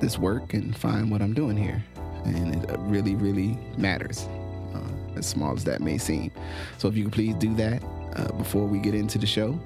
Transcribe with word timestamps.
this 0.00 0.18
work 0.18 0.54
and 0.54 0.76
find 0.76 1.10
what 1.10 1.22
I'm 1.22 1.34
doing 1.34 1.56
here. 1.56 1.84
And 2.24 2.64
it 2.64 2.76
really, 2.80 3.14
really 3.14 3.58
matters, 3.78 4.26
uh, 4.74 5.16
as 5.16 5.26
small 5.26 5.54
as 5.54 5.64
that 5.64 5.80
may 5.80 5.98
seem. 5.98 6.30
So 6.78 6.88
if 6.88 6.96
you 6.96 7.04
could 7.04 7.12
please 7.12 7.34
do 7.36 7.54
that 7.54 7.82
uh, 8.16 8.32
before 8.32 8.66
we 8.66 8.78
get 8.78 8.94
into 8.94 9.18
the 9.18 9.26
show, 9.26 9.58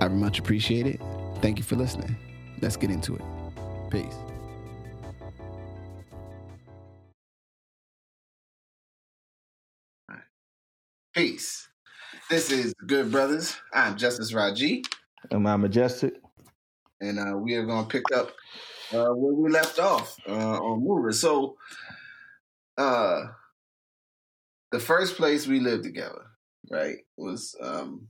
I 0.00 0.08
very 0.08 0.20
much 0.20 0.38
appreciate 0.38 0.86
it. 0.86 1.00
Thank 1.40 1.58
you 1.58 1.64
for 1.64 1.76
listening. 1.76 2.16
Let's 2.60 2.76
get 2.76 2.90
into 2.90 3.14
it. 3.14 3.22
Peace. 3.90 4.14
Peace. 11.14 11.68
This 12.30 12.50
is 12.50 12.74
Good 12.86 13.10
Brothers. 13.10 13.56
I'm 13.72 13.96
Justice 13.96 14.32
Rajee. 14.32 14.84
And 15.30 15.48
I'm 15.48 15.62
majestic? 15.62 16.20
And 17.00 17.18
uh, 17.18 17.36
we 17.36 17.54
are 17.54 17.64
going 17.64 17.84
to 17.84 17.88
pick 17.88 18.04
up 18.14 18.32
uh, 18.92 19.08
where 19.08 19.34
we 19.34 19.50
left 19.50 19.78
off 19.78 20.18
uh, 20.28 20.58
on 20.58 20.84
Mover. 20.84 21.12
So, 21.12 21.56
uh, 22.76 23.24
the 24.70 24.80
first 24.80 25.16
place 25.16 25.46
we 25.46 25.60
lived 25.60 25.84
together, 25.84 26.26
right, 26.70 26.98
was, 27.16 27.56
um, 27.60 28.08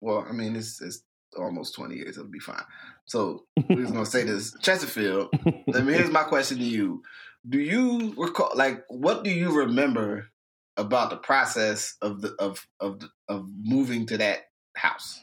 well, 0.00 0.26
I 0.28 0.32
mean, 0.32 0.56
it's, 0.56 0.80
it's 0.80 1.02
almost 1.36 1.74
20 1.74 1.94
years. 1.94 2.16
It'll 2.16 2.30
be 2.30 2.38
fine. 2.38 2.62
So, 3.06 3.44
we're 3.68 3.86
to 3.86 4.06
say 4.06 4.24
this 4.24 4.54
Chesterfield. 4.60 5.28
I 5.74 5.80
mean, 5.80 5.94
here's 5.94 6.10
my 6.10 6.22
question 6.22 6.58
to 6.58 6.64
you. 6.64 7.02
Do 7.48 7.58
you 7.58 8.14
recall, 8.16 8.52
like, 8.54 8.84
what 8.88 9.24
do 9.24 9.30
you 9.30 9.52
remember 9.52 10.28
about 10.76 11.10
the 11.10 11.16
process 11.16 11.96
of 12.02 12.20
the 12.20 12.34
of 12.38 12.66
of 12.80 13.00
of 13.28 13.48
moving 13.62 14.06
to 14.06 14.18
that 14.18 14.48
house? 14.76 15.20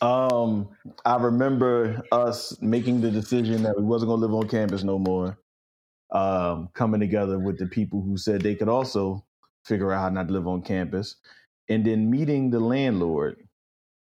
Um, 0.00 0.68
I 1.04 1.16
remember 1.16 2.02
us 2.12 2.60
making 2.60 3.00
the 3.00 3.10
decision 3.10 3.62
that 3.64 3.76
we 3.78 3.84
wasn't 3.84 4.10
gonna 4.10 4.22
live 4.22 4.34
on 4.34 4.48
campus 4.48 4.84
no 4.84 4.98
more. 4.98 5.38
Um, 6.10 6.70
coming 6.72 7.00
together 7.00 7.38
with 7.38 7.58
the 7.58 7.66
people 7.66 8.00
who 8.00 8.16
said 8.16 8.40
they 8.40 8.54
could 8.54 8.68
also 8.68 9.26
figure 9.64 9.92
out 9.92 10.00
how 10.00 10.08
not 10.08 10.28
to 10.28 10.34
live 10.34 10.46
on 10.46 10.62
campus, 10.62 11.16
and 11.68 11.84
then 11.84 12.10
meeting 12.10 12.50
the 12.50 12.60
landlord. 12.60 13.36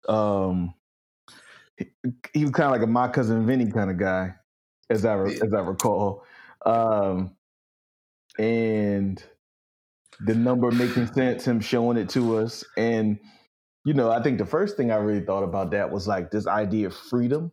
Um, 0.09 0.75
he, 2.33 2.45
was 2.45 2.53
kind 2.53 2.67
of 2.67 2.73
like 2.73 2.83
a 2.83 2.87
my 2.87 3.09
cousin 3.09 3.47
Vinny 3.47 3.71
kind 3.71 3.91
of 3.91 3.99
guy, 3.99 4.35
as 4.89 5.05
I 5.05 5.15
re- 5.15 5.41
as 5.43 5.53
I 5.53 5.61
recall. 5.61 6.25
Um, 6.65 7.37
and 8.39 9.23
the 10.21 10.35
number 10.35 10.71
making 10.71 11.13
sense, 11.13 11.47
him 11.47 11.61
showing 11.61 11.97
it 11.97 12.09
to 12.11 12.39
us. 12.39 12.65
And, 12.77 13.19
you 13.85 13.95
know, 13.95 14.11
I 14.11 14.23
think 14.23 14.39
the 14.39 14.47
first 14.47 14.77
thing 14.77 14.91
I 14.91 14.97
really 14.97 15.25
thought 15.25 15.43
about 15.43 15.71
that 15.73 15.91
was 15.91 16.07
like 16.07 16.31
this 16.31 16.47
idea 16.47 16.89
of 16.89 16.97
freedom. 16.97 17.53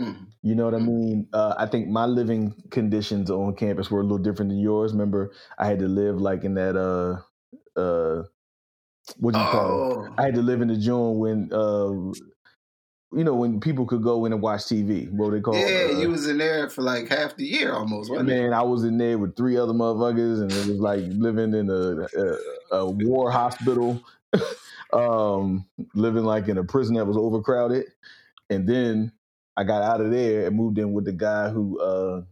Mm-hmm. 0.00 0.24
You 0.42 0.54
know 0.54 0.64
what 0.64 0.74
I 0.74 0.78
mean? 0.78 1.26
Uh, 1.32 1.54
I 1.58 1.66
think 1.66 1.88
my 1.88 2.06
living 2.06 2.54
conditions 2.70 3.30
on 3.30 3.54
campus 3.56 3.90
were 3.90 4.00
a 4.00 4.04
little 4.04 4.18
different 4.18 4.50
than 4.50 4.60
yours. 4.60 4.92
Remember, 4.92 5.32
I 5.58 5.66
had 5.66 5.80
to 5.80 5.88
live 5.88 6.20
like 6.20 6.44
in 6.44 6.54
that 6.54 6.76
uh 6.76 7.20
uh 7.78 8.22
what 9.16 9.34
do 9.34 9.40
you 9.40 9.46
oh. 9.46 9.50
call 9.50 10.04
it? 10.04 10.12
I 10.18 10.22
had 10.22 10.34
to 10.34 10.42
live 10.42 10.60
in 10.60 10.68
the 10.68 10.76
joint 10.76 11.18
when 11.18 11.52
uh 11.52 12.12
you 13.12 13.24
know, 13.24 13.34
when 13.34 13.58
people 13.58 13.86
could 13.86 14.02
go 14.02 14.26
in 14.26 14.32
and 14.32 14.42
watch 14.42 14.62
TV. 14.62 15.10
What 15.10 15.30
they 15.30 15.40
call 15.40 15.56
Yeah, 15.56 15.94
uh, 15.94 15.98
you 15.98 16.10
was 16.10 16.28
in 16.28 16.38
there 16.38 16.68
for 16.68 16.82
like 16.82 17.08
half 17.08 17.36
the 17.36 17.46
year 17.46 17.72
almost, 17.72 18.10
wasn't 18.10 18.28
Man, 18.28 18.52
it? 18.52 18.52
I 18.52 18.62
was 18.62 18.84
in 18.84 18.98
there 18.98 19.16
with 19.16 19.34
three 19.34 19.56
other 19.56 19.72
motherfuckers 19.72 20.42
and 20.42 20.52
it 20.52 20.66
was 20.66 20.78
like 20.78 21.00
living 21.08 21.54
in 21.54 21.70
a, 21.70 22.06
a, 22.20 22.76
a 22.76 22.90
war 22.90 23.30
hospital, 23.30 24.02
um, 24.92 25.66
living 25.94 26.24
like 26.24 26.48
in 26.48 26.58
a 26.58 26.64
prison 26.64 26.96
that 26.96 27.06
was 27.06 27.16
overcrowded. 27.16 27.86
And 28.50 28.68
then 28.68 29.12
I 29.56 29.64
got 29.64 29.82
out 29.82 30.00
of 30.00 30.10
there 30.10 30.46
and 30.46 30.56
moved 30.56 30.78
in 30.78 30.92
with 30.92 31.04
the 31.04 31.12
guy 31.12 31.48
who 31.48 31.80
uh, 31.80 32.22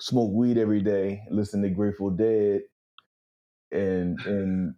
smoked 0.00 0.34
weed 0.34 0.58
every 0.58 0.80
day, 0.80 1.22
listened 1.30 1.62
to 1.62 1.70
Grateful 1.70 2.10
Dead, 2.10 2.62
and 3.72 4.18
and 4.26 4.74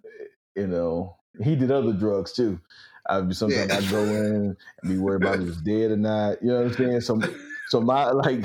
you 0.55 0.67
know, 0.67 1.17
he 1.43 1.57
did 1.57 1.71
other 1.71 1.93
drugs 1.93 2.33
too. 2.33 2.61
I 3.09 3.19
sometimes 3.31 3.69
yeah. 3.69 3.79
I 3.79 3.91
go 3.91 4.05
in 4.05 4.57
and 4.83 4.91
be 4.91 4.99
worried 4.99 5.23
about 5.23 5.41
if 5.41 5.47
he's 5.47 5.57
dead 5.63 5.91
or 5.91 5.97
not. 5.97 6.43
You 6.43 6.49
know 6.49 6.63
what 6.63 6.67
I'm 6.67 6.75
saying? 6.75 7.01
So 7.01 7.21
so 7.69 7.81
my 7.81 8.11
like 8.11 8.45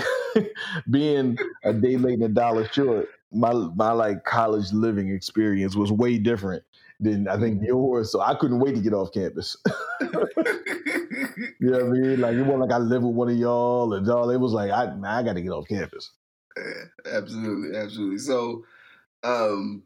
being 0.90 1.38
a 1.63 1.73
day 1.73 1.97
late 1.97 2.16
and 2.16 2.23
a 2.23 2.29
dollar 2.29 2.67
short, 2.69 3.09
my 3.31 3.53
my 3.53 3.91
like 3.91 4.23
college 4.23 4.71
living 4.71 5.09
experience 5.09 5.75
was 5.75 5.91
way 5.91 6.17
different 6.17 6.63
than 6.99 7.27
I 7.27 7.38
think 7.38 7.57
mm-hmm. 7.57 7.65
yours. 7.65 8.11
So 8.11 8.21
I 8.21 8.35
couldn't 8.35 8.59
wait 8.59 8.75
to 8.75 8.81
get 8.81 8.93
off 8.93 9.11
campus. 9.11 9.57
you 10.01 10.07
know 11.61 11.77
what 11.77 11.83
I 11.83 11.89
mean? 11.89 12.21
Like 12.21 12.35
it 12.35 12.41
wasn't 12.41 12.59
like 12.61 12.71
I 12.71 12.77
live 12.77 13.03
with 13.03 13.16
one 13.16 13.29
of 13.29 13.37
y'all 13.37 13.93
and 13.93 14.05
y'all. 14.05 14.29
It 14.29 14.39
was 14.39 14.53
like 14.53 14.71
I 14.71 14.87
man, 14.87 15.05
I 15.05 15.23
got 15.23 15.33
to 15.33 15.41
get 15.41 15.51
off 15.51 15.67
campus. 15.67 16.11
Yeah, 16.57 17.17
absolutely, 17.17 17.77
absolutely. 17.77 18.17
So, 18.17 18.63
um, 19.23 19.83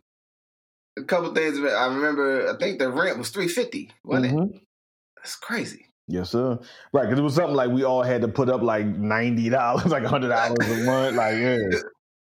a 0.98 1.04
couple 1.04 1.34
things. 1.34 1.60
I 1.60 1.88
remember. 1.88 2.50
I 2.50 2.58
think 2.58 2.80
the 2.80 2.90
rent 2.90 3.18
was 3.18 3.30
three 3.30 3.48
fifty. 3.48 3.92
Wasn't 4.04 4.34
mm-hmm. 4.34 4.56
it? 4.56 4.62
That's 5.18 5.36
crazy. 5.36 5.88
Yes, 6.08 6.32
sir. 6.32 6.60
Right, 6.94 7.04
because 7.04 7.20
it 7.20 7.24
was 7.24 7.36
something 7.36 7.56
like 7.56 7.70
we 7.70 7.84
all 7.84 8.04
had 8.04 8.22
to 8.22 8.28
put 8.28 8.50
up 8.50 8.62
like 8.62 8.86
ninety 8.86 9.50
dollars, 9.50 9.86
like 9.88 10.04
hundred 10.04 10.30
dollars 10.30 10.58
a 10.60 10.84
month. 10.84 11.16
Like, 11.16 11.36
yeah. 11.36 11.58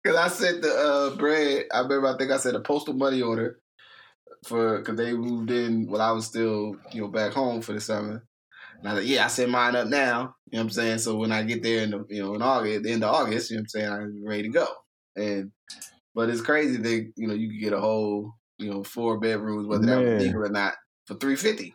Because 0.09 0.33
I 0.33 0.35
sent 0.35 0.63
the 0.63 0.73
uh, 0.73 1.17
bread. 1.17 1.67
I 1.73 1.81
remember. 1.81 2.09
I 2.09 2.17
think 2.17 2.31
I 2.31 2.39
said 2.39 2.55
a 2.55 2.61
postal 2.61 2.95
money 2.95 3.23
order 3.23 3.61
for 4.45 4.79
because 4.79 4.97
they 4.97 5.13
moved 5.13 5.51
in 5.51 5.87
while 5.87 6.01
I 6.01 6.13
was 6.13 6.27
still 6.27 6.77
you 6.93 7.03
know 7.03 7.09
back 7.09 7.33
home 7.33 7.61
for 7.61 7.73
the 7.73 7.81
summer. 7.81 8.25
And 8.81 8.89
I 8.89 8.95
said, 8.95 9.05
yeah, 9.05 9.25
I 9.25 9.29
set 9.29 9.49
mine 9.49 9.77
up 9.77 9.89
now. 9.89 10.35
You 10.51 10.57
know 10.57 10.61
what 10.61 10.65
I'm 10.65 10.71
saying? 10.71 10.99
So 10.99 11.17
when 11.17 11.33
I 11.33 11.43
get 11.43 11.63
there 11.63 11.83
in 11.83 11.91
the 11.91 12.07
you 12.09 12.23
know 12.23 12.35
in 12.35 12.43
August, 12.43 12.85
the 12.85 12.93
end 12.93 13.05
of 13.05 13.15
August, 13.15 13.51
you 13.51 13.57
know 13.57 13.61
what 13.61 13.65
I'm 13.65 13.69
saying, 13.69 13.93
I'm 13.93 14.27
ready 14.27 14.43
to 14.45 14.49
go. 14.49 14.67
And 15.17 15.53
but 16.15 16.31
it's 16.31 16.41
crazy 16.41 16.77
that 16.77 17.13
you 17.17 17.29
know 17.29 17.35
you 17.35 17.49
can 17.49 17.61
get 17.61 17.73
a 17.73 17.81
whole 17.81 18.33
you 18.59 18.71
know, 18.71 18.83
four 18.83 19.19
bedrooms, 19.19 19.67
whether 19.67 19.87
Man. 19.87 20.05
that 20.05 20.13
was 20.13 20.25
legal 20.25 20.45
or 20.45 20.51
not, 20.51 20.75
for 21.07 21.15
three 21.15 21.37
fifty. 21.37 21.75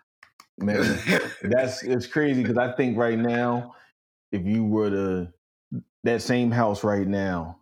Man, 0.58 1.00
that's 1.42 1.84
it's 1.84 2.06
crazy 2.06 2.42
because 2.42 2.58
I 2.58 2.74
think 2.74 2.98
right 2.98 3.18
now, 3.18 3.74
if 4.32 4.46
you 4.46 4.64
were 4.64 4.90
to 4.90 5.82
that 6.04 6.22
same 6.22 6.52
house 6.52 6.84
right 6.84 7.08
now, 7.08 7.58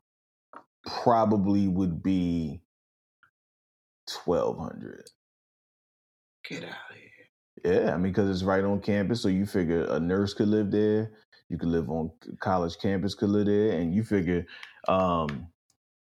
probably 0.86 1.68
would 1.68 2.02
be 2.04 2.62
twelve 4.10 4.58
hundred. 4.58 5.10
Get 6.48 6.64
out 6.64 6.70
of 6.70 6.96
here. 6.96 7.84
Yeah, 7.84 7.94
I 7.94 7.98
mean, 7.98 8.12
because 8.12 8.30
it's 8.30 8.44
right 8.44 8.64
on 8.64 8.82
campus, 8.82 9.22
so 9.22 9.28
you 9.28 9.46
figure 9.46 9.84
a 9.86 10.00
nurse 10.00 10.34
could 10.34 10.48
live 10.48 10.72
there. 10.72 11.12
You 11.50 11.58
could 11.58 11.70
live 11.70 11.90
on 11.90 12.12
college 12.40 12.78
campus, 12.82 13.14
could 13.14 13.30
live 13.30 13.46
there, 13.46 13.72
and 13.78 13.94
you 13.94 14.04
figure 14.04 14.46
um, 14.88 15.48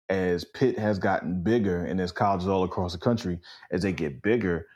as 0.09 0.45
Pitt 0.45 0.79
has 0.79 0.99
gotten 0.99 1.43
bigger 1.43 1.85
and 1.85 2.01
as 2.01 2.13
colleges 2.13 2.49
all 2.49 2.65
across 2.65 2.93
the 2.93 2.99
country, 2.99 3.41
as 3.71 3.83
they 3.83 3.93
get 3.93 4.23
bigger, 4.23 4.67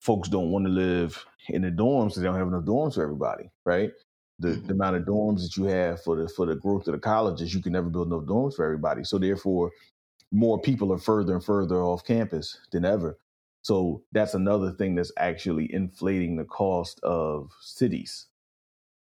folks 0.00 0.28
don't 0.28 0.50
want 0.50 0.66
to 0.66 0.72
live 0.72 1.24
in 1.48 1.62
the 1.62 1.70
dorms 1.70 2.08
because 2.08 2.22
they 2.22 2.24
don't 2.24 2.38
have 2.38 2.48
enough 2.48 2.64
dorms 2.64 2.94
for 2.94 3.02
everybody, 3.02 3.50
right? 3.64 3.92
The, 4.42 4.48
mm-hmm. 4.48 4.66
the 4.66 4.74
amount 4.74 4.96
of 4.96 5.04
dorms 5.04 5.42
that 5.42 5.56
you 5.56 5.64
have 5.64 6.02
for 6.02 6.16
the 6.16 6.28
for 6.28 6.46
the 6.46 6.56
growth 6.56 6.86
of 6.88 6.92
the 6.92 6.98
colleges, 6.98 7.54
you 7.54 7.62
can 7.62 7.72
never 7.72 7.88
build 7.88 8.08
enough 8.08 8.24
dorms 8.24 8.54
for 8.54 8.64
everybody. 8.64 9.04
So 9.04 9.18
therefore, 9.18 9.70
more 10.30 10.60
people 10.60 10.92
are 10.92 10.98
further 10.98 11.32
and 11.34 11.44
further 11.44 11.82
off 11.82 12.04
campus 12.04 12.58
than 12.72 12.84
ever. 12.84 13.18
So 13.62 14.02
that's 14.12 14.34
another 14.34 14.72
thing 14.72 14.96
that's 14.96 15.12
actually 15.16 15.72
inflating 15.72 16.36
the 16.36 16.44
cost 16.44 17.00
of 17.02 17.50
cities. 17.60 18.26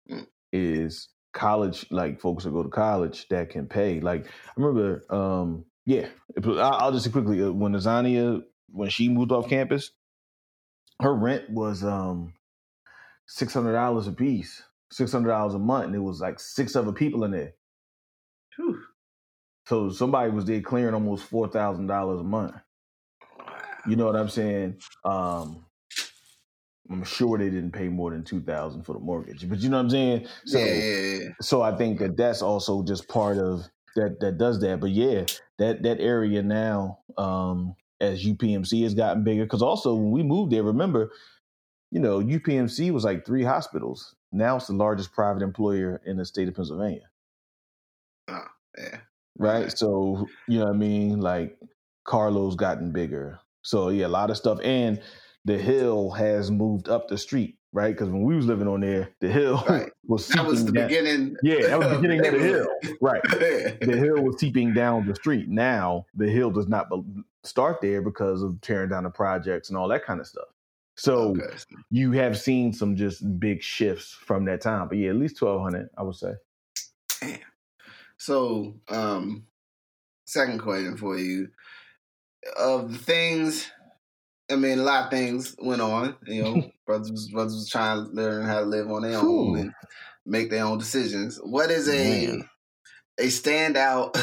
Mm. 0.10 0.28
Is 0.52 1.10
college 1.32 1.86
like 1.92 2.20
folks 2.20 2.44
that 2.44 2.52
go 2.52 2.64
to 2.64 2.70
college 2.70 3.28
that 3.30 3.50
can 3.50 3.68
pay. 3.68 4.00
Like 4.00 4.26
I 4.26 4.52
remember, 4.58 5.04
um, 5.10 5.66
yeah, 5.86 6.08
I'll 6.58 6.92
just 6.92 7.12
quickly 7.12 7.42
uh, 7.42 7.52
when 7.52 7.74
Azania 7.74 8.44
when 8.72 8.90
she 8.90 9.10
moved 9.10 9.32
off 9.32 9.50
campus, 9.50 9.92
her 11.02 11.14
rent 11.14 11.50
was 11.50 11.84
um 11.84 12.34
six 13.28 13.54
hundred 13.54 13.74
dollars 13.74 14.08
a 14.08 14.12
piece, 14.12 14.64
six 14.92 15.12
hundred 15.12 15.30
dollars 15.30 15.54
a 15.54 15.60
month, 15.60 15.88
and 15.88 15.96
it 15.96 16.00
was 16.00 16.22
like 16.22 16.40
six 16.40 16.76
other 16.76 16.92
people 16.92 17.24
in 17.24 17.32
there. 17.32 17.54
Whew. 18.56 18.82
So 19.68 19.90
somebody 19.90 20.32
was 20.32 20.46
there 20.46 20.62
clearing 20.62 20.94
almost 20.94 21.26
four 21.26 21.48
thousand 21.48 21.88
dollars 21.88 22.20
a 22.20 22.24
month. 22.24 22.56
You 23.88 23.96
know 23.96 24.06
what 24.06 24.16
I'm 24.16 24.30
saying? 24.30 24.78
Um, 25.06 25.66
I'm 26.92 27.04
sure 27.04 27.38
they 27.38 27.50
didn't 27.50 27.72
pay 27.72 27.88
more 27.88 28.12
than 28.12 28.24
two 28.24 28.42
thousand 28.42 28.84
for 28.84 28.94
the 28.94 29.00
mortgage, 29.00 29.48
but 29.48 29.60
you 29.60 29.70
know 29.70 29.78
what 29.78 29.84
I'm 29.84 29.90
saying. 29.90 30.28
So, 30.46 30.58
yeah, 30.58 30.74
yeah, 30.74 31.00
yeah. 31.00 31.30
so 31.42 31.62
I 31.62 31.76
think 31.76 32.00
that 32.00 32.18
that's 32.18 32.42
also 32.42 32.84
just 32.84 33.08
part 33.08 33.38
of 33.38 33.68
that 33.96 34.20
that 34.22 34.38
does 34.38 34.60
that. 34.62 34.80
But 34.80 34.92
yeah, 34.92 35.26
that 35.60 35.84
that 35.84 36.00
area 36.00 36.42
now, 36.42 37.00
um, 37.18 37.76
as 38.02 38.26
UPMC 38.26 38.84
has 38.84 38.96
gotten 38.96 39.24
bigger, 39.24 39.44
because 39.44 39.62
also 39.62 39.94
when 39.94 40.12
we 40.12 40.24
moved 40.24 40.52
there, 40.52 40.64
remember, 40.64 41.12
you 41.92 42.00
know, 42.00 42.20
UPMC 42.20 42.92
was 42.92 43.04
like 43.04 43.26
three 43.26 43.44
hospitals. 43.44 44.16
Now 44.32 44.58
it's 44.58 44.68
the 44.68 44.74
largest 44.74 45.12
private 45.14 45.42
employer 45.44 46.02
in 46.06 46.18
the 46.18 46.26
state 46.26 46.48
of 46.48 46.56
Pennsylvania. 46.56 47.10
Oh, 48.28 48.46
yeah. 48.78 48.98
Right. 49.38 49.76
So, 49.78 50.28
you 50.48 50.60
know 50.60 50.66
what 50.66 50.76
I 50.76 50.78
mean? 50.78 51.20
Like 51.22 51.58
Carlo's 52.06 52.56
gotten 52.56 52.92
bigger. 52.92 53.40
So 53.64 53.90
yeah, 53.90 54.08
a 54.08 54.10
lot 54.10 54.30
of 54.30 54.38
stuff. 54.38 54.60
And 54.64 55.02
the 55.46 55.58
hill 55.58 56.12
has 56.12 56.52
moved 56.52 56.90
up 56.90 57.08
the 57.08 57.18
street, 57.18 57.56
right? 57.72 57.94
Because 57.96 58.10
when 58.10 58.24
we 58.24 58.36
was 58.36 58.46
living 58.46 58.68
on 58.68 58.82
there, 58.82 59.10
the 59.22 59.30
hill 59.30 59.64
Right. 59.68 59.90
was 60.08 60.28
That 60.28 60.46
was 60.46 60.66
the 60.66 60.72
down- 60.74 60.88
beginning. 60.88 61.36
Yeah, 61.42 61.68
that 61.68 61.80
was 61.80 61.88
the 61.90 61.96
beginning 61.96 62.20
of 62.26 62.34
the 62.34 62.40
hill. 62.40 62.68
Right. 63.02 63.22
The 63.82 63.96
hill 63.98 64.22
was 64.22 64.40
seeping 64.40 64.74
down 64.74 65.08
the 65.08 65.16
street. 65.16 65.48
Now 65.48 66.06
the 66.14 66.30
hill 66.30 66.52
does 66.52 66.68
not 66.68 66.88
start 67.44 67.80
there 67.82 68.02
because 68.02 68.42
of 68.44 68.60
tearing 68.62 68.90
down 68.90 69.06
the 69.06 69.10
projects 69.10 69.70
and 69.70 69.78
all 69.78 69.88
that 69.88 70.04
kind 70.06 70.20
of 70.20 70.28
stuff. 70.28 70.48
So 71.00 71.32
Okay. 71.32 71.56
you 71.90 72.12
have 72.14 72.38
seen 72.38 72.74
some 72.74 72.96
just 72.96 73.40
big 73.40 73.64
shifts 73.64 74.12
from 74.14 74.46
that 74.46 74.62
time. 74.62 74.90
But 74.90 74.98
yeah, 74.98 75.10
at 75.12 75.16
least 75.16 75.38
twelve 75.38 75.62
hundred, 75.62 75.90
I 75.98 76.04
would 76.04 76.16
say. 76.16 76.34
Damn. 77.22 77.40
So, 78.18 78.76
um, 78.90 79.46
second 80.26 80.60
question 80.60 80.98
for 80.98 81.18
you: 81.18 81.50
of 82.58 82.92
the 82.92 82.98
things, 82.98 83.72
I 84.52 84.56
mean, 84.58 84.80
a 84.80 84.84
lot 84.84 85.06
of 85.06 85.12
things 85.12 85.56
went 85.60 85.82
on. 85.82 86.18
You 86.28 86.44
know, 86.44 86.72
brothers 86.86 87.12
was, 87.12 87.30
brothers 87.30 87.54
was 87.56 87.70
trying 87.70 88.06
to 88.06 88.12
learn 88.12 88.46
how 88.46 88.60
to 88.60 88.66
live 88.66 88.92
on 88.92 89.04
their 89.04 89.20
own 89.20 89.58
and 89.60 89.72
make 90.26 90.50
their 90.50 90.66
own 90.66 90.78
decisions. 90.78 91.40
What 91.44 91.72
is 91.72 91.90
a 91.90 91.94
Man. 91.96 92.50
a 93.20 93.28
standout 93.28 94.16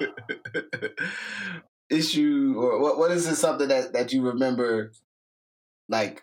issue, 1.90 2.54
or 2.58 2.80
what? 2.80 2.98
What 2.98 3.10
is 3.10 3.26
it 3.26 3.36
something 3.36 3.68
that 3.68 3.92
that 3.94 4.12
you 4.12 4.22
remember, 4.22 4.92
like 5.88 6.22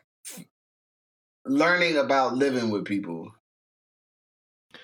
learning 1.45 1.97
about 1.97 2.35
living 2.35 2.69
with 2.69 2.85
people? 2.85 3.31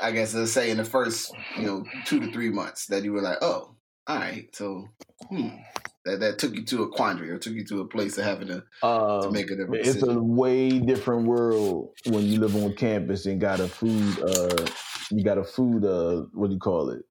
I 0.01 0.11
guess 0.11 0.33
let's 0.33 0.51
say 0.51 0.69
in 0.69 0.77
the 0.77 0.85
first, 0.85 1.33
you 1.57 1.65
know, 1.65 1.85
two 2.05 2.19
to 2.19 2.31
three 2.31 2.49
months 2.51 2.85
that 2.87 3.03
you 3.03 3.13
were 3.13 3.21
like, 3.21 3.37
oh, 3.41 3.75
all 4.05 4.15
right, 4.17 4.47
so 4.55 4.85
hmm, 5.29 5.49
that 6.05 6.19
that 6.19 6.39
took 6.39 6.53
you 6.55 6.63
to 6.65 6.83
a 6.83 6.89
quandary 6.89 7.29
or 7.31 7.37
took 7.37 7.53
you 7.53 7.65
to 7.65 7.81
a 7.81 7.87
place 7.87 8.17
of 8.17 8.23
having 8.25 8.47
to, 8.47 8.63
to 8.81 8.87
Um, 8.87 9.33
make 9.33 9.49
a 9.49 9.55
different 9.55 9.75
it's 9.85 9.95
decision. 9.95 10.17
a 10.17 10.23
way 10.23 10.79
different 10.79 11.25
world 11.27 11.89
when 12.05 12.23
you 12.25 12.39
live 12.39 12.55
on 12.55 12.73
campus 12.75 13.25
and 13.25 13.41
got 13.41 13.59
a 13.59 13.67
food. 13.67 14.19
Uh, 14.19 14.65
you 15.11 15.23
got 15.23 15.37
a 15.37 15.43
food. 15.43 15.83
Uh, 15.83 16.23
what 16.33 16.47
do 16.47 16.53
you 16.53 16.59
call 16.59 16.89
it? 16.89 17.01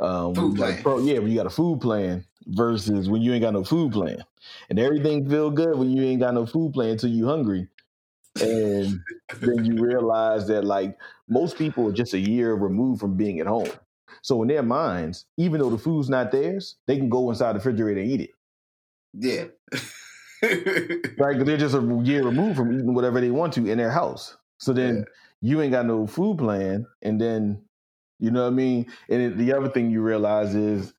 Um, 0.00 0.34
Food 0.34 0.34
when 0.34 0.52
you 0.52 0.58
got 0.58 0.70
a 0.70 0.74
plan. 0.74 0.82
pro- 0.82 0.98
yeah, 1.04 1.18
when 1.18 1.30
you 1.30 1.36
got 1.36 1.46
a 1.46 1.50
food 1.50 1.80
plan 1.80 2.24
versus 2.46 3.08
when 3.08 3.22
you 3.22 3.32
ain't 3.32 3.42
got 3.42 3.52
no 3.54 3.64
food 3.64 3.92
plan, 3.92 4.24
and 4.68 4.78
everything 4.78 5.28
feel 5.28 5.50
good 5.50 5.78
when 5.78 5.90
you 5.90 6.02
ain't 6.04 6.20
got 6.20 6.34
no 6.34 6.46
food 6.46 6.72
plan 6.72 6.90
until 6.90 7.10
you 7.10 7.26
hungry, 7.26 7.68
and 8.40 9.04
then 9.40 9.64
you 9.64 9.76
realize 9.78 10.46
that 10.48 10.64
like 10.64 10.98
most 11.28 11.56
people 11.58 11.88
are 11.88 11.92
just 11.92 12.14
a 12.14 12.18
year 12.18 12.54
removed 12.54 13.00
from 13.00 13.16
being 13.16 13.40
at 13.40 13.46
home. 13.46 13.68
So 14.22 14.42
in 14.42 14.48
their 14.48 14.62
minds, 14.62 15.26
even 15.36 15.60
though 15.60 15.70
the 15.70 15.78
food's 15.78 16.08
not 16.10 16.32
theirs, 16.32 16.76
they 16.86 16.96
can 16.96 17.08
go 17.08 17.30
inside 17.30 17.52
the 17.52 17.58
refrigerator 17.60 18.00
and 18.00 18.10
eat 18.10 18.20
it. 18.22 18.30
yeah. 19.12 19.44
right? 20.42 21.32
Because 21.32 21.44
they're 21.46 21.56
just 21.56 21.74
a 21.74 22.00
year 22.04 22.24
removed 22.24 22.56
from 22.56 22.72
eating 22.72 22.94
whatever 22.94 23.20
they 23.20 23.30
want 23.30 23.52
to 23.54 23.66
in 23.66 23.78
their 23.78 23.90
house. 23.90 24.36
So 24.58 24.72
then 24.72 24.98
Yeah. 24.98 25.04
you 25.40 25.60
ain't 25.60 25.72
got 25.72 25.86
no 25.86 26.06
food 26.06 26.38
plan, 26.38 26.86
and 27.02 27.20
then 27.20 27.62
you 28.18 28.30
know 28.30 28.42
what 28.42 28.48
I 28.52 28.56
mean. 28.56 28.86
And 29.08 29.22
it, 29.22 29.36
the 29.38 29.52
other 29.52 29.68
thing 29.68 29.90
you 29.90 30.02
realize 30.02 30.54
is 30.54 30.92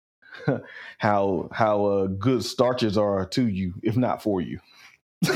how 0.98 1.50
how 1.52 1.86
uh, 1.86 2.08
good 2.08 2.44
starches 2.44 2.98
are 2.98 3.26
to 3.28 3.48
you, 3.48 3.74
if 3.84 3.96
not 3.98 4.22
for 4.22 4.42
you. 4.42 4.60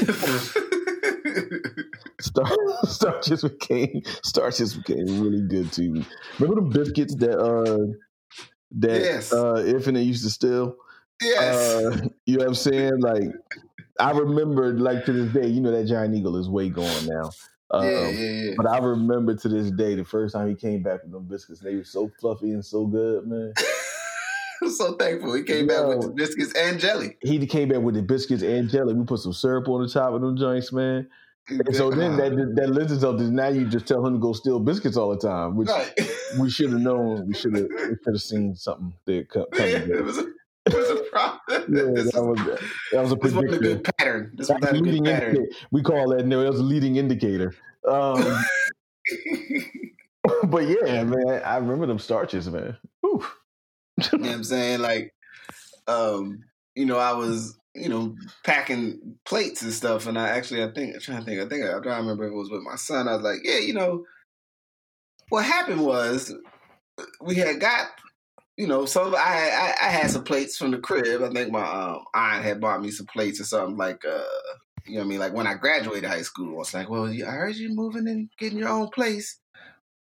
Star, 2.22 2.46
starches 2.84 3.44
became 3.44 4.02
starches 4.24 4.76
became 4.76 5.22
really 5.22 5.42
good 5.48 5.72
to 5.74 5.82
me. 5.82 6.06
Remember 6.40 6.62
the 6.62 6.68
biscuits 6.80 7.16
that 7.16 7.40
uh 7.40 7.94
that 8.80 9.02
Yes. 9.02 9.34
uh 9.34 9.64
Infinite 9.66 10.02
used 10.02 10.24
to 10.24 10.30
steal? 10.30 10.76
yes. 11.22 11.42
Uh, 11.42 12.08
you 12.26 12.38
know 12.38 12.46
what 12.46 12.48
I'm 12.50 12.56
saying? 12.56 13.00
Like, 13.00 13.30
I 14.00 14.12
remember, 14.12 14.74
like 14.74 15.06
to 15.06 15.14
this 15.14 15.34
day, 15.34 15.48
you 15.48 15.62
know 15.62 15.72
that 15.72 15.86
Giant 15.86 16.16
Eagle 16.16 16.38
is 16.38 16.50
way 16.50 16.70
gone 16.70 17.06
now. 17.06 17.32
Um, 17.72 17.86
yeah, 17.86 18.10
yeah, 18.10 18.30
yeah. 18.32 18.54
But 18.58 18.68
I 18.68 18.80
remember 18.80 19.36
to 19.36 19.50
this 19.50 19.72
day 19.72 19.96
the 19.96 20.06
first 20.06 20.34
time 20.34 20.50
he 20.50 20.56
came 20.56 20.82
back 20.82 21.04
with 21.04 21.12
them 21.12 21.26
biscuits. 21.26 21.60
They 21.60 21.76
were 21.76 21.84
so 21.84 22.12
fluffy 22.20 22.52
and 22.52 22.66
so 22.66 22.86
good, 22.86 23.28
man. 23.28 23.54
I'm 24.62 24.72
so 24.72 24.94
thankful 24.94 25.34
he 25.36 25.44
came 25.44 25.68
back 25.68 25.88
with 25.88 26.02
the 26.02 26.10
biscuits 26.10 26.54
and 26.54 26.80
jelly. 26.80 27.18
He 27.22 27.46
came 27.48 27.70
back 27.70 27.80
with 27.80 27.96
the 27.96 28.02
biscuits 28.02 28.44
and 28.44 28.70
jelly. 28.70 28.94
We 28.94 29.06
put 29.06 29.20
some 29.20 29.34
syrup 29.34 29.70
on 29.70 29.84
the 29.84 29.90
top 29.90 30.14
of 30.14 30.22
them 30.22 30.36
joints, 30.36 30.74
man. 30.74 31.08
And 31.50 31.76
so 31.76 31.90
then 31.90 32.18
that 32.18 32.32
that 32.56 32.70
lends 32.70 32.92
itself 32.92 33.18
to 33.18 33.24
now 33.24 33.48
you 33.48 33.66
just 33.66 33.88
tell 33.88 34.06
him 34.06 34.14
to 34.14 34.20
go 34.20 34.34
steal 34.34 34.60
biscuits 34.60 34.98
all 34.98 35.10
the 35.10 35.18
time, 35.18 35.56
which 35.56 35.70
right. 35.70 35.92
we 36.40 36.50
should 36.50 36.72
have 36.72 36.82
known. 36.82 37.28
We 37.28 37.34
should 37.34 37.56
have 37.56 37.68
we 37.70 37.96
should 38.04 38.14
have 38.14 38.22
seen 38.22 38.56
something 38.56 38.94
that 39.06 39.30
co- 39.30 39.48
Yeah, 39.58 39.80
coming. 39.82 40.34
It 40.66 40.76
was 40.76 40.90
a, 40.90 40.92
it 40.92 40.96
was 40.96 41.08
a 41.08 41.10
problem. 41.10 41.40
Yeah, 41.50 42.04
that 42.12 42.24
was 42.24 42.60
that 42.92 43.02
was 43.02 43.12
a 43.12 43.16
this 43.16 43.34
wasn't 43.34 43.54
a 43.54 43.58
good 43.60 43.84
pattern. 43.98 44.32
This 44.36 44.48
That's 44.48 44.62
was 44.62 44.70
a 44.70 44.74
not 44.74 44.82
a 44.82 44.84
leading 44.84 45.04
good 45.04 45.14
pattern. 45.14 45.36
indicator. 45.36 45.68
We 45.72 45.82
call 45.82 46.10
that 46.10 46.26
no, 46.26 46.44
that 46.44 46.52
was 46.52 46.60
a 46.60 46.64
leading 46.64 46.96
indicator. 46.98 47.56
Um, 47.88 48.44
but 50.46 50.68
yeah, 50.68 51.04
man, 51.04 51.42
I 51.46 51.58
remember 51.58 51.86
them 51.86 52.00
starches, 52.00 52.50
man. 52.50 52.78
Whew. 53.02 53.26
You 54.14 54.20
know 54.20 54.28
what 54.28 54.36
I'm 54.36 54.44
saying? 54.44 54.80
Like, 54.82 55.14
um, 55.88 56.44
you 56.76 56.86
know, 56.86 56.98
I 56.98 57.14
was, 57.14 57.58
you 57.74 57.90
know, 57.90 58.16
packing 58.46 59.18
plates 59.26 59.62
and 59.62 59.74
stuff, 59.74 60.08
and 60.08 60.18
I 60.18 60.30
actually, 60.30 60.64
I 60.64 60.72
think, 60.72 60.96
I'm 60.96 61.02
trying 61.02 61.20
to 61.20 61.26
think, 61.26 61.42
I 61.42 61.48
think, 61.48 61.64
I'm 61.66 61.84
trying 61.84 61.96
to 61.98 62.02
remember 62.02 62.26
if 62.26 62.32
it 62.32 62.36
was 62.36 62.50
with 62.50 62.62
my 62.62 62.76
son. 62.76 63.08
I 63.08 63.16
was 63.16 63.24
like, 63.24 63.40
yeah, 63.44 63.60
you 63.60 63.74
know, 63.74 64.06
what 65.30 65.46
happened 65.46 65.86
was 65.86 66.34
we 67.22 67.36
had 67.36 67.60
got, 67.60 67.88
you 68.60 68.68
know, 68.68 68.84
so 68.84 69.16
I, 69.16 69.22
I, 69.80 69.88
I 69.88 69.90
had 69.90 70.12
some 70.12 70.26
plates 70.26 70.58
from 70.58 70.72
the 70.72 70.80
crib. 70.80 71.24
I 71.24 71.30
think 71.30 71.50
my 71.50 71.64
um, 71.64 72.04
aunt 72.14 72.44
had 72.44 72.60
bought 72.60 72.82
me 72.82 72.92
some 72.92 73.06
plates 73.06 73.40
or 73.40 73.46
something 73.46 73.78
like, 73.78 74.04
uh, 74.04 74.22
you 74.86 74.96
know 74.96 75.00
what 75.00 75.06
I 75.06 75.08
mean? 75.08 75.20
Like 75.20 75.34
when 75.34 75.48
I 75.48 75.54
graduated 75.54 76.10
high 76.10 76.24
school, 76.24 76.56
I 76.56 76.58
was 76.58 76.74
like, 76.74 76.90
well, 76.90 77.06
I 77.06 77.32
heard 77.32 77.56
you 77.56 77.74
moving 77.74 78.10
and 78.10 78.30
getting 78.38 78.60
your 78.60 78.68
own 78.68 78.90
place 78.90 79.40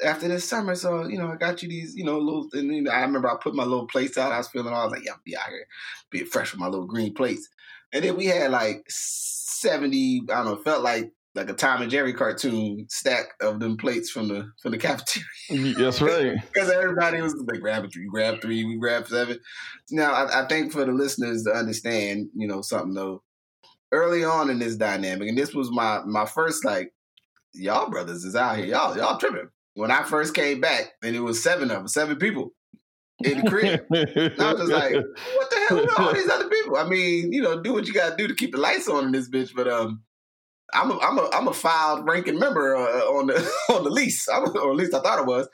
after 0.04 0.28
this 0.28 0.44
summer. 0.44 0.76
So, 0.76 1.08
you 1.08 1.18
know, 1.18 1.32
I 1.32 1.38
got 1.38 1.64
you 1.64 1.70
these, 1.70 1.96
you 1.96 2.04
know, 2.04 2.20
little, 2.20 2.50
and 2.52 2.76
you 2.76 2.82
know, 2.82 2.92
I 2.92 3.00
remember 3.04 3.30
I 3.30 3.38
put 3.42 3.56
my 3.56 3.64
little 3.64 3.88
plates 3.88 4.18
out. 4.18 4.34
I 4.34 4.38
was 4.40 4.50
feeling 4.50 4.74
all 4.74 4.82
I 4.82 4.84
was 4.84 4.92
like, 4.92 5.06
yeah, 5.06 5.14
I'll 5.14 5.22
be 5.24 5.38
out 5.38 5.48
here 5.48 5.66
being 6.10 6.26
fresh 6.26 6.52
with 6.52 6.60
my 6.60 6.68
little 6.68 6.88
green 6.88 7.14
plates. 7.14 7.48
And 7.94 8.04
then 8.04 8.18
we 8.18 8.26
had 8.26 8.52
like 8.52 8.84
70, 8.90 10.24
I 10.30 10.44
don't 10.44 10.46
know, 10.46 10.56
felt 10.58 10.84
like 10.84 11.14
like 11.34 11.50
a 11.50 11.54
Tom 11.54 11.82
and 11.82 11.90
Jerry 11.90 12.14
cartoon 12.14 12.86
stack 12.90 13.26
of 13.42 13.60
them 13.60 13.78
plates 13.78 14.10
from 14.10 14.28
the 14.28 14.52
from 14.62 14.72
the 14.72 14.78
cafeteria. 14.80 15.76
That's 15.76 16.02
right. 16.02 16.36
Because 16.54 16.70
everybody 16.70 17.22
was 17.22 17.36
like, 17.36 17.62
grab 17.62 17.92
three, 17.92 18.08
grab 18.08 18.42
three, 18.42 18.64
we 18.66 18.78
grab 18.78 19.08
seven. 19.08 19.40
Now, 19.90 20.12
I, 20.12 20.44
I 20.44 20.48
think 20.48 20.72
for 20.72 20.86
the 20.86 20.92
listeners 20.92 21.44
to 21.44 21.52
understand, 21.52 22.30
you 22.36 22.48
know, 22.48 22.62
something 22.62 22.94
though, 22.94 23.24
early 23.92 24.24
on 24.24 24.50
in 24.50 24.60
this 24.60 24.76
dynamic, 24.76 25.30
and 25.30 25.38
this 25.38 25.54
was 25.54 25.72
my 25.72 26.02
my 26.06 26.26
first 26.26 26.66
like, 26.66 26.94
y'all 27.54 27.90
brothers 27.90 28.26
is 28.26 28.36
out 28.36 28.58
here, 28.58 28.66
y'all 28.66 28.98
y'all 28.98 29.18
tripping. 29.18 29.50
When 29.76 29.90
I 29.90 30.04
first 30.04 30.34
came 30.34 30.60
back, 30.60 30.92
and 31.02 31.16
it 31.16 31.22
was 31.22 31.42
seven 31.42 31.72
of 31.72 31.78
them, 31.78 31.88
seven 31.88 32.18
people 32.18 32.52
in 33.24 33.42
the 33.42 33.50
crib. 33.50 33.86
And 33.90 34.42
I 34.42 34.52
was 34.54 34.62
just 34.62 34.72
like, 34.72 34.94
what 34.94 35.50
the 35.50 35.66
hell 35.70 35.80
are 35.80 36.08
all 36.08 36.14
these 36.14 36.30
other 36.30 36.50
people? 36.50 36.76
I 36.76 36.84
mean, 36.84 37.32
you 37.32 37.42
know, 37.42 37.62
do 37.62 37.72
what 37.72 37.88
you 37.88 37.94
got 37.94 38.10
to 38.12 38.16
do 38.18 38.28
to 38.28 38.36
keep 38.36 38.52
the 38.52 38.60
lights 38.60 38.90
on 38.90 39.06
in 39.06 39.12
this 39.12 39.30
bitch, 39.30 39.54
but 39.56 39.70
um. 39.70 40.02
I'm 40.74 40.92
a 40.92 40.98
I'm 41.00 41.18
a 41.18 41.30
I'm 41.34 41.48
a 41.48 41.54
filed 41.54 42.06
ranking 42.08 42.40
member 42.40 42.76
uh, 42.76 43.02
on 43.06 43.28
the 43.28 43.52
on 43.70 43.84
the 43.84 43.90
lease, 43.90 44.28
I'm, 44.30 44.44
or 44.56 44.72
at 44.72 44.76
least 44.78 44.94
I 44.94 45.02
thought 45.02 45.20
it 45.20 45.26
was. 45.26 45.48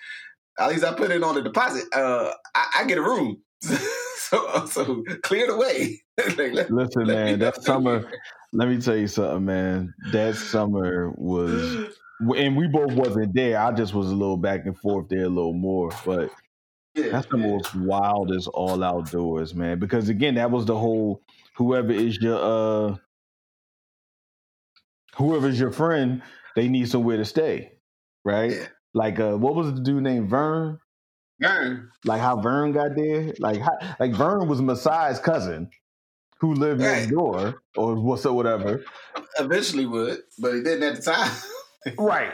At 0.59 0.69
least 0.69 0.83
I 0.83 0.93
put 0.93 1.11
it 1.11 1.23
on 1.23 1.35
the 1.35 1.41
deposit. 1.41 1.83
Uh, 1.93 2.31
I, 2.55 2.79
I 2.79 2.85
get 2.85 2.97
a 2.97 3.01
room, 3.01 3.41
so 3.61 4.65
so 4.65 5.03
clear 5.23 5.47
the 5.47 5.57
way. 5.57 6.01
Like, 6.37 6.53
let- 6.53 6.71
Listen, 6.71 7.05
let 7.05 7.15
man, 7.15 7.39
that 7.39 7.61
summer. 7.63 8.09
Let 8.53 8.69
me 8.69 8.81
tell 8.81 8.95
you 8.95 9.07
something, 9.07 9.45
man. 9.45 9.93
That 10.11 10.35
summer 10.35 11.11
was, 11.11 11.93
and 12.35 12.57
we 12.57 12.67
both 12.67 12.93
wasn't 12.93 13.35
there. 13.35 13.59
I 13.59 13.71
just 13.71 13.93
was 13.93 14.09
a 14.09 14.15
little 14.15 14.37
back 14.37 14.65
and 14.65 14.75
forth 14.79 15.09
there, 15.09 15.25
a 15.25 15.29
little 15.29 15.53
more, 15.53 15.91
but 16.05 16.31
yeah, 16.95 17.09
That's 17.09 17.27
the 17.27 17.37
yeah. 17.37 17.47
most 17.47 17.75
wildest 17.75 18.47
all 18.47 18.83
outdoors, 18.83 19.53
man. 19.53 19.77
Because 19.77 20.09
again, 20.09 20.35
that 20.35 20.49
was 20.49 20.65
the 20.65 20.77
whole 20.77 21.21
whoever 21.55 21.91
is 21.91 22.17
your 22.17 22.39
uh 22.39 22.95
whoever's 25.17 25.59
your 25.59 25.71
friend, 25.71 26.21
they 26.55 26.67
need 26.67 26.89
somewhere 26.89 27.17
to 27.17 27.25
stay. 27.25 27.71
Right? 28.25 28.51
Yeah. 28.51 28.67
Like 28.93 29.19
uh 29.19 29.35
what 29.37 29.55
was 29.55 29.73
the 29.73 29.81
dude 29.81 30.03
named 30.03 30.29
Vern? 30.29 30.79
Vern, 31.39 31.89
Like 32.03 32.19
how 32.21 32.41
Vern 32.41 32.71
got 32.71 32.95
there? 32.95 33.33
Like 33.39 33.61
how, 33.61 33.77
like 33.99 34.13
Vern 34.13 34.47
was 34.47 34.59
Masai's 34.59 35.19
cousin 35.19 35.69
who 36.39 36.53
lived 36.53 36.81
Right. 36.81 36.99
next 37.01 37.11
door 37.11 37.61
or 37.75 37.95
what's 37.95 38.25
or 38.25 38.33
whatever. 38.35 38.83
eventually 39.39 39.85
would, 39.85 40.19
but 40.39 40.53
he 40.55 40.61
didn't 40.63 40.83
at 40.83 40.95
the 40.95 41.11
time. 41.11 41.31
Right. 41.99 42.33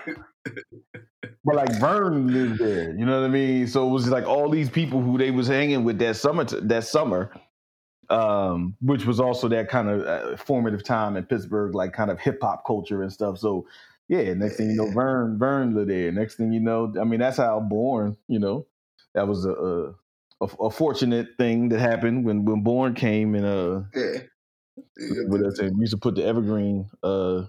but 1.43 1.55
like 1.55 1.79
Vern 1.79 2.27
lived 2.27 2.59
there, 2.59 2.91
you 2.97 3.05
know 3.05 3.19
what 3.21 3.25
I 3.27 3.31
mean? 3.31 3.67
So 3.67 3.87
it 3.87 3.91
was 3.91 4.07
like 4.09 4.25
all 4.25 4.49
these 4.49 4.69
people 4.69 5.01
who 5.01 5.17
they 5.17 5.31
was 5.31 5.47
hanging 5.47 5.83
with 5.83 5.99
that 5.99 6.15
summer 6.15 6.43
that 6.45 6.85
summer, 6.85 7.31
um, 8.09 8.75
which 8.81 9.05
was 9.05 9.19
also 9.19 9.47
that 9.49 9.69
kind 9.69 9.89
of 9.89 10.05
uh, 10.05 10.37
formative 10.37 10.83
time 10.83 11.15
in 11.15 11.23
Pittsburgh, 11.25 11.75
like 11.75 11.93
kind 11.93 12.11
of 12.11 12.19
hip 12.19 12.39
hop 12.41 12.65
culture 12.65 13.01
and 13.01 13.11
stuff. 13.11 13.37
So 13.37 13.67
yeah, 14.07 14.33
next 14.33 14.57
thing 14.57 14.71
you 14.71 14.75
know, 14.75 14.91
Vern 14.91 15.37
Vern 15.39 15.75
lived 15.75 15.89
there. 15.89 16.11
Next 16.11 16.35
thing 16.35 16.51
you 16.51 16.59
know, 16.59 16.93
I 16.99 17.03
mean 17.03 17.19
that's 17.19 17.37
how 17.37 17.59
born. 17.59 18.17
you 18.27 18.39
know, 18.39 18.67
that 19.13 19.27
was 19.27 19.45
a, 19.45 19.51
a 19.51 19.95
a, 20.41 20.65
a, 20.65 20.69
fortunate 20.69 21.29
thing 21.37 21.69
that 21.69 21.79
happened 21.79 22.25
when 22.25 22.45
when 22.45 22.61
Born 22.61 22.93
came 22.95 23.35
and 23.35 23.45
uh 23.45 23.81
yeah. 23.95 25.47
us 25.47 25.59
and 25.59 25.77
we 25.77 25.81
used 25.81 25.91
to 25.91 25.97
put 25.97 26.15
the 26.15 26.25
evergreen 26.25 26.89
uh 27.01 27.43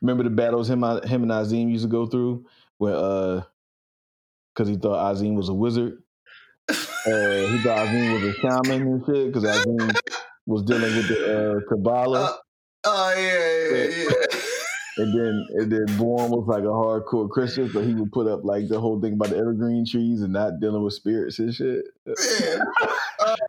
remember 0.00 0.22
the 0.22 0.30
battles 0.30 0.70
him 0.70 0.82
him 0.82 1.22
and 1.22 1.32
Azim 1.32 1.68
used 1.68 1.84
to 1.84 1.88
go 1.88 2.06
through 2.06 2.46
where 2.78 2.94
uh 2.94 3.42
because 4.54 4.68
he 4.68 4.76
thought 4.76 5.10
Azim 5.10 5.34
was 5.34 5.48
a 5.48 5.54
wizard. 5.54 6.02
Uh, 6.68 7.46
he 7.48 7.58
thought 7.62 7.86
Azim 7.86 8.12
was 8.12 8.22
a 8.22 8.32
shaman 8.40 8.82
and 8.82 9.04
shit 9.06 9.26
because 9.26 9.44
Azim 9.44 9.90
was 10.46 10.62
dealing 10.62 10.96
with 10.96 11.08
the 11.08 11.56
uh, 11.56 11.60
Kabbalah. 11.68 12.24
Uh, 12.24 12.36
oh 12.84 13.14
yeah, 13.16 13.76
yeah, 13.76 14.04
yeah. 14.04 14.38
And 14.96 15.18
then 15.18 15.46
and 15.54 15.72
then 15.72 15.98
Born 15.98 16.30
was 16.30 16.46
like 16.46 16.62
a 16.62 16.66
hardcore 16.66 17.28
Christian, 17.28 17.70
so 17.70 17.80
he 17.80 17.94
would 17.94 18.12
put 18.12 18.26
up 18.26 18.44
like 18.44 18.68
the 18.68 18.80
whole 18.80 19.00
thing 19.00 19.14
about 19.14 19.30
the 19.30 19.36
evergreen 19.36 19.84
trees 19.84 20.22
and 20.22 20.32
not 20.32 20.60
dealing 20.60 20.82
with 20.82 20.94
spirits 20.94 21.38
and 21.40 21.52
shit. 21.52 21.84
Yeah. 22.06 22.58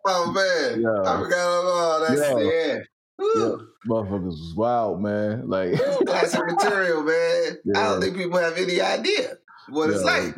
oh 0.05 0.31
man, 0.31 0.81
yeah. 0.81 1.11
I 1.11 1.19
forgot 1.19 1.39
all 1.39 1.99
that. 2.01 2.17
Yeah. 2.17 2.73
yeah. 2.73 2.79
Yeah, 3.17 3.55
motherfuckers 3.87 4.25
was 4.25 4.53
wild, 4.57 5.01
man. 5.01 5.47
Like 5.47 5.75
classic 6.05 6.41
material, 6.47 7.03
man. 7.03 7.57
Yeah. 7.63 7.73
I 7.79 7.83
don't 7.89 8.01
think 8.01 8.17
people 8.17 8.39
have 8.39 8.57
any 8.57 8.81
idea 8.81 9.37
what 9.69 9.89
yeah, 9.89 9.95
it's 9.95 10.03
like. 10.03 10.35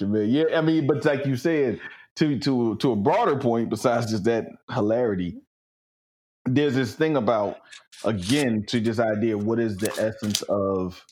Man. 0.00 0.28
Yeah, 0.30 0.44
I 0.54 0.60
mean, 0.60 0.86
but 0.86 1.04
like 1.04 1.26
you 1.26 1.36
said, 1.36 1.80
to 2.16 2.38
to 2.40 2.76
to 2.76 2.92
a 2.92 2.96
broader 2.96 3.36
point, 3.36 3.70
besides 3.70 4.10
just 4.10 4.24
that 4.24 4.46
hilarity, 4.70 5.36
there's 6.44 6.74
this 6.74 6.94
thing 6.94 7.16
about 7.16 7.58
again 8.04 8.64
to 8.66 8.80
this 8.80 8.98
idea 8.98 9.36
what 9.36 9.58
is 9.58 9.76
the 9.76 9.90
essence 9.92 10.42
of 10.42 11.04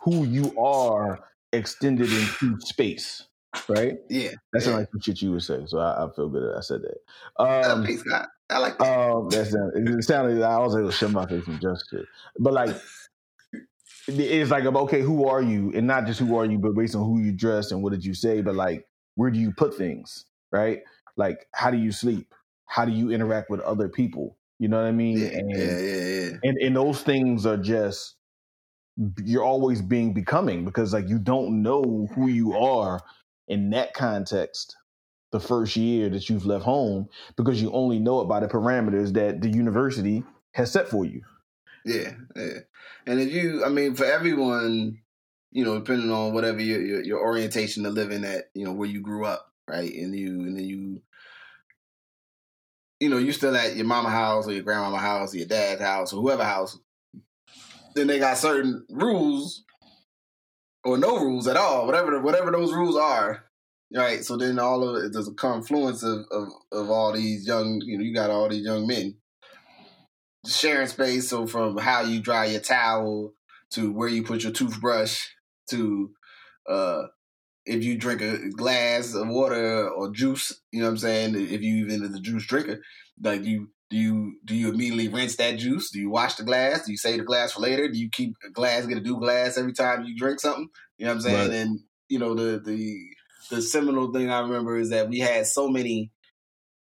who 0.00 0.24
you 0.24 0.56
are 0.58 1.20
extended 1.52 2.10
into 2.12 2.58
space 2.60 3.26
right? 3.68 3.98
Yeah 4.10 4.30
that's 4.52 4.66
yeah. 4.66 4.76
like 4.76 4.88
some 4.90 5.00
shit 5.00 5.22
you 5.22 5.32
would 5.32 5.42
say 5.42 5.60
so 5.66 5.78
I, 5.78 6.04
I, 6.04 6.08
feel 6.14 6.28
good 6.28 6.42
that 6.42 6.56
i 6.56 6.60
said 6.60 6.80
that. 6.82 7.42
Um 7.42 7.86
God. 8.10 8.26
i 8.50 8.58
like 8.58 8.78
that. 8.78 9.00
um 9.00 9.28
that's 9.28 9.54
it 9.54 10.04
sounded 10.04 10.42
i 10.42 10.58
was 10.58 10.74
able 10.76 10.88
to 10.88 10.92
shut 10.92 11.12
my 11.12 11.26
face 11.26 11.46
and 11.46 11.60
just 11.60 11.88
shit. 11.90 12.06
But 12.38 12.52
like 12.54 12.74
it's 14.08 14.50
like 14.50 14.64
okay 14.64 15.00
who 15.00 15.26
are 15.28 15.40
you? 15.40 15.72
And 15.74 15.86
not 15.86 16.06
just 16.06 16.20
who 16.20 16.36
are 16.36 16.44
you 16.44 16.58
but 16.58 16.74
based 16.74 16.94
on 16.94 17.04
who 17.04 17.20
you 17.20 17.32
dress 17.32 17.70
and 17.70 17.82
what 17.82 17.92
did 17.92 18.04
you 18.04 18.14
say 18.14 18.42
but 18.42 18.54
like 18.56 18.84
where 19.16 19.30
do 19.30 19.38
you 19.38 19.52
put 19.52 19.76
things 19.76 20.24
right 20.50 20.82
like 21.16 21.46
how 21.54 21.70
do 21.70 21.78
you 21.78 21.92
sleep 21.92 22.34
how 22.66 22.84
do 22.84 22.92
you 22.92 23.10
interact 23.10 23.50
with 23.50 23.60
other 23.60 23.88
people 23.88 24.36
you 24.58 24.68
know 24.68 24.78
what 24.78 24.86
I 24.86 24.92
mean? 24.92 25.18
Yeah, 25.18 25.26
and, 25.26 25.50
yeah, 25.50 25.78
yeah. 25.78 26.30
And 26.42 26.58
and 26.58 26.76
those 26.76 27.02
things 27.02 27.46
are 27.46 27.56
just 27.56 28.16
you're 29.24 29.42
always 29.42 29.82
being 29.82 30.14
becoming 30.14 30.64
because 30.64 30.92
like 30.92 31.08
you 31.08 31.18
don't 31.18 31.62
know 31.62 32.08
who 32.14 32.28
you 32.28 32.56
are 32.56 33.00
in 33.48 33.70
that 33.70 33.92
context 33.92 34.76
the 35.32 35.40
first 35.40 35.74
year 35.74 36.08
that 36.08 36.30
you've 36.30 36.46
left 36.46 36.64
home 36.64 37.08
because 37.36 37.60
you 37.60 37.72
only 37.72 37.98
know 37.98 38.20
it 38.20 38.26
by 38.26 38.38
the 38.38 38.46
parameters 38.46 39.12
that 39.14 39.40
the 39.40 39.48
university 39.48 40.22
has 40.52 40.70
set 40.70 40.88
for 40.88 41.04
you. 41.04 41.22
Yeah, 41.84 42.12
yeah. 42.36 42.60
And 43.06 43.20
if 43.20 43.32
you, 43.32 43.64
I 43.64 43.68
mean, 43.68 43.96
for 43.96 44.04
everyone, 44.04 45.00
you 45.54 45.64
know, 45.64 45.78
depending 45.78 46.10
on 46.10 46.34
whatever 46.34 46.60
your, 46.60 46.82
your, 46.82 47.02
your 47.02 47.20
orientation 47.20 47.84
to 47.84 47.90
living 47.90 48.24
at, 48.24 48.50
you 48.54 48.64
know, 48.64 48.72
where 48.72 48.88
you 48.88 49.00
grew 49.00 49.24
up, 49.24 49.52
right, 49.68 49.94
and 49.94 50.14
you 50.14 50.40
and 50.40 50.58
then 50.58 50.64
you 50.64 51.00
you 53.00 53.08
know, 53.08 53.18
you 53.18 53.32
still 53.32 53.56
at 53.56 53.76
your 53.76 53.86
mama 53.86 54.10
house 54.10 54.46
or 54.48 54.52
your 54.52 54.62
grandmama 54.62 54.98
house 54.98 55.32
or 55.32 55.38
your 55.38 55.46
dad's 55.46 55.80
house 55.80 56.12
or 56.12 56.20
whoever 56.20 56.44
house, 56.44 56.78
then 57.94 58.08
they 58.08 58.18
got 58.18 58.36
certain 58.36 58.84
rules 58.90 59.64
or 60.84 60.98
no 60.98 61.18
rules 61.18 61.46
at 61.46 61.56
all, 61.56 61.86
whatever 61.86 62.20
whatever 62.20 62.50
those 62.50 62.72
rules 62.72 62.96
are. 62.96 63.44
Right. 63.94 64.24
So 64.24 64.36
then 64.36 64.58
all 64.58 64.82
of 64.82 65.04
it 65.04 65.12
there's 65.12 65.28
a 65.28 65.34
confluence 65.34 66.02
of, 66.02 66.24
of, 66.32 66.48
of 66.72 66.90
all 66.90 67.12
these 67.12 67.46
young, 67.46 67.80
you 67.84 67.96
know, 67.96 68.02
you 68.02 68.12
got 68.12 68.30
all 68.30 68.48
these 68.48 68.64
young 68.64 68.88
men 68.88 69.14
sharing 70.46 70.88
space. 70.88 71.28
So 71.28 71.46
from 71.46 71.76
how 71.76 72.00
you 72.00 72.20
dry 72.20 72.46
your 72.46 72.60
towel 72.60 73.34
to 73.70 73.92
where 73.92 74.08
you 74.08 74.24
put 74.24 74.42
your 74.42 74.52
toothbrush 74.52 75.20
to 75.70 76.10
uh 76.68 77.02
if 77.66 77.82
you 77.82 77.96
drink 77.96 78.20
a 78.20 78.50
glass 78.50 79.14
of 79.14 79.28
water 79.28 79.88
or 79.88 80.10
juice, 80.10 80.60
you 80.70 80.80
know 80.80 80.86
what 80.86 80.92
I'm 80.92 80.98
saying? 80.98 81.34
If 81.34 81.62
you 81.62 81.86
even 81.86 82.02
is 82.02 82.14
a 82.14 82.20
juice 82.20 82.46
drinker, 82.46 82.82
like 83.22 83.44
you 83.44 83.70
do 83.90 83.96
you 83.96 84.38
do 84.44 84.54
you 84.54 84.68
immediately 84.70 85.08
rinse 85.08 85.36
that 85.36 85.58
juice? 85.58 85.90
Do 85.90 85.98
you 85.98 86.10
wash 86.10 86.34
the 86.34 86.42
glass? 86.42 86.84
Do 86.84 86.92
you 86.92 86.98
save 86.98 87.18
the 87.18 87.24
glass 87.24 87.52
for 87.52 87.60
later? 87.60 87.88
Do 87.88 87.98
you 87.98 88.10
keep 88.10 88.34
a 88.46 88.50
glass, 88.50 88.86
get 88.86 88.98
a 88.98 89.00
new 89.00 89.18
glass 89.18 89.56
every 89.56 89.72
time 89.72 90.04
you 90.04 90.16
drink 90.16 90.40
something? 90.40 90.68
You 90.98 91.06
know 91.06 91.12
what 91.12 91.16
I'm 91.16 91.20
saying? 91.22 91.50
Right. 91.50 91.58
And 91.60 91.80
you 92.08 92.18
know 92.18 92.34
the 92.34 92.60
the 92.60 92.98
the 93.50 93.62
seminal 93.62 94.12
thing 94.12 94.30
I 94.30 94.40
remember 94.40 94.78
is 94.78 94.90
that 94.90 95.08
we 95.08 95.20
had 95.20 95.46
so 95.46 95.68
many 95.68 96.10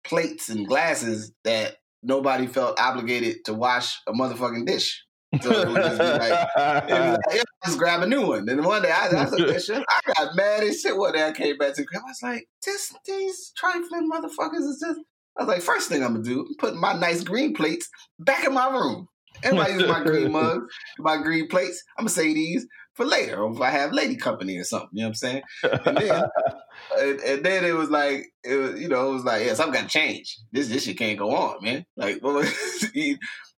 plates 0.03 0.49
and 0.49 0.67
glasses 0.67 1.31
that 1.43 1.77
nobody 2.01 2.47
felt 2.47 2.79
obligated 2.79 3.45
to 3.45 3.53
wash 3.53 3.99
a 4.07 4.13
motherfucking 4.13 4.65
dish. 4.65 5.03
So 5.41 5.51
it 5.51 5.67
was 5.67 5.77
just 5.77 5.99
like, 5.99 6.47
like 6.57 7.44
just 7.65 7.77
grab 7.77 8.01
a 8.01 8.07
new 8.07 8.27
one. 8.27 8.47
And 8.49 8.65
one 8.65 8.81
day 8.81 8.91
I, 8.91 9.07
I 9.07 9.25
took 9.25 9.47
that 9.47 9.63
shit. 9.63 9.83
I 9.87 10.13
got 10.13 10.35
mad 10.35 10.63
as 10.63 10.81
shit 10.81 10.95
one 10.95 11.13
day 11.13 11.27
I 11.27 11.31
came 11.31 11.57
back 11.57 11.75
to 11.75 11.81
I 11.93 11.99
was 11.99 12.19
like, 12.21 12.47
this 12.65 12.93
these 13.05 13.51
trifling 13.55 14.09
motherfuckers 14.11 14.67
is 14.67 14.83
just 14.85 14.99
I 15.37 15.43
was 15.43 15.47
like, 15.47 15.61
first 15.61 15.89
thing 15.89 16.03
I'm 16.03 16.13
gonna 16.13 16.23
do, 16.23 16.41
I'm 16.41 16.55
putting 16.57 16.79
my 16.79 16.93
nice 16.93 17.23
green 17.23 17.53
plates 17.53 17.89
back 18.19 18.45
in 18.45 18.53
my 18.53 18.69
room. 18.69 19.07
And 19.43 19.59
I 19.59 19.67
use 19.67 19.87
my 19.87 20.01
green 20.01 20.31
mug, 20.31 20.61
my 20.97 21.17
green 21.17 21.47
plates. 21.47 21.83
I'm 21.97 22.03
gonna 22.03 22.09
say 22.09 22.33
these 22.33 22.65
for 22.93 23.05
later, 23.05 23.43
or 23.43 23.53
if 23.53 23.61
I 23.61 23.69
have 23.69 23.91
lady 23.91 24.15
company 24.15 24.57
or 24.57 24.63
something. 24.63 24.89
You 24.93 25.03
know 25.03 25.07
what 25.07 25.09
I'm 25.09 25.15
saying? 25.15 25.41
And 25.63 25.97
then, 25.97 26.23
and, 26.99 27.19
and, 27.19 27.45
then 27.45 27.65
it 27.65 27.75
was 27.75 27.89
like, 27.89 28.27
it 28.43 28.55
was, 28.55 28.81
you 28.81 28.87
know, 28.87 29.09
it 29.09 29.13
was 29.13 29.25
like, 29.25 29.45
yeah, 29.45 29.53
something 29.53 29.81
got 29.81 29.89
to 29.89 29.99
change. 29.99 30.37
This 30.53 30.69
this 30.69 30.85
shit 30.85 30.97
can't 30.97 31.19
go 31.19 31.35
on, 31.35 31.61
man. 31.61 31.85
Like, 31.97 32.19
well, 32.23 32.43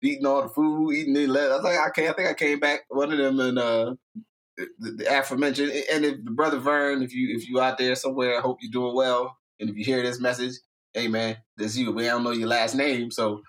eating 0.07 0.27
all 0.27 0.43
the 0.43 0.49
food, 0.49 0.93
eating 0.93 1.15
the 1.15 1.25
I 1.25 1.57
was 1.57 1.65
like, 1.65 1.79
I 1.79 1.91
can't. 1.91 2.11
I 2.11 2.13
think 2.13 2.29
I 2.29 2.35
came 2.35 2.61
back 2.61 2.85
one 2.89 3.13
of 3.13 3.19
them 3.19 3.41
and 3.41 3.59
uh, 3.59 3.95
the, 4.57 4.91
the 4.93 5.19
aforementioned. 5.19 5.73
And 5.93 6.05
if 6.05 6.25
the 6.25 6.31
brother 6.31 6.59
Vern, 6.59 7.03
if 7.03 7.15
you 7.15 7.37
if 7.37 7.49
you 7.49 7.61
out 7.61 7.79
there 7.79 7.95
somewhere, 7.95 8.39
I 8.39 8.41
hope 8.41 8.59
you're 8.61 8.73
doing 8.73 8.95
well. 8.95 9.37
And 9.61 9.71
if 9.71 9.77
you 9.77 9.85
hear 9.85 10.03
this 10.03 10.21
message, 10.21 10.55
hey 10.95 11.09
man, 11.09 11.37
this 11.57 11.77
you. 11.77 11.93
We 11.93 12.05
don't 12.05 12.25
know 12.25 12.31
your 12.31 12.49
last 12.49 12.75
name, 12.75 13.11
so 13.11 13.43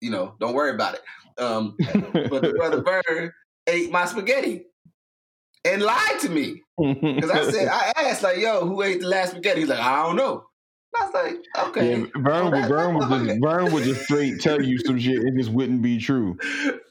you 0.00 0.10
know, 0.10 0.34
don't 0.40 0.54
worry 0.54 0.74
about 0.74 0.94
it. 0.94 1.02
Um, 1.42 1.76
but 1.78 2.42
the 2.42 2.54
brother 2.56 2.82
Vern 2.82 3.32
ate 3.66 3.90
my 3.90 4.04
spaghetti 4.04 4.66
and 5.64 5.82
lied 5.82 6.20
to 6.20 6.28
me 6.28 6.62
because 6.78 7.30
I 7.30 7.50
said 7.50 7.68
I 7.68 7.92
asked 7.96 8.22
like, 8.22 8.38
"Yo, 8.38 8.66
who 8.66 8.82
ate 8.82 9.00
the 9.00 9.08
last 9.08 9.32
spaghetti?" 9.32 9.60
He's 9.60 9.68
like, 9.68 9.80
"I 9.80 10.02
don't 10.02 10.16
know." 10.16 10.44
I 10.96 11.04
was 11.04 11.14
like, 11.14 11.66
okay. 11.68 11.90
Yeah, 11.90 12.06
Vern, 12.16 12.50
would, 12.50 12.68
Vern, 12.68 12.94
would 12.96 13.26
just, 13.26 13.40
Vern 13.40 13.72
would 13.72 13.84
just 13.84 14.02
straight 14.04 14.40
tell 14.40 14.60
you 14.60 14.78
some 14.78 14.98
shit. 14.98 15.22
It 15.22 15.36
just 15.36 15.50
wouldn't 15.50 15.82
be 15.82 15.98
true. 15.98 16.36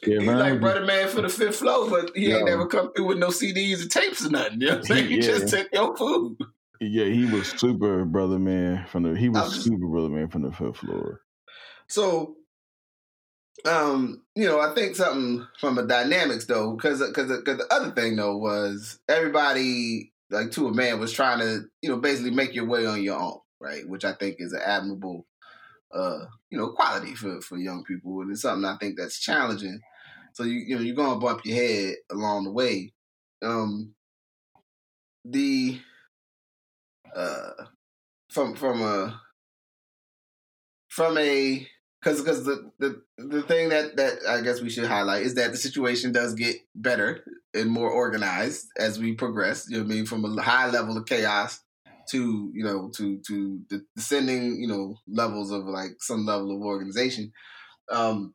Yeah, 0.03 0.19
He's 0.19 0.27
like 0.27 0.61
brother 0.61 0.85
man 0.85 1.09
for 1.09 1.21
the 1.21 1.29
fifth 1.29 1.57
floor, 1.57 1.89
but 1.89 2.11
he 2.15 2.31
ain't 2.31 2.45
never 2.45 2.65
come 2.65 2.93
through 2.93 3.07
with 3.07 3.17
no 3.17 3.27
CDs 3.27 3.85
or 3.85 3.89
tapes 3.89 4.25
or 4.25 4.29
nothing. 4.29 4.61
You 4.61 4.67
know 4.67 4.73
what 4.75 4.79
I'm 4.79 4.97
saying? 4.97 5.11
Yeah. 5.19 5.21
just 5.21 5.53
took 5.53 5.67
your 5.73 5.97
food. 5.97 6.37
Yeah, 6.79 7.05
he 7.05 7.25
was 7.25 7.47
super 7.47 8.05
brother 8.05 8.39
man 8.39 8.85
from 8.87 9.03
the. 9.03 9.19
He 9.19 9.27
was 9.27 9.53
just, 9.53 9.65
super 9.65 9.87
brother 9.87 10.09
man 10.09 10.29
from 10.29 10.43
the 10.43 10.51
fifth 10.51 10.77
floor. 10.77 11.19
So, 11.87 12.35
um, 13.65 14.21
you 14.35 14.45
know, 14.45 14.61
I 14.61 14.73
think 14.73 14.95
something 14.95 15.45
from 15.59 15.77
a 15.77 15.85
dynamics 15.85 16.45
though, 16.45 16.75
because 16.75 17.05
because 17.05 17.27
because 17.27 17.57
the 17.57 17.67
other 17.73 17.91
thing 17.91 18.15
though 18.15 18.37
was 18.37 18.99
everybody 19.09 20.13
like 20.29 20.51
to 20.51 20.67
a 20.67 20.73
man 20.73 20.99
was 20.99 21.11
trying 21.11 21.39
to 21.39 21.63
you 21.81 21.89
know 21.89 21.97
basically 21.97 22.31
make 22.31 22.53
your 22.53 22.65
way 22.65 22.85
on 22.85 23.03
your 23.03 23.19
own 23.19 23.39
right? 23.59 23.87
Which 23.87 24.05
I 24.05 24.13
think 24.13 24.37
is 24.39 24.53
an 24.53 24.61
admirable, 24.65 25.25
uh, 25.93 26.25
you 26.49 26.57
know, 26.57 26.69
quality 26.69 27.15
for 27.15 27.41
for 27.41 27.57
young 27.57 27.83
people, 27.83 28.21
and 28.21 28.31
it's 28.31 28.41
something 28.41 28.65
I 28.65 28.77
think 28.77 28.97
that's 28.97 29.19
challenging. 29.19 29.79
So 30.33 30.43
you 30.43 30.59
you 30.59 30.75
know 30.75 30.81
you're 30.81 30.95
gonna 30.95 31.19
bump 31.19 31.45
your 31.45 31.55
head 31.55 31.95
along 32.11 32.45
the 32.45 32.51
way. 32.51 32.93
Um, 33.41 33.93
the 35.25 35.79
uh, 37.15 37.51
from 38.29 38.55
from 38.55 38.81
a 38.81 39.21
from 40.89 41.17
a 41.17 41.67
because 42.01 42.21
because 42.21 42.45
the, 42.45 42.71
the 42.79 43.01
the 43.17 43.41
thing 43.43 43.69
that 43.69 43.97
that 43.97 44.19
I 44.27 44.41
guess 44.41 44.61
we 44.61 44.69
should 44.69 44.85
highlight 44.85 45.23
is 45.23 45.35
that 45.35 45.51
the 45.51 45.57
situation 45.57 46.11
does 46.11 46.33
get 46.33 46.57
better 46.75 47.23
and 47.53 47.69
more 47.69 47.89
organized 47.89 48.67
as 48.77 48.99
we 48.99 49.13
progress. 49.13 49.67
You 49.69 49.77
know 49.77 49.83
I 49.83 49.87
mean? 49.87 50.05
From 50.05 50.23
a 50.25 50.41
high 50.41 50.69
level 50.69 50.97
of 50.97 51.05
chaos 51.05 51.59
to 52.11 52.51
you 52.53 52.63
know 52.63 52.89
to 52.95 53.19
to 53.27 53.59
the 53.69 53.81
descending 53.95 54.61
you 54.61 54.67
know 54.67 54.95
levels 55.07 55.51
of 55.51 55.65
like 55.65 55.91
some 55.99 56.25
level 56.25 56.55
of 56.55 56.61
organization 56.61 57.31
um 57.91 58.33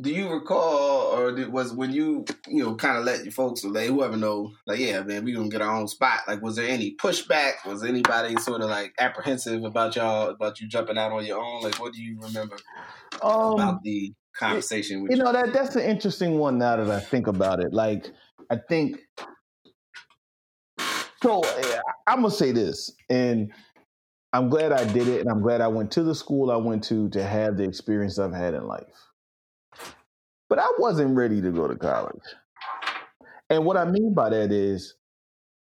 do 0.00 0.10
you 0.10 0.30
recall, 0.30 1.12
or 1.14 1.32
did, 1.32 1.52
was 1.52 1.72
when 1.72 1.92
you 1.92 2.24
you 2.48 2.62
know 2.62 2.74
kind 2.74 2.96
of 2.96 3.04
let 3.04 3.22
your 3.22 3.32
folks 3.32 3.64
or 3.64 3.72
they 3.72 3.88
whoever 3.88 4.16
know, 4.16 4.52
like 4.66 4.78
yeah, 4.78 5.02
man, 5.02 5.24
we 5.24 5.32
gonna 5.32 5.48
get 5.48 5.62
our 5.62 5.76
own 5.76 5.88
spot. 5.88 6.20
Like, 6.26 6.42
was 6.42 6.56
there 6.56 6.68
any 6.68 6.94
pushback? 6.96 7.66
Was 7.66 7.84
anybody 7.84 8.36
sort 8.36 8.62
of 8.62 8.70
like 8.70 8.94
apprehensive 8.98 9.64
about 9.64 9.96
y'all 9.96 10.28
about 10.28 10.60
you 10.60 10.68
jumping 10.68 10.98
out 10.98 11.12
on 11.12 11.24
your 11.24 11.38
own? 11.38 11.62
Like, 11.62 11.78
what 11.80 11.92
do 11.92 12.02
you 12.02 12.18
remember 12.20 12.56
Um, 13.22 13.54
about 13.54 13.82
the 13.82 14.12
conversation? 14.36 15.02
with 15.02 15.12
you 15.12 15.18
know 15.18 15.32
that 15.32 15.52
that's 15.52 15.76
an 15.76 15.82
interesting 15.82 16.38
one 16.38 16.58
now 16.58 16.76
that 16.76 16.90
I 16.90 17.00
think 17.00 17.26
about 17.26 17.62
it. 17.62 17.72
Like 17.72 18.10
I 18.50 18.56
think 18.56 18.98
so. 21.22 21.42
eh, 21.42 21.78
I'm 22.06 22.22
gonna 22.22 22.30
say 22.32 22.52
this, 22.52 22.92
and 23.08 23.52
I'm 24.32 24.48
glad 24.50 24.72
I 24.72 24.84
did 24.92 25.08
it, 25.08 25.20
and 25.22 25.30
I'm 25.30 25.42
glad 25.42 25.60
I 25.60 25.68
went 25.68 25.92
to 25.92 26.02
the 26.02 26.14
school 26.14 26.50
I 26.50 26.56
went 26.56 26.84
to 26.84 27.08
to 27.10 27.24
have 27.24 27.56
the 27.56 27.64
experience 27.64 28.18
I've 28.18 28.34
had 28.34 28.54
in 28.54 28.66
life. 28.66 29.08
But 30.48 30.58
I 30.58 30.68
wasn't 30.78 31.16
ready 31.16 31.40
to 31.40 31.50
go 31.52 31.68
to 31.68 31.76
college, 31.76 32.22
and 33.50 33.64
what 33.64 33.76
I 33.76 33.84
mean 33.84 34.14
by 34.14 34.30
that 34.30 34.52
is. 34.52 34.94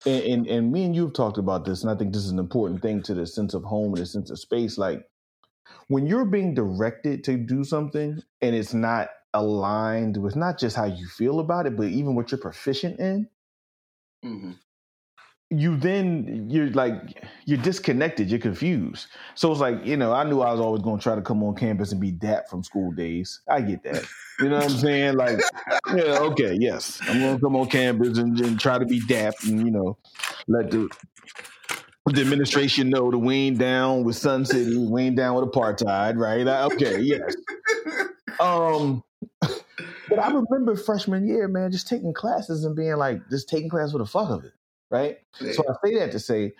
And, 0.06 0.24
and 0.24 0.48
and 0.48 0.72
me 0.72 0.86
and 0.86 0.96
you 0.96 1.04
have 1.06 1.14
talked 1.14 1.38
about 1.38 1.66
this, 1.66 1.84
and 1.84 1.92
I 1.92 1.96
think 1.96 2.14
this 2.14 2.24
is 2.26 2.32
an 2.32 2.40
important 2.40 2.82
thing 2.82 3.04
to 3.04 3.14
the 3.16 3.26
sense 3.28 3.54
of 3.54 3.64
home 3.64 3.94
and 3.94 3.98
the 3.98 4.06
sense 4.06 4.32
of 4.32 4.40
space. 4.40 4.78
Like 4.78 5.04
when 5.88 6.08
you're 6.08 6.26
being 6.26 6.54
directed 6.54 7.24
to 7.26 7.38
do 7.38 7.64
something 7.64 8.22
and 8.42 8.56
it's 8.56 8.74
not 8.74 9.10
aligned 9.34 10.18
with 10.18 10.36
not 10.36 10.60
just 10.60 10.76
how 10.76 10.86
you 10.86 11.08
feel 11.08 11.40
about 11.40 11.68
it, 11.68 11.78
but 11.78 11.88
even 11.88 12.16
what 12.16 12.32
you're 12.32 12.40
proficient 12.42 13.00
in, 13.00 13.30
hmm 14.24 14.52
you 15.60 15.78
then 15.78 16.48
you're 16.50 16.70
like 16.72 17.24
you're 17.46 17.62
disconnected, 17.62 18.30
you're 18.30 18.40
confused. 18.40 19.08
So 19.36 19.52
it's 19.52 19.62
like, 19.62 19.86
you 19.86 19.98
know, 19.98 20.14
I 20.14 20.24
knew 20.24 20.42
I 20.42 20.52
was 20.52 20.60
always 20.60 20.82
gonna 20.82 21.02
try 21.02 21.16
to 21.16 21.22
come 21.22 21.44
on 21.44 21.56
campus 21.56 21.92
and 21.92 22.02
be 22.02 22.12
DAP 22.12 22.50
from 22.50 22.64
school 22.64 22.92
days. 22.92 23.42
I 23.50 23.62
get 23.62 23.84
that. 23.84 24.04
You 24.40 24.50
know 24.50 24.58
what 24.58 24.66
I'm 24.72 24.78
saying? 24.78 25.16
Like, 25.16 25.40
yeah, 25.96 26.20
okay, 26.20 26.58
yes. 26.60 27.00
I'm 27.08 27.20
gonna 27.22 27.40
come 27.40 27.56
on 27.56 27.68
campus 27.70 28.18
and, 28.18 28.40
and 28.40 28.60
try 28.60 28.78
to 28.78 28.86
be 28.86 29.00
DAP 29.08 29.34
and 29.48 29.60
you 29.66 29.72
know, 29.72 29.98
let 30.48 30.72
the 30.72 30.90
the 32.08 32.22
administration 32.22 32.90
know 32.90 33.10
to 33.10 33.18
wean 33.18 33.58
down 33.58 34.04
with 34.04 34.16
Sun 34.16 34.46
City, 34.46 34.78
wean 34.78 35.16
down 35.16 35.36
with 35.36 35.46
apartheid, 35.52 36.18
right? 36.18 36.48
I- 36.48 36.66
Okay, 36.66 37.00
yes. 37.02 37.36
Um, 38.40 39.04
but 39.42 40.20
I 40.20 40.28
remember 40.32 40.76
freshman 40.76 41.28
year, 41.28 41.48
man, 41.48 41.72
just 41.72 41.88
taking 41.88 42.14
classes 42.14 42.64
and 42.64 42.76
being 42.76 42.96
like, 42.98 43.28
just 43.30 43.50
taking 43.50 43.70
classes 43.70 43.94
for 43.94 43.98
the 44.00 44.06
fuck 44.06 44.30
of 44.30 44.44
it, 44.46 44.52
right? 44.90 45.18
So 45.52 45.64
I 45.70 45.74
say 45.88 45.96
that 46.00 46.12
to 46.14 46.20
say, 46.20 46.54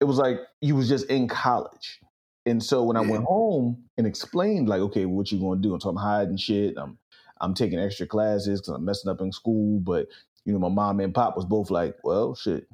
it 0.00 0.04
was 0.04 0.18
like 0.18 0.38
you 0.60 0.76
was 0.76 0.88
just 0.88 1.06
in 1.10 1.28
college, 1.28 2.00
and 2.46 2.62
so 2.62 2.82
when 2.84 2.96
I 2.96 3.00
Yeah. 3.00 3.02
went 3.02 3.24
home 3.24 3.84
and 3.98 4.06
explained, 4.06 4.68
like, 4.68 4.80
okay, 4.80 5.06
what 5.06 5.30
you 5.32 5.40
gonna 5.40 5.60
do? 5.60 5.72
And 5.74 5.82
so 5.82 5.90
I'm 5.90 5.96
hiding 5.96 6.36
shit. 6.38 6.76
I'm 6.78 6.98
I'm 7.40 7.54
taking 7.54 7.78
extra 7.78 8.06
classes 8.06 8.60
because 8.60 8.74
I'm 8.74 8.84
messing 8.84 9.10
up 9.10 9.20
in 9.20 9.32
school. 9.32 9.80
But 9.80 10.08
you 10.44 10.52
know, 10.52 10.58
my 10.58 10.68
mom 10.70 11.00
and 11.00 11.14
pop 11.14 11.36
was 11.36 11.44
both 11.46 11.70
like, 11.70 11.96
well, 12.04 12.34
shit, 12.34 12.68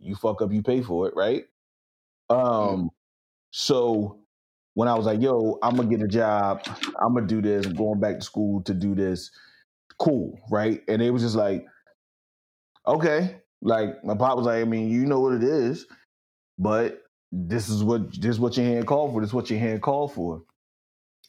you 0.00 0.14
fuck 0.16 0.42
up, 0.42 0.52
you 0.52 0.62
pay 0.62 0.82
for 0.82 1.08
it, 1.08 1.14
right? 1.16 1.44
Um, 2.30 2.90
so 3.50 4.20
when 4.74 4.88
I 4.88 4.94
was 4.94 5.06
like, 5.06 5.20
yo, 5.20 5.58
I'm 5.62 5.76
gonna 5.76 5.88
get 5.90 6.02
a 6.02 6.08
job, 6.08 6.62
I'm 7.00 7.14
gonna 7.14 7.26
do 7.26 7.42
this, 7.42 7.66
I'm 7.66 7.74
going 7.76 8.00
back 8.00 8.16
to 8.18 8.24
school 8.24 8.62
to 8.64 8.74
do 8.74 8.94
this, 8.94 9.30
cool, 9.98 10.38
right? 10.50 10.82
And 10.88 11.02
it 11.02 11.10
was 11.10 11.22
just 11.22 11.36
like, 11.36 11.66
okay. 12.86 13.41
Like 13.62 14.04
my 14.04 14.14
pop 14.14 14.36
was 14.36 14.46
like, 14.46 14.60
I 14.60 14.64
mean, 14.64 14.90
you 14.90 15.06
know 15.06 15.20
what 15.20 15.34
it 15.34 15.44
is, 15.44 15.86
but 16.58 17.02
this 17.30 17.68
is 17.68 17.82
what 17.82 18.20
this 18.20 18.32
is 18.32 18.40
what 18.40 18.56
your 18.56 18.66
hand 18.66 18.86
called 18.86 19.12
for, 19.12 19.20
this 19.20 19.30
is 19.30 19.34
what 19.34 19.48
your 19.48 19.60
hand 19.60 19.82
called 19.82 20.12
for. 20.12 20.42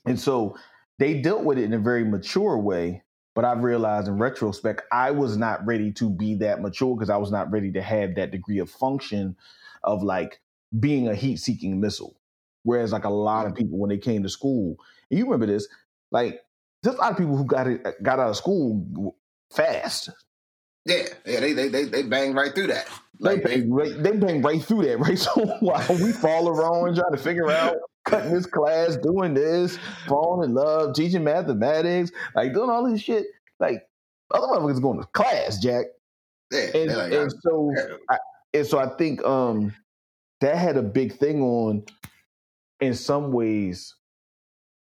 And 0.05 0.19
so 0.19 0.57
they 0.99 1.21
dealt 1.21 1.43
with 1.43 1.57
it 1.57 1.63
in 1.63 1.73
a 1.73 1.79
very 1.79 2.03
mature 2.03 2.57
way. 2.57 3.03
But 3.35 3.45
I've 3.45 3.63
realized 3.63 4.07
in 4.07 4.19
retrospect, 4.19 4.83
I 4.91 5.09
was 5.09 5.37
not 5.37 5.65
ready 5.65 5.91
to 5.93 6.09
be 6.09 6.35
that 6.35 6.61
mature 6.61 6.95
because 6.95 7.09
I 7.09 7.17
was 7.17 7.31
not 7.31 7.51
ready 7.51 7.71
to 7.71 7.81
have 7.81 8.13
that 8.15 8.29
degree 8.29 8.59
of 8.59 8.69
function 8.69 9.35
of 9.83 10.03
like 10.03 10.39
being 10.79 11.07
a 11.07 11.15
heat 11.15 11.37
seeking 11.37 11.79
missile. 11.79 12.15
Whereas 12.61 12.91
like 12.91 13.05
a 13.05 13.09
lot 13.09 13.47
of 13.47 13.55
people 13.55 13.79
when 13.79 13.89
they 13.89 13.97
came 13.97 14.21
to 14.23 14.29
school, 14.29 14.77
and 15.09 15.17
you 15.17 15.25
remember 15.25 15.47
this, 15.47 15.67
like 16.11 16.41
there's 16.83 16.95
a 16.95 16.99
lot 16.99 17.11
of 17.11 17.17
people 17.17 17.35
who 17.35 17.45
got 17.45 17.67
it, 17.67 17.81
got 18.03 18.19
out 18.19 18.29
of 18.29 18.37
school 18.37 19.15
fast. 19.51 20.09
Yeah, 20.85 21.03
yeah, 21.25 21.39
they 21.39 21.53
they 21.53 21.69
they, 21.69 21.85
they 21.85 22.03
banged 22.03 22.35
right 22.35 22.53
through 22.53 22.67
that. 22.67 22.87
They 23.19 23.35
Like 23.35 23.43
bang 23.43 23.71
right, 23.71 24.03
they 24.03 24.11
bang 24.11 24.41
right 24.41 24.61
through 24.61 24.83
that, 24.83 24.99
right? 24.99 25.17
So 25.19 25.45
while 25.61 25.85
we 26.01 26.11
fall 26.11 26.49
around 26.49 26.95
trying 26.95 27.11
to 27.11 27.17
figure 27.17 27.49
out 27.49 27.77
cutting 28.05 28.33
this 28.33 28.45
class, 28.45 28.97
doing 28.97 29.33
this, 29.33 29.77
falling 30.07 30.49
in 30.49 30.55
love, 30.55 30.93
teaching 30.95 31.23
mathematics, 31.23 32.11
like 32.35 32.53
doing 32.53 32.69
all 32.69 32.89
this 32.89 33.01
shit, 33.01 33.25
like 33.59 33.87
other 34.31 34.47
motherfuckers 34.47 34.81
going 34.81 34.99
to 34.99 35.07
class, 35.07 35.57
Jack. 35.59 35.85
yeah, 36.51 36.67
And, 36.75 36.95
like, 36.95 37.13
and 37.13 37.33
so. 37.41 37.71
I, 38.09 38.17
and 38.53 38.67
so 38.67 38.77
I 38.79 38.87
think 38.97 39.23
um 39.23 39.73
that 40.41 40.57
had 40.57 40.77
a 40.77 40.83
big 40.83 41.17
thing 41.17 41.41
on 41.41 41.83
in 42.81 42.93
some 42.93 43.31
ways 43.31 43.95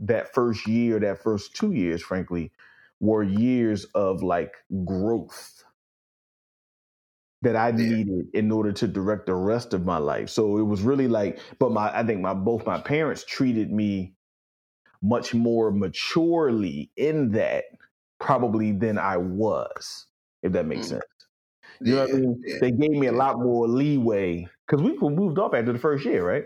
that 0.01 0.33
first 0.35 0.67
year, 0.67 1.01
that 1.01 1.23
first 1.23 1.55
two 1.57 1.73
years, 1.73 2.03
frankly, 2.03 2.53
were 3.01 3.23
years 3.23 3.85
of 3.95 4.23
like 4.23 4.55
growth 4.85 5.58
that 7.43 7.57
I 7.57 7.71
needed 7.71 8.27
in 8.35 8.51
order 8.51 8.73
to 8.73 8.89
direct 8.89 9.27
the 9.27 9.35
rest 9.35 9.73
of 9.73 9.85
my 9.85 9.99
life. 9.99 10.29
So 10.29 10.59
it 10.59 10.63
was 10.63 10.83
really 10.83 11.07
like, 11.09 11.39
but 11.59 11.71
my 11.73 11.97
I 11.97 12.05
think 12.05 12.21
my 12.21 12.35
both 12.35 12.67
my 12.67 12.81
parents 12.81 13.25
treated 13.25 13.71
me 13.73 14.15
much 15.03 15.35
more 15.35 15.71
maturely 15.71 16.91
in 16.97 17.31
that 17.33 17.65
probably 18.19 18.73
than 18.73 18.99
I 18.99 19.17
was, 19.17 20.07
if 20.43 20.53
that 20.53 20.67
makes 20.67 20.87
Mm. 20.87 20.91
sense. 20.91 21.05
You 21.81 21.95
know 21.95 22.01
what 22.03 22.11
I 22.11 22.15
mean? 22.15 22.43
They 22.61 22.71
gave 22.73 22.91
me 22.91 23.07
a 23.07 23.13
lot 23.13 23.39
more 23.39 23.69
leeway 23.69 24.49
because 24.67 24.83
we 24.83 24.97
moved 24.99 25.39
up 25.39 25.55
after 25.55 25.73
the 25.73 25.79
first 25.79 26.05
year, 26.05 26.27
right? 26.27 26.45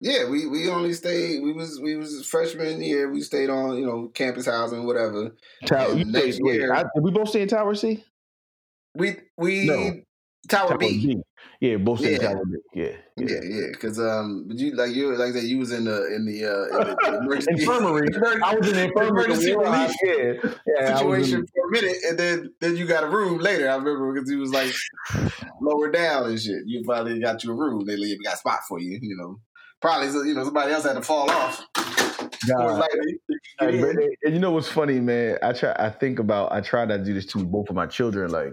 Yeah, 0.00 0.28
we, 0.28 0.46
we 0.48 0.68
only 0.68 0.92
stayed. 0.92 1.42
We 1.42 1.52
was 1.52 1.80
we 1.80 1.94
was 1.96 2.26
freshman 2.26 2.82
year. 2.82 3.10
We 3.10 3.20
stayed 3.20 3.50
on 3.50 3.76
you 3.78 3.86
know 3.86 4.08
campus 4.08 4.46
housing, 4.46 4.84
whatever. 4.84 5.36
Tower, 5.66 5.94
you 5.94 6.04
next 6.04 6.36
stayed, 6.36 6.44
year- 6.44 6.74
I, 6.74 6.82
did 6.82 7.02
we 7.04 7.12
both 7.12 7.28
stay 7.28 7.42
in 7.42 7.48
Tower 7.48 7.74
C? 7.76 8.04
We 8.96 9.16
we 9.38 9.66
No. 9.66 10.00
Tower, 10.48 10.76
B. 10.78 11.18
Yeah, 11.60 11.76
both 11.76 12.00
Yeah. 12.00 12.18
Tower 12.18 12.44
B. 12.44 12.58
Yeah, 12.74 12.84
yeah. 13.16 13.26
Yeah, 13.26 13.40
yeah, 13.42 13.66
because 13.72 13.98
um, 13.98 14.44
but 14.48 14.58
you 14.58 14.74
like 14.74 14.94
you 14.94 15.14
like 15.16 15.32
that 15.34 15.44
you 15.44 15.58
was 15.58 15.72
in 15.72 15.84
the 15.84 16.14
in 16.14 16.26
the 16.26 16.44
uh 16.44 16.80
in 16.80 16.86
the, 16.88 17.18
emergency 17.22 17.50
Infirmary. 17.62 18.08
I 18.44 18.54
was 18.54 18.68
in 18.68 18.74
the 18.74 18.84
infirmary. 18.84 19.08
Emergency 19.24 19.56
relief 19.56 19.94
Yeah, 20.02 20.54
yeah. 20.66 20.98
I 20.98 21.02
was 21.02 21.18
in- 21.18 21.24
situation 21.24 21.46
for 21.46 21.68
a 21.68 21.70
minute, 21.70 21.96
and 22.08 22.18
then 22.18 22.52
then 22.60 22.76
you 22.76 22.86
got 22.86 23.04
a 23.04 23.08
room 23.08 23.38
later. 23.38 23.70
I 23.70 23.76
remember 23.76 24.12
because 24.12 24.28
he 24.28 24.36
was 24.36 24.50
like 24.52 24.72
lower 25.60 25.90
down 25.90 26.26
and 26.26 26.40
shit. 26.40 26.62
You 26.66 26.82
finally 26.84 27.20
got 27.20 27.44
you 27.44 27.52
a 27.52 27.54
room. 27.54 27.84
They 27.86 27.96
leave- 27.96 28.22
got 28.24 28.34
a 28.34 28.38
spot 28.38 28.60
for 28.68 28.80
you. 28.80 28.98
You 29.00 29.16
know, 29.16 29.40
probably 29.80 30.08
you 30.28 30.34
know 30.34 30.44
somebody 30.44 30.72
else 30.72 30.84
had 30.84 30.94
to 30.94 31.02
fall 31.02 31.30
off. 31.30 31.64
God. 32.46 32.58
More 32.58 32.72
likely, 32.78 33.20
Hey, 33.58 33.72
get 33.72 33.80
but- 33.80 34.02
in. 34.02 34.14
and 34.24 34.34
you 34.34 34.40
know 34.40 34.50
what's 34.50 34.68
funny, 34.68 35.00
man? 35.00 35.38
I 35.42 35.52
try. 35.52 35.74
I 35.78 35.88
think 35.90 36.18
about. 36.18 36.52
I 36.52 36.60
try 36.60 36.84
not 36.84 36.98
to 36.98 37.04
do 37.04 37.14
this 37.14 37.26
to 37.26 37.44
both 37.44 37.70
of 37.70 37.76
my 37.76 37.86
children, 37.86 38.30
like 38.30 38.52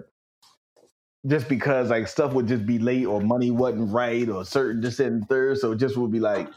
just 1.27 1.47
because 1.47 1.89
like 1.89 2.07
stuff 2.07 2.33
would 2.33 2.47
just 2.47 2.65
be 2.65 2.79
late 2.79 3.05
or 3.05 3.21
money 3.21 3.51
wasn't 3.51 3.91
right 3.91 4.27
or 4.29 4.43
certain 4.45 4.81
this 4.81 4.99
and 4.99 5.27
third, 5.29 5.57
so 5.57 5.73
it 5.73 5.77
just 5.77 5.97
would 5.97 6.11
be 6.11 6.19
like. 6.19 6.49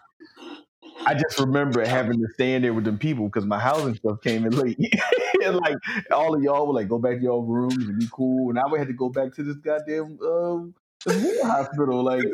I 1.07 1.13
just 1.13 1.39
remember 1.39 1.85
having 1.85 2.19
to 2.19 2.27
stand 2.33 2.65
there 2.65 2.73
with 2.73 2.85
them 2.85 2.99
people 2.99 3.27
because 3.27 3.45
my 3.45 3.59
housing 3.59 3.95
stuff 3.95 4.21
came 4.23 4.47
in 4.47 4.53
late, 4.57 4.79
and 5.45 5.57
like 5.57 5.77
all 6.11 6.35
of 6.35 6.43
y'all 6.43 6.67
were 6.67 6.73
like, 6.73 6.89
"Go 6.89 6.99
back 6.99 7.17
to 7.17 7.23
your 7.23 7.45
rooms 7.45 7.77
and 7.77 7.99
be 7.99 8.09
cool," 8.11 8.49
and 8.49 8.59
I 8.59 8.63
would 8.67 8.79
have 8.79 8.89
to 8.89 8.95
go 8.95 9.11
back 9.11 9.35
to 9.35 9.43
this 9.43 9.57
goddamn 9.57 10.19
um, 10.23 10.75
this 11.05 11.43
hospital, 11.43 12.03
like, 12.03 12.25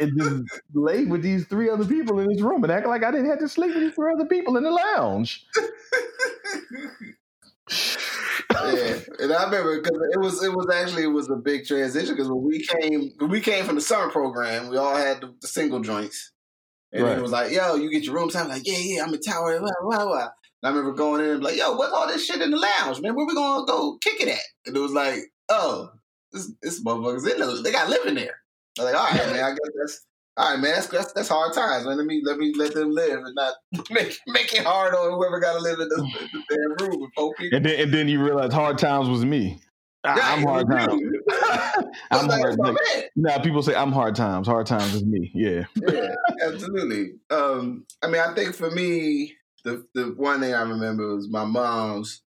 and 0.00 0.18
just 0.18 0.60
lay 0.74 1.04
with 1.04 1.22
these 1.22 1.46
three 1.46 1.70
other 1.70 1.84
people 1.84 2.18
in 2.18 2.28
this 2.28 2.40
room 2.40 2.64
and 2.64 2.72
act 2.72 2.86
like 2.86 3.04
I 3.04 3.10
didn't 3.10 3.30
have 3.30 3.38
to 3.40 3.48
sleep 3.48 3.74
with 3.74 3.82
these 3.82 3.94
three 3.94 4.12
other 4.12 4.26
people 4.26 4.56
in 4.56 4.64
the 4.64 4.70
lounge. 4.70 5.46
yeah, 7.70 8.98
and 9.20 9.32
I 9.32 9.44
remember 9.44 9.80
because 9.80 9.98
it 10.12 10.20
was 10.20 10.42
it 10.42 10.52
was 10.52 10.68
actually 10.72 11.04
it 11.04 11.08
was 11.08 11.30
a 11.30 11.36
big 11.36 11.66
transition 11.66 12.14
because 12.14 12.28
when 12.28 12.42
we 12.42 12.64
came 12.66 13.12
when 13.18 13.30
we 13.30 13.40
came 13.40 13.64
from 13.64 13.76
the 13.76 13.80
summer 13.80 14.10
program, 14.10 14.68
we 14.68 14.76
all 14.76 14.96
had 14.96 15.20
the, 15.20 15.34
the 15.40 15.46
single 15.46 15.80
joints, 15.80 16.32
and 16.92 17.04
Right. 17.04 17.18
it 17.18 17.22
was 17.22 17.30
like, 17.32 17.52
"Yo, 17.52 17.76
you 17.76 17.90
get 17.90 18.04
your 18.04 18.14
room." 18.14 18.28
time." 18.30 18.48
Like, 18.48 18.66
"Yeah, 18.66 18.78
yeah, 18.78 19.02
I'm 19.04 19.14
in 19.14 19.20
tower." 19.20 19.58
Blah, 19.60 19.70
blah, 19.82 20.04
blah. 20.04 20.28
And 20.62 20.64
I 20.64 20.68
remember 20.70 20.92
going 20.92 21.22
in 21.24 21.30
and 21.30 21.40
be 21.40 21.46
like, 21.46 21.56
"Yo, 21.56 21.74
what's 21.76 21.92
all 21.92 22.06
this 22.08 22.24
shit 22.24 22.42
in 22.42 22.50
the 22.50 22.56
lounge, 22.58 23.00
man? 23.00 23.14
Where 23.14 23.26
we 23.26 23.34
gonna 23.34 23.66
go 23.66 23.98
kick 24.02 24.20
it 24.20 24.28
at?" 24.28 24.40
And 24.66 24.76
it 24.76 24.80
was 24.80 24.92
like, 24.92 25.20
"Oh, 25.48 25.90
this 26.32 26.50
this 26.62 26.82
motherfuckers 26.84 27.30
in 27.30 27.38
there. 27.38 27.62
They 27.62 27.72
got 27.72 27.88
living 27.90 28.14
there." 28.14 28.34
I 28.78 28.82
was 28.82 28.92
like, 28.92 29.00
"All 29.00 29.08
right, 29.10 29.26
man. 29.32 29.44
I 29.44 29.50
guess 29.50 29.58
that's." 29.78 30.06
All 30.36 30.52
right, 30.52 30.60
man. 30.60 30.74
That's, 30.74 30.86
that's 30.86 31.12
that's 31.12 31.28
hard 31.28 31.52
times, 31.52 31.84
man. 31.86 31.96
Let 31.96 32.06
me 32.06 32.22
let 32.24 32.38
me 32.38 32.54
let 32.56 32.74
them 32.74 32.92
live 32.92 33.18
and 33.24 33.34
not 33.34 33.54
make 33.90 34.18
make 34.26 34.52
it 34.54 34.64
hard 34.64 34.94
on 34.94 35.12
whoever 35.12 35.40
got 35.40 35.54
to 35.54 35.60
live 35.60 35.80
in 35.80 35.88
the, 35.88 35.96
the 36.32 36.42
damn 36.78 36.88
room 36.88 37.00
with 37.00 37.10
four 37.16 37.34
people. 37.34 37.56
And 37.56 37.66
then 37.66 37.80
and 37.80 37.92
then 37.92 38.08
you 38.08 38.22
realize 38.22 38.52
hard 38.52 38.78
times 38.78 39.08
was 39.08 39.24
me. 39.24 39.60
I, 40.04 40.16
Yeah, 40.16 40.32
I'm 40.32 40.42
hard 40.42 40.66
times. 40.70 40.92
I'm 42.10 42.26
like, 42.26 42.40
hard. 42.40 42.52
that's 42.52 42.58
my 42.58 42.68
Like, 42.70 42.78
man. 42.94 43.04
nah, 43.16 43.38
people 43.40 43.62
say 43.62 43.74
I'm 43.74 43.92
hard 43.92 44.14
times. 44.14 44.46
Hard 44.46 44.66
times 44.66 44.94
is 44.94 45.04
me. 45.04 45.30
Yeah. 45.34 45.64
Yeah, 45.74 46.14
absolutely. 46.42 47.14
Um, 47.30 47.84
I 48.02 48.06
mean, 48.06 48.22
I 48.22 48.32
think 48.34 48.54
for 48.54 48.70
me, 48.70 49.34
the 49.64 49.84
the 49.94 50.14
one 50.16 50.40
thing 50.40 50.54
I 50.54 50.62
remember 50.62 51.14
was 51.16 51.28
my 51.28 51.44
mom's. 51.44 52.22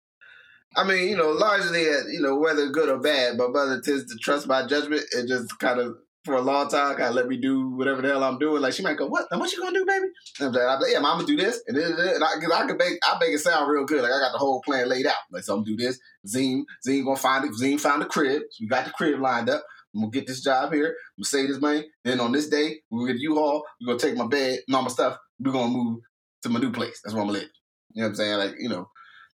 I 0.77 0.85
mean, 0.85 1.09
you 1.09 1.17
know, 1.17 1.31
largely, 1.31 1.83
you 1.83 2.21
know, 2.21 2.37
whether 2.37 2.69
good 2.71 2.89
or 2.89 2.99
bad, 2.99 3.37
my 3.37 3.47
mother 3.47 3.81
tends 3.81 4.11
to 4.13 4.19
trust 4.19 4.47
my 4.47 4.67
judgment 4.67 5.03
and 5.13 5.29
just 5.29 5.59
kind 5.59 5.79
of, 5.79 5.97
for 6.25 6.35
a 6.35 6.41
long 6.41 6.69
time, 6.69 7.01
of 7.01 7.15
let 7.15 7.27
me 7.27 7.37
do 7.37 7.71
whatever 7.71 8.01
the 8.01 8.09
hell 8.09 8.23
I'm 8.23 8.39
doing. 8.39 8.63
Like 8.63 8.75
she 8.75 8.83
might 8.83 8.97
go, 8.97 9.07
"What? 9.07 9.27
Now 9.31 9.39
what 9.39 9.53
you 9.53 9.61
gonna 9.61 9.79
do, 9.79 9.85
baby?" 9.85 10.07
And 10.39 10.49
I'm 10.49 10.53
like, 10.53 10.63
I'm 10.63 10.81
like, 10.81 10.93
"Yeah, 10.93 11.01
gonna 11.01 11.27
do 11.27 11.37
this," 11.37 11.63
and, 11.67 11.77
then, 11.77 11.93
and 11.93 12.23
I, 12.23 12.35
cause 12.35 12.53
I 12.53 12.67
can 12.67 12.77
make, 12.77 12.99
I 13.03 13.19
make 13.21 13.31
it 13.31 13.41
sound 13.41 13.71
real 13.71 13.85
good. 13.85 14.03
Like 14.03 14.13
I 14.13 14.21
got 14.21 14.33
the 14.33 14.39
whole 14.39 14.63
plan 14.63 14.89
laid 14.89 15.07
out. 15.07 15.17
Like, 15.33 15.43
so 15.43 15.55
I'm 15.55 15.65
gonna 15.65 15.77
do 15.77 15.85
this. 15.85 15.99
Zine, 16.27 16.63
Zine 16.87 17.05
gonna 17.05 17.17
find 17.17 17.45
it. 17.45 17.53
Zine 17.53 17.81
found 17.81 18.03
the 18.03 18.07
crib. 18.07 18.43
So 18.51 18.59
we 18.61 18.69
got 18.69 18.85
the 18.85 18.93
crib 18.93 19.21
lined 19.21 19.51
up. 19.51 19.65
I'm 19.95 20.03
gonna 20.03 20.11
get 20.11 20.27
this 20.27 20.43
job 20.43 20.73
here. 20.73 20.87
I'm 20.87 21.23
gonna 21.23 21.25
save 21.25 21.49
this 21.49 21.61
money. 21.61 21.87
Then 22.05 22.21
on 22.21 22.33
this 22.33 22.49
day, 22.49 22.81
we're 22.91 23.01
gonna 23.01 23.15
get 23.15 23.23
U-Haul. 23.23 23.65
We're 23.81 23.87
gonna 23.89 23.99
take 23.99 24.17
my 24.17 24.27
bed 24.27 24.61
and 24.67 24.77
all 24.77 24.83
my 24.83 24.89
stuff. 24.89 25.19
We're 25.41 25.53
gonna 25.53 25.73
move 25.73 26.01
to 26.43 26.49
my 26.49 26.61
new 26.61 26.71
place. 26.71 27.01
That's 27.03 27.15
where 27.15 27.23
I'm 27.23 27.29
gonna 27.29 27.41
live. 27.41 27.51
You 27.93 28.03
know 28.03 28.09
what 28.09 28.11
I'm 28.11 28.15
saying? 28.17 28.39
Like, 28.39 28.55
you 28.59 28.69
know. 28.69 28.89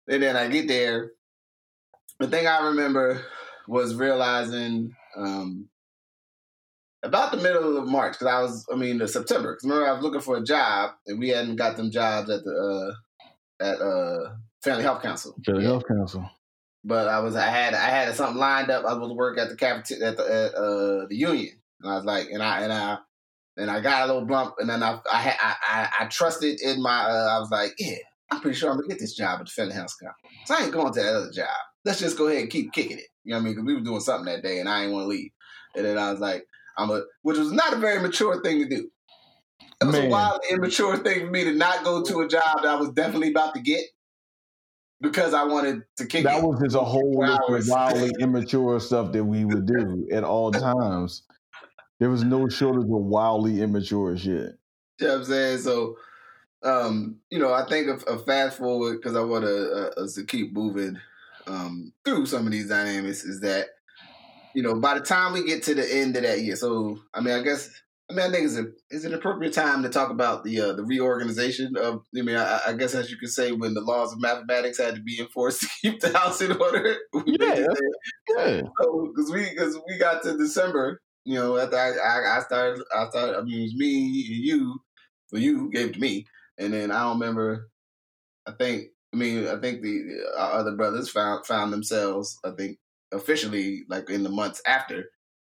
And 0.08 0.22
then 0.22 0.36
I 0.36 0.48
get 0.50 0.68
there. 0.68 1.12
The 2.20 2.28
thing 2.28 2.46
I 2.46 2.68
remember 2.68 3.26
was 3.68 3.96
realizing 3.96 4.94
um, 5.18 5.70
about 7.04 7.32
the 7.32 7.38
middle 7.38 7.78
of 7.78 7.88
March 7.88 8.14
because 8.14 8.28
I 8.28 8.42
was, 8.42 8.66
I 8.72 8.76
mean, 8.76 8.98
the 8.98 9.08
September. 9.08 9.54
Because 9.54 9.64
remember, 9.64 9.88
I 9.88 9.94
was 9.94 10.02
looking 10.02 10.22
for 10.22 10.38
a 10.38 10.44
job 10.44 10.92
and 11.06 11.20
we 11.20 11.30
hadn't 11.30 11.58
got 11.58 11.78
them 11.78 11.92
jobs 11.92 12.30
at 12.30 12.44
the 12.44 12.96
uh, 13.62 13.64
at 13.64 13.82
uh, 13.82 14.36
Family 14.64 14.84
Health 14.84 15.02
Council. 15.02 15.36
Family 15.46 15.66
Health 15.66 15.84
Council. 15.88 16.30
But 16.86 17.08
I 17.08 17.20
was, 17.20 17.36
I 17.36 17.48
had, 17.48 17.74
I 17.74 17.90
had 17.90 18.14
something 18.14 18.38
lined 18.38 18.70
up. 18.70 18.84
I 18.86 18.94
was 18.94 19.10
to 19.10 19.14
work 19.14 19.38
at 19.38 19.50
the 19.50 19.56
cafeteria 19.56 20.10
at 20.10 20.18
the 20.18 20.24
at, 20.24 20.54
uh, 20.54 21.06
the 21.08 21.16
union, 21.16 21.54
and 21.82 21.92
I 21.92 21.96
was 21.96 22.04
like, 22.04 22.28
and 22.30 22.44
I 22.44 22.62
and 22.62 22.74
I 22.74 22.98
and 23.56 23.72
I 23.72 23.80
got 23.80 24.04
a 24.04 24.14
little 24.14 24.28
bump, 24.28 24.56
and 24.60 24.70
then 24.70 24.84
I 24.84 25.00
I 25.10 25.36
I, 25.40 25.56
I, 25.66 25.90
I 26.02 26.06
trusted 26.08 26.60
in 26.62 26.82
my. 26.82 27.04
Uh, 27.04 27.38
I 27.38 27.40
was 27.40 27.50
like, 27.52 27.74
yeah, 27.80 27.96
I'm 28.32 28.42
pretty 28.42 28.58
sure 28.58 28.70
I'm 28.70 28.78
gonna 28.78 28.90
get 28.90 29.00
this 29.00 29.16
job 29.16 29.40
at 29.40 29.46
the 29.46 29.52
Family 29.52 29.76
Health 29.76 29.94
Council. 30.02 30.30
So 30.46 30.56
I 30.56 30.64
ain't 30.64 30.74
going 30.74 30.92
to 30.94 31.00
that 31.00 31.16
other 31.16 31.32
job. 31.32 31.48
Let's 31.86 32.00
just 32.00 32.18
go 32.18 32.28
ahead 32.28 32.42
and 32.42 32.50
keep 32.52 32.74
kicking 32.74 32.98
it. 32.98 33.06
You 33.24 33.32
know 33.32 33.38
what 33.38 33.42
I 33.42 33.46
mean? 33.46 33.54
Because 33.54 33.66
we 33.66 33.76
were 33.76 33.82
doing 33.82 34.02
something 34.02 34.26
that 34.26 34.44
day, 34.44 34.60
and 34.60 34.68
I 34.68 34.82
didn't 34.82 34.94
want 34.94 35.06
to 35.06 35.08
leave. 35.08 35.32
And 35.76 35.86
then 35.86 35.98
I 35.98 36.12
was 36.12 36.20
like, 36.20 36.46
I'm 36.78 36.90
a, 36.90 37.04
which 37.22 37.38
was 37.38 37.52
not 37.52 37.74
a 37.74 37.78
very 37.78 38.02
mature 38.02 38.42
thing 38.42 38.60
to 38.60 38.70
do. 38.70 38.90
It 39.82 39.86
was 39.86 39.96
Man. 39.96 40.08
a 40.08 40.10
wildly 40.10 40.50
immature 40.52 40.98
thing 40.98 41.26
for 41.26 41.32
me 41.32 41.44
to 41.44 41.54
not 41.54 41.84
go 41.84 42.04
to 42.04 42.22
a 42.22 42.28
job 42.28 42.62
that 42.62 42.68
I 42.68 42.76
was 42.76 42.90
definitely 42.92 43.30
about 43.30 43.54
to 43.56 43.62
get 43.62 43.84
because 45.02 45.34
I 45.34 45.44
wanted 45.44 45.84
to 45.98 46.06
kick 46.06 46.24
That 46.24 46.42
was 46.42 46.62
just 46.62 46.76
a 46.76 46.80
whole 46.80 47.20
list 47.20 47.42
of 47.50 47.68
wildly 47.68 48.12
immature 48.20 48.80
stuff 48.80 49.12
that 49.12 49.24
we 49.24 49.46
would 49.46 49.66
do 49.66 50.08
at 50.12 50.24
all 50.24 50.52
times. 50.52 51.24
There 52.00 52.10
was 52.10 52.24
no 52.24 52.48
shortage 52.48 52.84
of 52.84 52.90
wildly 52.90 53.62
immature 53.62 54.18
shit. 54.18 54.58
You 55.00 55.08
know 55.08 55.14
what 55.14 55.20
I'm 55.20 55.26
saying? 55.26 55.58
So, 55.60 55.98
um, 56.64 57.18
you 57.30 57.40
know, 57.40 57.54
I 57.54 57.66
think 57.66 57.90
of, 57.90 58.04
of 58.04 58.26
fast 58.26 58.58
forward 58.58 59.02
because 59.02 59.16
I 59.16 59.22
want 59.22 59.44
to 59.46 59.72
uh, 59.72 60.04
us 60.04 60.14
to 60.16 60.24
keep 60.24 60.54
moving 60.54 61.00
um, 61.46 61.92
through 62.06 62.26
some 62.26 62.46
of 62.46 62.52
these 62.52 62.70
dynamics. 62.70 63.24
Is 63.24 63.42
that 63.42 63.68
you 64.56 64.64
know 64.64 64.76
by 64.76 64.94
the 64.96 65.06
time 65.06 65.34
we 65.34 65.46
get 65.46 65.64
to 65.64 65.76
the 65.76 65.96
end 65.96 66.16
of 66.16 66.24
that 66.24 66.42
year, 66.42 66.56
so 66.56 67.00
I 67.14 67.22
mean, 67.22 67.34
I 67.34 67.42
guess 67.42 67.70
I 68.10 68.14
mean 68.14 68.26
I 68.26 68.32
think 68.32 68.46
it's 68.46 68.58
a 68.58 68.66
is 68.92 69.06
an 69.06 69.14
appropriate 69.14 69.54
time 69.54 69.84
to 69.84 69.90
talk 69.90 70.10
about 70.10 70.44
the 70.44 70.60
uh, 70.60 70.74
the 70.74 70.84
reorganization 70.84 71.76
of 71.78 72.04
I 72.18 72.22
mean 72.22 72.36
I, 72.36 72.60
I 72.68 72.74
guess 72.74 72.94
as 72.94 73.10
you 73.10 73.18
could 73.18 73.30
say 73.30 73.52
when 73.52 73.74
the 73.74 73.82
laws 73.82 74.14
of 74.14 74.22
mathematics 74.22 74.78
had 74.78 74.96
to 74.96 75.02
be 75.02 75.20
enforced 75.20 75.62
to 75.62 75.70
keep 75.82 76.00
the 76.02 76.18
house 76.18 76.42
in 76.42 76.52
order. 76.52 76.96
Yeah. 77.26 77.66
Yeah. 78.38 78.62
because 78.68 79.32
we 79.32 79.50
because 79.50 79.80
we 79.88 79.98
got 79.98 80.24
to 80.24 80.38
December, 80.38 81.02
you 81.26 81.36
know, 81.36 81.58
after 81.58 81.78
I, 81.78 81.92
I 81.92 82.38
I 82.38 82.42
started 82.42 82.84
I 82.96 83.10
started 83.10 83.38
I 83.38 83.42
mean 83.42 83.60
it 83.60 83.64
was 83.64 83.76
me 83.76 84.06
and 84.28 84.46
you, 84.46 84.80
well 85.32 85.42
you 85.42 85.72
gave 85.72 85.90
it 85.90 85.94
to 85.94 86.00
me, 86.00 86.26
and 86.58 86.74
then 86.74 86.92
I 86.92 87.02
don't 87.04 87.20
remember. 87.20 87.70
I 88.46 88.52
think 88.52 88.88
I 89.14 89.18
mean 89.18 89.48
I 89.48 89.60
think 89.60 89.82
the 89.82 90.26
our 90.38 90.54
other 90.54 90.76
brothers 90.76 91.10
found 91.10 91.46
found 91.46 91.72
themselves 91.72 92.38
I 92.44 92.52
think 92.52 92.78
officially 93.14 93.84
like 93.88 94.10
in 94.10 94.24
the 94.24 94.30
months 94.30 94.62
after, 94.66 95.06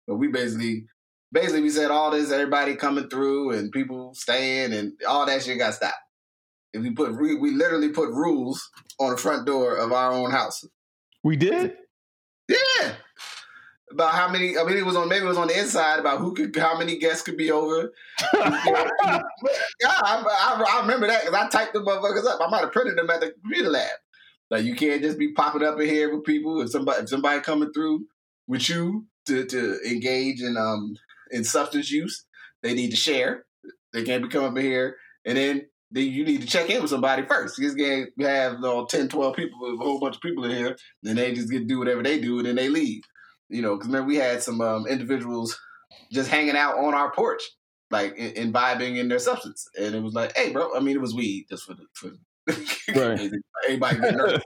but 0.07 0.17
we 0.17 0.29
basically 0.29 0.87
basically 1.33 1.63
we 1.63 1.71
said 1.71 1.91
all 1.91 2.11
this 2.11 2.31
everybody 2.31 2.77
coming 2.77 3.09
through 3.09 3.51
and 3.51 3.73
people 3.73 4.15
staying 4.15 4.73
and 4.73 4.93
all 5.07 5.27
that 5.27 5.43
shit 5.43 5.59
got 5.59 5.75
stopped. 5.75 5.95
And 6.73 6.83
we 6.83 6.91
put 6.91 7.21
we, 7.21 7.35
we 7.35 7.53
literally 7.53 7.91
put 7.91 8.09
rules 8.11 8.71
on 8.99 9.11
the 9.11 9.17
front 9.17 9.47
door 9.47 9.77
of 9.77 9.93
our 9.93 10.13
own 10.13 10.31
house. 10.31 10.65
We 11.23 11.37
did? 11.37 11.77
Yeah. 12.49 12.93
About 13.91 14.13
how 14.13 14.29
many? 14.29 14.59
I 14.59 14.65
mean, 14.65 14.77
it 14.77 14.85
was 14.85 14.97
on 14.97 15.09
maybe 15.09 15.25
it 15.25 15.29
was 15.29 15.39
on 15.39 15.49
the 15.49 15.59
inside 15.59 16.01
about 16.01 16.19
who 16.19 16.35
could, 16.35 16.57
how 16.57 16.77
many 16.77 16.99
guests 16.99 17.23
could 17.23 17.37
be 17.37 17.51
over. 17.51 17.93
yeah, 18.35 19.21
I, 19.85 20.25
I, 20.27 20.65
I 20.69 20.81
remember 20.81 21.07
that 21.07 21.25
because 21.25 21.35
I 21.35 21.49
typed 21.49 21.75
the 21.75 21.81
motherfuckers 21.81 22.27
up. 22.27 22.41
I 22.41 22.51
might 22.51 22.63
have 22.63 22.73
printed 22.73 22.99
them 22.99 23.09
at 23.11 23.21
the 23.21 23.33
computer 23.41 23.71
lab. 23.71 23.91
Like 24.51 24.65
you 24.65 24.75
can't 24.75 25.03
just 25.03 25.19
be 25.19 25.33
popping 25.33 25.63
up 25.63 25.81
in 25.81 25.89
here 25.89 26.15
with 26.15 26.25
people. 26.25 26.61
If 26.61 26.71
somebody 26.71 27.03
if 27.03 27.09
somebody 27.09 27.41
coming 27.41 27.73
through 27.73 28.07
with 28.47 28.69
you 28.69 29.07
to 29.27 29.45
to 29.47 29.81
engage 29.89 30.41
in 30.43 30.57
um 30.57 30.97
in 31.31 31.45
substance 31.45 31.91
use, 31.91 32.25
they 32.63 32.75
need 32.75 32.91
to 32.91 32.97
share. 32.97 33.47
They 33.93 34.05
can't 34.05 34.23
be 34.23 34.29
coming 34.29 34.49
up 34.49 34.57
in 34.57 34.65
here 34.65 34.97
and 35.25 35.37
then. 35.37 35.67
Then 35.91 36.11
you 36.11 36.25
need 36.25 36.41
to 36.41 36.47
check 36.49 36.71
in 36.71 36.83
with 36.83 36.91
somebody 36.91 37.25
first. 37.25 37.57
You 37.57 37.67
just 37.67 37.79
can't 37.79 38.11
have 38.19 38.55
you 38.55 38.61
know, 38.63 38.85
10, 38.85 39.09
12 39.11 39.37
people, 39.37 39.59
a 39.63 39.77
whole 39.77 40.01
bunch 40.01 40.17
of 40.17 40.23
people 40.23 40.45
in 40.45 40.51
here, 40.51 40.77
and 41.05 41.17
they 41.17 41.33
just 41.33 41.49
get 41.49 41.61
to 41.61 41.65
do 41.67 41.79
whatever 41.79 42.03
they 42.03 42.21
do, 42.21 42.39
and 42.39 42.49
then 42.49 42.57
they 42.57 42.69
leave. 42.69 43.03
You 43.49 43.63
know, 43.63 43.77
because 43.77 43.87
remember 43.87 44.09
we 44.09 44.17
had 44.17 44.43
some 44.43 44.61
um, 44.61 44.89
individuals 44.89 45.57
just 46.11 46.31
hanging 46.31 46.57
out 46.57 46.79
on 46.79 46.95
our 46.95 47.13
porch, 47.13 47.43
like 47.93 48.17
in, 48.17 48.33
imbibing 48.33 48.97
in 48.97 49.09
their 49.09 49.21
substance, 49.21 49.69
and 49.79 49.95
it 49.95 50.03
was 50.03 50.15
like, 50.15 50.37
hey, 50.37 50.53
bro. 50.53 50.75
I 50.75 50.81
mean, 50.81 50.97
it 50.97 51.01
was 51.01 51.15
weed 51.15 51.47
just 51.49 51.65
for 51.65 51.75
the 51.75 51.85
for 51.93 52.11
Right. 52.95 53.31
everybody 53.65 53.99
getting 54.01 54.17
nervous. 54.19 54.43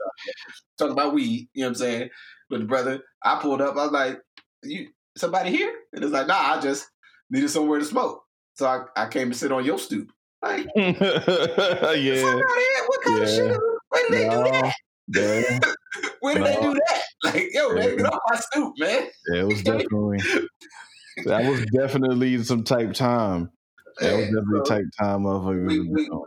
Talking 0.77 0.93
about 0.93 1.13
weed, 1.13 1.49
you 1.53 1.61
know 1.61 1.67
what 1.67 1.69
I'm 1.69 1.75
saying? 1.75 2.09
But 2.49 2.59
the 2.61 2.65
brother, 2.65 3.01
I 3.23 3.39
pulled 3.41 3.61
up. 3.61 3.75
I 3.77 3.83
was 3.83 3.91
like, 3.91 4.19
"You 4.63 4.87
somebody 5.17 5.51
here?" 5.51 5.73
And 5.93 6.03
it's 6.03 6.13
like, 6.13 6.27
"Nah, 6.27 6.55
I 6.55 6.59
just 6.61 6.87
needed 7.29 7.49
somewhere 7.49 7.79
to 7.79 7.85
smoke, 7.85 8.23
so 8.55 8.65
I, 8.67 9.03
I 9.03 9.07
came 9.07 9.29
to 9.31 9.37
sit 9.37 9.51
on 9.51 9.65
your 9.65 9.77
stoop." 9.79 10.11
Like, 10.41 10.65
yeah. 10.75 10.93
somebody 10.93 12.01
here, 12.01 12.83
what 12.87 13.01
kind 13.03 13.23
of 13.23 13.29
shit? 13.29 13.57
Where 13.89 14.09
did 14.09 14.11
they 14.11 14.29
do 14.29 14.43
that? 14.43 14.73
Yeah. 15.13 15.59
Where 16.21 16.35
did 16.35 16.45
they 16.45 16.61
do 16.61 16.73
that? 16.73 17.01
Like, 17.23 17.49
yo, 17.53 17.73
man, 17.73 17.97
get 17.97 18.05
off 18.05 18.19
my 18.29 18.37
stoop, 18.37 18.73
man. 18.77 19.07
Yeah, 19.33 19.41
it 19.41 19.47
was 19.47 19.63
definitely 19.63 20.19
that 21.25 21.43
was 21.49 21.65
definitely 21.75 22.41
some 22.43 22.63
type 22.63 22.93
time. 22.93 23.49
That 23.99 24.15
was 24.15 24.25
definitely 24.27 24.59
so- 24.59 24.75
type 24.75 24.85
time 24.99 25.25
of 25.25 25.45
a 25.45 25.49
We- 25.49 25.79
we- 25.81 26.09
oh. 26.11 26.25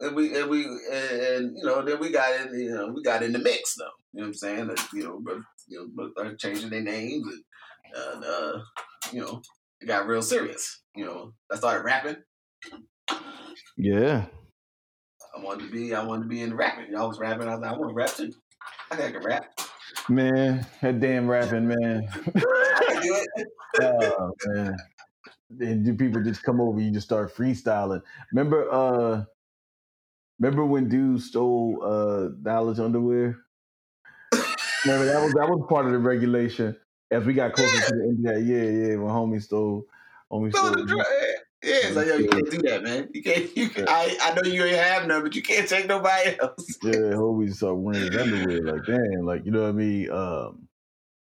And 0.00 0.16
we 0.16 0.38
and 0.38 0.50
we 0.50 0.64
and, 0.64 1.20
and, 1.20 1.56
you 1.56 1.64
know 1.64 1.82
then 1.84 1.98
we 2.00 2.10
got 2.10 2.40
in 2.40 2.58
you 2.58 2.74
know 2.74 2.92
we 2.94 3.02
got 3.02 3.22
in 3.22 3.32
the 3.32 3.38
mix 3.38 3.74
though. 3.76 3.84
You 4.12 4.20
know 4.20 4.22
what 4.22 4.28
I'm 4.28 4.34
saying? 4.34 4.68
Like, 4.68 4.92
you 4.92 5.04
know 5.04 5.20
but 5.22 5.38
you 5.68 5.92
know 5.96 6.10
but 6.14 6.38
changing 6.38 6.70
their 6.70 6.82
names 6.82 7.26
and, 7.26 8.14
and 8.14 8.24
uh 8.24 8.58
you 9.12 9.20
know 9.20 9.42
it 9.80 9.86
got 9.86 10.06
real 10.06 10.22
serious. 10.22 10.82
You 10.94 11.06
know 11.06 11.32
I 11.52 11.56
started 11.56 11.84
rapping. 11.84 12.16
Yeah. 13.76 14.26
I 15.36 15.42
wanted 15.42 15.66
to 15.66 15.72
be 15.72 15.94
I 15.94 16.04
wanted 16.04 16.24
to 16.24 16.28
be 16.28 16.42
in 16.42 16.50
the 16.50 16.56
rapping. 16.56 16.92
Y'all 16.92 17.08
was 17.08 17.18
rapping. 17.18 17.48
I 17.48 17.52
was 17.52 17.60
like 17.60 17.72
I 17.72 17.76
want 17.76 17.90
to 17.90 17.94
rap 17.94 18.14
too. 18.14 18.32
I 18.90 18.96
think 18.96 19.08
I 19.08 19.18
can 19.18 19.26
rap. 19.26 19.60
Man, 20.08 20.66
that 20.82 21.00
damn 21.00 21.28
rapping 21.28 21.68
man. 21.68 22.08
I 22.36 22.84
can 22.88 23.02
do 23.02 23.14
it. 23.36 23.48
Oh 23.82 24.30
man. 24.46 24.76
And 25.58 25.84
do 25.84 25.94
people 25.94 26.22
just 26.22 26.44
come 26.44 26.60
over, 26.60 26.80
you 26.80 26.92
just 26.92 27.08
start 27.08 27.34
freestyling. 27.34 28.02
Remember 28.32 28.70
uh 28.70 29.24
remember 30.38 30.64
when 30.64 30.88
dudes 30.88 31.26
stole 31.26 31.80
uh 31.84 32.28
Dollar's 32.42 32.80
underwear? 32.80 33.38
Remember 34.84 35.06
that 35.06 35.22
was 35.22 35.34
that 35.34 35.48
was 35.48 35.66
part 35.68 35.86
of 35.86 35.92
the 35.92 35.98
regulation 35.98 36.76
as 37.10 37.24
we 37.24 37.34
got 37.34 37.52
closer 37.52 37.70
to 37.70 37.94
the 37.94 38.02
end 38.02 38.26
of 38.26 38.34
that. 38.34 38.42
Yeah, 38.42 38.88
yeah, 38.88 38.96
when 38.96 39.12
homie 39.12 39.42
stole 39.42 39.86
homie 40.30 40.50
stole 40.54 40.72
the 40.72 40.84
dr- 40.84 41.06
yeah 41.62 41.86
it's 41.86 41.96
like 41.96 42.06
yo 42.06 42.16
you 42.16 42.28
can't 42.28 42.50
do 42.50 42.58
that 42.62 42.82
man 42.82 43.08
you 43.14 43.22
can't 43.22 43.56
you 43.56 43.68
can, 43.70 43.86
I 43.88 44.16
I 44.20 44.34
know 44.34 44.42
you 44.42 44.64
ain't 44.64 44.76
have 44.76 45.06
none 45.06 45.22
but 45.22 45.34
you 45.34 45.42
can't 45.42 45.66
take 45.66 45.86
nobody 45.86 46.36
else 46.38 46.78
Yeah, 46.82 47.14
homie 47.16 47.54
started 47.54 47.76
wearing 47.76 48.12
his 48.12 48.20
underwear. 48.20 48.74
Like, 48.74 48.84
damn, 48.84 49.24
like 49.24 49.46
you 49.46 49.50
know 49.50 49.62
what 49.62 49.68
I 49.68 49.72
mean? 49.72 50.10
Um 50.10 50.68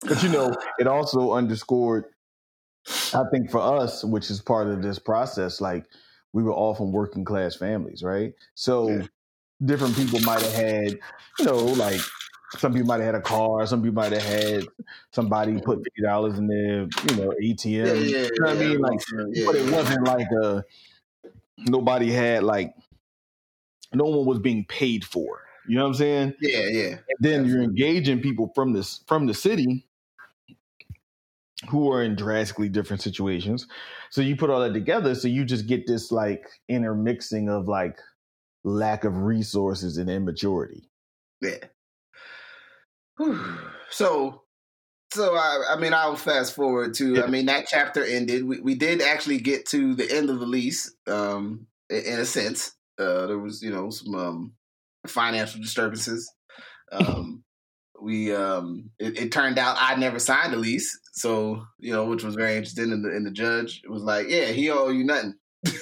but 0.08 0.22
you 0.24 0.30
know, 0.30 0.56
it 0.80 0.88
also 0.88 1.34
underscored, 1.34 2.06
I 3.14 3.24
think 3.32 3.50
for 3.50 3.60
us, 3.60 4.04
which 4.04 4.30
is 4.30 4.42
part 4.42 4.68
of 4.68 4.82
this 4.82 5.00
process, 5.00 5.60
like 5.60 5.86
we 6.34 6.44
were 6.44 6.52
all 6.54 6.76
from 6.76 6.92
working 6.92 7.26
class 7.26 7.56
families, 7.56 8.04
right? 8.04 8.34
So 8.56 8.90
Yeah. 8.90 9.08
different 9.66 9.96
people 9.96 10.20
might 10.22 10.42
have 10.44 10.54
had, 10.54 11.00
you 11.40 11.46
know, 11.46 11.58
like 11.58 12.00
some 12.58 12.74
people 12.74 12.88
might 12.88 12.98
have 13.02 13.06
had 13.06 13.16
a 13.16 13.22
car, 13.22 13.66
some 13.66 13.82
people 13.82 14.02
might 14.02 14.12
have 14.12 14.24
had 14.24 14.68
somebody 15.12 15.60
put 15.60 15.84
fifty 15.84 16.02
dollars 16.02 16.38
in 16.38 16.48
their, 16.48 16.82
you 16.82 17.16
know, 17.16 17.34
ATM. 17.42 17.70
yeah 17.72 17.94
yeah 17.94 18.28
you 18.34 18.42
know 18.42 18.48
what 18.48 18.58
I 18.58 18.60
mean? 18.60 18.80
Like, 18.80 19.00
but 19.46 19.56
it 19.56 19.72
wasn't 19.72 20.04
like 20.06 20.28
a 20.44 20.64
nobody 21.58 22.12
had 22.12 22.44
like 22.44 22.74
no 23.94 24.06
one 24.06 24.26
was 24.26 24.40
being 24.40 24.66
paid 24.66 25.06
for. 25.06 25.42
You 25.68 25.76
know 25.78 25.84
what 25.84 25.90
I'm 25.90 25.94
saying? 25.96 26.34
yeah 26.42 26.68
yeah 26.70 26.90
And 27.10 27.18
then 27.20 27.46
you're 27.46 27.62
engaging 27.62 28.22
people 28.22 28.52
from 28.56 28.74
this 28.74 29.02
from 29.08 29.28
the 29.28 29.34
city 29.34 29.86
who 31.70 31.92
are 31.92 32.04
in 32.04 32.16
drastically 32.16 32.70
different 32.70 33.02
situations. 33.02 33.68
So 34.10 34.22
you 34.22 34.36
put 34.36 34.50
all 34.50 34.62
that 34.62 34.74
together, 34.74 35.16
so 35.16 35.28
you 35.28 35.46
just 35.46 35.68
get 35.68 35.88
this 35.88 36.12
like 36.12 36.46
intermixing 36.70 37.50
of 37.50 37.68
like 37.68 38.00
lack 38.64 39.04
of 39.04 39.18
resources 39.24 39.98
and 39.98 40.10
immaturity. 40.10 40.90
Yeah. 41.42 41.58
so 43.90 44.44
so 45.14 45.36
I, 45.36 45.74
I 45.74 45.80
mean 45.80 45.94
I'll 45.94 46.16
fast 46.16 46.54
forward 46.56 46.94
to 46.96 47.16
Yeah. 47.16 47.24
I 47.24 47.28
mean 47.28 47.46
that 47.48 47.68
chapter 47.68 48.04
ended. 48.04 48.46
We 48.46 48.60
we 48.60 48.76
did 48.76 49.02
actually 49.02 49.40
get 49.40 49.66
to 49.68 49.96
the 49.96 50.10
end 50.12 50.30
of 50.30 50.40
the 50.40 50.46
lease, 50.46 50.94
um, 51.08 51.68
in, 51.90 52.04
in 52.04 52.20
a 52.20 52.26
sense. 52.26 52.74
Uh, 53.00 53.28
there 53.28 53.40
was 53.40 53.62
you 53.62 53.72
know 53.72 53.90
some 53.90 54.16
um, 54.16 54.54
financial 55.08 55.62
disturbances. 55.62 56.32
Um, 56.90 57.44
we 58.02 58.34
um, 58.34 58.90
it, 59.00 59.18
it 59.18 59.32
turned 59.32 59.58
out 59.58 59.78
I 59.80 59.96
never 59.96 60.20
signed 60.20 60.54
the 60.54 60.58
lease, 60.58 60.98
so 61.14 61.66
you 61.80 61.92
know 61.94 62.06
which 62.06 62.24
was 62.24 62.36
very 62.36 62.56
interesting. 62.56 62.92
And 62.92 63.04
the, 63.04 63.10
and 63.10 63.26
the 63.26 63.32
judge 63.32 63.82
was 63.88 64.04
like, 64.04 64.28
"Yeah, 64.30 64.46
he 64.48 64.70
owe 64.70 64.90
you 64.90 65.04
nothing." 65.04 65.36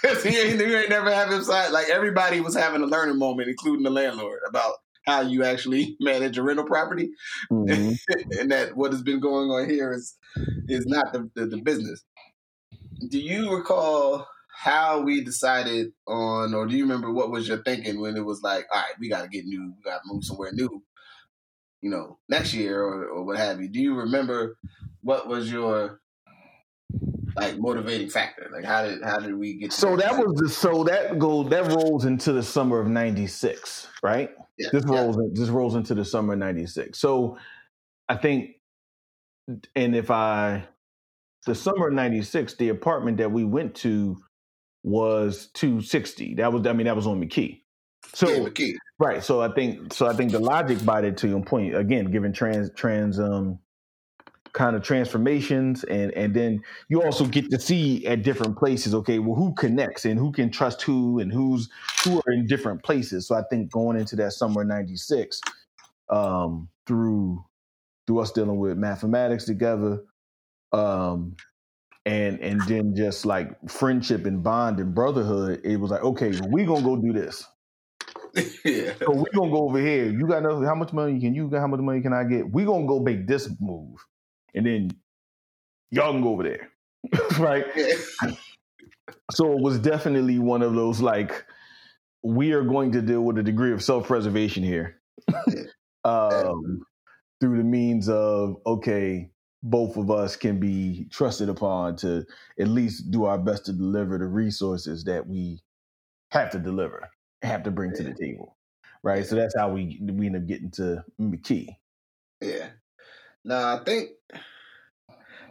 Because 0.00 0.22
he 0.22 0.38
ain't, 0.38 0.60
you 0.60 0.76
ain't 0.76 0.90
never 0.90 1.12
have 1.12 1.32
him 1.32 1.42
sign. 1.42 1.72
Like 1.72 1.88
everybody 1.88 2.40
was 2.40 2.54
having 2.54 2.82
a 2.82 2.86
learning 2.86 3.18
moment, 3.18 3.48
including 3.48 3.82
the 3.82 3.90
landlord, 3.90 4.38
about 4.48 4.74
how 5.06 5.22
you 5.22 5.42
actually 5.42 5.96
manage 6.00 6.38
a 6.38 6.42
rental 6.42 6.64
property 6.64 7.10
Mhm. 7.50 7.98
and 8.38 8.50
that 8.52 8.76
what 8.76 8.92
has 8.92 9.02
been 9.02 9.18
going 9.20 9.50
on 9.50 9.68
here 9.68 9.92
is 9.92 10.16
is 10.68 10.86
not 10.86 11.12
the, 11.12 11.28
the, 11.34 11.46
the 11.46 11.56
business. 11.56 12.04
Do 13.10 13.18
you 13.18 13.54
recall 13.54 14.26
how 14.54 15.00
we 15.00 15.22
decided 15.22 15.92
on, 16.06 16.52
or 16.54 16.66
do 16.66 16.76
you 16.76 16.82
remember 16.84 17.12
what 17.12 17.30
was 17.30 17.46
your 17.48 17.62
thinking 17.62 18.00
when 18.00 18.16
it 18.16 18.24
was 18.24 18.42
like, 18.42 18.66
all 18.72 18.80
right, 18.80 18.94
we 18.98 19.08
got 19.08 19.22
to 19.22 19.28
get 19.28 19.46
new, 19.46 19.72
we 19.76 19.82
got 19.82 19.98
to 20.02 20.12
move 20.12 20.24
somewhere 20.24 20.52
new, 20.52 20.82
you 21.82 21.90
know, 21.90 22.18
next 22.28 22.54
year 22.54 22.82
or, 22.82 23.06
or 23.06 23.24
what 23.24 23.36
have 23.38 23.60
you? 23.60 23.68
Do 23.68 23.80
you 23.80 23.94
remember 23.94 24.56
what 25.02 25.28
was 25.28 25.50
your 25.50 26.00
like 27.36 27.58
motivating 27.58 28.10
factor? 28.10 28.50
Like 28.52 28.64
how 28.64 28.82
did 28.84 29.02
how 29.02 29.18
did 29.18 29.34
we 29.36 29.54
get? 29.58 29.72
to 29.72 29.76
So 29.76 29.96
that 29.96 30.16
decision? 30.16 30.24
was 30.24 30.34
the 30.40 30.48
so 30.48 30.84
that 30.84 31.18
goes 31.18 31.50
that 31.50 31.66
rolls 31.72 32.04
into 32.04 32.32
the 32.32 32.42
summer 32.42 32.80
of 32.80 32.88
'96, 32.88 33.88
right? 34.02 34.30
Yeah, 34.58 34.68
This 34.72 34.84
yeah. 34.88 35.00
rolls 35.00 35.18
this 35.34 35.48
rolls 35.48 35.74
into 35.74 35.94
the 35.94 36.04
summer 36.04 36.32
of 36.34 36.38
'96. 36.40 36.98
So 36.98 37.38
I 38.08 38.16
think, 38.16 38.56
and 39.76 39.94
if 39.94 40.10
I 40.10 40.66
the 41.46 41.54
summer 41.54 41.88
of 41.88 41.94
'96, 41.94 42.54
the 42.56 42.70
apartment 42.70 43.18
that 43.18 43.30
we 43.32 43.44
went 43.44 43.74
to 43.76 44.16
was 44.82 45.48
260. 45.54 46.34
That 46.36 46.52
was 46.52 46.66
I 46.66 46.72
mean 46.72 46.86
that 46.86 46.96
was 46.96 47.06
on 47.06 47.20
McKee. 47.20 47.62
So 48.14 48.50
yeah. 48.58 48.72
Right. 48.98 49.22
So 49.22 49.40
I 49.40 49.52
think 49.52 49.92
so 49.92 50.06
I 50.06 50.14
think 50.14 50.32
the 50.32 50.40
logic 50.40 50.84
by 50.84 51.02
it 51.02 51.16
to 51.18 51.28
your 51.28 51.42
point 51.42 51.76
again, 51.76 52.10
given 52.10 52.32
trans 52.32 52.70
trans 52.74 53.20
um 53.20 53.58
kind 54.54 54.74
of 54.74 54.82
transformations 54.82 55.84
and 55.84 56.12
and 56.14 56.34
then 56.34 56.60
you 56.88 57.02
also 57.02 57.24
get 57.26 57.48
to 57.50 57.60
see 57.60 58.04
at 58.06 58.22
different 58.22 58.58
places, 58.58 58.94
okay, 58.94 59.20
well 59.20 59.36
who 59.36 59.54
connects 59.54 60.04
and 60.04 60.18
who 60.18 60.32
can 60.32 60.50
trust 60.50 60.82
who 60.82 61.20
and 61.20 61.32
who's 61.32 61.68
who 62.02 62.18
are 62.18 62.32
in 62.32 62.46
different 62.46 62.82
places. 62.82 63.28
So 63.28 63.36
I 63.36 63.42
think 63.50 63.70
going 63.70 63.98
into 63.98 64.16
that 64.16 64.32
summer 64.32 64.64
ninety 64.64 64.96
six, 64.96 65.40
um, 66.08 66.68
through 66.86 67.44
through 68.06 68.20
us 68.20 68.32
dealing 68.32 68.58
with 68.58 68.78
mathematics 68.78 69.44
together, 69.44 70.02
um 70.72 71.36
and 72.04 72.40
and 72.40 72.60
then 72.62 72.96
just 72.96 73.26
like 73.26 73.54
friendship 73.70 74.24
and 74.24 74.42
bond 74.42 74.80
and 74.80 74.94
brotherhood, 74.94 75.60
it 75.62 75.76
was 75.78 75.90
like, 75.90 76.02
okay, 76.02 76.32
we 76.48 76.64
gonna 76.64 76.82
go 76.82 76.96
do 76.96 77.12
this. 77.12 77.46
yeah, 78.64 78.92
So 79.00 79.12
we 79.12 79.24
gonna 79.34 79.50
go 79.50 79.68
over 79.68 79.78
here. 79.78 80.06
You 80.06 80.26
got 80.26 80.42
know 80.42 80.64
how 80.64 80.74
much 80.74 80.92
money 80.92 81.18
can 81.20 81.34
you 81.34 81.48
get? 81.48 81.60
How 81.60 81.66
much 81.66 81.80
money 81.80 82.00
can 82.00 82.12
I 82.12 82.24
get? 82.24 82.50
We 82.50 82.64
gonna 82.64 82.86
go 82.86 83.00
make 83.00 83.26
this 83.26 83.48
move, 83.60 83.98
and 84.54 84.66
then 84.66 84.90
y'all 85.90 86.12
can 86.12 86.22
go 86.22 86.30
over 86.30 86.42
there, 86.42 86.70
right? 87.38 87.66
yeah. 87.76 87.94
So 89.32 89.52
it 89.52 89.60
was 89.60 89.78
definitely 89.78 90.38
one 90.38 90.62
of 90.62 90.74
those 90.74 91.00
like 91.00 91.44
we 92.22 92.52
are 92.52 92.62
going 92.62 92.92
to 92.92 93.02
deal 93.02 93.22
with 93.22 93.38
a 93.38 93.42
degree 93.42 93.72
of 93.72 93.82
self 93.82 94.06
preservation 94.06 94.62
here, 94.62 95.00
um, 96.04 96.82
through 97.40 97.58
the 97.58 97.64
means 97.64 98.08
of 98.08 98.56
okay, 98.66 99.30
both 99.62 99.96
of 99.96 100.10
us 100.10 100.36
can 100.36 100.58
be 100.58 101.06
trusted 101.10 101.48
upon 101.48 101.96
to 101.96 102.24
at 102.58 102.68
least 102.68 103.10
do 103.10 103.24
our 103.24 103.38
best 103.38 103.66
to 103.66 103.72
deliver 103.72 104.18
the 104.18 104.26
resources 104.26 105.04
that 105.04 105.26
we 105.26 105.62
have 106.30 106.50
to 106.50 106.58
deliver, 106.58 107.08
have 107.42 107.62
to 107.64 107.70
bring 107.70 107.92
to 107.94 108.02
the 108.02 108.14
table, 108.14 108.56
right? 109.02 109.24
So 109.26 109.36
that's 109.36 109.54
how 109.56 109.70
we 109.72 109.98
we 110.02 110.26
end 110.26 110.36
up 110.36 110.46
getting 110.46 110.70
to 110.72 111.04
McKee. 111.20 111.76
Yeah. 112.40 112.70
Now 113.44 113.76
I 113.76 113.84
think 113.84 114.10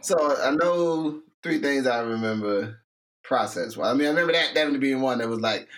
so. 0.00 0.16
I 0.36 0.50
know 0.52 1.22
three 1.42 1.58
things 1.60 1.86
I 1.86 2.00
remember 2.00 2.82
process. 3.22 3.76
Well, 3.76 3.90
I 3.90 3.94
mean, 3.94 4.06
I 4.06 4.10
remember 4.10 4.32
that 4.32 4.54
definitely 4.54 4.80
being 4.80 5.00
one 5.00 5.18
that 5.18 5.28
was 5.28 5.40
like, 5.40 5.68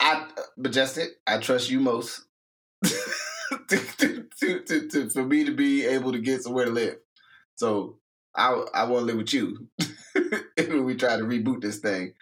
I 0.00 0.28
majestic. 0.56 1.10
I 1.26 1.38
trust 1.38 1.70
you 1.70 1.80
most 1.80 2.22
to, 2.84 2.90
to, 3.68 4.28
to, 4.40 4.60
to, 4.64 4.88
to- 4.88 5.10
for 5.10 5.24
me 5.24 5.44
to 5.44 5.52
be 5.52 5.84
able 5.86 6.12
to 6.12 6.18
get 6.20 6.42
somewhere 6.42 6.66
to 6.66 6.70
live. 6.70 6.96
So 7.56 7.98
I 8.34 8.50
I 8.74 8.84
want 8.84 9.02
to 9.02 9.06
live 9.06 9.18
with 9.18 9.34
you 9.34 9.68
when 10.58 10.84
we 10.84 10.96
try 10.96 11.16
to 11.16 11.24
reboot 11.24 11.62
this 11.62 11.78
thing. 11.80 12.14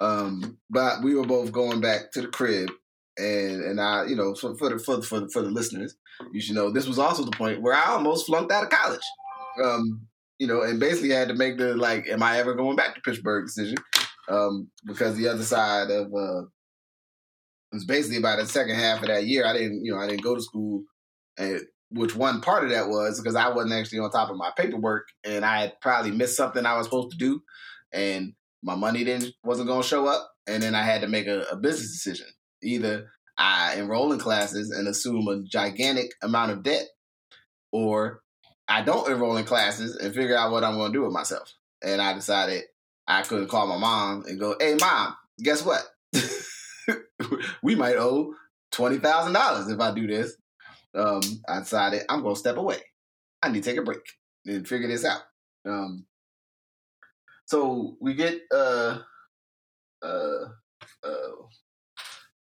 Um, 0.00 0.58
but 0.70 1.02
we 1.02 1.14
were 1.14 1.26
both 1.26 1.52
going 1.52 1.80
back 1.80 2.12
to 2.12 2.22
the 2.22 2.28
crib, 2.28 2.70
and 3.16 3.62
and 3.62 3.80
I, 3.80 4.06
you 4.06 4.16
know, 4.16 4.34
for 4.34 4.56
for 4.56 4.70
the 4.70 4.78
for 4.78 4.96
the, 4.96 5.02
for 5.02 5.20
the, 5.20 5.28
for 5.28 5.42
the 5.42 5.50
listeners, 5.50 5.96
you 6.32 6.40
should 6.40 6.56
know 6.56 6.70
this 6.70 6.86
was 6.86 6.98
also 6.98 7.24
the 7.24 7.36
point 7.36 7.62
where 7.62 7.74
I 7.74 7.92
almost 7.92 8.26
flunked 8.26 8.52
out 8.52 8.64
of 8.64 8.70
college. 8.70 9.00
Um, 9.62 10.06
you 10.38 10.46
know, 10.46 10.62
and 10.62 10.80
basically 10.80 11.14
I 11.14 11.20
had 11.20 11.28
to 11.28 11.34
make 11.34 11.58
the 11.58 11.74
like, 11.74 12.08
am 12.08 12.22
I 12.22 12.38
ever 12.38 12.54
going 12.54 12.76
back 12.76 12.94
to 12.94 13.00
Pittsburgh 13.00 13.46
decision? 13.46 13.76
Um, 14.28 14.68
because 14.84 15.16
the 15.16 15.28
other 15.28 15.44
side 15.44 15.90
of 15.90 16.06
uh, 16.12 16.42
it 16.42 17.78
was 17.78 17.84
basically 17.84 18.18
about 18.18 18.38
the 18.38 18.46
second 18.46 18.76
half 18.76 19.02
of 19.02 19.08
that 19.08 19.26
year. 19.26 19.46
I 19.46 19.52
didn't, 19.52 19.84
you 19.84 19.92
know, 19.92 19.98
I 19.98 20.08
didn't 20.08 20.22
go 20.22 20.34
to 20.34 20.42
school, 20.42 20.84
and 21.38 21.60
which 21.90 22.16
one 22.16 22.40
part 22.40 22.64
of 22.64 22.70
that 22.70 22.88
was 22.88 23.20
because 23.20 23.36
I 23.36 23.48
wasn't 23.48 23.74
actually 23.74 24.00
on 24.00 24.10
top 24.10 24.30
of 24.30 24.36
my 24.36 24.50
paperwork, 24.56 25.06
and 25.24 25.44
I 25.44 25.60
had 25.60 25.80
probably 25.80 26.10
missed 26.10 26.36
something 26.36 26.66
I 26.66 26.76
was 26.76 26.86
supposed 26.86 27.12
to 27.12 27.18
do, 27.18 27.42
and 27.92 28.32
my 28.64 28.74
money 28.74 29.04
didn't 29.04 29.34
wasn't 29.44 29.68
going 29.68 29.82
to 29.82 29.88
show 29.88 30.06
up, 30.06 30.32
and 30.46 30.62
then 30.62 30.74
I 30.74 30.82
had 30.82 31.02
to 31.02 31.06
make 31.06 31.26
a, 31.26 31.42
a 31.52 31.56
business 31.56 31.92
decision. 31.92 32.26
Either 32.62 33.10
I 33.36 33.76
enroll 33.76 34.12
in 34.12 34.18
classes 34.18 34.70
and 34.70 34.88
assume 34.88 35.28
a 35.28 35.42
gigantic 35.42 36.12
amount 36.22 36.52
of 36.52 36.62
debt, 36.62 36.86
or 37.72 38.22
I 38.66 38.82
don't 38.82 39.10
enroll 39.10 39.36
in 39.36 39.44
classes 39.44 39.96
and 39.96 40.14
figure 40.14 40.36
out 40.36 40.50
what 40.50 40.64
I'm 40.64 40.76
going 40.76 40.92
to 40.92 40.98
do 40.98 41.04
with 41.04 41.12
myself. 41.12 41.52
And 41.82 42.00
I 42.00 42.14
decided 42.14 42.62
I 43.06 43.22
couldn't 43.22 43.48
call 43.48 43.66
my 43.66 43.76
mom 43.76 44.24
and 44.26 44.40
go, 44.40 44.56
"Hey, 44.58 44.76
mom, 44.80 45.14
guess 45.38 45.64
what? 45.64 45.82
we 47.62 47.74
might 47.74 47.96
owe 47.96 48.34
twenty 48.72 48.98
thousand 48.98 49.34
dollars 49.34 49.68
if 49.68 49.78
I 49.78 49.92
do 49.92 50.06
this." 50.06 50.36
Um, 50.94 51.20
I 51.46 51.58
decided 51.58 52.02
I'm 52.08 52.22
going 52.22 52.34
to 52.34 52.40
step 52.40 52.56
away. 52.56 52.78
I 53.42 53.50
need 53.50 53.62
to 53.62 53.70
take 53.70 53.78
a 53.78 53.82
break 53.82 54.00
and 54.46 54.66
figure 54.66 54.88
this 54.88 55.04
out. 55.04 55.20
Um, 55.66 56.06
so 57.46 57.96
we 58.00 58.14
get 58.14 58.40
uh 58.52 58.98
uh 60.02 60.44
uh 61.04 61.30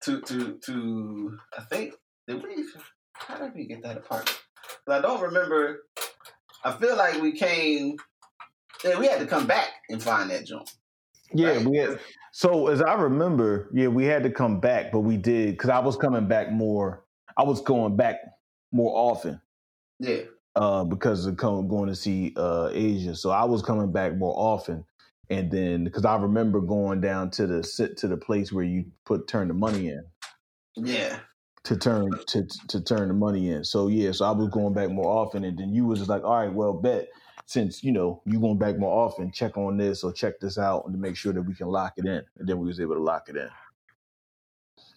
to 0.05 0.21
to 0.23 0.59
to 0.65 1.39
I 1.59 1.63
think 1.65 1.95
did 2.29 2.43
we 2.43 2.65
how 3.15 3.37
did 3.39 3.55
we 3.55 3.67
get 3.67 3.83
that 3.83 3.99
apartment? 3.99 4.39
I 4.89 5.01
don't 5.01 5.23
remember. 5.23 5.83
I 6.65 6.73
feel 6.73 6.97
like 6.97 7.23
we 7.23 7.33
came. 7.33 7.97
Yeah, 8.85 8.99
we 8.99 9.07
had 9.09 9.21
to 9.21 9.27
come 9.27 9.47
back 9.47 9.69
and 9.91 10.03
find 10.03 10.31
that 10.31 10.47
joint. 10.47 10.71
Yeah, 11.35 11.59
Right. 11.59 11.67
we 11.67 11.79
had. 11.79 12.01
So 12.33 12.69
as 12.69 12.83
I 12.83 12.95
remember, 12.95 13.71
yeah, 13.75 13.89
we 13.89 14.05
had 14.07 14.23
to 14.25 14.31
come 14.31 14.61
back, 14.61 14.93
but 14.93 15.01
we 15.01 15.17
did 15.17 15.53
because 15.53 15.71
I 15.71 15.81
was 15.81 15.97
coming 15.97 16.29
back 16.29 16.53
more. 16.53 17.05
I 17.37 17.45
was 17.45 17.63
going 17.63 17.97
back 17.97 18.17
more 18.73 18.93
often 18.97 19.41
Yeah, 20.01 20.23
uh, 20.57 20.85
because 20.85 21.27
of 21.27 21.37
come, 21.37 21.69
going 21.69 21.89
to 21.89 21.97
see 21.97 22.35
uh, 22.37 22.71
Asia. 22.73 23.15
So 23.15 23.31
I 23.31 23.45
was 23.45 23.63
coming 23.63 23.93
back 23.93 24.17
more 24.17 24.35
often, 24.37 24.85
and 25.33 25.51
then 25.51 25.85
because 25.85 26.05
I 26.05 26.17
remember 26.17 26.61
going 26.61 27.01
down 27.01 27.31
to 27.33 27.47
the 27.47 27.65
sit 27.65 27.97
to 27.99 28.09
the 28.09 28.17
place 28.17 28.53
where 28.53 28.65
you 28.65 28.85
put 29.07 29.27
turn 29.27 29.49
the 29.49 29.55
money 29.55 29.89
in 29.89 30.05
yeah, 30.77 31.19
to 31.65 31.77
turn 31.77 32.11
to 32.29 32.47
to 32.69 32.83
turn 32.83 33.09
the 33.09 33.15
money 33.15 33.51
in. 33.51 33.65
So 33.65 33.89
yeah, 33.89 34.13
so 34.13 34.25
I 34.27 34.31
was 34.33 34.49
going 34.49 34.75
back 34.75 34.91
more 34.91 35.07
often, 35.07 35.45
and 35.45 35.59
then 35.59 35.73
you 35.75 35.87
was 35.87 36.01
just 36.01 36.11
like, 36.11 36.23
all 36.25 36.37
right, 36.37 36.53
well, 36.53 36.73
bet 36.73 37.09
since 37.47 37.83
you 37.83 37.93
know 37.93 38.23
you 38.27 38.41
going 38.41 38.59
back 38.59 38.79
more 38.79 39.05
often, 39.05 39.33
check 39.33 39.57
on 39.57 39.77
this 39.77 40.05
or 40.05 40.13
check 40.13 40.39
this 40.41 40.59
out 40.59 40.85
to 40.91 40.99
make 40.99 41.17
sure 41.17 41.33
that 41.33 41.43
we 41.43 41.55
can 41.55 41.69
lock 41.69 41.95
it 41.97 42.07
in, 42.07 42.23
and 42.39 42.49
then 42.49 42.59
we 42.59 42.67
was 42.67 42.81
able 42.81 42.95
to 42.95 43.03
lock 43.03 43.29
it 43.29 43.37
in. 43.37 43.49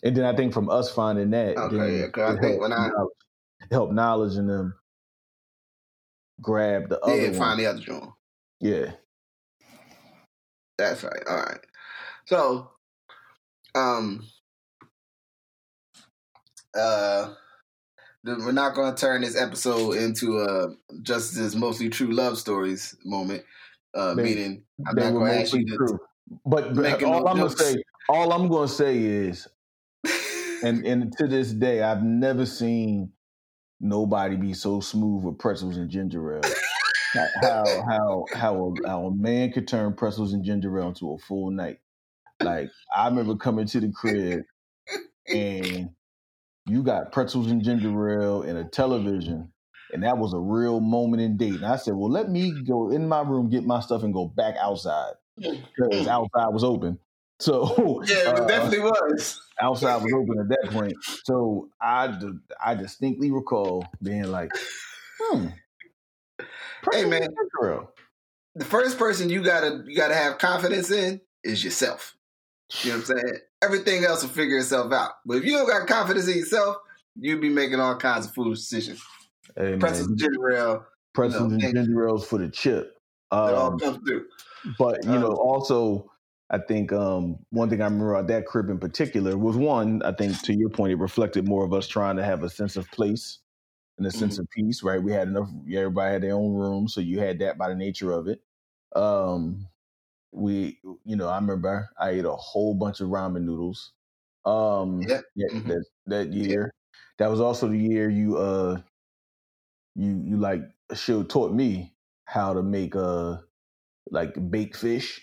And 0.04 0.15
then 0.15 0.26
I 0.26 0.36
think 0.36 0.54
from 0.54 0.69
us 0.69 0.91
finding 0.91 1.32
that, 1.32 1.58
Okay, 1.58 2.00
yeah, 2.00 2.26
I 2.28 2.39
think 2.39 2.62
when 2.62 2.74
I- 2.74 2.89
helped 3.71 3.93
knowledge 3.93 4.36
and 4.36 4.50
them 4.50 4.76
grab 6.41 6.89
the 6.89 7.00
other 7.00 7.15
yeah. 7.15 7.30
one. 7.30 7.38
Find 7.38 7.60
the 7.60 7.65
other 7.65 7.80
joint. 7.80 8.10
Yeah, 8.60 8.91
That's 10.77 11.03
right. 11.03 11.23
All 11.27 11.38
right. 11.38 11.59
So, 12.25 12.71
um, 13.75 14.25
uh, 16.77 17.33
th- 18.25 18.38
we're 18.39 18.51
not 18.51 18.75
going 18.75 18.93
to 18.93 18.99
turn 18.99 19.21
this 19.21 19.39
episode 19.39 19.93
into 19.97 20.39
a 20.39 20.75
just 21.01 21.38
as 21.38 21.55
mostly 21.55 21.89
true 21.89 22.11
love 22.11 22.38
stories 22.38 22.95
moment. 23.05 23.43
Uh, 23.93 24.13
They- 24.15 24.23
meaning, 24.23 24.63
I'm 24.88 24.95
not 24.95 25.11
going 25.13 25.31
to 25.33 25.39
ask 25.41 25.53
you 25.53 25.65
to. 25.65 25.75
true. 25.77 25.99
But, 26.45 26.73
but 26.75 27.03
all 27.03 27.21
no 27.21 27.27
I'm 27.27 27.38
gonna 27.38 27.49
say, 27.51 27.75
all 28.09 28.33
I'm 28.33 28.47
gonna 28.49 28.67
say 28.67 28.97
is, 28.97 29.47
and 30.63 30.83
and 30.83 31.15
to 31.19 31.27
this 31.27 31.51
day, 31.51 31.83
I've 31.83 32.01
never 32.01 32.47
seen 32.47 33.11
nobody 33.79 34.35
be 34.35 34.53
so 34.55 34.79
smooth 34.79 35.23
with 35.23 35.38
pretzels 35.38 35.77
and 35.77 35.88
ginger 35.88 36.38
ale. 36.38 36.41
How 37.15 37.82
how 37.88 38.25
how 38.34 38.73
a, 38.84 38.88
how 38.88 39.06
a 39.06 39.15
man 39.15 39.51
could 39.51 39.67
turn 39.67 39.93
pretzels 39.93 40.34
and 40.34 40.43
ginger 40.43 40.80
ale 40.80 40.89
into 40.89 41.13
a 41.13 41.17
full 41.17 41.51
night. 41.51 41.80
Like 42.41 42.69
I 42.95 43.08
remember 43.08 43.36
coming 43.36 43.65
to 43.67 43.80
the 43.80 43.91
crib 43.91 44.43
and 45.28 45.89
you 46.67 46.84
got 46.84 47.12
pretzels 47.12 47.47
and 47.47 47.63
ginger 47.63 48.21
ale 48.21 48.41
and 48.41 48.58
a 48.58 48.65
television, 48.65 49.51
and 49.93 50.04
that 50.04 50.17
was 50.17 50.34
a 50.34 50.39
real 50.39 50.80
moment 50.80 51.21
in 51.21 51.38
date. 51.38 51.56
And 51.56 51.65
I 51.65 51.75
said, 51.75 51.93
well, 51.95 52.12
let 52.12 52.30
me 52.30 52.54
go 52.67 52.89
in 52.89 53.08
my 53.08 53.21
room, 53.21 53.49
get 53.49 53.65
my 53.65 53.80
stuff, 53.80 54.04
and 54.04 54.13
go 54.13 54.28
back 54.28 54.56
outside 54.60 55.13
because 55.38 56.08
outside 56.08 56.47
was 56.47 56.63
open. 56.63 56.99
So 57.38 58.01
yeah, 58.08 58.32
it 58.32 58.39
uh, 58.39 58.47
definitely 58.47 58.80
was. 58.80 59.41
Outside 59.62 60.01
was 60.01 60.13
open 60.13 60.39
at 60.39 60.47
that 60.47 60.71
point. 60.71 60.93
So 61.25 61.67
I 61.82 62.17
I 62.63 62.75
distinctly 62.75 63.30
recall 63.30 63.86
being 64.01 64.32
like, 64.32 64.51
hmm. 65.19 65.47
Hey 66.91 67.06
man, 67.06 67.30
girl. 67.60 67.91
The 68.56 68.65
first 68.65 68.98
person 68.98 69.30
you 69.30 69.43
gotta 69.43 69.84
you 69.86 69.95
gotta 69.95 70.15
have 70.15 70.38
confidence 70.38 70.91
in 70.91 71.21
is 71.43 71.63
yourself. 71.63 72.15
You 72.82 72.91
know 72.91 72.98
what 72.98 73.10
I'm 73.10 73.17
saying? 73.17 73.38
Everything 73.62 74.04
else 74.06 74.24
will 74.24 74.30
figure 74.30 74.58
itself 74.58 74.91
out. 74.91 75.12
But 75.26 75.38
if 75.38 75.45
you 75.45 75.54
don't 75.54 75.67
got 75.67 75.88
confidence 75.88 76.28
in 76.28 76.38
yourself, 76.38 76.78
you'll 77.15 77.41
be 77.41 77.50
making 77.50 77.80
all 77.80 77.95
kinds 77.95 78.26
of 78.26 78.34
foolish 78.34 78.60
decisions. 78.60 79.04
Hey, 79.56 79.78
Pretzels 79.78 80.08
and 80.08 80.17
ginger 80.17 80.52
ale. 80.52 80.86
Pretzels 81.13 81.52
you 81.52 81.58
know, 81.58 81.65
and 81.65 81.76
ginger 81.76 82.08
ales 82.08 82.28
for 82.28 82.39
the 82.39 82.50
chip. 82.50 82.98
Um, 83.32 83.50
it 83.50 83.54
all 83.54 83.71
um, 83.74 83.80
comes 83.80 84.00
through. 84.08 84.26
But 84.80 85.04
you 85.04 85.12
um, 85.12 85.21
know, 85.21 85.32
also 85.34 86.10
I 86.50 86.60
think 86.60 86.93
um, 86.93 87.39
one 87.50 87.69
thing 87.69 87.82
I 87.82 87.86
remember 87.86 88.13
about 88.13 88.28
that 88.28 88.45
crib 88.45 88.69
in 88.69 88.80
particular 88.80 89.38
was 89.38 89.56
one, 89.56 90.02
I 90.04 90.12
think 90.12 90.39
to 90.43 90.54
your 90.54 90.69
point, 90.69 90.91
it 90.91 90.98
reflected 90.98 91.48
more 91.48 91.65
of 91.65 91.74
us 91.74 91.88
trying 91.88 92.17
to 92.17 92.24
have 92.24 92.43
a 92.43 92.50
sense 92.50 92.76
of 92.76 92.89
place 92.91 93.39
and 93.97 94.05
a 94.05 94.12
sense 94.12 94.36
mm-hmm. 94.36 94.41
of 94.41 94.49
peace, 94.49 94.84
right? 94.84 95.01
We 95.01 95.12
had 95.12 95.27
enough, 95.27 95.49
everybody 95.73 96.13
had 96.13 96.23
their 96.23 96.34
own 96.34 96.53
room, 96.53 96.88
so 96.88 97.01
you 97.01 97.19
had 97.19 97.39
that 97.39 97.58
by 97.58 97.69
the 97.69 97.75
nature 97.75 98.12
of 98.12 98.27
it. 98.27 98.41
Um, 98.95 99.67
we, 100.31 100.79
you 101.05 101.15
know, 101.15 101.27
I 101.27 101.36
remember 101.36 101.89
I 101.99 102.10
ate 102.12 102.25
a 102.25 102.31
whole 102.31 102.73
bunch 102.73 102.99
of 102.99 103.10
ramen 103.10 103.43
noodles. 103.43 103.93
Um, 104.45 105.01
yeah, 105.01 105.21
yeah 105.36 105.47
mm-hmm. 105.53 105.69
that 105.69 105.86
that 106.08 106.34
year. 106.34 106.73
Yeah. 106.73 106.95
That 107.17 107.31
was 107.31 107.39
also 107.39 107.69
the 107.69 107.77
year 107.77 108.10
you 108.10 108.38
uh 108.38 108.81
you 109.95 110.21
you 110.25 110.38
like 110.38 110.62
showed 110.93 111.29
taught 111.29 111.53
me 111.53 111.93
how 112.25 112.53
to 112.53 112.62
make 112.62 112.95
uh 112.95 113.38
like 114.12 114.36
baked 114.51 114.75
fish 114.75 115.21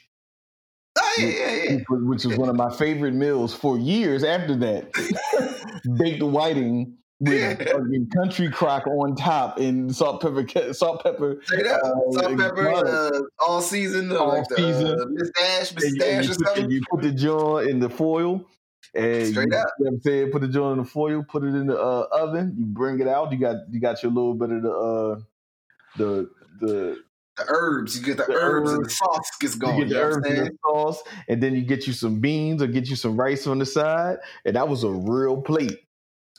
yeah, 1.18 1.26
yeah, 1.26 1.62
yeah. 1.70 1.78
Which 1.88 2.24
was 2.24 2.36
one 2.36 2.48
of 2.48 2.56
my 2.56 2.70
favorite 2.70 3.14
meals 3.14 3.54
for 3.54 3.78
years 3.78 4.24
after 4.24 4.56
that. 4.56 4.92
Baked 5.98 6.22
whiting 6.22 6.96
with 7.22 8.12
country 8.14 8.50
crock 8.50 8.86
on 8.86 9.14
top 9.14 9.58
and 9.58 9.94
salt 9.94 10.20
pepper, 10.20 10.44
salt 10.72 11.02
pepper, 11.02 11.40
uh, 11.52 11.78
salt 12.12 12.38
pepper, 12.38 12.68
uh, 12.68 13.20
all 13.38 13.60
season, 13.60 14.12
uh, 14.12 14.16
all 14.16 14.28
like 14.28 14.44
season. 14.56 14.84
The, 14.84 15.02
uh, 15.02 15.06
Miss 15.08 15.30
Dash, 15.98 16.28
or 16.28 16.34
something. 16.34 16.70
You 16.70 16.82
put 16.90 17.02
the 17.02 17.12
jaw 17.12 17.58
in 17.58 17.78
the 17.78 17.90
foil. 17.90 18.44
And 18.94 19.28
Straight 19.28 19.48
you, 19.50 19.56
up. 19.56 19.68
You 19.78 19.84
know 19.84 19.90
what 19.90 19.96
I'm 19.96 20.00
saying? 20.02 20.30
Put 20.32 20.42
the 20.42 20.48
joint 20.48 20.72
in 20.72 20.84
the 20.84 20.90
foil, 20.90 21.24
put 21.26 21.44
it 21.44 21.54
in 21.54 21.66
the 21.66 21.78
uh, 21.80 22.08
oven, 22.12 22.54
you 22.58 22.66
bring 22.66 23.00
it 23.00 23.08
out, 23.08 23.32
you 23.32 23.38
got 23.38 23.56
you 23.70 23.80
got 23.80 24.02
your 24.02 24.12
little 24.12 24.34
bit 24.34 24.50
of 24.50 24.62
the 24.62 24.70
uh 24.70 25.20
the 25.96 26.30
the 26.60 27.02
the 27.38 27.44
herbs. 27.48 27.98
You 27.98 28.04
get 28.04 28.18
the, 28.18 28.24
the 28.24 28.34
herbs, 28.34 28.70
herbs, 28.70 28.72
and 28.72 28.84
the 28.84 28.90
sauce 28.90 29.30
gets 29.40 29.54
going. 29.54 29.78
You 29.78 29.84
get 29.84 29.88
the 29.88 29.94
you 29.94 30.02
herbs 30.02 30.26
and 30.26 30.46
the 30.46 30.58
sauce, 30.66 31.02
and 31.28 31.42
then 31.42 31.54
you 31.54 31.62
get 31.62 31.86
you 31.86 31.94
some 31.94 32.20
beans 32.20 32.62
or 32.62 32.66
get 32.66 32.90
you 32.90 32.96
some 32.96 33.16
rice 33.16 33.46
on 33.46 33.58
the 33.58 33.66
side, 33.66 34.18
and 34.44 34.56
that 34.56 34.68
was 34.68 34.84
a 34.84 34.90
real 34.90 35.40
plate. 35.40 35.78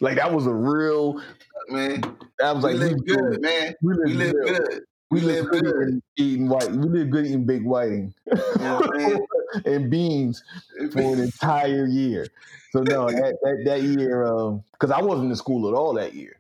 Like 0.04 0.18
that 0.18 0.34
was 0.34 0.48
a 0.48 0.54
real 0.54 1.22
man. 1.70 2.02
That 2.38 2.56
was 2.56 2.66
we 2.66 2.74
like 2.74 2.80
live 2.80 2.98
we 2.98 3.06
good, 3.06 3.42
man. 3.42 3.74
We 3.82 3.94
live, 3.94 4.06
we 4.06 4.14
live 4.14 4.34
good. 4.34 4.66
good. 4.66 4.82
We, 5.10 5.20
we 5.22 5.26
live, 5.26 5.46
live 5.46 5.64
good 5.64 6.02
eating 6.18 6.50
white. 6.50 6.70
We 6.72 6.90
live 6.90 7.10
good 7.10 7.26
eating 7.26 7.46
big 7.46 7.64
whiting 7.64 8.14
yeah, 8.60 9.18
and 9.64 9.90
beans 9.90 10.44
for 10.92 11.00
an 11.00 11.20
entire 11.22 11.86
year. 11.86 12.28
So 12.72 12.82
no, 12.82 13.08
that 13.08 13.38
that, 13.44 13.62
that 13.64 13.82
year, 13.82 14.26
because 14.74 14.92
um, 14.92 15.00
I 15.00 15.02
wasn't 15.02 15.30
in 15.30 15.38
school 15.38 15.70
at 15.70 15.74
all 15.74 15.94
that 15.94 16.14
year. 16.14 16.36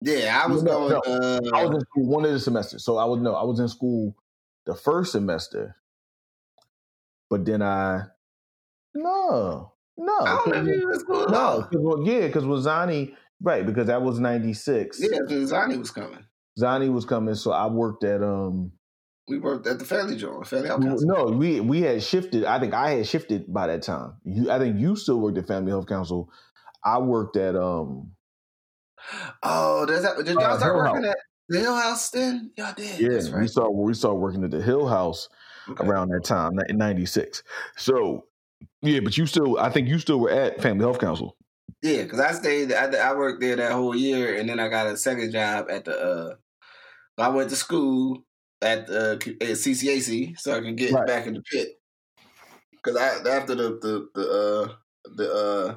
Yeah, 0.00 0.40
I 0.44 0.46
was 0.46 0.62
no, 0.62 0.88
going. 0.88 0.90
No. 0.92 1.12
Uh, 1.12 1.40
I 1.54 1.66
was 1.66 1.74
in 1.74 1.80
school 1.80 2.06
one 2.06 2.24
of 2.24 2.30
the 2.30 2.38
semesters, 2.38 2.84
so 2.84 2.98
I 2.98 3.04
was 3.04 3.20
no, 3.20 3.34
I 3.34 3.42
was 3.42 3.58
in 3.58 3.66
school 3.66 4.14
the 4.64 4.76
first 4.76 5.10
semester, 5.10 5.74
but 7.28 7.44
then 7.44 7.62
I 7.62 8.04
no 8.94 9.72
no 9.96 10.18
I 10.20 10.42
don't 10.44 10.64
know 10.64 10.72
if 10.72 10.80
you 10.80 10.94
school 11.00 11.28
no 11.28 11.62
cause, 11.62 12.06
yeah 12.06 12.26
because 12.26 12.44
with 12.44 12.64
Zani 12.64 13.14
right 13.42 13.64
because 13.64 13.86
that 13.86 14.02
was 14.02 14.18
ninety 14.18 14.52
six 14.52 15.00
yeah 15.00 15.18
Zani 15.28 15.78
was 15.78 15.90
coming 15.90 16.24
Zani 16.58 16.92
was 16.92 17.04
coming 17.04 17.34
so 17.34 17.52
I 17.52 17.66
worked 17.66 18.04
at 18.04 18.22
um 18.22 18.72
we 19.28 19.38
worked 19.38 19.66
at 19.66 19.78
the 19.78 19.84
Family 19.84 20.16
Joint 20.16 20.46
Family 20.46 20.68
Health 20.68 20.82
Council 20.82 21.08
no 21.08 21.24
we 21.24 21.60
we 21.60 21.82
had 21.82 22.02
shifted 22.02 22.44
I 22.44 22.58
think 22.60 22.74
I 22.74 22.90
had 22.90 23.06
shifted 23.06 23.52
by 23.52 23.66
that 23.66 23.82
time 23.82 24.14
you 24.24 24.50
I 24.50 24.58
think 24.58 24.78
you 24.78 24.96
still 24.96 25.20
worked 25.20 25.38
at 25.38 25.46
Family 25.46 25.70
Health 25.70 25.86
Council 25.86 26.30
I 26.84 26.98
worked 26.98 27.36
at 27.36 27.56
um 27.56 28.12
Oh, 29.42 29.86
does 29.86 30.02
that? 30.02 30.16
Did 30.18 30.34
y'all 30.34 30.44
uh, 30.44 30.58
start 30.58 30.76
working 30.76 31.04
House. 31.04 31.12
at 31.12 31.18
the 31.48 31.60
Hill 31.60 31.76
House 31.76 32.10
then? 32.10 32.50
Y'all 32.56 32.74
did. 32.74 32.98
Yeah, 32.98 33.30
right. 33.30 33.42
we 33.42 33.48
started. 33.48 33.72
We 33.72 33.94
started 33.94 34.18
working 34.18 34.44
at 34.44 34.50
the 34.50 34.62
Hill 34.62 34.86
House 34.86 35.28
okay. 35.68 35.86
around 35.86 36.08
that 36.08 36.24
time 36.24 36.52
in 36.68 36.76
'96. 36.76 37.42
So 37.76 38.24
yeah, 38.86 39.00
but 39.00 39.16
you 39.16 39.26
still, 39.26 39.58
I 39.58 39.70
think 39.70 39.88
you 39.88 39.98
still 39.98 40.20
were 40.20 40.30
at 40.30 40.60
Family 40.62 40.84
Health 40.84 40.98
Council. 40.98 41.36
Yeah, 41.82 42.02
because 42.02 42.20
I 42.20 42.32
stayed. 42.32 42.72
I, 42.72 42.90
I 42.96 43.14
worked 43.14 43.40
there 43.40 43.56
that 43.56 43.72
whole 43.72 43.94
year, 43.94 44.38
and 44.38 44.48
then 44.48 44.58
I 44.58 44.68
got 44.68 44.86
a 44.86 44.96
second 44.96 45.32
job 45.32 45.66
at 45.70 45.84
the. 45.84 45.98
uh 45.98 46.34
I 47.18 47.28
went 47.28 47.48
to 47.50 47.56
school 47.56 48.24
at 48.60 48.86
the 48.86 49.12
at 49.40 49.48
CCAC 49.48 50.38
so 50.38 50.54
I 50.54 50.60
can 50.60 50.76
get 50.76 50.92
right. 50.92 51.06
back 51.06 51.26
in 51.26 51.34
the 51.34 51.42
pit. 51.42 51.80
Because 52.72 52.96
I 52.96 53.28
after 53.30 53.54
the 53.54 53.78
the 53.80 54.08
the 54.14 54.30
uh, 54.30 54.72
the 55.16 55.32
uh, 55.32 55.74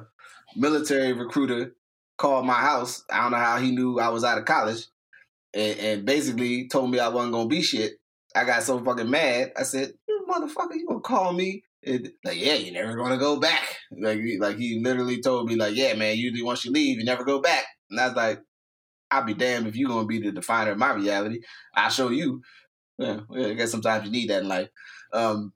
military 0.56 1.12
recruiter 1.12 1.74
called 2.18 2.46
my 2.46 2.54
house. 2.54 3.04
I 3.10 3.22
don't 3.22 3.32
know 3.32 3.38
how 3.38 3.58
he 3.58 3.70
knew 3.70 3.98
I 3.98 4.10
was 4.10 4.24
out 4.24 4.38
of 4.38 4.44
college, 4.44 4.86
and, 5.54 5.78
and 5.78 6.04
basically 6.04 6.68
told 6.68 6.90
me 6.90 6.98
I 6.98 7.08
wasn't 7.08 7.32
gonna 7.32 7.48
be 7.48 7.62
shit. 7.62 7.94
I 8.34 8.44
got 8.44 8.62
so 8.62 8.82
fucking 8.82 9.10
mad. 9.10 9.52
I 9.56 9.62
said, 9.62 9.94
"You 10.06 10.26
motherfucker, 10.28 10.74
you 10.74 10.86
gonna 10.86 11.00
call 11.00 11.32
me?" 11.32 11.64
And, 11.84 12.10
like, 12.24 12.38
yeah, 12.38 12.54
you're 12.54 12.74
never 12.74 12.96
gonna 12.96 13.18
go 13.18 13.38
back. 13.38 13.76
Like, 13.90 14.20
like 14.38 14.56
he 14.56 14.80
literally 14.82 15.20
told 15.20 15.48
me, 15.48 15.56
like, 15.56 15.74
yeah, 15.74 15.94
man, 15.94 16.16
usually 16.16 16.42
once 16.42 16.64
you 16.64 16.70
leave, 16.70 16.98
you 16.98 17.04
never 17.04 17.24
go 17.24 17.40
back. 17.40 17.64
And 17.90 17.98
I 17.98 18.06
was 18.06 18.16
like, 18.16 18.40
I'll 19.10 19.24
be 19.24 19.34
damned 19.34 19.66
if 19.66 19.76
you're 19.76 19.88
gonna 19.88 20.06
be 20.06 20.20
the 20.20 20.30
definer 20.30 20.72
of 20.72 20.78
my 20.78 20.92
reality. 20.92 21.40
I'll 21.74 21.90
show 21.90 22.10
you. 22.10 22.42
Yeah, 22.98 23.20
I 23.34 23.54
guess 23.54 23.70
sometimes 23.70 24.04
you 24.04 24.10
need 24.10 24.30
that 24.30 24.42
in 24.42 24.48
life. 24.48 24.68
Um, 25.12 25.52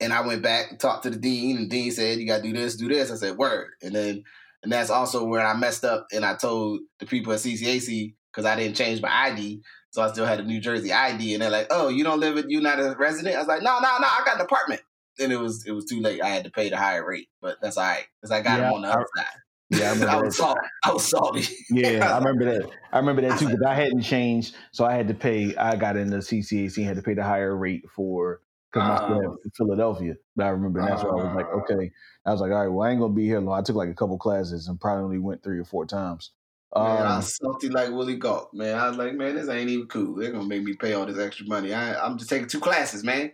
and 0.00 0.12
I 0.12 0.26
went 0.26 0.42
back 0.42 0.78
talked 0.78 1.04
to 1.04 1.10
the 1.10 1.16
dean, 1.16 1.56
and 1.56 1.70
dean 1.70 1.92
said, 1.92 2.18
"You 2.18 2.26
got 2.26 2.38
to 2.38 2.42
do 2.42 2.52
this, 2.52 2.76
do 2.76 2.88
this." 2.88 3.10
I 3.10 3.14
said, 3.14 3.36
"Word." 3.36 3.68
And 3.82 3.94
then 3.94 4.24
and 4.64 4.72
that's 4.72 4.90
also 4.90 5.24
where 5.24 5.46
I 5.46 5.54
messed 5.54 5.84
up 5.84 6.06
and 6.10 6.24
I 6.24 6.34
told 6.34 6.80
the 6.98 7.06
people 7.06 7.32
at 7.34 7.38
CCAC 7.40 8.14
because 8.32 8.46
I 8.46 8.56
didn't 8.56 8.76
change 8.76 9.00
my 9.00 9.26
ID. 9.26 9.62
So 9.90 10.02
I 10.02 10.10
still 10.10 10.24
had 10.24 10.40
a 10.40 10.44
New 10.44 10.58
Jersey 10.58 10.90
ID. 10.90 11.34
And 11.34 11.42
they're 11.42 11.50
like, 11.50 11.66
oh, 11.70 11.88
you 11.88 12.02
don't 12.02 12.18
live 12.18 12.38
at, 12.38 12.46
you're 12.48 12.62
not 12.62 12.80
a 12.80 12.96
resident? 12.98 13.36
I 13.36 13.38
was 13.38 13.46
like, 13.46 13.62
no, 13.62 13.78
no, 13.78 13.98
no, 13.98 14.06
I 14.06 14.22
got 14.24 14.36
an 14.36 14.40
apartment. 14.40 14.80
And 15.18 15.32
it 15.32 15.36
was 15.36 15.64
it 15.66 15.72
was 15.72 15.84
too 15.84 16.00
late. 16.00 16.22
I 16.22 16.28
had 16.28 16.44
to 16.44 16.50
pay 16.50 16.70
the 16.70 16.76
higher 16.76 17.06
rate, 17.06 17.28
but 17.40 17.58
that's 17.62 17.76
all 17.76 17.84
right 17.84 18.06
because 18.20 18.32
I 18.32 18.42
got 18.42 18.58
yeah, 18.58 18.68
him 18.68 18.74
on 18.74 18.82
the 18.82 18.88
other 18.88 19.06
side. 19.16 19.26
Yeah, 19.70 20.10
I, 20.10 20.16
I 20.18 20.22
was 20.22 20.36
salty. 20.36 20.60
I 20.84 20.92
was 20.92 21.08
salty. 21.08 21.44
yeah, 21.70 22.12
I 22.12 22.18
remember 22.18 22.44
that. 22.44 22.70
I 22.92 22.98
remember 22.98 23.22
that 23.22 23.38
too 23.38 23.46
because 23.46 23.62
I 23.62 23.74
hadn't 23.74 24.02
changed, 24.02 24.56
so 24.72 24.84
I 24.84 24.94
had 24.94 25.08
to 25.08 25.14
pay. 25.14 25.54
I 25.56 25.76
got 25.76 25.96
in 25.96 26.10
the 26.10 26.18
CCAC, 26.18 26.84
had 26.84 26.96
to 26.96 27.02
pay 27.02 27.14
the 27.14 27.22
higher 27.22 27.56
rate 27.56 27.84
for 27.94 28.40
because 28.72 29.00
uh, 29.00 29.08
my 29.08 29.16
in 29.18 29.50
Philadelphia. 29.56 30.16
But 30.36 30.46
I 30.46 30.48
remember 30.48 30.80
that's 30.80 31.02
uh, 31.02 31.06
where 31.06 31.24
I 31.24 31.26
was 31.26 31.36
like, 31.36 31.52
okay. 31.70 31.90
I 32.26 32.32
was 32.32 32.40
like, 32.40 32.50
all 32.50 32.62
right, 32.62 32.68
well, 32.68 32.86
I 32.86 32.90
ain't 32.90 33.00
gonna 33.00 33.12
be 33.12 33.26
here 33.26 33.40
long. 33.40 33.58
I 33.58 33.62
took 33.62 33.76
like 33.76 33.88
a 33.88 33.94
couple 33.94 34.18
classes 34.18 34.68
and 34.68 34.80
probably 34.80 35.04
only 35.04 35.18
went 35.18 35.42
three 35.42 35.58
or 35.58 35.64
four 35.64 35.86
times. 35.86 36.30
Man, 36.76 37.02
um, 37.02 37.06
I 37.06 37.16
was 37.18 37.36
salty 37.36 37.68
like 37.68 37.90
Willie 37.90 38.16
Gault, 38.16 38.52
man. 38.52 38.76
I 38.76 38.88
was 38.88 38.98
like, 38.98 39.14
man, 39.14 39.36
this 39.36 39.48
ain't 39.48 39.70
even 39.70 39.86
cool. 39.86 40.16
They're 40.16 40.32
gonna 40.32 40.44
make 40.44 40.64
me 40.64 40.74
pay 40.74 40.92
all 40.94 41.06
this 41.06 41.18
extra 41.18 41.46
money. 41.46 41.72
I, 41.72 42.04
am 42.04 42.18
just 42.18 42.30
taking 42.30 42.48
two 42.48 42.58
classes, 42.58 43.04
man. 43.04 43.30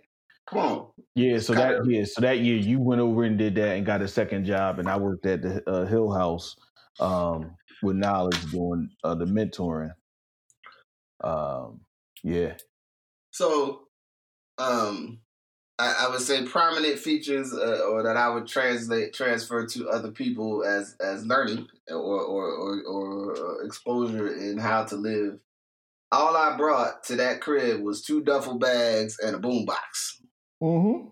Come 0.49 0.59
on. 0.59 0.87
Yeah, 1.15 1.39
so 1.39 1.55
that 1.55 1.85
yeah, 1.87 2.05
so 2.05 2.21
that 2.23 2.41
year 2.41 2.57
you 2.57 2.81
went 2.81 3.01
over 3.01 3.25
and 3.25 3.39
did 3.39 3.55
that 3.57 3.77
and 3.77 3.87
got 3.87 4.03
a 4.03 4.09
second 4.09 4.45
job, 4.45 4.79
and 4.79 4.89
I 4.89 4.97
worked 4.97 5.27
at 5.27 5.43
the 5.43 5.69
uh, 5.69 5.87
Hill 5.87 6.11
House 6.11 6.57
um, 6.99 7.57
with 7.83 7.97
knowledge 7.97 8.51
doing 8.51 8.91
uh, 9.05 9.15
the 9.15 9.27
mentoring. 9.27 9.93
Um, 11.23 11.81
yeah. 12.23 12.55
So, 13.31 13.83
um, 14.59 15.21
I, 15.79 16.07
I 16.07 16.11
would 16.11 16.21
say 16.21 16.45
prominent 16.45 16.99
features, 16.99 17.53
uh, 17.55 17.87
or 17.91 18.03
that 18.03 18.17
I 18.17 18.29
would 18.29 18.47
translate 18.47 19.15
transfer 19.15 19.67
to 19.67 19.89
other 19.89 20.11
people 20.11 20.65
as 20.65 20.95
as 21.01 21.25
learning 21.25 21.69
or 21.89 21.97
or, 21.97 22.51
or 22.51 22.83
or 22.83 23.65
exposure 23.65 24.35
in 24.35 24.59
how 24.59 24.85
to 24.85 24.97
live. 24.97 25.39
All 26.13 26.37
I 26.37 26.57
brought 26.57 27.05
to 27.05 27.17
that 27.17 27.41
crib 27.41 27.83
was 27.83 28.03
two 28.03 28.21
duffel 28.21 28.59
bags 28.59 29.17
and 29.25 29.37
a 29.37 29.39
boombox. 29.39 30.20
Mm-hmm. 30.63 31.09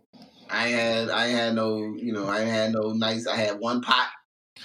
I 0.51 0.69
had 0.69 1.11
I 1.11 1.27
had 1.27 1.55
no 1.55 1.77
you 1.97 2.13
know 2.13 2.27
I 2.27 2.41
had 2.41 2.73
no 2.73 2.93
nice 2.93 3.27
I 3.27 3.37
had 3.37 3.59
one 3.59 3.81
pot 3.83 4.09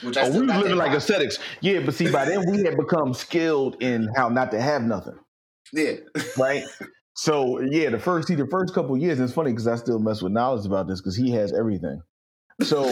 Which 0.01 0.17
I 0.17 0.27
Oh, 0.27 0.39
we 0.41 0.47
got 0.47 0.61
living 0.63 0.77
like 0.77 0.91
vibe. 0.91 0.97
ascetics. 0.97 1.39
Yeah, 1.61 1.79
but 1.81 1.93
see, 1.93 2.11
by 2.11 2.25
then 2.25 2.49
we 2.49 2.63
had 2.63 2.77
become 2.77 3.13
skilled 3.13 3.81
in 3.81 4.09
how 4.15 4.29
not 4.29 4.51
to 4.51 4.61
have 4.61 4.81
nothing, 4.83 5.17
Yeah. 5.71 5.93
right? 6.37 6.63
so 7.15 7.59
yeah, 7.61 7.89
the 7.89 7.99
first 7.99 8.27
see 8.27 8.35
the 8.35 8.47
first 8.47 8.73
couple 8.73 8.97
years, 8.97 9.19
and 9.19 9.25
it's 9.25 9.33
funny 9.35 9.51
because 9.51 9.67
I 9.67 9.75
still 9.75 9.99
mess 9.99 10.21
with 10.21 10.31
knowledge 10.33 10.65
about 10.65 10.87
this 10.87 10.99
because 11.01 11.15
he 11.15 11.31
has 11.31 11.53
everything. 11.53 12.01
So 12.61 12.85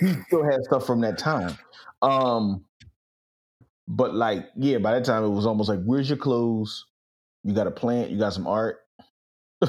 he 0.00 0.12
still 0.26 0.44
has 0.44 0.64
stuff 0.64 0.86
from 0.86 1.00
that 1.02 1.16
time. 1.18 1.56
Um, 2.02 2.64
but 3.88 4.14
like, 4.14 4.46
yeah, 4.56 4.78
by 4.78 4.92
that 4.92 5.04
time 5.04 5.24
it 5.24 5.28
was 5.30 5.46
almost 5.46 5.68
like, 5.68 5.80
where's 5.84 6.08
your 6.08 6.18
clothes? 6.18 6.86
You 7.44 7.54
got 7.54 7.66
a 7.66 7.70
plant, 7.70 8.10
you 8.10 8.18
got 8.18 8.32
some 8.34 8.46
art, 8.46 8.78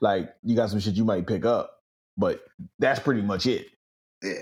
like 0.00 0.34
you 0.42 0.56
got 0.56 0.70
some 0.70 0.80
shit 0.80 0.94
you 0.94 1.04
might 1.04 1.26
pick 1.26 1.44
up, 1.44 1.78
but 2.16 2.40
that's 2.78 3.00
pretty 3.00 3.22
much 3.22 3.46
it. 3.46 3.68
Yeah. 4.22 4.32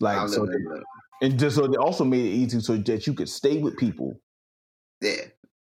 Like 0.00 0.28
so, 0.28 0.44
up. 0.44 0.82
and 1.20 1.38
just 1.38 1.56
so 1.56 1.66
they 1.66 1.76
also 1.76 2.04
made 2.04 2.24
it 2.24 2.34
easy 2.34 2.60
so 2.60 2.76
that 2.76 3.06
you 3.06 3.14
could 3.14 3.28
stay 3.28 3.58
with 3.58 3.76
people, 3.76 4.18
Yeah. 5.00 5.22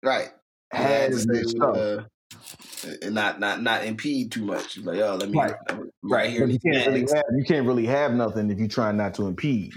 Right. 0.02 0.28
Had 0.70 1.12
to 1.12 1.18
stuff. 1.48 1.76
uh, 1.76 2.02
and 3.02 3.14
not 3.14 3.40
not 3.40 3.62
not 3.62 3.84
impede 3.84 4.30
too 4.30 4.44
much. 4.44 4.78
Like, 4.78 4.98
oh, 4.98 5.16
let 5.18 5.30
me 5.30 5.38
Right. 5.38 5.54
right, 6.02 6.30
here. 6.30 6.46
But 6.46 6.52
you 6.52 6.58
can't 6.60 6.86
really 6.86 7.06
have 7.12 7.24
you 7.36 7.44
can't 7.44 7.66
really 7.66 7.86
have 7.86 8.12
nothing 8.12 8.50
if 8.50 8.58
you 8.58 8.68
try 8.68 8.92
not 8.92 9.14
to 9.14 9.26
impede, 9.26 9.72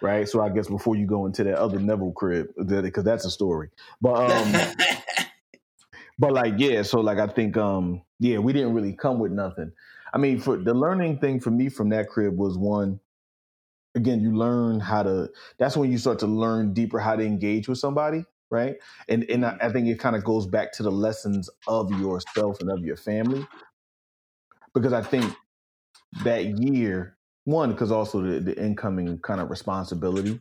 right? 0.00 0.28
So 0.28 0.40
I 0.40 0.48
guess 0.48 0.68
before 0.68 0.94
you 0.96 1.06
go 1.06 1.26
into 1.26 1.42
that 1.44 1.56
other 1.58 1.80
Neville 1.80 2.12
crib, 2.12 2.48
because 2.56 3.04
that's 3.04 3.24
a 3.24 3.30
story. 3.30 3.70
But 4.00 4.30
um, 4.30 4.52
but 6.18 6.32
like 6.32 6.54
yeah, 6.58 6.82
so 6.82 7.00
like 7.00 7.18
I 7.18 7.26
think 7.26 7.56
um 7.56 8.02
yeah, 8.18 8.38
we 8.38 8.52
didn't 8.52 8.74
really 8.74 8.92
come 8.94 9.18
with 9.18 9.32
nothing. 9.32 9.72
I 10.12 10.18
mean, 10.18 10.40
for 10.40 10.56
the 10.56 10.74
learning 10.74 11.18
thing 11.18 11.40
for 11.40 11.50
me 11.50 11.68
from 11.68 11.90
that 11.90 12.08
crib 12.08 12.36
was 12.36 12.58
one. 12.58 13.00
Again, 13.94 14.20
you 14.20 14.36
learn 14.36 14.80
how 14.80 15.02
to. 15.02 15.30
That's 15.58 15.76
when 15.76 15.90
you 15.90 15.98
start 15.98 16.18
to 16.20 16.26
learn 16.26 16.72
deeper 16.72 17.00
how 17.00 17.16
to 17.16 17.24
engage 17.24 17.68
with 17.68 17.78
somebody, 17.78 18.24
right? 18.50 18.76
And 19.08 19.24
and 19.30 19.44
I, 19.44 19.56
I 19.60 19.72
think 19.72 19.88
it 19.88 19.98
kind 19.98 20.14
of 20.14 20.22
goes 20.24 20.46
back 20.46 20.72
to 20.74 20.82
the 20.82 20.92
lessons 20.92 21.50
of 21.66 21.90
yourself 21.90 22.60
and 22.60 22.70
of 22.70 22.84
your 22.84 22.96
family, 22.96 23.46
because 24.74 24.92
I 24.92 25.02
think 25.02 25.34
that 26.24 26.44
year, 26.62 27.16
one, 27.44 27.72
because 27.72 27.90
also 27.90 28.20
the, 28.22 28.40
the 28.40 28.62
incoming 28.62 29.18
kind 29.20 29.40
of 29.40 29.50
responsibility 29.50 30.40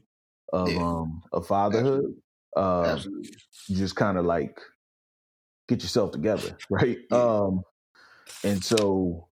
of 0.53 0.75
Yeah. 0.75 0.82
um 0.82 1.23
of 1.32 1.47
fatherhood, 1.47 2.13
uh, 2.55 2.93
Absolutely. 2.93 3.30
just 3.71 3.95
kind 3.95 4.17
of 4.17 4.25
like 4.25 4.59
get 5.68 5.82
yourself 5.82 6.11
together, 6.11 6.57
right? 6.70 6.97
Um, 7.11 7.61
and 8.43 8.63
so 8.63 9.28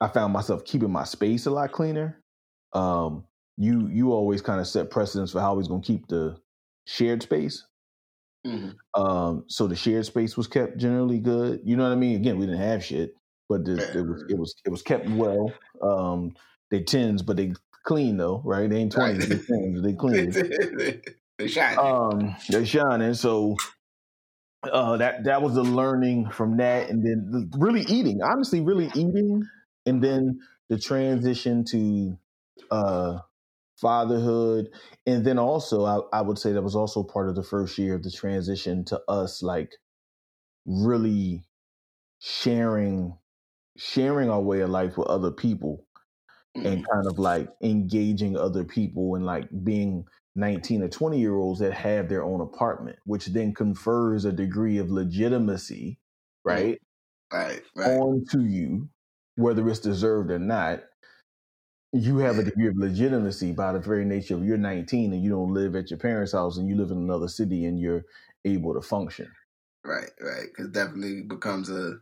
I 0.00 0.08
found 0.08 0.32
myself 0.32 0.64
keeping 0.64 0.90
my 0.90 1.04
space 1.04 1.46
a 1.46 1.50
lot 1.50 1.72
cleaner. 1.72 2.22
Um, 2.72 3.24
you 3.56 3.88
you 3.88 4.12
always 4.12 4.42
kind 4.42 4.60
of 4.60 4.66
set 4.66 4.90
precedence 4.90 5.32
for 5.32 5.40
how 5.40 5.54
we 5.54 5.58
was 5.58 5.68
gonna 5.68 5.82
keep 5.82 6.08
the 6.08 6.36
shared 6.86 7.22
space. 7.22 7.64
Mhm. 8.46 8.76
Um, 8.94 9.44
so 9.48 9.66
the 9.66 9.74
shared 9.74 10.06
space 10.06 10.36
was 10.36 10.46
kept 10.46 10.76
generally 10.76 11.18
good. 11.18 11.60
You 11.64 11.76
know 11.76 11.84
what 11.84 11.92
I 11.92 11.96
mean? 11.96 12.16
Again, 12.16 12.38
we 12.38 12.46
didn't 12.46 12.60
have 12.60 12.84
shit, 12.84 13.14
but 13.48 13.64
the, 13.64 13.74
it 13.96 14.06
was 14.06 14.24
it 14.28 14.38
was 14.38 14.54
it 14.64 14.70
was 14.70 14.82
kept 14.82 15.08
well. 15.08 15.52
Um, 15.82 16.34
they 16.70 16.82
tens, 16.82 17.22
but 17.22 17.36
they 17.36 17.54
clean 17.84 18.16
though, 18.16 18.42
right? 18.44 18.68
They 18.68 18.76
ain't 18.76 18.92
twenties, 18.92 19.28
they 19.28 19.38
tens, 19.38 19.82
they 19.82 19.94
clean. 19.94 20.30
they 21.38 21.48
shine. 21.48 21.78
um 21.78 22.36
they're 22.48 22.64
shining 22.64 23.14
so 23.14 23.56
uh 24.64 24.96
that 24.96 25.24
that 25.24 25.42
was 25.42 25.54
the 25.54 25.62
learning 25.62 26.28
from 26.30 26.56
that 26.56 26.88
and 26.90 27.04
then 27.04 27.30
the- 27.30 27.58
really 27.58 27.82
eating 27.82 28.20
honestly 28.22 28.60
really 28.60 28.86
eating 28.94 29.42
and 29.84 30.02
then 30.02 30.38
the 30.68 30.78
transition 30.78 31.64
to 31.64 32.18
uh 32.70 33.18
fatherhood 33.80 34.68
and 35.06 35.26
then 35.26 35.38
also 35.38 35.84
I, 35.84 36.18
I 36.18 36.22
would 36.22 36.38
say 36.38 36.52
that 36.52 36.62
was 36.62 36.76
also 36.76 37.04
part 37.04 37.28
of 37.28 37.36
the 37.36 37.42
first 37.44 37.78
year 37.78 37.96
of 37.96 38.02
the 38.04 38.10
transition 38.10 38.84
to 38.86 39.00
us 39.08 39.42
like 39.42 39.72
really 40.66 41.44
sharing 42.20 43.18
sharing 43.78 44.30
our 44.30 44.42
way 44.42 44.60
of 44.60 44.70
life 44.70 44.98
with 44.98 45.08
other 45.08 45.32
people 45.32 45.86
and 46.64 46.76
Mhm. 46.76 46.90
kind 46.92 47.06
of 47.06 47.18
like 47.18 47.48
engaging 47.62 48.36
other 48.36 48.64
people 48.64 49.14
and 49.16 49.26
like 49.26 49.48
being 49.64 50.04
19 50.36 50.82
or 50.82 50.88
20 50.88 51.18
year 51.18 51.34
olds 51.34 51.60
that 51.60 51.72
have 51.72 52.08
their 52.08 52.22
own 52.22 52.40
apartment, 52.40 52.98
which 53.04 53.26
then 53.26 53.54
confers 53.54 54.24
a 54.24 54.32
degree 54.32 54.78
of 54.78 54.90
legitimacy, 54.90 55.98
mm. 56.46 56.50
right, 56.50 56.78
right, 57.32 57.62
right. 57.74 57.98
onto 57.98 58.40
you, 58.40 58.88
whether 59.36 59.68
it's 59.68 59.80
deserved 59.80 60.30
or 60.30 60.38
not. 60.38 60.82
You 61.92 62.18
have 62.18 62.38
a 62.38 62.42
degree 62.42 62.68
of 62.68 62.76
legitimacy 62.76 63.52
by 63.52 63.72
the 63.72 63.78
very 63.78 64.04
nature 64.04 64.34
of 64.34 64.44
you're 64.44 64.58
19 64.58 65.12
and 65.14 65.22
you 65.22 65.30
don't 65.30 65.54
live 65.54 65.74
at 65.74 65.90
your 65.90 65.98
parents' 65.98 66.32
house 66.32 66.58
and 66.58 66.68
you 66.68 66.76
live 66.76 66.90
in 66.90 66.98
another 66.98 67.28
city 67.28 67.64
and 67.64 67.80
you're 67.80 68.04
able 68.44 68.74
to 68.74 68.82
function. 68.82 69.30
Right, 69.84 70.10
right. 70.20 70.46
Because 70.48 70.70
definitely 70.72 71.22
becomes 71.22 71.70
a. 71.70 71.94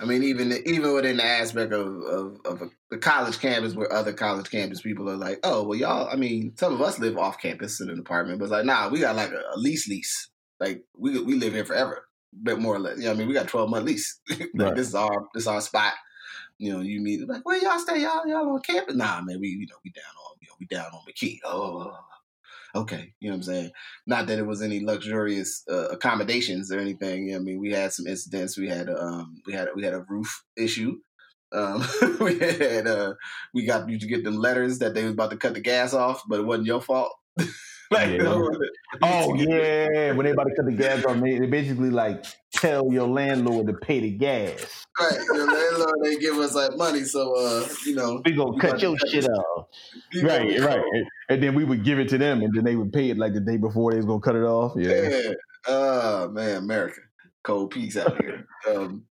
I 0.00 0.06
mean, 0.06 0.22
even 0.22 0.52
even 0.64 0.94
within 0.94 1.18
the 1.18 1.24
aspect 1.24 1.72
of 1.72 1.86
of, 2.02 2.40
of 2.46 2.62
a, 2.62 2.70
the 2.90 2.98
college 2.98 3.38
campus, 3.38 3.74
where 3.74 3.92
other 3.92 4.12
college 4.12 4.50
campus 4.50 4.80
people 4.80 5.08
are 5.10 5.16
like, 5.16 5.40
"Oh, 5.44 5.62
well, 5.64 5.78
y'all." 5.78 6.08
I 6.10 6.16
mean, 6.16 6.56
some 6.56 6.72
of 6.74 6.80
us 6.80 6.98
live 6.98 7.18
off 7.18 7.38
campus 7.38 7.80
in 7.80 7.90
an 7.90 7.98
apartment, 7.98 8.38
but 8.38 8.46
it's 8.46 8.52
like, 8.52 8.64
nah, 8.64 8.88
we 8.88 9.00
got 9.00 9.16
like 9.16 9.30
a, 9.30 9.42
a 9.54 9.58
lease, 9.58 9.88
lease. 9.88 10.30
Like 10.58 10.84
we 10.96 11.20
we 11.22 11.34
live 11.34 11.52
here 11.52 11.64
forever, 11.64 12.06
bit 12.42 12.58
more 12.58 12.76
or 12.76 12.78
less. 12.78 12.98
You 12.98 13.04
know, 13.04 13.12
I 13.12 13.14
mean, 13.14 13.28
we 13.28 13.34
got 13.34 13.48
twelve 13.48 13.68
month 13.70 13.86
lease. 13.86 14.20
like 14.30 14.50
Right. 14.54 14.74
this 14.74 14.88
is 14.88 14.94
our 14.94 15.28
this 15.34 15.42
is 15.42 15.48
our 15.48 15.60
spot. 15.60 15.92
You 16.58 16.72
know, 16.72 16.80
you 16.80 17.00
meet 17.00 17.26
like, 17.28 17.44
where 17.44 17.58
y'all 17.62 17.78
stay? 17.78 18.02
Y'all 18.02 18.26
y'all 18.26 18.48
on 18.50 18.60
campus? 18.62 18.94
Nah, 18.96 19.20
man, 19.22 19.38
we 19.40 19.48
you 19.48 19.66
know 19.66 19.76
we 19.84 19.90
down 19.90 20.04
on 20.04 20.36
you 20.40 20.48
know 20.48 20.54
we 20.60 20.66
down 20.66 20.86
on 20.92 21.00
McKee. 21.08 21.38
Oh, 21.44 21.92
okay. 22.74 23.12
You 23.20 23.30
know 23.30 23.36
what 23.36 23.38
I'm 23.38 23.42
saying? 23.42 23.70
Not 24.06 24.26
that 24.26 24.38
it 24.38 24.46
was 24.46 24.62
any 24.62 24.84
luxurious 24.84 25.62
uh, 25.70 25.88
accommodations 25.88 26.72
or 26.72 26.78
anything. 26.78 27.28
You 27.28 27.32
know 27.32 27.38
I 27.38 27.42
mean, 27.42 27.60
we 27.60 27.72
had 27.72 27.92
some 27.92 28.06
incidents. 28.06 28.58
We 28.58 28.68
had 28.68 28.88
a 28.88 29.00
um, 29.00 29.36
we 29.46 29.52
had 29.52 29.68
we 29.74 29.84
had 29.84 29.94
a 29.94 30.04
roof 30.08 30.44
issue. 30.56 30.96
Um, 31.52 31.84
we 32.20 32.38
had 32.38 32.86
uh, 32.86 33.14
we 33.54 33.66
got 33.66 33.88
you 33.88 33.98
to 33.98 34.06
get 34.06 34.24
them 34.24 34.36
letters 34.36 34.78
that 34.78 34.94
they 34.94 35.04
was 35.04 35.12
about 35.12 35.30
to 35.30 35.36
cut 35.36 35.54
the 35.54 35.60
gas 35.60 35.94
off, 35.94 36.22
but 36.28 36.40
it 36.40 36.46
wasn't 36.46 36.66
your 36.66 36.80
fault. 36.80 37.12
like, 37.94 38.10
Yeah. 38.10 38.44
Oh 39.02 39.34
yeah, 39.34 40.12
when 40.12 40.26
to 40.26 40.34
cut 40.34 40.64
the 40.64 40.74
gas 40.76 41.04
on, 41.04 41.20
they, 41.20 41.38
they 41.38 41.46
basically 41.46 41.90
like 41.90 42.24
tell 42.52 42.92
your 42.92 43.08
landlord 43.08 43.66
to 43.68 43.72
pay 43.72 44.00
the 44.00 44.10
gas. 44.10 44.86
right. 45.00 45.18
your 45.32 45.46
landlord 45.46 45.94
they 46.04 46.16
give 46.16 46.36
us 46.36 46.54
like 46.54 46.76
money, 46.76 47.04
so 47.04 47.34
uh, 47.36 47.66
you 47.86 47.94
know, 47.94 48.20
We 48.24 48.32
gonna 48.32 48.58
cut 48.58 48.82
your 48.82 48.96
shit 49.08 49.28
off. 49.28 49.66
you 50.12 50.26
Right, 50.26 50.58
right. 50.60 50.82
And, 50.92 51.06
and 51.28 51.42
then 51.42 51.54
we 51.54 51.64
would 51.64 51.84
give 51.84 51.98
it 51.98 52.08
to 52.10 52.18
them, 52.18 52.42
and 52.42 52.52
then 52.54 52.64
they 52.64 52.76
would 52.76 52.92
pay 52.92 53.10
it 53.10 53.18
like 53.18 53.32
the 53.32 53.40
day 53.40 53.56
before 53.56 53.92
they 53.92 53.96
was 53.96 54.06
gonna 54.06 54.20
cut 54.20 54.36
it 54.36 54.44
off. 54.44 54.72
Yeah, 54.76 55.08
Yeah. 55.08 55.32
Oh 55.66 56.28
man, 56.28 56.56
America, 56.58 57.00
cold 57.42 57.70
peace 57.70 57.96
out 57.96 58.20
here. 58.22 58.46
um, 58.68 59.04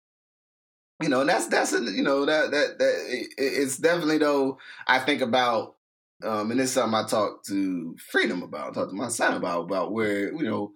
you 1.03 1.09
know, 1.09 1.20
and 1.20 1.29
that's 1.29 1.47
that's 1.47 1.72
a, 1.72 1.81
you 1.81 2.03
know 2.03 2.26
that 2.26 2.51
that 2.51 2.79
that 2.79 3.05
it, 3.09 3.29
it's 3.39 3.76
definitely 3.76 4.18
though. 4.18 4.59
I 4.87 4.99
think 4.99 5.22
about, 5.22 5.76
um, 6.25 6.51
and 6.51 6.61
this 6.61 6.71
is 6.71 6.75
something 6.75 6.95
I 6.99 7.07
talk 7.07 7.45
to 7.47 7.97
Freedom 8.11 8.43
about, 8.43 8.75
talk 8.75 8.89
to 8.91 8.95
my 8.95 9.09
son 9.09 9.35
about, 9.37 9.62
about 9.64 9.93
where 9.93 10.33
you 10.35 10.43
know 10.45 10.73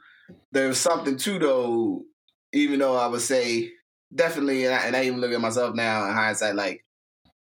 there's 0.53 0.78
something 0.78 1.16
too 1.18 1.38
though. 1.38 2.05
Even 2.55 2.80
though 2.80 2.97
I 2.97 3.07
would 3.09 3.20
say 3.22 3.70
definitely, 4.14 4.64
and 4.66 4.74
I, 4.74 4.86
and 4.86 4.97
I 4.97 5.05
even 5.05 5.20
look 5.20 5.32
at 5.32 5.40
myself 5.40 5.74
now 5.74 6.07
in 6.09 6.14
hindsight, 6.14 6.55
like 6.57 6.84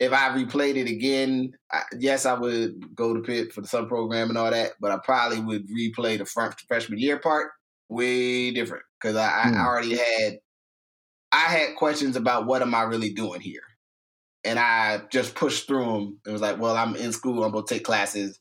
if 0.00 0.12
I 0.12 0.30
replayed 0.30 0.76
it 0.76 0.88
again, 0.88 1.52
I, 1.72 1.82
yes, 1.98 2.26
I 2.26 2.34
would 2.34 2.94
go 2.94 3.14
to 3.14 3.20
Pitt 3.22 3.52
for 3.52 3.60
the 3.62 3.68
sub 3.68 3.88
program 3.88 4.28
and 4.28 4.38
all 4.38 4.50
that, 4.50 4.72
but 4.80 4.92
I 4.92 4.98
probably 5.04 5.40
would 5.40 5.68
replay 5.68 6.18
the 6.18 6.24
front 6.26 6.54
freshman 6.68 6.98
year 6.98 7.18
part 7.18 7.50
way 7.88 8.50
different 8.52 8.84
because 9.00 9.16
I, 9.16 9.28
I 9.28 9.42
Hmm. 9.42 9.66
already 9.66 9.96
had 9.96 10.38
I 11.32 11.40
had 11.44 11.76
questions 11.76 12.16
about 12.16 12.46
what 12.46 12.62
am 12.62 12.74
I 12.74 12.82
really 12.82 13.12
doing 13.12 13.40
here, 13.40 13.62
and 14.48 14.58
I 14.58 15.02
just 15.10 15.34
pushed 15.34 15.66
through 15.66 15.84
them. 15.84 16.20
It 16.26 16.30
was 16.30 16.40
like, 16.40 16.58
well, 16.58 16.76
I'm 16.76 16.96
in 16.96 17.12
school, 17.12 17.44
I'm 17.44 17.52
gonna 17.52 17.66
take 17.66 17.84
classes. 17.84 18.40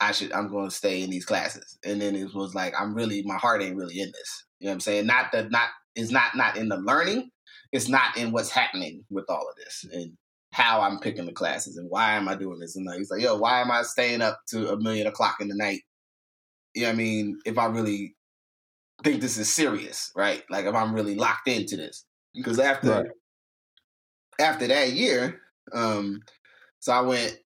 I 0.00 0.12
should, 0.12 0.32
I'm 0.32 0.50
to 0.50 0.70
stay 0.70 1.02
in 1.02 1.10
these 1.10 1.24
classes, 1.24 1.78
and 1.84 2.00
then 2.00 2.16
it 2.16 2.32
was 2.34 2.54
like, 2.54 2.74
I'm 2.78 2.94
really, 2.94 3.22
my 3.24 3.36
heart 3.36 3.62
ain't 3.62 3.76
really 3.76 4.00
in 4.00 4.08
this. 4.08 4.46
You 4.58 4.66
know 4.66 4.70
what 4.70 4.74
I'm 4.74 4.80
saying? 4.80 5.06
Not 5.06 5.32
that, 5.32 5.50
not 5.50 5.68
is 5.94 6.10
not 6.10 6.36
not 6.36 6.56
in 6.56 6.68
the 6.68 6.78
learning. 6.78 7.30
It's 7.72 7.88
not 7.88 8.16
in 8.16 8.32
what's 8.32 8.50
happening 8.50 9.04
with 9.10 9.24
all 9.28 9.48
of 9.48 9.56
this 9.56 9.84
and 9.92 10.12
how 10.52 10.82
I'm 10.82 10.98
picking 10.98 11.26
the 11.26 11.32
classes 11.32 11.78
and 11.78 11.88
why 11.88 12.12
am 12.12 12.28
I 12.28 12.34
doing 12.34 12.60
this. 12.60 12.76
And 12.76 12.86
he's 12.94 13.10
like, 13.10 13.22
yo, 13.22 13.36
why 13.36 13.60
am 13.62 13.70
I 13.70 13.82
staying 13.82 14.20
up 14.20 14.40
to 14.48 14.70
a 14.70 14.78
million 14.78 15.06
o'clock 15.06 15.36
in 15.40 15.48
the 15.48 15.56
night? 15.56 15.80
You 16.74 16.82
know 16.82 16.88
what 16.88 16.94
I 16.94 16.96
mean? 16.96 17.38
If 17.46 17.56
I 17.56 17.66
really 17.66 18.14
think 19.02 19.22
this 19.22 19.38
is 19.38 19.50
serious, 19.50 20.10
right? 20.14 20.42
Like 20.50 20.66
if 20.66 20.74
I'm 20.74 20.94
really 20.94 21.14
locked 21.14 21.48
into 21.48 21.76
this. 21.76 22.04
Because 22.34 22.58
after 22.58 22.90
Right. 22.90 23.06
After 24.40 24.66
that 24.66 24.92
year, 24.92 25.40
um, 25.72 26.22
so 26.80 26.92
I 26.92 27.00
went 27.02 27.38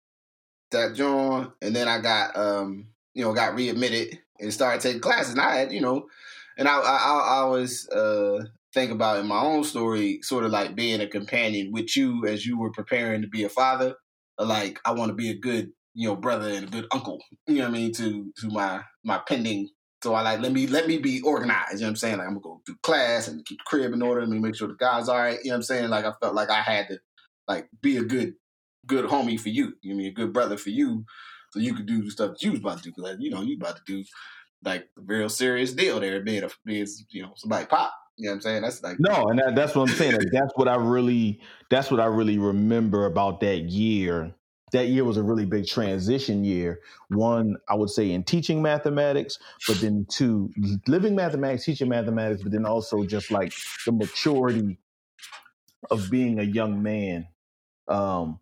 to 0.71 0.93
John 0.95 1.53
and 1.63 1.75
then 1.75 1.89
I 1.89 2.01
got 2.01 2.37
um, 2.37 2.89
you 3.15 3.25
know, 3.25 3.33
got 3.33 3.55
readmitted 3.55 4.19
and 4.41 4.53
started 4.53 4.81
taking 4.81 5.01
classes. 5.01 5.33
And 5.33 5.41
I 5.41 5.57
had, 5.57 5.73
you 5.73 5.81
know, 5.81 6.07
and 6.59 6.69
I 6.69 6.79
I, 6.79 6.97
I 6.97 7.37
always 7.39 7.89
uh 7.91 8.45
think 8.73 8.91
about 8.91 9.21
in 9.21 9.27
my 9.27 9.41
own 9.41 9.65
story, 9.65 10.19
sort 10.23 10.45
of 10.45 10.51
like 10.51 10.75
being 10.75 11.01
a 11.01 11.07
companion 11.07 11.71
with 11.73 11.97
you 11.97 12.27
as 12.27 12.45
you 12.45 12.59
were 12.59 12.73
preparing 12.73 13.23
to 13.23 13.29
be 13.29 13.45
a 13.45 13.49
father. 13.49 13.95
Like 14.39 14.81
I 14.85 14.93
want 14.93 15.11
to 15.11 15.15
be 15.15 15.31
a 15.31 15.39
good 15.39 15.71
you 15.95 16.09
know 16.09 16.17
brother 16.17 16.49
and 16.51 16.67
a 16.67 16.71
good 16.71 16.87
uncle. 16.93 17.21
You 17.47 17.57
know 17.57 17.63
what 17.63 17.69
I 17.69 17.73
mean 17.73 17.93
to 17.95 18.33
to 18.41 18.49
my 18.49 18.83
my 19.05 19.21
pending. 19.27 19.71
So 20.05 20.13
I 20.13 20.21
like 20.21 20.41
let 20.41 20.53
me 20.53 20.67
let 20.67 20.87
me 20.87 20.99
be 20.99 21.23
organized. 21.23 21.77
You 21.77 21.79
know 21.81 21.87
what 21.87 21.91
I'm 21.93 21.97
saying? 21.97 22.19
Like 22.19 22.27
I'm 22.27 22.35
gonna 22.35 22.41
go 22.41 22.61
through 22.67 22.77
class 22.83 23.27
and 23.27 23.43
keep 23.47 23.57
the 23.57 23.65
crib 23.65 23.95
in 23.95 24.03
order. 24.03 24.21
Let 24.21 24.29
me 24.29 24.39
make 24.39 24.55
sure 24.55 24.69
the 24.69 24.75
guys 24.75 25.09
all 25.09 25.17
right. 25.17 25.39
You 25.43 25.49
know 25.49 25.55
what 25.55 25.57
I'm 25.57 25.63
saying? 25.63 25.89
Like 25.89 26.05
I 26.05 26.13
felt 26.21 26.35
like 26.35 26.51
I 26.51 26.61
had 26.61 26.89
to 26.89 26.99
like 27.49 27.71
be 27.81 27.97
a 27.97 28.03
good 28.03 28.35
good 28.87 29.07
homie 29.07 29.41
for 29.41 29.49
you. 29.49 29.73
You 29.81 29.95
know 29.95 29.97
mean 29.97 30.09
a 30.09 30.15
good 30.15 30.35
brother 30.35 30.59
for 30.59 30.69
you, 30.69 31.07
so 31.53 31.59
you 31.59 31.75
could 31.75 31.87
do 31.87 32.05
the 32.05 32.11
stuff 32.11 32.33
that 32.33 32.43
you 32.43 32.51
was 32.51 32.61
about 32.61 32.83
to 32.83 32.91
do. 32.91 33.03
Like, 33.03 33.17
you 33.19 33.31
know 33.31 33.41
you 33.41 33.57
about 33.57 33.77
to 33.77 33.83
do 33.87 34.05
like 34.63 34.83
a 34.99 35.01
real 35.01 35.31
serious 35.31 35.73
deal 35.73 35.99
there, 36.01 36.21
being 36.21 36.43
a 36.43 36.51
being 36.67 36.87
you 37.09 37.23
know 37.23 37.33
somebody 37.37 37.65
pop. 37.65 37.95
You 38.19 38.27
know 38.27 38.33
what 38.33 38.35
I'm 38.35 38.41
saying? 38.43 38.63
That's 38.63 38.83
like 38.83 38.97
no, 39.01 39.29
and 39.29 39.39
that, 39.39 39.55
that's 39.55 39.75
what 39.75 39.89
I'm 39.89 39.97
saying. 39.97 40.19
that's 40.33 40.53
what 40.57 40.69
I 40.69 40.75
really 40.75 41.41
that's 41.71 41.91
what 41.91 42.01
I 42.01 42.07
really 42.07 42.37
remember 42.37 43.07
about 43.07 43.41
that 43.41 43.71
year. 43.71 44.35
That 44.75 44.89
year 44.89 45.05
was 45.05 45.17
a 45.17 45.23
really 45.23 45.47
big 45.47 45.67
transition 45.69 46.43
year. 46.45 46.81
One, 47.09 47.57
I 47.69 47.77
would 47.77 47.91
say 47.91 48.11
in 48.11 48.25
teaching 48.25 48.61
mathematics, 48.61 49.39
but 49.69 49.81
then 49.81 50.05
two, 50.11 50.51
living 50.89 51.15
mathematics, 51.15 51.65
teaching 51.65 51.89
mathematics, 51.89 52.43
but 52.43 52.51
then 52.51 52.67
also 52.67 53.05
just 53.05 53.31
like 53.31 53.53
the 53.87 53.93
maturity 53.93 54.81
of 55.93 56.11
being 56.11 56.41
a 56.41 56.43
young 56.43 56.83
man 56.83 57.29
um, 57.87 58.41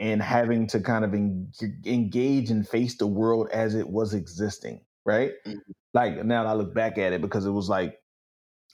and 0.00 0.20
having 0.20 0.66
to 0.66 0.80
kind 0.80 1.04
of 1.04 1.14
en- 1.14 1.52
engage 1.86 2.50
and 2.50 2.68
face 2.68 2.96
the 2.96 3.06
world 3.06 3.48
as 3.52 3.76
it 3.76 3.88
was 3.88 4.12
existing, 4.12 4.80
right? 5.06 5.34
Mm-hmm. 5.46 5.58
Like 5.94 6.24
now 6.24 6.46
I 6.46 6.54
look 6.54 6.74
back 6.74 6.98
at 6.98 7.12
it 7.12 7.20
because 7.20 7.46
it 7.46 7.50
was 7.50 7.68
like, 7.68 7.96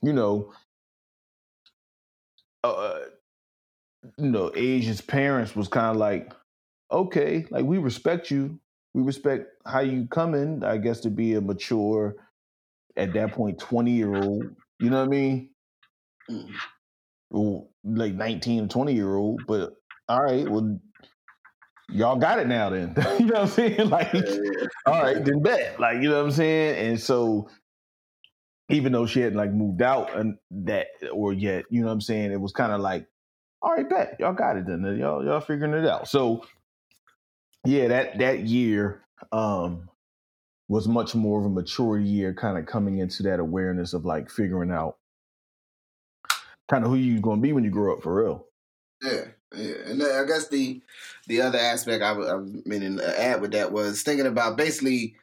you 0.03 0.14
know, 0.14 0.53
uh, 2.64 3.01
you 4.16 4.30
know, 4.30 4.51
Asia's 4.55 5.03
parents 5.03 5.55
was 5.55 5.68
kind 5.68 5.88
of 5.88 5.97
like, 5.97 6.32
okay, 6.91 7.47
like 7.51 7.64
we 7.64 7.78
respect 7.78 8.30
you. 8.30 8.59
We 8.95 9.03
respect 9.03 9.49
how 9.66 9.80
you 9.80 10.07
coming, 10.09 10.64
I 10.64 10.78
guess, 10.78 11.01
to 11.01 11.11
be 11.11 11.34
a 11.34 11.41
mature, 11.41 12.16
at 12.97 13.12
that 13.12 13.32
point, 13.32 13.59
20 13.59 13.91
year 13.91 14.14
old. 14.14 14.45
You 14.80 14.91
know 14.91 14.99
what 14.99 15.07
I 15.07 15.09
mean? 15.09 15.51
Well, 17.30 17.68
like 17.84 18.14
19 18.14 18.68
20 18.68 18.95
year 18.95 19.14
old. 19.14 19.43
But 19.47 19.74
all 20.09 20.22
right, 20.22 20.49
well, 20.49 20.78
y'all 21.91 22.16
got 22.16 22.39
it 22.39 22.47
now 22.47 22.70
then. 22.70 22.95
you 23.18 23.26
know 23.26 23.34
what 23.34 23.43
I'm 23.43 23.49
saying? 23.49 23.89
Like, 23.91 24.14
all 24.87 25.03
right, 25.03 25.24
then 25.24 25.43
bet. 25.43 25.78
Like, 25.78 26.03
you 26.03 26.09
know 26.09 26.16
what 26.16 26.26
I'm 26.26 26.30
saying? 26.32 26.89
And 26.89 27.01
so 27.01 27.49
even 28.68 28.93
though 28.93 29.07
she 29.07 29.20
hadn't 29.20 29.39
like 29.39 29.53
moved 29.53 29.82
out 29.82 30.16
and 30.16 30.37
that 30.51 30.87
or 31.12 31.32
yet, 31.32 31.64
you 31.70 31.80
know 31.80 31.87
what 31.87 31.93
I'm 31.93 32.01
saying? 32.01 32.32
It 32.32 32.41
was 32.41 32.53
kind 32.53 32.72
of 32.72 32.80
like, 32.80 33.07
all 33.62 33.74
right, 33.74 33.89
bet. 33.89 34.16
Y'all 34.20 34.34
got 34.34 34.57
it 34.57 34.66
then. 34.66 34.82
Y'all 34.99 35.24
y'all 35.24 35.41
figuring 35.41 35.72
it 35.72 35.89
out. 35.89 36.09
So 36.09 36.45
yeah, 37.67 37.89
that 37.89 38.19
that 38.19 38.41
year 38.41 39.03
um 39.33 39.89
was 40.69 40.89
much 40.89 41.14
more 41.14 41.41
of 41.41 41.47
a 41.47 41.51
mature 41.51 41.99
year, 41.99 42.35
kind 42.35 42.59
of 42.59 42.67
coming 42.67 42.99
into 42.99 43.23
that 43.23 43.39
awareness 43.41 43.93
of 43.93 44.05
like 44.05 44.31
figuring 44.31 44.71
out 44.71 44.97
kind 46.69 46.85
of 46.85 46.91
who 46.91 46.97
you're 46.97 47.21
gonna 47.21 47.41
be 47.41 47.53
when 47.53 47.64
you 47.64 47.71
grow 47.71 47.95
up 47.95 48.03
for 48.03 48.23
real. 48.23 48.47
Yeah, 49.03 49.25
yeah, 49.55 49.75
and 49.87 50.03
I 50.03 50.25
guess 50.25 50.49
the 50.49 50.81
the 51.27 51.43
other 51.43 51.59
aspect 51.59 52.03
I 52.03 52.12
was, 52.12 52.29
I 52.29 52.35
was 52.35 52.67
meaning 52.67 52.97
to 52.99 53.21
add 53.21 53.41
with 53.41 53.53
that 53.53 53.73
was 53.73 54.03
thinking 54.03 54.27
about 54.27 54.57
basically 54.57 55.17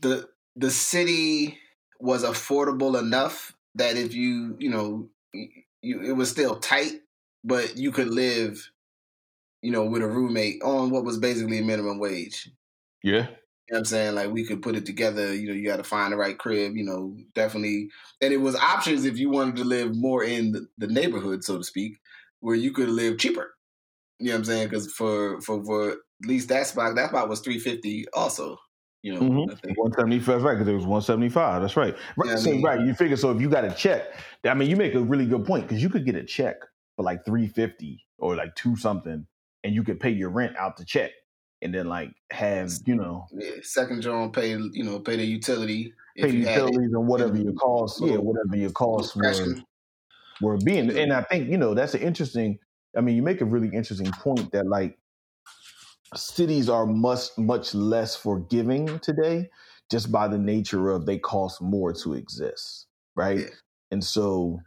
the 0.00 0.28
the 0.56 0.70
city 0.70 1.58
was 2.00 2.24
affordable 2.24 2.98
enough 2.98 3.54
that 3.74 3.96
if 3.96 4.14
you 4.14 4.56
you 4.58 4.70
know 4.70 5.08
you 5.82 6.02
it 6.02 6.16
was 6.16 6.30
still 6.30 6.56
tight, 6.56 7.00
but 7.44 7.76
you 7.76 7.92
could 7.92 8.08
live, 8.08 8.70
you 9.62 9.70
know, 9.70 9.84
with 9.84 10.02
a 10.02 10.06
roommate 10.06 10.62
on 10.62 10.90
what 10.90 11.04
was 11.04 11.18
basically 11.18 11.60
minimum 11.60 11.98
wage. 11.98 12.50
Yeah. 13.02 13.12
You 13.12 13.22
know 13.22 13.26
what 13.70 13.78
I'm 13.78 13.84
saying? 13.84 14.14
Like 14.14 14.30
we 14.30 14.44
could 14.44 14.62
put 14.62 14.76
it 14.76 14.86
together, 14.86 15.34
you 15.34 15.48
know, 15.48 15.54
you 15.54 15.66
gotta 15.66 15.84
find 15.84 16.12
the 16.12 16.16
right 16.16 16.38
crib, 16.38 16.76
you 16.76 16.84
know, 16.84 17.16
definitely 17.34 17.90
and 18.20 18.32
it 18.32 18.38
was 18.38 18.56
options 18.56 19.04
if 19.04 19.18
you 19.18 19.30
wanted 19.30 19.56
to 19.56 19.64
live 19.64 19.94
more 19.94 20.24
in 20.24 20.52
the, 20.52 20.66
the 20.78 20.86
neighborhood, 20.86 21.44
so 21.44 21.58
to 21.58 21.64
speak, 21.64 21.98
where 22.40 22.56
you 22.56 22.72
could 22.72 22.88
live 22.88 23.18
cheaper. 23.18 23.54
You 24.18 24.28
know 24.28 24.32
what 24.32 24.38
I'm 24.38 24.44
saying? 24.46 24.68
Because 24.68 24.92
for, 24.92 25.40
for 25.42 25.64
for 25.64 25.90
at 25.90 25.98
least 26.24 26.48
that 26.48 26.66
spot, 26.66 26.96
that 26.96 27.10
spot 27.10 27.28
was 27.28 27.40
three 27.40 27.58
fifty 27.58 28.06
also. 28.12 28.58
You 29.02 29.14
know, 29.14 29.20
mm-hmm. 29.20 29.72
one 29.76 29.92
seventy 29.92 30.18
five, 30.18 30.42
right? 30.42 30.54
Because 30.54 30.66
it 30.66 30.74
was 30.74 30.84
one 30.84 31.02
seventy 31.02 31.28
five. 31.28 31.62
That's 31.62 31.76
right. 31.76 31.96
Right. 32.16 32.30
Yeah, 32.30 32.36
so, 32.36 32.50
I 32.50 32.54
mean, 32.54 32.62
right. 32.62 32.80
You 32.80 32.94
figure 32.94 33.16
so 33.16 33.30
if 33.30 33.40
you 33.40 33.48
got 33.48 33.64
a 33.64 33.70
check, 33.70 34.14
I 34.44 34.54
mean, 34.54 34.68
you 34.68 34.76
make 34.76 34.94
a 34.94 35.00
really 35.00 35.26
good 35.26 35.46
point 35.46 35.68
because 35.68 35.80
you 35.80 35.88
could 35.88 36.04
get 36.04 36.16
a 36.16 36.24
check 36.24 36.56
for 36.96 37.04
like 37.04 37.24
three 37.24 37.46
fifty 37.46 38.04
or 38.18 38.34
like 38.34 38.56
two 38.56 38.74
something, 38.74 39.24
and 39.64 39.74
you 39.74 39.82
could 39.82 40.00
pay 40.00 40.10
your 40.10 40.30
rent 40.30 40.56
out 40.56 40.76
the 40.76 40.84
check, 40.84 41.10
and 41.62 41.74
then 41.74 41.88
like 41.88 42.10
have 42.30 42.70
you 42.86 42.94
know, 42.94 43.26
yeah, 43.32 43.50
second 43.62 44.02
joint 44.02 44.32
pay 44.32 44.50
you 44.50 44.84
know 44.84 45.00
pay 45.00 45.16
the 45.16 45.24
utility, 45.24 45.92
pay 46.16 46.30
utilities 46.30 46.92
and 46.92 47.06
whatever 47.06 47.36
your 47.36 47.54
costs, 47.54 48.00
yeah, 48.02 48.16
whatever 48.16 48.56
your 48.56 48.70
costs 48.70 49.14
were 49.16 49.56
were 50.40 50.58
being. 50.58 50.96
And 50.96 51.12
I 51.12 51.22
think 51.22 51.48
you 51.48 51.58
know 51.58 51.74
that's 51.74 51.94
an 51.94 52.02
interesting. 52.02 52.58
I 52.96 53.00
mean, 53.00 53.16
you 53.16 53.22
make 53.22 53.40
a 53.40 53.44
really 53.44 53.70
interesting 53.74 54.10
point 54.12 54.50
that 54.52 54.66
like 54.66 54.98
cities 56.14 56.68
are 56.68 56.86
much 56.86 57.28
much 57.36 57.74
less 57.74 58.16
forgiving 58.16 58.98
today 59.00 59.48
just 59.90 60.10
by 60.10 60.28
the 60.28 60.38
nature 60.38 60.90
of 60.90 61.06
they 61.06 61.18
cost 61.18 61.60
more 61.60 61.92
to 61.92 62.14
exist 62.14 62.86
right 63.14 63.40
yeah. 63.40 63.46
and 63.90 64.02
so 64.02 64.58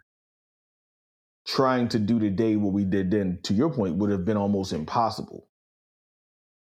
trying 1.47 1.87
to 1.89 1.99
do 1.99 2.19
today 2.19 2.55
what 2.55 2.73
we 2.73 2.83
did 2.83 3.11
then 3.11 3.39
to 3.43 3.53
your 3.53 3.69
point 3.71 3.95
would 3.95 4.11
have 4.11 4.25
been 4.25 4.37
almost 4.37 4.73
impossible 4.73 5.47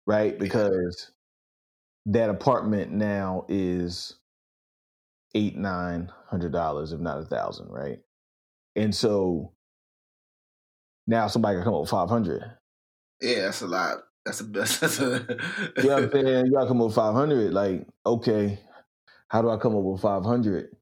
right 0.06 0.38
because 0.40 1.12
that 2.06 2.30
apartment 2.30 2.92
now 2.92 3.46
is 3.48 4.16
eight 5.36 5.56
nine 5.56 6.12
hundred 6.28 6.52
dollars 6.52 6.92
if 6.92 7.00
not 7.00 7.20
a 7.20 7.26
thousand 7.26 7.68
right 7.70 8.00
and 8.76 8.94
so 8.94 9.54
now 11.08 11.28
somebody 11.28 11.58
can 11.58 11.64
come 11.64 11.74
up 11.74 11.82
with 11.82 11.90
500 11.90 12.44
yeah 13.22 13.42
that's 13.42 13.62
a 13.62 13.68
lot 13.68 13.98
that's 14.26 14.42
a 14.42 14.44
that's 14.44 15.00
a. 15.00 15.26
you 15.78 15.84
know 15.90 15.96
what 15.96 16.04
I'm 16.04 16.12
saying? 16.26 16.46
You 16.46 16.52
gotta 16.52 16.68
come 16.68 16.82
up 16.82 16.88
with 16.88 16.96
five 16.96 17.14
hundred. 17.14 17.54
Like, 17.54 17.88
okay, 18.06 18.60
how 19.28 19.42
do 19.42 19.50
I 19.50 19.58
come 19.58 19.76
up 19.76 19.84
with 19.84 20.02
five 20.02 20.24
hundred? 20.24 20.76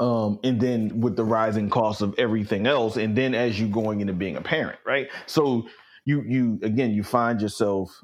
Um, 0.00 0.38
and 0.42 0.60
then 0.60 1.00
with 1.00 1.16
the 1.16 1.24
rising 1.24 1.68
cost 1.68 2.00
of 2.00 2.14
everything 2.18 2.66
else, 2.66 2.96
and 2.96 3.16
then 3.16 3.34
as 3.34 3.60
you 3.60 3.68
going 3.68 4.00
into 4.00 4.12
being 4.12 4.36
a 4.36 4.40
parent, 4.40 4.78
right? 4.86 5.08
So 5.26 5.66
you 6.04 6.22
you 6.22 6.58
again 6.62 6.92
you 6.92 7.02
find 7.02 7.40
yourself 7.40 8.02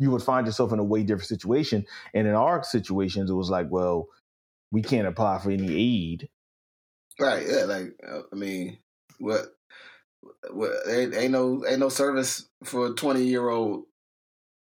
you 0.00 0.10
would 0.10 0.22
find 0.22 0.46
yourself 0.46 0.72
in 0.72 0.78
a 0.78 0.84
way 0.84 1.02
different 1.02 1.28
situation. 1.28 1.84
And 2.14 2.26
in 2.26 2.34
our 2.34 2.64
situations, 2.64 3.30
it 3.30 3.34
was 3.34 3.50
like, 3.50 3.66
well, 3.68 4.08
we 4.72 4.80
can't 4.80 5.06
apply 5.06 5.38
for 5.38 5.50
any 5.50 5.72
aid. 5.72 6.28
Right. 7.20 7.46
Yeah. 7.46 7.64
Like, 7.64 7.92
I 8.32 8.34
mean, 8.34 8.78
what 9.18 9.44
well, 10.50 10.72
ain't, 10.88 11.30
no 11.30 11.64
ain't 11.66 11.80
no 11.80 11.90
service 11.90 12.48
for 12.64 12.86
a 12.86 12.94
twenty 12.94 13.24
year 13.24 13.48
old 13.48 13.84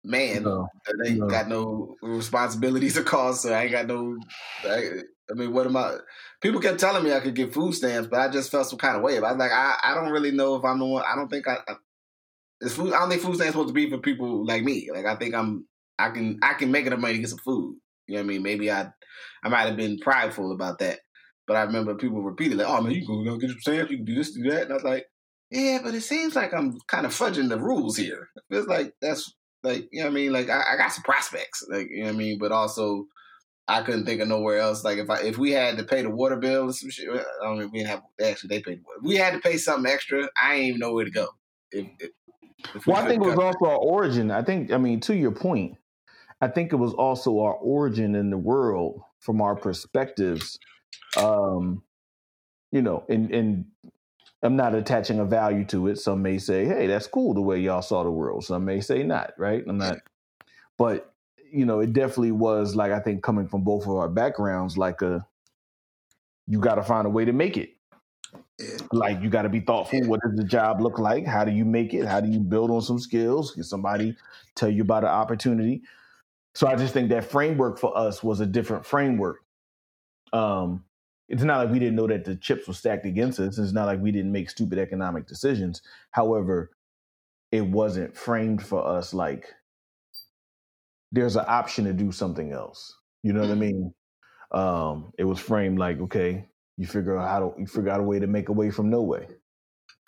man 0.04 0.44
no, 0.44 0.68
that 0.86 1.08
ain't 1.08 1.20
no. 1.20 1.28
got 1.28 1.48
no 1.48 1.96
responsibilities 2.02 2.98
or 2.98 3.04
costs. 3.04 3.44
So 3.44 3.54
I 3.54 3.64
ain't 3.64 3.72
got 3.72 3.86
no. 3.86 4.18
I, 4.64 5.02
I, 5.32 5.34
mean, 5.34 5.54
what 5.54 5.66
am 5.66 5.78
I? 5.78 5.98
People 6.42 6.62
kept 6.62 6.80
telling 6.80 7.04
me 7.04 7.14
I 7.14 7.20
could 7.20 7.36
get 7.36 7.54
food 7.54 7.74
stamps, 7.74 8.08
but 8.10 8.20
I 8.20 8.30
just 8.30 8.52
felt 8.52 8.68
some 8.68 8.80
kind 8.80 8.96
of 8.96 9.04
way. 9.04 9.18
I 9.18 9.22
was 9.22 9.38
like, 9.38 9.52
I, 9.52 9.78
I 9.84 9.96
don't 9.96 10.12
really 10.12 10.32
know 10.32 10.56
if 10.56 10.64
I'm 10.64 10.80
the 10.80 10.86
one. 10.86 11.04
I 11.06 11.16
don't 11.16 11.30
think 11.30 11.48
I. 11.48 11.58
I 11.68 12.70
food. 12.70 12.94
I 12.94 13.00
don't 13.00 13.10
think 13.10 13.22
food 13.22 13.36
stamps 13.36 13.54
supposed 13.54 13.70
to 13.70 13.74
be 13.74 13.90
for 13.90 13.98
people 14.00 14.46
like 14.46 14.64
me. 14.64 14.90
Like 14.94 15.06
I 15.06 15.16
think 15.16 15.36
I'm. 15.36 15.68
I 16.00 16.10
can 16.12 16.40
I 16.44 16.54
can 16.54 16.72
make 16.72 16.86
enough 16.86 17.00
money 17.00 17.16
to 17.16 17.20
get 17.20 17.30
some 17.30 17.40
food. 17.40 17.76
You 18.08 18.16
know 18.16 18.22
what 18.22 18.26
I 18.26 18.28
mean? 18.28 18.44
Maybe 18.44 18.72
I 18.72 18.90
I 19.44 19.50
might 19.50 19.68
have 19.68 19.78
been 19.78 20.00
prideful 20.00 20.52
about 20.52 20.80
that. 20.80 21.00
But 21.48 21.58
I 21.58 21.64
remember 21.64 21.96
people 21.96 22.22
repeated 22.22 22.58
like, 22.58 22.68
"Oh 22.68 22.82
man, 22.82 22.94
you 22.94 23.06
can 23.06 23.24
go 23.24 23.38
get 23.38 23.50
some 23.50 23.60
stamps. 23.60 23.92
You 23.92 23.98
can 23.98 24.06
do 24.06 24.16
this, 24.16 24.32
do 24.32 24.50
that." 24.50 24.64
And 24.64 24.72
I 24.72 24.76
was 24.76 24.84
like, 24.84 25.06
yeah, 25.50 25.80
but 25.82 25.96
it 25.96 26.02
seems 26.02 26.36
like 26.36 26.54
I'm 26.54 26.78
kind 26.88 27.06
of 27.06 27.14
fudging 27.14 27.50
the 27.50 27.60
rules 27.60 27.96
here. 27.96 28.30
It's 28.50 28.68
like 28.68 28.94
that's 29.02 29.34
like, 29.64 29.88
you 29.92 30.02
know 30.02 30.08
what 30.08 30.12
I 30.12 30.16
mean? 30.16 30.34
Like 30.34 30.50
I, 30.50 30.74
I 30.74 30.78
got 30.78 30.92
some 30.92 31.04
prospects, 31.04 31.66
like, 31.70 31.88
you 31.90 32.02
know 32.02 32.08
what 32.08 32.16
I 32.16 32.18
mean? 32.18 32.38
But 32.38 32.52
also 32.52 33.06
I 33.68 33.82
couldn't 33.82 34.06
think 34.06 34.22
of 34.22 34.28
nowhere 34.30 34.60
else. 34.60 34.84
Like 34.84 34.98
if 34.98 35.10
I 35.10 35.22
if 35.22 35.38
we 35.38 35.52
had 35.52 35.78
to 35.78 35.84
pay 35.84 36.02
the 36.02 36.10
water 36.10 36.38
bill 36.38 36.70
or 36.70 36.74
some 36.74 36.90
shit, 36.90 37.10
I 37.10 37.44
don't 37.44 37.60
know, 37.60 37.68
we 37.68 37.80
didn't 37.80 37.90
have 37.90 38.04
actually 38.24 38.50
they 38.50 38.62
paid. 38.62 38.82
We 39.02 39.16
had 39.16 39.34
to 39.34 39.40
pay 39.40 39.58
something 39.58 39.92
extra. 39.92 40.30
I 40.42 40.56
ain't 40.56 40.68
even 40.68 40.80
know 40.80 40.94
where 40.94 41.06
to 41.06 41.12
go. 41.12 41.28
If, 41.72 41.88
if, 42.00 42.10
if 42.76 42.88
well, 42.88 42.98
I 42.98 43.08
think 43.08 43.24
it 43.24 43.28
was 43.28 43.38
also 43.38 43.66
our 43.66 43.78
origin. 43.78 44.32
I 44.32 44.42
think 44.42 44.72
I 44.72 44.78
mean 44.78 45.02
to 45.02 45.16
your 45.16 45.32
point, 45.32 45.78
I 46.40 46.48
think 46.48 46.72
it 46.72 46.78
was 46.78 46.94
also 46.94 47.40
our 47.40 47.56
origin 47.56 48.16
in 48.16 48.30
the 48.30 48.38
world 48.38 49.02
from 49.20 49.42
our 49.42 49.56
perspectives. 49.56 50.58
Um, 51.18 51.84
you 52.72 52.82
know, 52.82 53.04
and 53.10 53.32
and 53.32 53.66
I'm 54.44 54.56
not 54.56 54.76
attaching 54.76 55.20
a 55.20 55.26
value 55.26 55.66
to 55.66 55.88
it. 55.88 55.98
Some 55.98 56.22
may 56.22 56.38
say, 56.38 56.66
"Hey, 56.66 56.88
that's 56.88 57.08
cool 57.08 57.34
the 57.34 57.42
way 57.42 57.60
y'all 57.60 57.82
saw 57.82 58.04
the 58.04 58.12
world." 58.12 58.46
Some 58.46 58.64
may 58.64 58.80
say 58.80 59.04
not. 59.04 59.34
Right? 59.38 59.64
I'm 59.68 59.78
not. 59.78 59.98
But 60.78 61.14
you 61.52 61.66
know, 61.66 61.80
it 61.80 61.94
definitely 61.94 62.32
was 62.32 62.76
like 62.76 62.92
I 62.92 63.00
think 63.00 63.24
coming 63.24 63.48
from 63.48 63.62
both 63.62 63.84
of 63.84 63.92
our 63.92 64.10
backgrounds, 64.10 64.78
like 64.78 65.02
a 65.02 65.26
you 66.48 66.60
got 66.60 66.76
to 66.76 66.84
find 66.84 67.06
a 67.06 67.10
way 67.10 67.26
to 67.26 67.34
make 67.34 67.58
it. 67.58 67.72
Yeah. 68.60 68.78
Like 68.92 69.22
you 69.22 69.30
got 69.30 69.44
to 69.44 69.50
be 69.50 69.60
thoughtful. 69.60 70.02
What 70.08 70.22
does 70.22 70.36
the 70.36 70.44
job 70.44 70.82
look 70.82 70.98
like? 70.98 71.26
How 71.26 71.44
do 71.44 71.52
you 71.52 71.66
make 71.66 71.94
it? 71.94 72.06
How 72.06 72.20
do 72.20 72.30
you 72.30 72.40
build 72.40 72.72
on 72.72 72.82
some 72.82 73.00
skills? 73.00 73.52
Can 73.52 73.64
somebody 73.64 74.16
tell 74.56 74.70
you 74.70 74.82
about 74.82 75.04
an 75.04 75.10
opportunity? 75.10 75.84
So 76.56 76.68
I 76.68 76.76
just 76.76 76.94
think 76.94 77.10
that 77.10 77.26
framework 77.26 77.78
for 77.78 77.96
us 77.96 78.24
was 78.24 78.40
a 78.40 78.46
different 78.46 78.86
framework. 78.86 79.42
Um, 80.34 80.84
it's 81.30 81.44
not 81.44 81.58
like 81.58 81.72
we 81.72 81.80
didn't 81.80 81.96
know 81.96 82.08
that 82.08 82.26
the 82.26 82.36
chips 82.36 82.68
were 82.68 82.74
stacked 82.74 83.06
against 83.06 83.40
us. 83.40 83.58
It's 83.58 83.74
not 83.74 83.86
like 83.86 84.02
we 84.02 84.12
didn't 84.12 84.32
make 84.32 84.50
stupid 84.50 84.80
economic 84.80 85.28
decisions. 85.28 85.82
However, 86.12 86.72
it 87.52 87.62
wasn't 87.62 88.16
framed 88.16 88.66
for 88.66 88.86
us 88.86 89.14
like 89.14 89.54
there's 91.12 91.36
an 91.36 91.46
option 91.48 91.86
to 91.86 91.94
do 91.94 92.12
something 92.12 92.52
else. 92.52 92.94
You 93.24 93.34
know 93.34 93.42
what 93.42 93.52
I 93.52 93.56
mean? 93.56 93.94
Um, 94.52 95.12
it 95.18 95.24
was 95.24 95.40
framed 95.40 95.80
like, 95.80 96.00
okay, 96.02 96.46
you 96.78 96.88
figure 96.88 97.18
out 97.18 97.30
how 97.30 97.40
to 97.40 97.60
you 97.60 97.68
figure 97.68 97.90
out 97.90 98.00
a 98.00 98.04
way 98.04 98.20
to 98.20 98.28
make 98.28 98.50
a 98.50 98.54
way 98.54 98.70
from 98.70 98.90
no 98.90 99.02
way. 99.02 99.28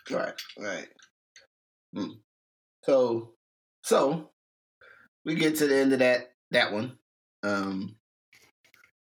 Right, 0.10 0.34
right. 0.58 0.88
Hmm. 1.96 2.12
So, 2.84 3.34
so 3.84 4.30
we 5.26 5.36
get 5.36 5.58
to 5.58 5.68
the 5.68 5.78
end 5.78 5.94
of 5.94 6.00
that 6.00 6.32
that 6.52 6.72
one, 6.72 6.98
um, 7.44 7.96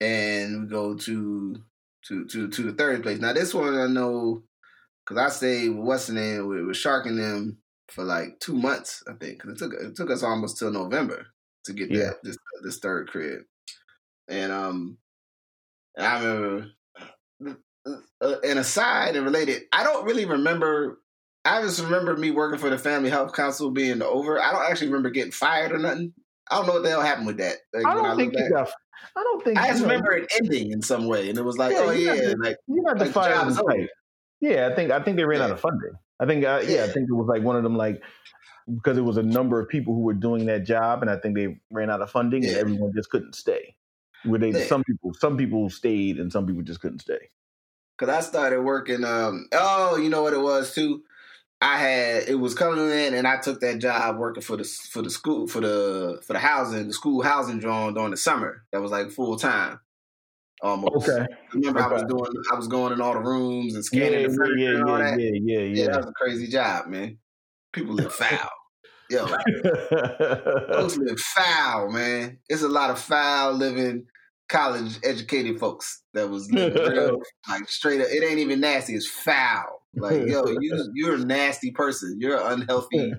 and 0.01 0.62
we 0.62 0.68
go 0.68 0.97
to 0.97 1.57
to 2.07 2.24
to 2.26 2.49
to 2.49 2.62
the 2.62 2.72
third 2.72 3.03
place. 3.03 3.18
Now 3.18 3.33
this 3.33 3.53
one 3.53 3.74
I 3.74 3.87
know 3.87 4.45
because 5.05 5.18
I 5.18 5.28
stayed 5.28 5.68
with 5.70 5.85
what's 5.85 6.07
the 6.07 6.14
name 6.14 6.47
with, 6.47 6.66
with 6.66 6.76
Shark 6.76 7.07
and 7.07 7.18
them 7.18 7.59
for 7.89 8.05
like 8.05 8.39
two 8.41 8.55
months, 8.55 9.03
I 9.09 9.14
think. 9.14 9.43
Because 9.43 9.55
it 9.55 9.59
took 9.59 9.74
it 9.74 9.97
took 9.97 10.11
us 10.11 10.22
almost 10.22 10.59
till 10.59 10.70
November 10.70 11.26
to 11.64 11.72
get 11.72 11.90
Yeah. 11.90 12.06
that 12.06 12.16
this 12.22 12.36
this 12.62 12.78
third 12.78 13.08
crib, 13.08 13.42
and 14.28 14.52
um, 14.52 14.98
and 15.96 16.06
I 16.06 16.22
remember. 16.24 16.66
Uh, 18.22 18.34
and 18.44 18.58
aside 18.58 19.16
and 19.16 19.24
related, 19.24 19.62
I 19.72 19.82
don't 19.82 20.04
really 20.04 20.26
remember. 20.26 21.00
I 21.46 21.62
just 21.62 21.82
remember 21.82 22.14
me 22.14 22.30
working 22.30 22.58
for 22.58 22.68
the 22.68 22.76
Family 22.76 23.08
Health 23.08 23.32
Council 23.32 23.70
being 23.70 24.02
over. 24.02 24.38
I 24.40 24.52
don't 24.52 24.70
actually 24.70 24.88
remember 24.88 25.08
getting 25.08 25.32
fired 25.32 25.72
or 25.72 25.78
nothing. 25.78 26.12
I 26.50 26.56
don't 26.56 26.66
know 26.66 26.74
what 26.74 26.82
the 26.82 26.90
hell 26.90 27.00
happened 27.00 27.26
with 27.28 27.38
that. 27.38 27.56
Like, 27.72 27.86
I 27.86 27.94
don't 27.94 28.16
think 28.18 28.34
look 28.34 28.42
you 28.42 28.50
got. 28.50 28.70
I 29.16 29.22
don't 29.22 29.42
think 29.42 29.58
I 29.58 29.68
just 29.68 29.80
know, 29.80 29.88
remember 29.88 30.12
it 30.12 30.30
ending 30.38 30.72
in 30.72 30.82
some 30.82 31.06
way, 31.08 31.30
and 31.30 31.38
it 31.38 31.42
was 31.42 31.56
like, 31.56 31.72
Yeah, 31.72 31.78
oh 31.82 31.90
yeah, 31.90 32.14
the- 32.14 32.36
like 32.38 32.56
You 32.68 32.82
got 32.84 32.98
like, 32.98 33.08
the 33.08 33.12
fire. 33.14 33.88
Yeah, 34.42 34.68
I 34.70 34.74
think 34.74 34.90
I 34.90 35.02
think 35.02 35.16
they 35.16 35.24
ran 35.24 35.40
out 35.40 35.50
of 35.50 35.61
funding. 35.61 35.92
I 36.20 36.26
think 36.26 36.44
uh, 36.44 36.62
yeah. 36.66 36.84
I 36.84 36.88
think 36.88 37.08
it 37.08 37.14
was 37.14 37.26
like 37.26 37.42
one 37.42 37.56
of 37.56 37.62
them 37.62 37.76
like 37.76 38.02
because 38.75 38.99
it 38.99 39.03
was 39.03 39.16
a 39.16 39.23
number 39.23 39.61
of 39.61 39.68
people 39.68 39.95
who 39.95 40.01
were 40.03 40.14
doing 40.14 40.47
that 40.47 40.64
job, 40.64 41.03
and 41.03 41.11
I 41.11 41.16
think 41.16 41.37
they 41.37 41.61
ran 41.71 41.91
out 41.91 42.01
of 42.03 42.11
funding, 42.11 42.45
and 42.47 42.57
everyone 42.57 42.93
just 42.95 43.11
couldn't 43.11 43.35
stay. 43.35 43.77
Where 44.25 44.39
they 44.39 44.53
Yeah. 44.53 44.66
some 44.66 44.85
people 44.85 45.12
some 45.14 45.37
people 45.37 45.71
stayed, 45.71 46.18
and 46.18 46.33
some 46.33 46.47
people 46.47 46.62
just 46.62 46.81
couldn't 46.81 47.01
stay. 47.01 47.31
because 47.99 48.14
I 48.14 48.21
started 48.21 48.62
working. 48.62 49.05
Um, 49.05 49.49
oh, 49.53 49.97
you 49.97 50.09
know 50.09 50.23
what 50.23 50.33
it 50.35 50.41
was 50.41 50.75
too. 50.75 51.03
I 51.62 51.79
had 51.79 52.29
it 52.29 52.37
was 52.37 52.55
coming 52.55 52.81
in, 52.91 53.14
and 53.14 53.27
I 53.27 53.39
took 53.39 53.61
that 53.61 53.79
job 53.81 54.18
working 54.18 54.43
for 54.43 54.57
the 54.57 54.64
for 54.64 55.03
the 55.03 55.11
school 55.11 55.47
for 55.47 55.61
the 55.61 56.21
for 56.27 56.33
the 56.35 56.39
housing 56.39 56.87
the 56.89 56.93
school 56.95 57.23
housing 57.23 57.59
drawn 57.61 57.95
during 57.95 58.11
the 58.12 58.16
summer. 58.16 58.64
That 58.73 58.81
was 58.83 58.91
like 58.93 59.11
full 59.11 59.37
time. 59.39 59.81
Almost. 60.62 61.09
Okay. 61.09 61.27
Remember, 61.55 61.81
I 61.83 61.89
was 61.93 62.03
doing 62.05 62.31
I 62.53 62.55
was 62.57 62.68
going 62.68 62.93
in 62.93 63.01
all 63.01 63.14
the 63.14 63.21
rooms 63.21 63.75
and 63.75 63.85
scanning 63.85 64.21
yeah, 64.21 64.29
the 64.29 64.35
furniture 64.35 64.59
yeah, 64.59 64.71
and 64.81 64.85
all 64.85 64.99
yeah, 64.99 65.11
that. 65.11 65.21
yeah, 65.21 65.31
yeah, 65.35 65.59
Yeah, 65.61 65.85
yeah. 65.85 65.87
that 65.89 65.97
was 65.99 66.07
a 66.09 66.12
crazy 66.12 66.49
job, 66.49 66.87
man. 66.89 67.18
People 67.73 67.95
live 67.95 68.12
foul. 68.12 68.51
Yo, 69.11 69.26
folks 69.26 70.96
live 70.98 71.18
foul, 71.18 71.90
man. 71.90 72.38
It's 72.48 72.62
a 72.62 72.68
lot 72.68 72.90
of 72.90 72.98
foul 72.98 73.54
living 73.54 74.06
college 74.48 74.98
educated 75.02 75.58
folks 75.58 76.02
that 76.14 76.30
was 76.30 76.48
real 76.52 77.18
like 77.48 77.68
straight 77.68 78.00
up. 78.00 78.06
It 78.08 78.22
ain't 78.22 78.38
even 78.38 78.61
nasty. 78.61 78.94
It's 78.94 79.08
foul. 79.08 79.82
Like 79.96 80.28
yo, 80.28 80.44
you 80.61 80.90
you're 80.94 81.14
a 81.14 81.18
nasty 81.18 81.72
person. 81.72 82.18
You're 82.20 82.36
an 82.36 82.61
unhealthy, 82.61 83.12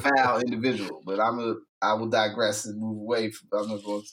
foul 0.00 0.38
individual. 0.40 1.02
But 1.04 1.18
I'm 1.18 1.40
a 1.40 1.54
I 1.82 1.94
will 1.94 2.08
digress 2.08 2.64
and 2.66 2.80
move 2.80 2.98
away. 2.98 3.32
From, 3.32 3.48
I'm 3.60 3.68
not 3.68 3.84
going. 3.84 4.04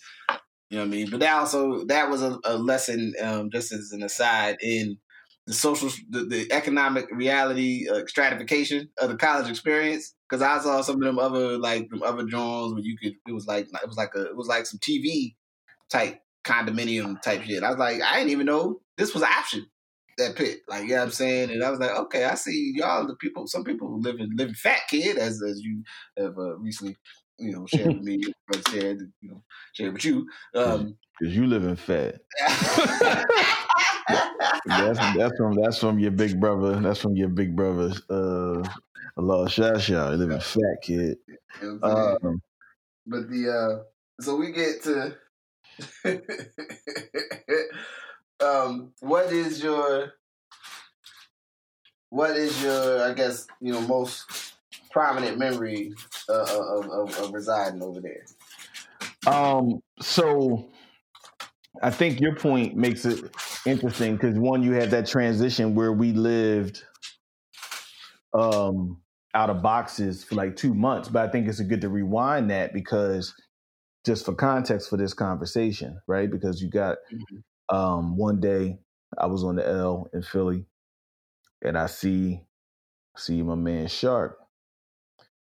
You 0.71 0.77
know 0.77 0.85
what 0.85 0.87
I 0.87 0.89
mean? 0.89 1.09
But 1.11 1.19
that 1.19 1.35
also 1.35 1.85
that 1.85 2.09
was 2.09 2.23
a, 2.23 2.39
a 2.45 2.57
lesson, 2.57 3.13
um, 3.21 3.51
just 3.51 3.71
as 3.71 3.91
an 3.91 4.01
aside, 4.01 4.57
in 4.63 4.97
the 5.45 5.53
social, 5.53 5.89
the, 6.09 6.25
the 6.25 6.51
economic 6.51 7.05
reality 7.11 7.87
uh, 7.87 8.01
stratification 8.07 8.89
of 8.99 9.09
the 9.09 9.17
college 9.17 9.47
experience. 9.47 10.14
Because 10.29 10.41
I 10.41 10.59
saw 10.59 10.81
some 10.81 10.95
of 10.95 11.01
them 11.01 11.19
other 11.19 11.57
like 11.57 11.89
them 11.89 12.03
other 12.03 12.23
drawings 12.23 12.73
where 12.73 12.83
you 12.83 12.97
could. 12.97 13.13
It 13.27 13.31
was 13.31 13.45
like 13.45 13.65
it 13.65 13.87
was 13.87 13.97
like 13.97 14.11
a 14.15 14.25
it 14.25 14.35
was 14.35 14.47
like 14.47 14.65
some 14.65 14.79
TV 14.79 15.35
type 15.89 16.19
condominium 16.45 17.21
type 17.21 17.43
shit. 17.43 17.63
I 17.63 17.69
was 17.69 17.77
like, 17.77 18.01
I 18.01 18.17
didn't 18.17 18.31
even 18.31 18.45
know 18.45 18.81
this 18.97 19.13
was 19.13 19.23
an 19.23 19.29
option. 19.29 19.65
That 20.17 20.37
pit, 20.37 20.59
like 20.69 20.83
you 20.83 20.89
know 20.89 20.95
what 20.95 21.03
I'm 21.03 21.11
saying, 21.11 21.51
and 21.51 21.61
I 21.61 21.69
was 21.69 21.79
like, 21.79 21.91
okay, 21.91 22.23
I 22.23 22.35
see 22.35 22.71
y'all. 22.75 23.05
The 23.05 23.17
people, 23.17 23.47
some 23.47 23.65
people 23.65 23.99
living 23.99 24.29
living 24.37 24.55
fat 24.55 24.79
kid, 24.87 25.17
as 25.17 25.41
as 25.43 25.59
you 25.61 25.83
have 26.17 26.37
uh, 26.37 26.57
recently, 26.57 26.95
you 27.37 27.51
know, 27.51 27.65
shared 27.65 27.95
with 27.95 28.01
me, 28.01 28.23
but 28.47 28.65
shared, 28.69 28.99
you 29.19 29.29
know, 29.29 29.43
shared 29.73 29.91
with 29.91 30.05
you. 30.05 30.25
Um, 30.55 30.97
Because 31.19 31.35
you 31.35 31.47
live 31.47 31.65
in 31.65 31.75
fat. 31.75 32.15
That's 34.65 34.99
that's 35.17 35.37
from 35.37 35.55
that's 35.55 35.79
from 35.79 35.99
your 35.99 36.11
big 36.11 36.39
brother. 36.39 36.79
That's 36.79 36.99
from 36.99 37.15
your 37.15 37.29
big 37.29 37.55
brother. 37.55 37.93
Uh, 38.09 38.67
Allah 39.17 39.47
Shasha. 39.47 40.11
You 40.11 40.17
live 40.17 40.31
in 40.31 40.39
fat 40.39 40.77
kid. 40.81 41.17
You 41.61 41.79
know 41.81 41.81
what 41.81 42.19
I'm? 42.23 42.27
Um, 42.27 42.41
But 43.05 43.29
the 43.29 43.49
uh 43.49 43.83
so 44.21 44.35
we 44.35 44.51
get 44.51 44.83
to 44.83 45.15
um 48.45 48.93
what 49.01 49.31
is 49.31 49.63
your 49.63 50.13
what 52.09 52.31
is 52.31 52.61
your 52.63 53.03
I 53.03 53.13
guess 53.13 53.47
you 53.61 53.73
know 53.73 53.81
most 53.81 54.53
prominent 54.91 55.37
memory 55.37 55.93
uh, 56.29 56.45
of, 56.49 56.89
of 56.89 57.19
of 57.19 57.33
residing 57.33 57.83
over 57.83 58.01
there? 58.01 58.25
Um, 59.27 59.81
so 60.01 60.69
I 61.81 61.89
think 61.89 62.21
your 62.21 62.35
point 62.35 62.75
makes 62.75 63.05
it 63.05 63.33
interesting 63.65 64.15
because 64.15 64.37
one, 64.37 64.63
you 64.63 64.73
had 64.73 64.91
that 64.91 65.07
transition 65.07 65.75
where 65.75 65.91
we 65.91 66.13
lived 66.13 66.83
um 68.33 69.01
out 69.35 69.51
of 69.51 69.61
boxes 69.61 70.23
for 70.23 70.35
like 70.35 70.55
two 70.55 70.73
months, 70.73 71.09
but 71.09 71.27
I 71.27 71.31
think 71.31 71.47
it's 71.47 71.61
good 71.61 71.81
to 71.81 71.89
rewind 71.89 72.49
that 72.51 72.73
because 72.73 73.35
just 74.05 74.25
for 74.25 74.33
context 74.33 74.89
for 74.89 74.97
this 74.97 75.13
conversation, 75.13 75.99
right? 76.07 76.31
Because 76.31 76.61
you 76.61 76.69
got 76.69 76.97
um 77.69 78.17
one 78.17 78.39
day 78.39 78.79
I 79.17 79.27
was 79.27 79.43
on 79.43 79.57
the 79.57 79.67
L 79.67 80.07
in 80.13 80.23
Philly 80.23 80.65
and 81.63 81.77
I 81.77 81.87
see 81.87 82.41
see 83.17 83.41
my 83.43 83.55
man 83.55 83.87
Shark 83.87 84.39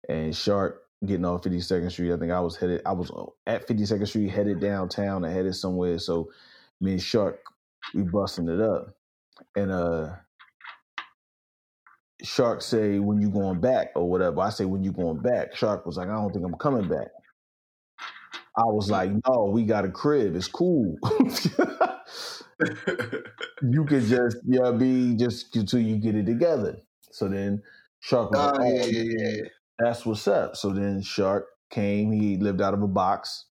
and 0.09 0.34
Shark 0.34 0.82
getting 1.05 1.24
off 1.24 1.43
52nd 1.43 1.90
Street. 1.90 2.12
I 2.12 2.16
think 2.18 2.32
I 2.32 2.40
was 2.40 2.57
headed, 2.57 2.82
I 2.86 2.93
was 2.93 3.11
at 3.47 3.66
52nd 3.66 4.07
Street, 4.09 4.28
headed 4.30 4.61
downtown, 4.61 5.24
I 5.24 5.30
headed 5.30 5.55
somewhere. 5.55 5.99
So 5.99 6.30
me 6.80 6.93
and 6.93 7.03
Shark, 7.03 7.40
we 7.95 8.03
busting 8.03 8.49
it 8.49 8.61
up. 8.61 8.95
And 9.57 9.70
uh 9.70 10.11
Shark 12.23 12.62
say, 12.62 12.99
when 12.99 13.20
you 13.20 13.29
going 13.31 13.61
back 13.61 13.89
or 13.95 14.09
whatever. 14.09 14.41
I 14.41 14.51
say, 14.51 14.64
when 14.64 14.83
you 14.83 14.93
going 14.93 15.20
back. 15.20 15.55
Shark 15.55 15.87
was 15.87 15.97
like, 15.97 16.09
I 16.09 16.14
don't 16.14 16.33
think 16.33 16.45
I'm 16.45 16.55
coming 16.55 16.89
back. 16.89 17.09
I 18.57 18.64
was 18.64 18.91
like, 18.91 19.11
no, 19.27 19.47
we 19.47 19.64
got 19.64 19.85
a 19.85 19.91
crib. 19.91 20.37
It's 20.37 20.47
cool. 20.47 20.99
you 23.62 23.85
could 23.87 24.05
just, 24.05 24.37
yeah, 24.45 24.70
be 24.73 25.14
just 25.16 25.57
until 25.57 25.81
you 25.81 25.97
get 25.97 26.14
it 26.14 26.27
together. 26.27 26.77
So 27.11 27.29
then 27.29 27.62
Shark 28.01 28.31
was 28.31 28.39
like, 28.39 28.61
Oh 28.61 28.64
yeah, 28.64 28.83
"Oh, 28.83 28.87
yeah, 28.87 29.03
yeah, 29.03 29.29
yeah. 29.37 29.43
that's 29.79 30.05
what's 30.05 30.29
up. 30.29 30.57
So 30.57 30.70
then 30.70 31.01
Shark 31.03 31.47
came. 31.70 32.12
He 32.12 32.37
lived 32.37 32.61
out 32.61 32.75
of 32.75 32.83
a 32.83 32.89
box. 32.89 33.47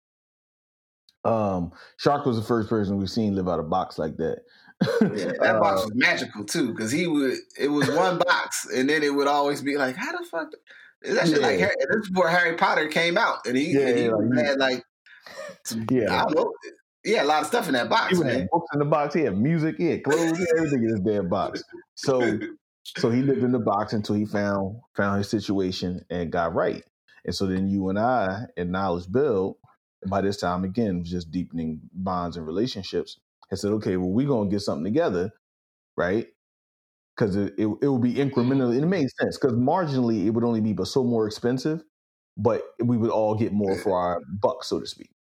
Um, 1.23 1.71
Shark 1.97 2.25
was 2.25 2.37
the 2.37 2.43
first 2.43 2.69
person 2.69 2.97
we've 2.97 3.09
seen 3.09 3.35
live 3.35 3.47
out 3.49 3.59
of 3.59 3.65
a 3.65 3.69
box 3.69 3.99
like 3.99 4.17
that. 4.17 4.39
Yeah, 4.81 4.87
that 5.41 5.59
box 5.59 5.81
Uh, 5.81 5.85
was 5.85 5.91
magical 5.95 6.45
too, 6.45 6.71
because 6.71 6.91
he 6.91 7.07
would. 7.07 7.37
It 7.59 7.67
was 7.69 7.89
one 7.89 8.17
box, 8.27 8.67
and 8.73 8.89
then 8.89 9.03
it 9.03 9.13
would 9.13 9.27
always 9.27 9.61
be 9.61 9.77
like, 9.77 9.95
"How 9.95 10.11
the 10.11 10.25
fuck?" 10.25 10.49
Is 11.03 11.15
that 11.15 11.27
shit 11.27 11.41
like 11.41 11.59
Harry, 11.59 11.73
this 11.79 12.03
is 12.03 12.09
before 12.09 12.27
Harry 12.29 12.55
Potter 12.57 12.87
came 12.87 13.17
out, 13.17 13.45
and 13.45 13.55
he, 13.55 13.71
Yeah, 13.73 13.87
and 13.87 13.97
he 13.97 14.05
yeah, 14.05 14.11
like, 14.11 14.45
had 14.45 14.57
like, 14.57 14.83
some, 15.63 15.85
Yeah. 15.91 16.23
I 16.25 16.31
know, 16.33 16.51
he 17.03 17.15
a 17.15 17.23
lot 17.23 17.41
of 17.41 17.47
stuff 17.47 17.67
in 17.67 17.73
that 17.73 17.87
box, 17.89 18.17
have 18.17 18.25
man. 18.25 18.47
books 18.51 18.67
in 18.73 18.79
the 18.79 18.85
box. 18.85 19.13
He 19.13 19.21
had 19.21 19.37
music. 19.37 19.77
He 19.77 19.85
had 19.91 20.03
clothes. 20.03 20.37
He 20.37 20.43
had 20.45 20.57
everything 20.57 20.83
in 20.83 20.89
his 20.89 20.99
damn 21.01 21.29
box. 21.29 21.63
So, 21.95 22.39
so 22.83 23.09
he 23.11 23.21
lived 23.21 23.43
in 23.43 23.51
the 23.51 23.59
box 23.59 23.93
until 23.93 24.15
he 24.15 24.25
found 24.25 24.77
found 24.95 25.19
his 25.19 25.29
situation 25.29 26.03
and 26.09 26.31
got 26.31 26.53
right. 26.55 26.83
And 27.25 27.33
so 27.35 27.45
then 27.45 27.67
you 27.67 27.89
and 27.89 27.99
I 27.99 28.45
and 28.57 28.71
Knowledge 28.71 29.11
Bill, 29.11 29.57
by 30.07 30.21
this 30.21 30.37
time 30.37 30.63
again, 30.63 30.99
was 30.99 31.09
just 31.11 31.31
deepening 31.31 31.79
bonds 31.93 32.37
and 32.37 32.45
relationships. 32.47 33.19
Had 33.49 33.59
said, 33.59 33.71
okay, 33.73 33.97
well, 33.97 34.09
we're 34.11 34.27
gonna 34.27 34.49
get 34.49 34.61
something 34.61 34.83
together, 34.85 35.31
right? 35.97 36.27
Because 37.15 37.35
it, 37.35 37.53
it 37.57 37.67
it 37.67 37.87
will 37.87 37.99
be 37.99 38.15
incremental. 38.15 38.73
And 38.73 38.83
it 38.83 38.87
made 38.87 39.09
sense 39.21 39.37
because 39.37 39.53
marginally 39.57 40.25
it 40.25 40.31
would 40.31 40.43
only 40.45 40.61
be 40.61 40.73
but 40.73 40.87
so 40.87 41.03
more 41.03 41.27
expensive, 41.27 41.83
but 42.37 42.63
we 42.83 42.97
would 42.97 43.11
all 43.11 43.35
get 43.35 43.53
more 43.53 43.77
for 43.77 43.97
our 43.97 44.21
buck, 44.41 44.63
so 44.63 44.79
to 44.79 44.87
speak. 44.87 45.11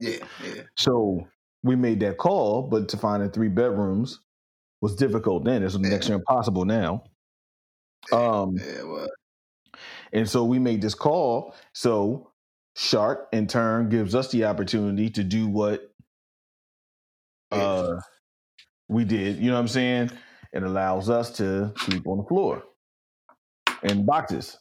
yeah, 0.00 0.26
yeah, 0.44 0.62
So 0.76 1.26
we 1.62 1.76
made 1.76 2.00
that 2.00 2.18
call, 2.18 2.62
but 2.68 2.88
to 2.90 2.96
find 2.96 3.22
in 3.22 3.30
three 3.30 3.48
bedrooms 3.48 4.20
was 4.80 4.96
difficult 4.96 5.44
then. 5.44 5.62
It's 5.62 5.76
next 5.76 6.06
to 6.08 6.14
impossible 6.14 6.64
now. 6.64 7.04
Um, 8.12 8.56
Yeah, 8.56 8.82
well, 8.84 9.08
and 10.12 10.28
so 10.28 10.44
we 10.44 10.58
made 10.58 10.82
this 10.82 10.94
call. 10.94 11.54
So 11.72 12.30
Shark 12.76 13.28
in 13.32 13.46
turn 13.46 13.88
gives 13.88 14.14
us 14.14 14.30
the 14.30 14.44
opportunity 14.44 15.10
to 15.10 15.24
do 15.24 15.46
what 15.48 15.91
uh 17.52 18.00
we 18.88 19.04
did, 19.04 19.38
you 19.38 19.48
know 19.48 19.54
what 19.54 19.60
I'm 19.60 19.68
saying? 19.68 20.10
It 20.52 20.62
allows 20.62 21.08
us 21.08 21.30
to 21.38 21.72
sleep 21.78 22.06
on 22.06 22.18
the 22.18 22.24
floor 22.24 22.62
in 23.82 24.04
boxes. 24.04 24.58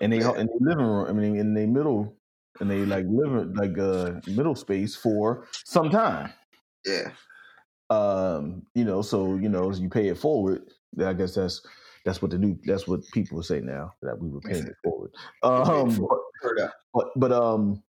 And 0.00 0.12
they 0.12 0.18
in 0.18 0.46
the 0.46 0.58
living 0.60 0.86
room, 0.86 1.06
I 1.08 1.12
mean 1.12 1.36
in 1.36 1.54
the 1.54 1.66
middle 1.66 2.16
and 2.60 2.70
they 2.70 2.84
like 2.84 3.04
living 3.08 3.54
like 3.54 3.78
uh 3.78 4.20
middle 4.26 4.54
space 4.54 4.94
for 4.94 5.46
some 5.64 5.90
time. 5.90 6.32
yeah, 6.84 7.10
Um, 7.90 8.62
you 8.74 8.84
know, 8.84 9.02
so 9.02 9.36
you 9.36 9.48
know, 9.48 9.70
as 9.70 9.80
you 9.80 9.88
pay 9.88 10.08
it 10.08 10.18
forward, 10.18 10.62
I 11.04 11.12
guess 11.12 11.34
that's 11.34 11.64
that's 12.04 12.20
what 12.20 12.30
the 12.30 12.38
new 12.38 12.58
that's 12.64 12.86
what 12.86 13.00
people 13.12 13.42
say 13.42 13.60
now 13.60 13.92
that 14.02 14.18
we 14.18 14.28
were 14.28 14.40
paying 14.40 14.66
it 14.66 14.76
forward. 14.82 15.12
Um, 15.42 15.96
but, 15.96 16.18
heard 16.42 16.58
that. 16.58 16.72
but 16.94 17.08
but 17.16 17.32
um 17.32 17.82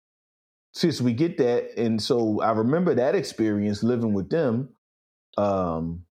since 0.73 1.01
we 1.01 1.13
get 1.13 1.37
that 1.37 1.77
and 1.77 2.01
so 2.01 2.41
i 2.41 2.51
remember 2.51 2.95
that 2.95 3.15
experience 3.15 3.83
living 3.83 4.13
with 4.13 4.29
them 4.29 4.69
um 5.37 6.03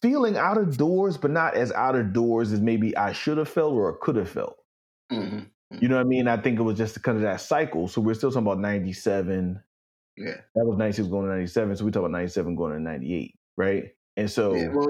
feeling 0.00 0.36
out 0.36 0.58
of 0.58 0.76
doors 0.76 1.16
but 1.16 1.30
not 1.30 1.54
as 1.54 1.72
out 1.72 1.94
of 1.94 2.12
doors 2.12 2.52
as 2.52 2.60
maybe 2.60 2.96
i 2.96 3.12
should 3.12 3.38
have 3.38 3.48
felt 3.48 3.72
or 3.72 3.96
could 3.98 4.16
have 4.16 4.30
felt. 4.30 4.56
Hmm 5.10 5.40
you 5.80 5.88
know 5.88 5.96
what 5.96 6.02
i 6.02 6.08
mean? 6.08 6.28
I 6.28 6.36
think 6.36 6.58
it 6.58 6.62
was 6.62 6.76
just 6.76 7.02
kind 7.02 7.16
of 7.16 7.22
that 7.22 7.40
cycle. 7.40 7.88
So 7.88 8.00
we're 8.00 8.14
still 8.14 8.30
talking 8.30 8.46
about 8.46 8.58
97 8.58 9.62
Yeah, 10.16 10.34
that 10.54 10.64
was 10.66 10.76
96 10.76 11.08
going 11.08 11.24
to 11.24 11.32
97 11.32 11.76
so 11.76 11.84
we 11.84 11.90
talk 11.90 12.00
about 12.00 12.10
97 12.10 12.54
going 12.56 12.74
to 12.74 12.80
98 12.80 13.38
right? 13.56 13.84
And 14.16 14.30
so 14.30 14.54
yeah, 14.54 14.68
well, 14.68 14.88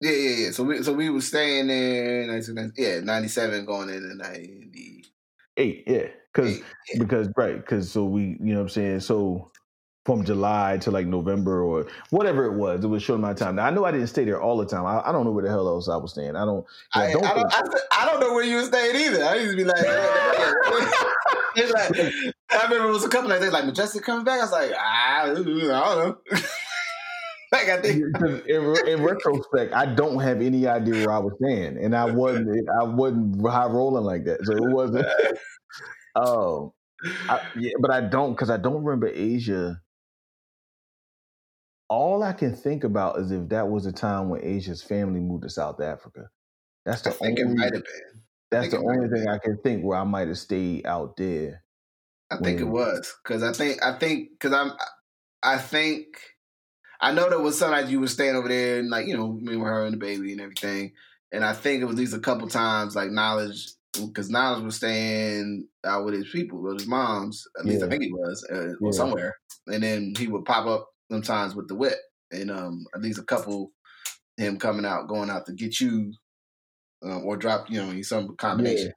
yeah, 0.00 0.10
yeah, 0.10 0.36
yeah. 0.36 0.50
So 0.50 0.64
we 0.64 0.82
so 0.82 0.92
we 0.92 1.08
were 1.08 1.20
staying 1.20 1.68
there. 1.68 2.26
19, 2.26 2.72
yeah, 2.76 3.00
ninety 3.00 3.28
seven 3.28 3.64
going 3.64 3.88
into 3.88 4.14
ninety 4.14 5.04
eight 5.56 5.84
yeah 5.86 6.06
because. 6.32 6.58
Yeah. 6.58 6.98
because 6.98 7.28
right 7.36 7.56
because 7.56 7.90
so 7.90 8.04
we 8.04 8.36
you 8.40 8.52
know 8.52 8.56
what 8.56 8.62
i'm 8.62 8.68
saying 8.68 9.00
so 9.00 9.50
from 10.04 10.24
july 10.24 10.76
to 10.78 10.90
like 10.90 11.06
november 11.06 11.62
or 11.62 11.86
whatever 12.10 12.44
it 12.44 12.52
was 12.52 12.84
it 12.84 12.88
was 12.88 13.02
short 13.02 13.18
amount 13.18 13.40
of 13.40 13.46
time 13.46 13.56
now 13.56 13.64
i 13.64 13.70
know 13.70 13.84
i 13.84 13.90
didn't 13.90 14.08
stay 14.08 14.24
there 14.24 14.40
all 14.40 14.56
the 14.58 14.66
time 14.66 14.84
i, 14.84 15.00
I 15.08 15.12
don't 15.12 15.24
know 15.24 15.30
where 15.30 15.44
the 15.44 15.50
hell 15.50 15.66
else 15.66 15.88
i 15.88 15.96
was 15.96 16.12
staying 16.12 16.36
i 16.36 16.44
don't 16.44 16.66
I, 16.92 17.04
I 17.04 17.08
I, 17.08 17.12
don't 17.12 17.22
don't, 17.22 17.54
I, 17.54 17.62
I 18.02 18.04
don't 18.06 18.20
know 18.20 18.34
where 18.34 18.44
you 18.44 18.56
were 18.56 18.64
staying 18.64 18.96
either. 18.96 19.24
I 19.24 19.36
used 19.36 19.52
to 19.52 19.56
be 19.56 19.64
like, 19.64 19.76
it's 21.56 21.72
like 21.72 22.34
I 22.50 22.64
remember 22.64 22.88
it 22.88 22.92
was 22.92 23.04
a 23.04 23.08
couple 23.08 23.32
of 23.32 23.40
days 23.40 23.52
like 23.52 23.64
Majestic 23.64 24.02
coming 24.02 24.24
back. 24.24 24.40
I 24.40 24.42
was 24.42 24.52
like, 24.52 24.72
ah, 24.76 25.22
I 25.22 25.26
don't 25.26 25.46
know. 25.46 26.18
like 27.54 27.68
I 27.68 27.80
think 27.80 28.02
in, 28.48 28.88
in 28.88 29.02
retrospect, 29.02 29.72
I 29.72 29.86
don't 29.86 30.20
have 30.20 30.40
any 30.40 30.66
idea 30.66 31.06
where 31.06 31.12
I 31.12 31.18
was 31.18 31.34
staying, 31.40 31.78
and 31.78 31.94
I 31.94 32.04
wasn't 32.04 32.68
I 32.80 32.84
wasn't 32.84 33.46
high 33.46 33.66
rolling 33.66 34.04
like 34.04 34.24
that, 34.24 34.44
so 34.44 34.52
it 34.52 34.72
wasn't. 34.72 35.06
Oh, 36.16 36.74
I, 37.28 37.40
yeah, 37.58 37.72
but 37.80 37.90
I 37.90 38.00
don't 38.00 38.32
because 38.32 38.50
I 38.50 38.56
don't 38.56 38.82
remember 38.82 39.08
Asia. 39.08 39.80
All 41.88 42.22
I 42.22 42.32
can 42.32 42.56
think 42.56 42.82
about 42.82 43.18
is 43.18 43.30
if 43.30 43.48
that 43.50 43.68
was 43.68 43.86
a 43.86 43.92
time 43.92 44.30
when 44.30 44.44
Asia's 44.44 44.82
family 44.82 45.20
moved 45.20 45.42
to 45.44 45.50
South 45.50 45.80
Africa. 45.80 46.28
That's 46.84 47.06
I 47.06 47.10
the 47.10 47.16
think 47.16 47.38
it 47.38 47.44
only. 47.44 47.56
might 47.56 47.74
have 47.74 47.84
been. 47.84 48.22
That's 48.50 48.66
the 48.66 48.78
think 48.78 48.82
it 48.82 48.86
might 48.86 48.96
only 48.96 49.08
thing 49.08 49.28
I 49.28 49.38
can 49.38 49.58
think 49.58 49.84
where 49.84 49.98
I 49.98 50.04
might 50.04 50.28
have 50.28 50.38
stayed 50.38 50.86
out 50.86 51.16
there. 51.16 51.62
I 52.30 52.38
think 52.38 52.60
it 52.60 52.64
was 52.64 53.14
because 53.22 53.42
I 53.42 53.52
think 53.52 53.82
I 53.82 53.96
think 53.98 54.30
because 54.30 54.52
I'm 54.52 54.72
I 55.42 55.58
think 55.58 56.16
I 57.04 57.12
know 57.12 57.28
there 57.28 57.38
was 57.38 57.58
some 57.58 57.70
nights 57.70 57.90
you 57.90 58.00
were 58.00 58.08
staying 58.08 58.34
over 58.34 58.48
there 58.48 58.78
and 58.78 58.88
like 58.90 59.06
you 59.06 59.16
know 59.16 59.32
me 59.32 59.56
with 59.56 59.66
her 59.66 59.84
and 59.84 59.94
the 59.94 59.98
baby 59.98 60.32
and 60.32 60.40
everything, 60.40 60.92
and 61.32 61.44
I 61.44 61.52
think 61.52 61.82
it 61.82 61.84
was 61.84 61.96
at 61.96 62.00
least 62.00 62.14
a 62.14 62.18
couple 62.18 62.48
times 62.48 62.96
like 62.96 63.10
knowledge 63.10 63.68
because 63.92 64.30
knowledge 64.30 64.64
was 64.64 64.76
staying 64.76 65.68
out 65.84 66.04
with 66.04 66.14
his 66.14 66.28
people 66.30 66.60
with 66.60 66.80
his 66.80 66.88
moms 66.88 67.46
at 67.58 67.66
least 67.66 67.82
I 67.84 67.88
think 67.88 68.02
he 68.02 68.12
was 68.12 68.44
uh, 68.50 68.72
Yeah. 68.80 68.90
somewhere, 68.92 69.36
and 69.66 69.82
then 69.82 70.14
he 70.16 70.26
would 70.28 70.44
pop 70.44 70.66
up 70.66 70.88
sometimes 71.10 71.54
with 71.54 71.68
the 71.68 71.74
whip 71.74 71.98
and 72.32 72.50
um 72.50 72.86
at 72.94 73.02
least 73.02 73.18
a 73.18 73.24
couple 73.24 73.72
him 74.36 74.58
coming 74.58 74.86
out 74.86 75.08
going 75.08 75.30
out 75.30 75.46
to 75.46 75.52
get 75.52 75.80
you. 75.80 76.12
Um, 77.02 77.26
or 77.26 77.36
drop, 77.36 77.68
you 77.70 77.82
know, 77.82 78.00
some 78.00 78.34
combination. 78.36 78.94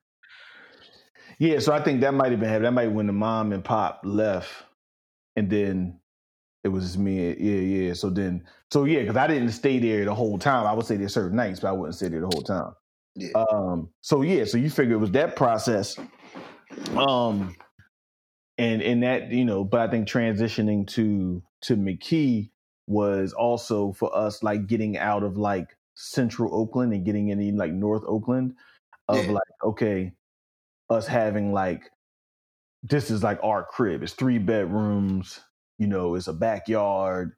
Yeah, 1.40 1.60
so 1.60 1.74
I 1.74 1.84
think 1.84 2.00
that 2.02 2.14
might 2.14 2.32
have 2.32 2.40
been 2.40 2.48
happening. 2.48 2.64
that 2.64 2.72
might 2.72 2.84
have 2.84 2.94
when 2.94 3.08
the 3.08 3.14
mom 3.14 3.52
and 3.52 3.66
pop 3.66 4.02
left, 4.06 4.50
and 5.36 5.50
then 5.50 6.00
it 6.68 6.72
was 6.72 6.84
just 6.84 6.98
me. 6.98 7.34
Yeah, 7.34 7.62
yeah. 7.88 7.94
So 7.94 8.10
then, 8.10 8.44
so 8.72 8.84
yeah, 8.84 9.00
because 9.00 9.16
I 9.16 9.26
didn't 9.28 9.52
stay 9.52 9.80
there 9.80 10.06
the 10.06 10.14
whole 10.14 10.38
time. 10.38 10.68
I 10.68 10.74
would 10.74 10.86
stay 10.86 10.98
there 10.98 11.08
certain 11.10 11.38
nights, 11.38 11.62
but 11.62 11.70
I 11.70 11.72
wouldn't 11.72 11.96
stay 11.96 12.10
there 12.10 12.22
the 12.22 12.28
whole 12.28 12.44
time. 12.44 12.74
Yeah. 13.16 13.30
Um. 13.34 13.90
So 14.02 14.22
yeah, 14.22 14.44
so 14.46 14.58
you 14.58 14.70
figure 14.70 14.96
it 14.96 15.00
was 15.00 15.12
that 15.12 15.36
process. 15.36 15.98
Um. 16.96 17.56
And 18.60 18.82
and 18.82 19.04
that 19.04 19.32
you 19.32 19.46
know, 19.46 19.64
but 19.64 19.80
I 19.80 19.88
think 19.88 20.08
transitioning 20.08 20.86
to 20.88 21.42
to 21.62 21.76
McKee 21.78 22.50
was 22.88 23.34
also 23.34 23.94
for 23.94 24.16
us 24.16 24.44
like 24.44 24.68
getting 24.68 24.98
out 24.98 25.24
of 25.24 25.38
like 25.38 25.68
central 25.96 26.54
Oakland 26.54 26.94
and 26.94 27.06
getting 27.06 27.30
into 27.30 27.58
like 27.58 27.72
North 27.72 28.04
Oakland 28.08 28.56
of 29.08 29.26
Yeah. 29.26 29.32
like 29.32 29.44
okay, 29.64 30.12
us 30.90 31.08
having 31.08 31.54
like 31.54 31.90
this 32.84 33.12
is 33.12 33.24
like 33.24 33.40
our 33.44 33.64
crib. 33.64 34.04
It's 34.04 34.14
three 34.14 34.38
bedrooms. 34.40 35.40
You 35.78 35.88
know, 35.88 36.16
it's 36.16 36.28
a 36.28 36.34
backyard. 36.34 37.34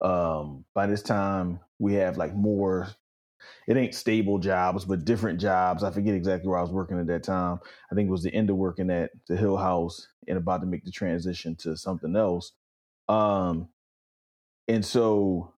Um, 0.00 0.64
by 0.74 0.86
this 0.86 1.02
time, 1.02 1.60
we 1.78 1.94
have 1.94 2.16
like 2.16 2.34
more. 2.34 2.88
It 3.66 3.76
ain't 3.76 3.94
stable 3.94 4.38
jobs, 4.38 4.84
but 4.84 5.04
different 5.04 5.40
jobs. 5.40 5.82
I 5.82 5.90
forget 5.90 6.14
exactly 6.14 6.48
where 6.48 6.58
I 6.58 6.62
was 6.62 6.70
working 6.70 6.98
at 7.00 7.06
that 7.06 7.22
time. 7.22 7.58
I 7.90 7.94
think 7.94 8.08
it 8.08 8.12
was 8.12 8.22
the 8.22 8.34
end 8.34 8.50
of 8.50 8.56
working 8.56 8.90
at 8.90 9.10
the 9.28 9.36
Hill 9.36 9.56
House 9.56 10.08
and 10.28 10.36
about 10.36 10.60
to 10.60 10.66
make 10.66 10.84
the 10.84 10.90
transition 10.90 11.56
to 11.56 11.76
something 11.76 12.14
else. 12.16 12.52
Um, 13.08 13.68
and 14.68 14.84
so, 14.84 15.54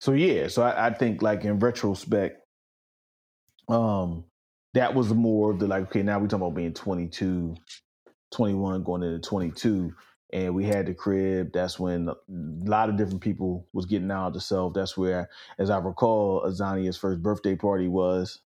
so 0.00 0.12
yeah. 0.12 0.48
So 0.48 0.62
I, 0.62 0.88
I 0.88 0.94
think 0.94 1.22
like 1.22 1.44
in 1.44 1.60
retrospect, 1.60 2.40
um, 3.68 4.24
that 4.74 4.94
was 4.94 5.12
more 5.12 5.52
of 5.52 5.58
the 5.58 5.66
like 5.66 5.84
okay 5.84 6.02
now 6.02 6.18
we're 6.18 6.26
talking 6.26 6.46
about 6.46 6.54
being 6.54 6.74
22 6.74 7.56
21 8.32 8.84
going 8.84 9.02
into 9.02 9.18
22 9.18 9.92
and 10.32 10.54
we 10.54 10.64
had 10.64 10.86
the 10.86 10.94
crib 10.94 11.52
that's 11.52 11.78
when 11.78 12.08
a 12.08 12.14
lot 12.28 12.88
of 12.88 12.96
different 12.96 13.20
people 13.20 13.66
was 13.72 13.86
getting 13.86 14.10
out 14.10 14.28
of 14.28 14.34
the 14.34 14.40
self 14.40 14.74
that's 14.74 14.96
where 14.96 15.28
as 15.58 15.70
i 15.70 15.78
recall 15.78 16.42
azania's 16.46 16.96
first 16.96 17.22
birthday 17.22 17.56
party 17.56 17.88
was 17.88 18.40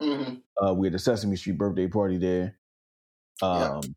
hmm 0.00 0.42
uh 0.62 0.74
we 0.74 0.86
had 0.86 0.94
the 0.94 0.98
sesame 0.98 1.36
street 1.36 1.58
birthday 1.58 1.88
party 1.88 2.18
there 2.18 2.58
Yeah. 3.52 3.80
um 3.80 3.94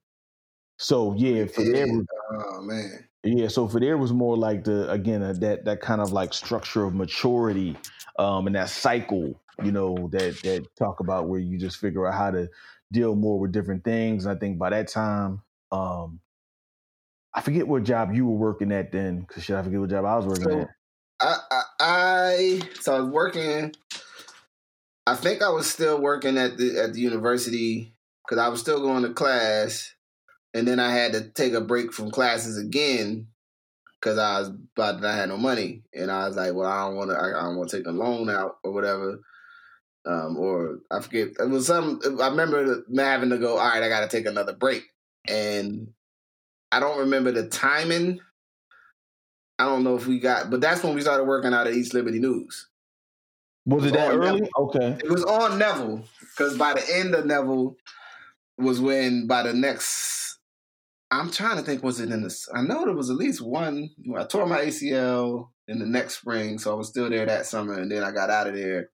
so 0.80 1.14
yeah 1.16 1.46
for 1.48 1.66
there 1.66 1.88
was 1.88 2.06
Oh 2.32 2.62
man. 2.62 3.10
yeah, 3.24 3.48
so 3.48 3.68
for 3.68 3.80
there 3.80 3.98
was 3.98 4.12
more 4.12 4.36
like 4.36 4.66
the 4.66 4.90
again 4.92 5.24
uh, 5.24 5.34
that 5.34 5.64
that 5.66 5.80
kind 5.82 6.02
of 6.02 6.12
like 6.12 6.34
structure 6.34 6.84
of 6.84 6.94
maturity, 6.94 7.78
um, 8.20 8.48
and 8.48 8.56
that 8.56 8.70
cycle, 8.70 9.42
you 9.64 9.72
know, 9.72 10.10
that 10.12 10.42
that 10.44 10.68
talk 10.76 11.00
about 11.00 11.30
where 11.30 11.40
you 11.40 11.58
just 11.58 11.78
figure 11.78 12.06
out 12.06 12.16
how 12.16 12.32
to 12.32 12.50
deal 12.92 13.16
more 13.16 13.40
with 13.40 13.54
different 13.54 13.86
things. 13.86 14.26
And 14.26 14.36
I 14.36 14.40
think 14.40 14.60
by 14.60 14.72
that 14.72 14.90
time, 14.90 15.42
um, 15.72 16.20
I 17.36 17.42
forget 17.42 17.68
what 17.68 17.84
job 17.84 18.14
you 18.14 18.26
were 18.28 18.38
working 18.38 18.72
at 18.72 18.92
then, 18.92 19.22
because 19.22 19.50
I 19.50 19.62
forget 19.64 19.80
what 19.80 19.90
job 19.90 20.06
I 20.06 20.16
was 20.18 20.26
working 20.26 20.44
So- 20.44 20.62
at. 20.62 20.70
I, 21.20 21.38
I 21.52 21.64
I 21.80 22.62
so 22.82 22.96
I 22.96 23.00
was 23.00 23.10
working. 23.10 23.74
I 25.06 25.16
think 25.16 25.42
I 25.42 25.50
was 25.50 25.70
still 25.70 26.02
working 26.02 26.38
at 26.38 26.58
the 26.58 26.80
at 26.80 26.94
the 26.94 27.00
university 27.00 27.94
because 28.26 28.40
I 28.44 28.50
was 28.50 28.60
still 28.60 28.82
going 28.82 29.04
to 29.04 29.14
class, 29.14 29.94
and 30.54 30.68
then 30.68 30.80
I 30.80 30.92
had 30.92 31.14
to 31.14 31.30
take 31.30 31.54
a 31.54 31.62
break 31.62 31.94
from 31.94 32.12
classes 32.12 32.58
again 32.58 33.28
because 34.00 34.18
I 34.18 34.40
was 34.40 34.50
about 34.76 35.04
I 35.06 35.16
had 35.16 35.30
no 35.30 35.38
money, 35.38 35.84
and 35.94 36.12
I 36.12 36.28
was 36.28 36.36
like, 36.36 36.54
well, 36.54 36.70
I 36.70 36.88
don't 36.88 36.98
want 36.98 37.12
to. 37.12 37.18
I, 37.18 37.30
I 37.40 37.44
don't 37.44 37.58
want 37.58 37.70
to 37.70 37.78
take 37.78 37.88
a 37.88 37.92
loan 37.92 38.30
out 38.30 38.58
or 38.64 38.74
whatever. 38.74 39.20
Um, 40.06 40.38
or 40.38 40.80
I 40.92 41.00
forget. 41.00 41.30
It 41.40 41.50
was 41.50 41.68
some. 41.68 42.02
I 42.22 42.28
remember 42.28 42.84
having 42.98 43.30
to 43.30 43.38
go. 43.38 43.58
All 43.58 43.70
right, 43.70 43.84
I 43.84 43.88
got 43.88 44.02
to 44.02 44.10
take 44.18 44.26
another 44.26 44.54
break, 44.54 44.84
and 45.30 45.94
I 46.74 46.80
don't 46.80 47.00
remember 47.00 47.32
the 47.32 47.48
timing. 47.48 48.20
I 49.60 49.66
don't 49.66 49.84
know 49.84 49.96
if 49.96 50.08
we 50.08 50.20
got, 50.20 50.50
but 50.50 50.60
that's 50.60 50.84
when 50.84 50.96
we 50.96 51.02
started 51.02 51.26
working 51.26 51.54
out 51.54 51.68
at 51.68 51.74
East 51.74 51.94
Liberty 51.94 52.20
News. 52.20 52.68
Was 53.66 53.86
it 53.86 53.94
that 53.94 54.12
Oh, 54.12 54.18
early? 54.18 54.50
Okay. 54.58 54.98
It 55.04 55.10
was 55.10 55.24
on 55.24 55.60
Neville 55.60 56.04
because 56.22 56.58
by 56.58 56.74
the 56.74 56.84
end 56.96 57.14
of 57.14 57.26
Neville 57.26 57.76
was 58.58 58.82
when 58.82 59.28
by 59.28 59.44
the 59.44 59.54
next. 59.54 60.40
I'm 61.12 61.30
trying 61.30 61.58
to 61.58 61.64
think. 61.64 61.84
Was 61.84 62.00
it 62.00 62.10
in 62.10 62.24
the? 62.24 62.36
I 62.56 62.64
know 62.64 62.86
there 62.86 62.96
was 62.96 63.12
at 63.12 63.16
least 63.18 63.40
one. 63.40 63.92
I 64.18 64.24
tore 64.24 64.48
my 64.48 64.62
ACL 64.62 65.50
in 65.68 65.78
the 65.78 65.86
next 65.86 66.18
spring, 66.18 66.58
so 66.58 66.72
I 66.74 66.76
was 66.76 66.90
still 66.90 67.08
there 67.10 67.28
that 67.28 67.46
summer, 67.46 67.74
and 67.74 67.92
then 67.92 68.04
I 68.04 68.12
got 68.12 68.32
out 68.32 68.48
of 68.48 68.56
there 68.56 68.90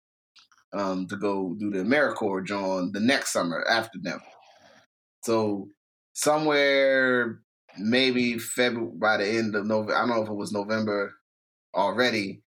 um, 0.74 1.08
to 1.08 1.16
go 1.16 1.56
do 1.58 1.72
the 1.72 1.80
AmeriCorps 1.80 2.46
John 2.46 2.92
the 2.92 3.00
next 3.00 3.32
summer 3.32 3.64
after 3.70 3.98
Neville. 4.02 4.20
So 5.24 5.70
somewhere 6.14 7.40
maybe 7.78 8.38
February 8.38 8.92
by 9.00 9.18
the 9.18 9.28
end 9.28 9.56
of 9.56 9.66
November. 9.66 9.96
I 9.96 10.00
don't 10.00 10.10
know 10.10 10.24
if 10.24 10.30
it 10.30 10.34
was 10.34 10.52
November 10.52 11.14
already, 11.74 12.42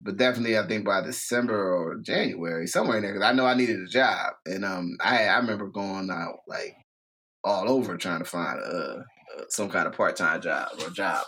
but 0.00 0.16
definitely 0.16 0.58
I 0.58 0.66
think 0.66 0.84
by 0.84 1.00
December 1.02 1.74
or 1.74 1.96
January, 1.96 2.66
somewhere 2.66 2.98
in 2.98 3.02
there. 3.02 3.12
Because 3.12 3.28
I 3.28 3.32
know 3.32 3.46
I 3.46 3.54
needed 3.54 3.80
a 3.80 3.86
job, 3.86 4.34
and 4.46 4.64
um, 4.64 4.96
I 5.00 5.24
I 5.24 5.38
remember 5.38 5.68
going 5.68 6.10
out 6.10 6.38
like 6.46 6.74
all 7.44 7.68
over 7.68 7.96
trying 7.96 8.20
to 8.20 8.24
find 8.24 8.58
a, 8.58 9.04
a 9.38 9.44
some 9.48 9.70
kind 9.70 9.86
of 9.86 9.94
part 9.94 10.16
time 10.16 10.40
job 10.40 10.68
or 10.82 10.90
job. 10.90 11.24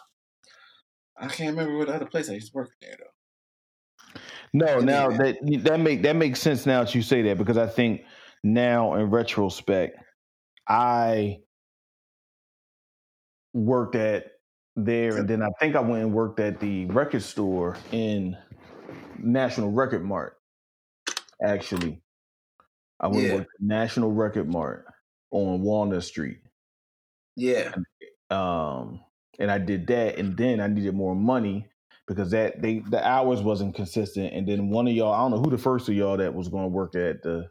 I 1.19 1.29
can't 1.29 1.57
remember 1.57 1.79
what 1.79 1.89
other 1.89 2.07
place 2.07 2.31
I 2.31 2.35
used 2.35 2.53
to 2.53 2.57
work 2.57 2.71
there 2.81 2.97
though. 2.99 4.21
No, 4.53 4.79
And 4.79 4.87
now 4.87 5.09
that 5.11 5.37
that 5.65 5.81
make 5.81 6.03
that 6.03 6.17
makes 6.17 6.41
sense 6.41 6.67
now 6.67 6.83
that 6.83 6.95
you 6.95 7.03
say 7.03 7.23
that 7.23 7.39
because 7.39 7.59
I 7.59 7.67
think 7.67 8.03
now 8.43 8.95
in 8.95 9.11
retrospect, 9.11 9.97
I 10.69 11.39
worked 13.53 13.95
at 13.95 14.33
there, 14.77 15.17
and 15.19 15.29
then 15.29 15.43
I 15.43 15.49
think 15.61 15.77
I 15.77 15.81
went 15.81 16.03
and 16.05 16.15
worked 16.15 16.41
at 16.41 16.61
the 16.61 16.87
record 16.87 17.23
store 17.23 17.77
in 17.93 18.37
National 19.19 19.71
Record 19.73 20.05
Mart. 20.05 20.39
Actually, 21.43 22.03
I 23.01 23.09
went 23.09 23.27
Yeah. 23.27 23.35
at 23.41 23.47
National 23.61 24.13
Record 24.13 24.49
Mart 24.49 24.87
on 25.33 25.63
Walnut 25.63 26.05
Street. 26.05 26.41
Yeah, 27.37 27.75
um 28.31 29.01
and 29.39 29.51
I 29.51 29.59
did 29.59 29.87
that 29.89 30.19
and 30.19 30.37
then 30.37 30.61
I 30.61 30.67
needed 30.69 30.95
more 30.95 31.15
money 31.15 31.69
because 32.07 32.31
that 32.31 32.63
they 32.63 32.81
the 32.81 33.05
hours 33.07 33.43
wasn't 33.43 33.75
consistent 33.75 34.33
and 34.33 34.47
then 34.47 34.69
one 34.71 34.87
of 34.87 34.95
y'all 34.95 35.13
I 35.13 35.19
don't 35.19 35.33
know 35.33 35.41
who 35.41 35.51
the 35.51 35.59
first 35.59 35.89
of 35.89 35.95
y'all 35.95 36.17
that 36.17 36.35
was 36.35 36.49
going 36.49 36.65
to 36.65 36.69
work 36.69 36.95
at 36.95 37.23
the 37.23 37.51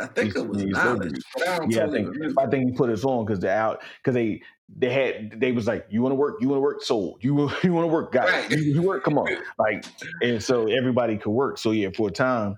I 0.00 0.06
think 0.06 0.34
it 0.36 0.46
was 0.48 0.64
knowledge. 0.64 1.20
I 1.46 1.60
yeah 1.68 1.86
I 1.86 1.90
think. 1.90 2.16
I 2.38 2.46
think 2.46 2.70
he 2.70 2.76
put 2.76 2.90
us 2.90 3.04
on 3.04 3.24
because 3.24 3.40
the 3.40 3.50
out 3.50 3.82
because 3.98 4.14
they 4.14 4.42
they 4.76 4.90
had 4.92 5.40
they 5.40 5.52
was 5.52 5.66
like 5.66 5.86
you 5.90 6.02
want 6.02 6.10
to 6.12 6.16
work 6.16 6.36
you 6.40 6.48
want 6.48 6.56
to 6.58 6.62
work 6.62 6.82
sold 6.82 7.22
you 7.22 7.50
you 7.62 7.72
want 7.72 7.84
to 7.84 7.92
work 7.92 8.12
got 8.12 8.28
Right. 8.28 8.50
it. 8.50 8.58
you, 8.58 8.74
you 8.74 8.82
work 8.82 9.04
come 9.04 9.18
on 9.18 9.28
like 9.58 9.84
and 10.22 10.42
so 10.42 10.66
everybody 10.66 11.16
could 11.18 11.30
work 11.30 11.58
so 11.58 11.70
yeah 11.70 11.90
for 11.94 12.08
a 12.08 12.10
time 12.10 12.56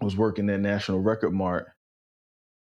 I 0.00 0.04
was 0.04 0.16
working 0.16 0.48
at 0.50 0.60
National 0.60 1.00
Record 1.00 1.32
Mart 1.32 1.68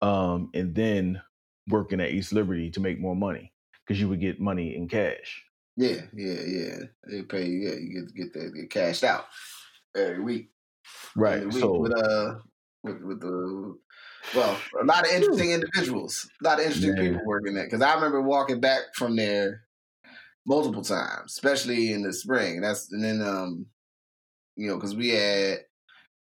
um 0.02 0.50
and 0.52 0.74
then 0.74 1.22
working 1.68 2.00
at 2.00 2.10
East 2.10 2.32
Liberty 2.32 2.70
to 2.72 2.80
make 2.80 3.00
more 3.00 3.16
money 3.16 3.52
because 3.86 4.00
you 4.00 4.08
would 4.08 4.20
get 4.20 4.40
money 4.40 4.76
in 4.76 4.88
cash. 4.88 5.44
Yeah, 5.76 6.02
yeah, 6.14 6.40
yeah. 6.46 6.76
They 7.08 7.22
pay 7.22 7.46
you. 7.46 7.68
Yeah, 7.68 7.74
you 7.76 8.02
get 8.04 8.14
get 8.14 8.32
that 8.34 8.54
get 8.54 8.70
cashed 8.70 9.04
out 9.04 9.24
every 9.96 10.20
week. 10.22 10.50
Right. 11.16 11.38
Every 11.38 11.46
week 11.46 11.60
So 11.60 11.78
with 11.78 11.96
uh 11.96 12.34
with 12.84 13.02
with 13.02 13.20
the 13.20 13.76
well 14.34 14.58
a 14.80 14.84
lot 14.84 15.04
of 15.06 15.12
interesting 15.12 15.50
individuals, 15.50 16.28
a 16.40 16.44
lot 16.48 16.60
of 16.60 16.66
interesting 16.66 16.94
Man. 16.94 17.12
people 17.12 17.26
working 17.26 17.54
there. 17.54 17.64
Because 17.64 17.82
I 17.82 17.94
remember 17.94 18.20
walking 18.22 18.60
back 18.60 18.82
from 18.94 19.16
there 19.16 19.62
multiple 20.46 20.82
times, 20.82 21.32
especially 21.32 21.92
in 21.92 22.02
the 22.02 22.12
spring. 22.12 22.60
That's 22.60 22.92
and 22.92 23.02
then 23.02 23.22
um 23.22 23.66
you 24.56 24.68
know 24.68 24.76
because 24.76 24.94
we 24.94 25.08
had 25.10 25.58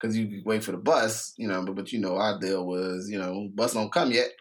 because 0.01 0.17
you 0.17 0.41
wait 0.45 0.63
for 0.63 0.71
the 0.71 0.77
bus, 0.77 1.33
you 1.37 1.47
know. 1.47 1.63
But 1.65 1.75
but 1.75 1.91
you 1.91 1.99
know 1.99 2.15
our 2.17 2.39
deal 2.39 2.65
was 2.65 3.09
you 3.09 3.19
know 3.19 3.49
bus 3.53 3.73
don't 3.73 3.91
come 3.91 4.11
yet, 4.11 4.31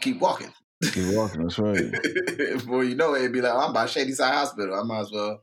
keep 0.00 0.20
walking. 0.20 0.52
You're 0.94 1.14
walking. 1.14 1.42
That's 1.42 1.58
right. 1.58 1.92
Before 2.38 2.84
you 2.84 2.94
know 2.94 3.14
it, 3.14 3.18
it'd 3.18 3.32
be 3.34 3.42
like, 3.42 3.52
oh, 3.52 3.58
I'm 3.66 3.74
by 3.74 3.84
Shadyside 3.84 4.32
Hospital. 4.32 4.80
I 4.80 4.82
might 4.82 5.00
as 5.00 5.12
well 5.12 5.42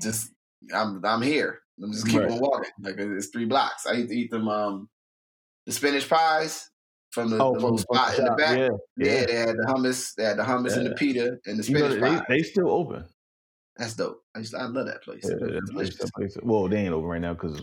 just, 0.00 0.30
I'm 0.72 1.04
I'm 1.04 1.22
here. 1.22 1.58
I'm 1.82 1.90
just 1.92 2.06
keep 2.06 2.20
Right. 2.20 2.30
on 2.30 2.38
walking. 2.38 2.70
Like 2.80 2.94
it's 2.98 3.28
three 3.28 3.46
blocks. 3.46 3.84
I 3.86 3.94
used 3.94 4.10
to 4.10 4.14
eat 4.16 4.30
them, 4.30 4.46
um, 4.48 4.88
the 5.70 5.76
spinach 5.76 6.08
pies 6.08 6.68
from 7.10 7.30
the, 7.30 7.36
Oh, 7.36 7.52
the 7.54 7.60
little 7.60 7.76
the 7.76 7.82
spot 7.82 8.18
in 8.18 8.24
the 8.24 8.30
back. 8.32 8.58
Yeah, 8.58 8.68
Yeah, 8.96 9.20
yeah. 9.20 9.26
they 9.26 9.34
had 9.34 9.56
the 9.56 9.66
hummus. 9.68 10.14
They 10.14 10.24
had 10.24 10.36
the 10.36 10.42
hummus 10.42 10.76
and 10.76 10.86
the 10.86 10.90
Yeah. 10.90 10.96
pita 10.96 11.38
and 11.46 11.58
the 11.58 11.64
You 11.64 11.78
know, 11.78 11.88
spinach 11.90 12.24
they, 12.28 12.36
they 12.36 12.42
still 12.42 12.70
open. 12.70 13.04
That's 13.76 13.94
dope. 13.94 14.22
I 14.34 14.42
to, 14.42 14.58
I 14.58 14.64
love 14.64 14.86
that 14.86 15.02
place. 15.02 15.24
Yeah, 15.24 15.36
that 15.38 15.70
place, 15.72 15.96
place. 16.16 16.36
Well, 16.42 16.68
they 16.68 16.78
ain't 16.78 16.92
open 16.92 17.08
right 17.08 17.20
now 17.20 17.34
because 17.34 17.62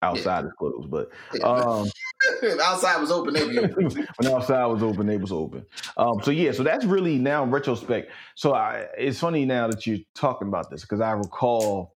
outside 0.00 0.44
is 0.44 0.52
closed. 0.58 0.90
But 0.90 1.10
Yeah, 1.34 1.44
um, 1.46 1.90
outside 2.62 3.00
was 3.00 3.10
open, 3.10 3.34
they'd 3.34 3.58
open. 3.58 4.06
when 4.16 4.32
outside 4.32 4.64
was 4.66 4.82
open, 4.82 5.06
they 5.06 5.16
was 5.18 5.32
open. 5.32 5.66
Um, 5.96 6.22
so 6.22 6.30
yeah, 6.30 6.52
so 6.52 6.62
that's 6.62 6.84
really 6.84 7.18
now 7.18 7.44
retrospect. 7.44 8.12
So 8.36 8.54
I, 8.54 8.86
it's 8.96 9.18
funny 9.18 9.44
now 9.44 9.66
that 9.68 9.86
you're 9.86 9.98
talking 10.14 10.48
about 10.48 10.70
this 10.70 10.82
because 10.82 11.00
I 11.00 11.12
recall 11.12 11.96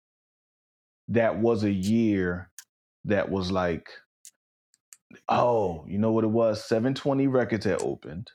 that 1.09 1.39
was 1.39 1.65
a 1.65 1.71
year 1.73 2.51
that 3.05 3.29
was 3.29 3.51
like, 3.51 3.89
oh, 5.29 5.85
you 5.87 5.99
know 5.99 6.13
what 6.13 6.25
it 6.25 6.29
was? 6.29 6.65
720 6.65 7.27
Records 7.27 7.65
had 7.65 7.83
opened. 7.83 8.31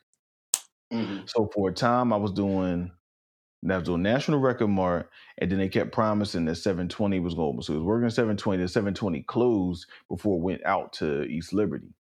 Mhm. 0.91 1.30
So 1.30 1.49
for 1.53 1.69
a 1.69 1.73
time, 1.73 2.13
I 2.13 2.17
was 2.17 2.32
doing 2.32 2.91
that 3.63 3.78
was 3.78 3.86
doing 3.86 4.03
National 4.03 4.39
Record 4.39 4.67
Mart, 4.67 5.09
and 5.39 5.51
then 5.51 5.57
they 5.57 5.69
kept 5.69 5.91
promising 5.91 6.45
that 6.45 6.55
720 6.55 7.19
was 7.19 7.34
going 7.34 7.47
to 7.47 7.53
open. 7.53 7.61
So 7.63 7.73
it 7.73 7.78
was 7.78 7.86
working 7.86 8.05
at 8.05 8.13
720. 8.13 8.61
The 8.61 8.67
720 8.67 9.23
closed 9.23 9.88
before 10.07 10.38
it 10.38 10.43
went 10.43 10.65
out 10.65 10.93
to 10.93 11.23
East 11.23 11.51
Liberty. 11.51 11.93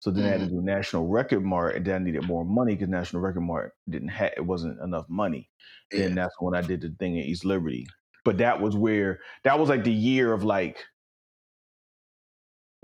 So 0.00 0.10
then 0.10 0.26
I 0.26 0.28
had 0.28 0.40
to 0.40 0.46
do 0.46 0.60
National 0.60 1.08
Record 1.08 1.42
Mart, 1.42 1.74
and 1.74 1.84
then 1.84 2.02
I 2.02 2.04
needed 2.04 2.24
more 2.24 2.44
money 2.44 2.74
because 2.74 2.88
National 2.88 3.22
Record 3.22 3.40
Mart 3.40 3.74
didn't 3.88 4.08
have 4.08 4.32
it 4.36 4.44
wasn't 4.44 4.80
enough 4.80 5.08
money. 5.08 5.48
Yeah. 5.90 6.04
And 6.04 6.16
that's 6.16 6.34
when 6.38 6.54
I 6.54 6.60
did 6.60 6.82
the 6.82 6.90
thing 6.98 7.16
in 7.16 7.24
East 7.24 7.44
Liberty. 7.44 7.86
But 8.24 8.38
that 8.38 8.60
was 8.60 8.76
where 8.76 9.20
that 9.44 9.58
was 9.58 9.68
like 9.68 9.84
the 9.84 9.92
year 9.92 10.32
of 10.32 10.44
like 10.44 10.84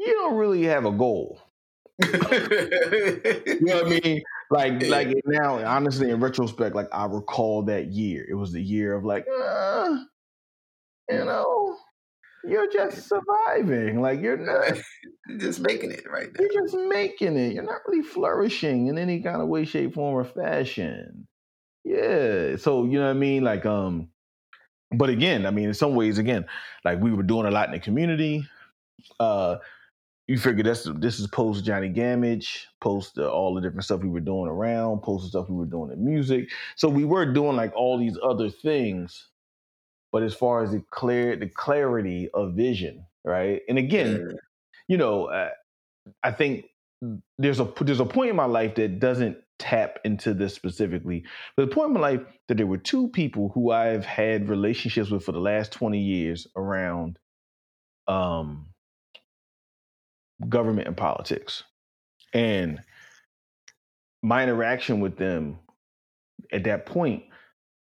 you 0.07 0.15
don't 0.15 0.37
really 0.37 0.65
have 0.65 0.85
a 0.85 0.93
goal. 0.93 1.41
You 2.03 2.11
know 3.61 3.83
what 3.83 3.87
I 3.87 4.01
mean? 4.05 4.23
Like, 4.51 4.87
like 4.87 5.09
now, 5.25 5.65
honestly, 5.65 6.11
in 6.11 6.21
retrospect, 6.21 6.75
like 6.75 6.89
I 6.93 7.07
recall 7.07 7.63
that 7.65 7.87
year. 7.87 8.27
It 8.29 8.35
was 8.35 8.53
the 8.53 8.63
year 8.63 8.95
of 8.95 9.05
like, 9.05 9.27
uh, 9.27 9.97
you 11.11 11.25
know, 11.25 11.77
you're 12.45 12.71
just 12.71 13.09
surviving. 13.09 14.01
Like 14.01 14.21
you're 14.21 14.37
not, 14.39 14.79
just 15.39 15.61
making 15.61 15.93
it 15.93 16.05
right 16.11 16.29
there. 16.35 16.49
you're 16.53 16.63
just 16.65 16.77
making 16.77 17.37
it. 17.37 17.55
You're 17.55 17.65
not 17.65 17.81
really 17.87 18.03
flourishing 18.03 18.89
in 18.89 18.99
any 18.99 19.23
kind 19.23 19.41
of 19.41 19.49
way, 19.49 19.65
shape, 19.65 19.95
form, 19.95 20.15
or 20.15 20.25
fashion. 20.25 21.27
Yeah. 21.85 22.57
So 22.57 22.85
you 22.85 22.99
know 22.99 23.07
what 23.07 23.17
I 23.17 23.19
mean? 23.19 23.45
Like, 23.45 23.65
um, 23.65 24.09
but 24.95 25.09
again, 25.09 25.47
I 25.47 25.51
mean, 25.51 25.69
in 25.69 25.75
some 25.75 25.95
ways, 25.95 26.19
again, 26.19 26.45
like 26.85 27.01
we 27.01 27.13
were 27.13 27.23
doing 27.23 27.47
a 27.47 27.51
lot 27.51 27.69
in 27.69 27.73
the 27.73 27.81
community. 27.81 28.47
Uh, 29.19 29.57
you 30.29 30.39
figure 30.39 30.63
that's 30.65 30.89
this 30.99 31.19
is 31.21 31.27
post 31.29 31.65
Jonny 31.65 31.91
Gammage, 31.91 32.65
post 32.81 33.19
uh, 33.19 33.29
all 33.31 33.55
the 33.55 33.61
different 33.61 33.85
stuff 33.85 34.03
we 34.03 34.09
were 34.09 34.21
doing 34.21 34.49
around, 34.49 35.03
post 35.03 35.25
the 35.25 35.29
stuff 35.31 35.49
we 35.49 35.57
were 35.57 35.67
doing 35.67 35.93
in 35.93 36.05
music. 36.05 36.51
So 36.77 36.89
we 36.89 37.05
were 37.05 37.33
doing 37.33 37.57
like 37.57 37.75
all 37.75 37.99
these 37.99 38.19
other 38.23 38.51
things, 38.51 39.29
but 40.13 40.23
as 40.23 40.35
far 40.35 40.63
as 40.63 40.73
the 40.73 40.83
clear 40.91 41.37
the 41.37 41.49
clarity 41.49 42.31
of 42.35 42.55
vision, 42.55 43.07
right? 43.25 43.63
And 43.69 43.79
again, 43.79 44.23
Yeah. 44.31 44.37
you 44.89 44.97
know, 44.99 45.27
uh, 45.27 45.51
I 46.23 46.33
think 46.33 46.67
there's 47.39 47.61
a 47.61 47.73
there's 47.81 48.01
a 48.01 48.07
point 48.07 48.31
in 48.31 48.37
my 48.37 48.45
life 48.47 48.77
that 48.77 49.01
doesn't 49.01 49.39
tap 49.59 49.99
into 50.05 50.35
this 50.35 50.55
specifically, 50.55 51.25
but 51.57 51.69
the 51.69 51.75
point 51.75 51.89
in 51.89 51.95
my 51.95 52.01
life 52.01 52.23
that 52.49 52.57
there 52.57 52.67
were 52.67 52.79
two 52.79 53.09
people 53.09 53.51
who 53.55 53.71
I've 53.73 54.05
had 54.05 54.49
relationships 54.49 55.11
with 55.11 55.25
for 55.25 55.33
the 55.33 55.41
last 55.41 55.73
20 55.73 55.99
years 56.01 56.47
around 56.57 57.19
um 58.09 58.72
government 60.49 60.89
and 60.89 60.97
politics. 60.97 61.65
And 62.35 62.83
my 64.23 64.43
interaction 64.43 65.01
with 65.01 65.17
them 65.17 65.59
at 66.53 66.65
that 66.65 66.87
point 66.87 67.25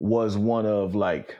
was 0.00 0.38
one 0.38 0.66
of 0.66 0.94
like, 0.94 1.38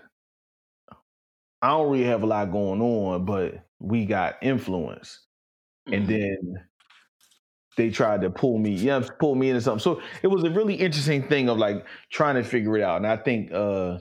I 1.63 1.69
don't 1.69 1.91
really 1.91 2.05
have 2.05 2.23
a 2.23 2.27
lot 2.27 2.53
going 2.53 2.81
on, 2.81 3.25
but 3.25 3.67
we 3.79 4.07
got 4.07 4.37
influence. 4.43 5.27
And 5.93 6.09
Mhm. 6.09 6.09
then 6.09 6.69
they 7.77 7.91
tried 7.91 8.23
to 8.23 8.31
pull 8.31 8.59
me, 8.59 8.75
yeah, 8.75 9.07
pull 9.21 9.35
me 9.35 9.51
into 9.51 9.61
something. 9.61 9.81
So 9.83 10.01
it 10.23 10.29
was 10.29 10.45
a 10.45 10.51
really 10.51 10.75
interesting 10.75 11.29
thing 11.29 11.49
of 11.49 11.59
like 11.59 11.87
trying 12.11 12.37
to 12.37 12.43
figure 12.45 12.77
it 12.77 12.83
out. 12.83 12.97
And 12.97 13.07
I 13.07 13.17
think 13.17 13.53
uh 13.53 13.99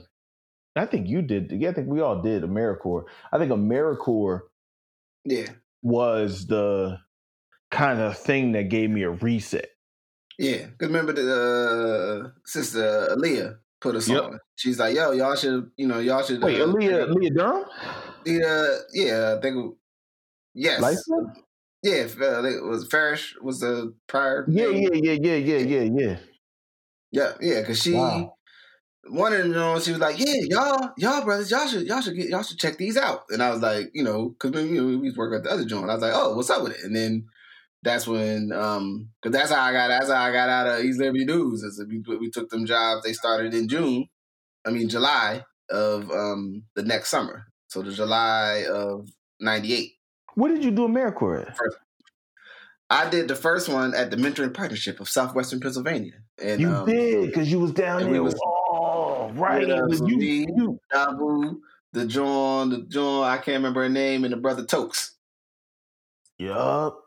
I 0.76 0.86
think 0.86 1.08
you 1.08 1.22
did, 1.22 1.52
yeah, 1.52 1.70
I 1.70 1.72
think 1.74 1.88
we 1.88 2.00
all 2.00 2.22
did 2.22 2.42
AmeriCorps. 2.44 3.06
I 3.32 3.38
think 3.38 3.52
AmeriCorps 3.52 4.42
yeah, 5.24 5.54
was 5.86 6.46
the 6.46 6.98
kind 7.70 8.00
of 8.00 8.18
thing 8.18 8.52
that 8.52 8.64
gave 8.68 8.90
me 8.90 9.02
a 9.02 9.10
reset. 9.10 9.70
yeah. 10.38 10.66
Cause 10.78 10.88
remember 10.88 11.12
the 11.12 11.24
uh, 12.26 12.30
sister 12.44 13.14
Aaliyah 13.16 13.56
put 13.80 13.94
us 13.96 14.08
Yep. 14.08 14.22
on. 14.22 14.40
She's 14.56 14.78
like, 14.78 14.94
"Yo, 14.96 15.12
y'all 15.12 15.36
should, 15.36 15.70
you 15.76 15.86
know, 15.86 15.98
y'all 15.98 16.22
should." 16.22 16.42
Wait, 16.42 16.60
uh, 16.60 16.66
Aaliyah, 16.66 17.08
Aaliyah 17.10 17.34
Durham? 17.36 17.64
Yeah, 18.24 18.76
yeah, 18.92 19.34
I 19.36 19.40
think. 19.40 19.74
Yes. 20.54 20.80
License? 20.80 21.38
Yeah, 21.82 22.06
uh, 22.20 22.42
it 22.44 22.64
was 22.64 22.88
Farish 22.88 23.36
was 23.42 23.60
the 23.60 23.94
prior. 24.08 24.44
Yeah, 24.48 24.68
yeah, 24.68 24.94
yeah, 24.94 25.12
yeah, 25.22 25.36
yeah, 25.36 25.58
yeah, 25.58 25.82
yeah. 25.82 26.16
yeah, 27.12 27.32
yeah. 27.40 27.60
Because 27.60 27.82
she 27.82 27.92
Wow. 27.92 28.35
Wanted 29.10 29.46
of 29.46 29.52
them, 29.54 29.80
She 29.80 29.92
was 29.92 30.00
like, 30.00 30.18
"Yeah, 30.18 30.34
y'all, 30.50 30.90
y'all 30.96 31.24
brothers, 31.24 31.50
y'all 31.50 31.66
should, 31.66 31.86
y'all 31.86 32.00
should 32.00 32.16
get, 32.16 32.28
y'all 32.28 32.42
should 32.42 32.58
check 32.58 32.76
these 32.78 32.96
out." 32.96 33.24
And 33.30 33.42
I 33.42 33.50
was 33.50 33.60
like, 33.60 33.90
you 33.94 34.02
know, 34.04 34.30
because 34.40 34.64
you 34.64 34.74
know, 34.82 34.98
we 34.98 35.08
was 35.08 35.16
working 35.16 35.38
at 35.38 35.44
the 35.44 35.50
other 35.50 35.64
joint. 35.64 35.90
I 35.90 35.94
was 35.94 36.02
like, 36.02 36.12
"Oh, 36.14 36.34
what's 36.36 36.50
up 36.50 36.62
with 36.62 36.72
it?" 36.72 36.84
And 36.84 36.94
then 36.94 37.26
that's 37.82 38.06
when, 38.06 38.52
um, 38.52 39.08
because 39.22 39.36
that's 39.36 39.52
how 39.52 39.62
I 39.62 39.72
got, 39.72 39.88
that's 39.88 40.08
how 40.10 40.22
I 40.22 40.32
got 40.32 40.48
out 40.48 40.66
of 40.66 40.84
East 40.84 40.98
Liberty 40.98 41.24
News. 41.24 41.62
Is 41.62 41.84
we 41.88 42.02
we 42.16 42.30
took 42.30 42.48
them 42.50 42.66
jobs. 42.66 43.04
They 43.04 43.12
started 43.12 43.54
in 43.54 43.68
June, 43.68 44.06
I 44.66 44.70
mean 44.70 44.88
July 44.88 45.44
of 45.70 46.10
um 46.10 46.62
the 46.74 46.82
next 46.82 47.10
summer. 47.10 47.46
So 47.68 47.82
the 47.82 47.92
July 47.92 48.64
of 48.70 49.08
'98. 49.40 49.92
What 50.34 50.48
did 50.48 50.64
you 50.64 50.70
do 50.70 50.86
AmeriCorps 50.88 51.48
at? 51.50 51.56
I 52.88 53.08
did 53.10 53.26
the 53.28 53.34
first 53.34 53.68
one 53.68 53.94
at 53.94 54.10
the 54.10 54.16
Mentoring 54.16 54.54
Partnership 54.54 55.00
of 55.00 55.08
Southwestern 55.08 55.60
Pennsylvania. 55.60 56.12
And 56.40 56.60
You 56.60 56.70
um, 56.70 56.86
did 56.86 57.26
because 57.26 57.50
you 57.50 57.58
was 57.58 57.72
down 57.72 58.06
we 58.06 58.12
there. 58.12 58.22
was- 58.22 58.34
oh, 59.26 59.32
right. 59.32 59.66
Yeah, 59.66 59.86
so 59.92 60.06
you, 60.06 60.16
me- 60.18 60.46
you, 60.56 60.80
Dabu, 60.92 61.58
the 61.92 62.06
John, 62.06 62.70
the 62.70 62.78
John, 62.82 63.24
I 63.24 63.36
can't 63.36 63.56
remember 63.56 63.82
her 63.82 63.88
name, 63.88 64.24
and 64.24 64.32
the 64.32 64.36
brother 64.36 64.64
Tokes. 64.64 65.14
yup. 66.38 67.02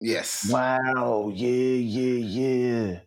Yes. 0.00 0.50
Wow. 0.50 1.32
Yeah, 1.34 1.48
yeah, 1.48 2.26
yeah. 2.26 3.00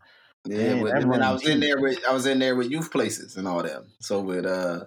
Yeah, 0.45 0.73
Man, 0.73 0.81
with, 0.81 0.93
and 0.93 1.13
then 1.13 1.21
I 1.21 1.31
was 1.31 1.47
in 1.47 1.59
there 1.59 1.79
with 1.79 1.99
I 2.07 2.13
was 2.13 2.25
in 2.25 2.39
there 2.39 2.55
with 2.55 2.71
youth 2.71 2.91
places 2.91 3.37
and 3.37 3.47
all 3.47 3.61
them. 3.61 3.91
So 3.99 4.21
with 4.21 4.45
uh 4.45 4.85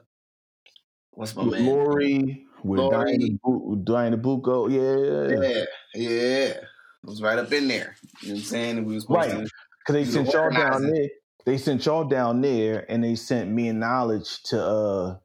what's 1.12 1.36
my 1.36 1.44
With 1.44 1.52
man? 1.52 1.66
Lori, 1.66 2.46
with 2.64 2.80
Lori. 2.80 3.18
Diana, 3.18 3.32
Bu- 3.44 3.70
with 3.70 3.84
Diana 3.84 4.16
Bucco. 4.16 4.66
Yeah. 4.68 5.38
Yeah, 5.40 5.64
yeah. 5.94 6.48
It 6.48 6.64
was 7.04 7.22
right 7.22 7.38
up 7.38 7.52
in 7.52 7.68
there. 7.68 7.96
You 8.22 8.28
know 8.28 8.34
what 8.34 8.38
I'm 8.38 8.44
saying? 8.44 8.78
And 8.78 8.86
we 8.86 8.94
was 8.94 9.06
Right. 9.08 9.30
to 9.30 9.48
Because 9.86 9.94
they 9.94 10.04
sent 10.04 10.32
y'all 10.32 10.50
down 10.50 10.90
there. 10.90 11.08
They 11.44 11.58
sent 11.58 11.84
y'all 11.86 12.04
down 12.04 12.40
there 12.40 12.84
and 12.88 13.02
they 13.02 13.14
sent 13.16 13.50
me 13.50 13.68
and 13.68 13.80
knowledge 13.80 14.42
to 14.44 14.62
uh 14.64 15.16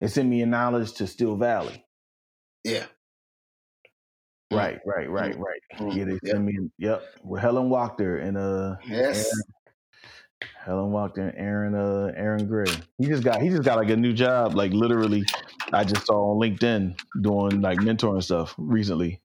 they 0.00 0.08
sent 0.08 0.28
me 0.28 0.42
and 0.42 0.50
knowledge 0.50 0.94
to 0.94 1.06
Steel 1.06 1.36
Valley. 1.36 1.84
Yeah. 2.64 2.86
Right, 4.52 4.80
right, 4.84 5.08
right, 5.08 5.36
right. 5.38 5.60
Mm, 5.78 5.96
Yeah, 5.96 6.04
they 6.04 6.12
yep. 6.12 6.20
sent 6.26 6.44
me 6.44 6.58
yep. 6.78 7.02
With 7.22 7.40
Helen 7.40 7.70
Wachter 7.70 8.22
and 8.22 8.36
uh 8.36 8.76
Yes. 8.86 9.30
Helen 10.64 10.90
Wachter 10.90 11.18
and 11.30 11.38
Aaron 11.38 11.74
uh 11.74 12.12
Aaron 12.16 12.46
Gray. 12.46 12.72
He 12.98 13.06
just 13.06 13.22
got 13.22 13.40
he 13.40 13.48
just 13.48 13.62
got 13.62 13.76
like 13.76 13.90
a 13.90 13.96
new 13.96 14.12
job, 14.12 14.54
like 14.54 14.72
literally 14.72 15.24
I 15.72 15.84
just 15.84 16.06
saw 16.06 16.32
on 16.32 16.40
LinkedIn 16.40 16.98
doing 17.22 17.60
like 17.60 17.78
mentoring 17.78 18.22
stuff 18.22 18.54
recently. 18.58 19.20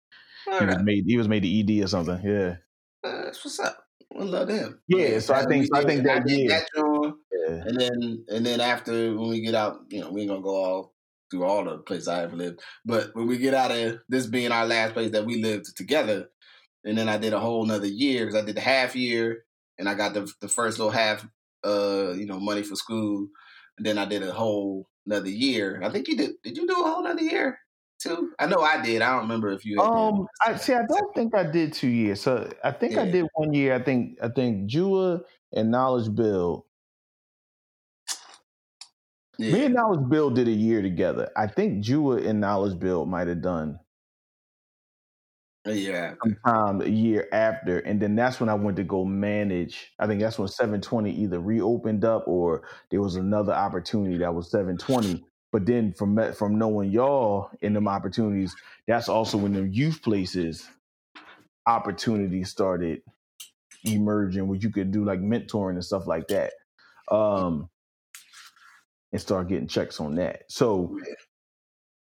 All 0.48 0.60
He 0.60 0.66
was 0.66 0.78
made 0.84 1.04
he 1.08 1.18
was 1.18 1.28
made 1.28 1.43
the 1.43 1.60
ED 1.80 1.84
or 1.84 1.88
something. 1.88 2.22
Yeah. 2.24 2.56
Uh, 3.04 3.24
That's 3.24 3.43
what's 3.43 3.60
up. 3.60 3.85
I 4.18 4.24
love 4.24 4.47
them. 4.47 4.82
Yeah, 4.88 5.20
so 5.20 5.34
I 5.34 5.45
think- 5.45 5.66
so 5.68 5.76
I 5.80 5.84
think 5.84 6.03
that- 6.03 6.28
yeah. 6.30 6.47
that 6.47 6.68
Yeah. 7.32 7.63
and 7.68 7.80
then 7.80 8.26
and 8.30 8.45
then 8.45 8.61
after 8.61 9.16
when 9.18 9.30
we 9.30 9.41
get 9.41 9.55
out, 9.55 9.82
you 9.89 9.99
know, 10.01 10.11
we 10.11 10.22
ain't 10.22 10.30
gonna 10.30 10.41
go 10.41 10.55
all 10.55 10.95
through 11.30 11.43
all 11.43 11.63
the 11.66 11.80
places 11.80 12.07
I 12.07 12.24
ever 12.24 12.36
lived. 12.36 12.61
But 12.86 13.13
when 13.13 13.28
we 13.28 13.38
get 13.38 13.53
out 13.53 13.72
of 13.72 13.99
this 14.09 14.28
being 14.28 14.51
our 14.51 14.66
last 14.66 14.93
place 14.93 15.11
that 15.11 15.26
we 15.26 15.41
lived 15.41 15.76
together, 15.76 16.30
and 16.86 16.97
then 16.97 17.09
I 17.09 17.18
did 17.18 17.34
a 17.34 17.39
whole 17.39 17.63
another 17.63 17.88
year 17.88 18.26
because 18.26 18.41
I 18.41 18.45
did 18.45 18.55
the 18.55 18.61
half 18.61 18.95
year, 18.95 19.45
and 19.78 19.89
I 19.89 19.95
got 19.95 20.13
the 20.13 20.32
the 20.41 20.47
first 20.47 20.80
little 20.80 20.91
half, 20.91 21.28
uh, 21.66 22.13
you 22.16 22.26
know, 22.26 22.39
money 22.39 22.63
for 22.63 22.76
school, 22.76 23.28
and 23.78 23.86
then 23.86 23.97
I 23.97 24.05
did 24.05 24.24
a 24.24 24.32
whole 24.32 24.88
another 25.05 25.30
year. 25.30 25.82
I 25.84 25.89
think 25.89 26.07
you 26.07 26.16
did. 26.18 26.32
Did 26.43 26.57
you 26.57 26.68
do 26.68 26.74
a 26.74 26.88
whole 26.88 27.05
another 27.05 27.22
year 27.24 27.59
too? 28.00 28.32
I 28.39 28.48
know 28.48 28.62
I 28.62 28.82
did. 28.82 29.02
I 29.02 29.12
don't 29.12 29.22
remember 29.22 29.52
if 29.52 29.66
you. 29.66 29.80
Um, 29.80 30.28
I 30.46 30.56
see. 30.58 30.74
I 30.74 30.86
don't 30.86 31.14
think 31.14 31.36
I 31.36 31.43
did 31.43 31.74
two 31.74 31.88
years. 31.88 32.22
So 32.22 32.50
I 32.64 32.72
think 32.72 32.98
I 32.98 33.10
did 33.10 33.26
one 33.34 33.54
year. 33.54 33.76
I 33.76 33.82
think 33.82 34.18
I 34.22 34.30
think 34.30 34.70
Jua 34.70 35.22
and 35.54 35.72
Knowledge 35.72 36.14
Bill. 36.14 36.66
Me 39.38 39.66
and 39.66 39.76
Knowledge 39.76 40.10
Bill 40.10 40.30
did 40.30 40.48
a 40.48 40.52
year 40.52 40.82
together. 40.82 41.30
I 41.36 41.48
think 41.48 41.84
Jua 41.84 42.26
and 42.26 42.39
Knowledge 42.39 42.80
Bill 42.80 43.06
might 43.06 43.28
have 43.28 43.41
done 43.41 43.80
yeah. 45.74 46.14
sometime 46.24 46.82
a 46.82 46.89
year 46.89 47.28
after, 47.32 47.80
and 47.80 48.02
then 48.02 48.16
that's 48.16 48.39
when 48.39 48.50
I 48.50 48.54
went 48.54 48.78
to 48.78 48.84
go 48.84 49.04
manage. 49.04 49.93
I 50.00 50.08
think 50.08 50.22
that's 50.22 50.38
when 50.38 50.48
720 50.48 51.12
either 51.12 51.39
reopened 51.39 52.06
up 52.06 52.28
or 52.28 52.64
there 52.91 53.02
was 53.02 53.16
another 53.16 53.54
opportunity 53.54 54.18
that 54.18 54.34
was 54.34 54.52
720. 54.52 55.24
But 55.56 55.66
then 55.66 55.93
from 55.93 56.34
from 56.34 56.58
knowing 56.58 56.91
y'all 56.91 57.49
in 57.62 57.72
them 57.72 57.88
opportunities, 57.88 58.53
that's 58.88 59.08
also 59.08 59.38
when 59.38 59.53
the 59.53 59.62
youth 59.62 60.01
places 60.03 60.70
opportunities 61.66 62.49
started 62.49 63.03
emerging, 63.86 64.49
where 64.49 64.58
you 64.58 64.70
could 64.70 64.91
do 64.91 65.06
like 65.06 65.22
mentoring 65.22 65.76
and 65.76 65.86
stuff 65.86 66.08
like 66.08 66.28
that, 66.28 66.51
um, 67.10 67.70
and 69.14 69.22
start 69.22 69.47
getting 69.47 69.70
checks 69.70 70.01
on 70.01 70.16
that. 70.16 70.43
So 70.49 70.99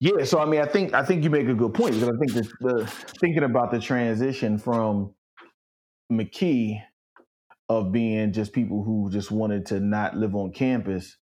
yeah, 0.01 0.25
so 0.25 0.39
I 0.39 0.47
mean, 0.47 0.63
I 0.63 0.67
think 0.67 0.95
I 0.95 1.05
think 1.05 1.23
you 1.23 1.29
make 1.29 1.47
a 1.47 1.53
good 1.53 1.75
point 1.75 1.93
because 1.93 2.09
I 2.09 2.19
think 2.19 2.33
that 2.33 2.51
the 2.63 2.87
thinking 3.21 3.43
about 3.43 3.71
the 3.71 3.81
transition 3.81 4.57
from 4.57 5.13
McKee 6.11 6.81
of 7.69 7.93
being 7.93 8.33
just 8.33 8.55
people 8.55 8.83
who 8.83 9.11
just 9.11 9.31
wanted 9.31 9.67
to 9.67 9.79
not 9.79 10.17
live 10.17 10.35
on 10.35 10.53
campus 10.53 11.19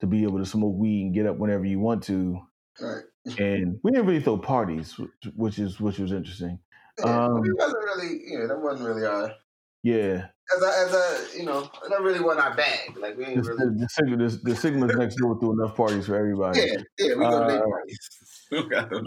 to 0.00 0.06
be 0.06 0.22
able 0.24 0.38
to 0.38 0.46
smoke 0.46 0.74
weed 0.76 1.02
and 1.02 1.14
get 1.14 1.26
up 1.26 1.36
whenever 1.36 1.64
you 1.64 1.78
want 1.80 2.02
to, 2.04 2.40
Right. 2.80 3.02
and 3.38 3.78
we 3.82 3.90
didn't 3.90 4.06
really 4.06 4.20
throw 4.22 4.38
parties, 4.38 4.98
which- 5.36 5.58
is 5.58 5.80
which 5.80 5.98
was 5.98 6.12
interesting. 6.12 6.58
Yeah, 6.98 7.26
Um, 7.26 7.44
it 7.44 7.56
wasn't 7.56 7.84
really, 7.84 8.20
you 8.30 8.38
know, 8.38 8.48
that 8.48 8.60
wasn't 8.60 8.88
really 8.88 9.06
our, 9.06 9.32
Yeah, 9.82 10.28
as 10.56 10.62
a, 10.62 10.66
as 10.66 10.94
a, 10.94 11.38
you 11.38 11.44
know, 11.46 11.70
that 11.88 12.00
really 12.00 12.20
wasn't 12.20 12.44
our 12.46 12.54
bag. 12.56 12.96
Like 12.96 13.16
we 13.16 13.24
the, 13.24 13.30
ain't 13.32 13.46
really, 13.46 13.58
the, 13.76 13.88
the, 14.06 14.16
the, 14.16 14.40
the 14.44 14.52
Sigmas 14.52 14.96
next 14.98 15.16
door 15.16 15.38
threw 15.38 15.52
enough 15.60 15.76
parties 15.76 16.06
for 16.06 16.16
everybody. 16.16 16.60
yeah, 16.60 16.76
yeah, 16.98 17.14
we 17.14 17.24
go 17.24 17.40
to 17.40 17.52
their 17.52 17.62
Uh, 17.62 17.68
parties. 17.68 17.98
We 18.50 18.68
got 18.68 18.90
them. 18.90 19.06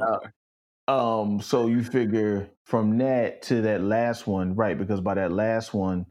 Um, 0.87 1.41
so 1.41 1.67
you 1.67 1.83
figure 1.83 2.49
from 2.65 2.97
that 2.99 3.41
to 3.43 3.61
that 3.61 3.81
last 3.81 4.27
one, 4.27 4.55
right? 4.55 4.77
Because 4.77 4.99
by 5.01 5.13
that 5.15 5.31
last 5.31 5.73
one, 5.73 6.05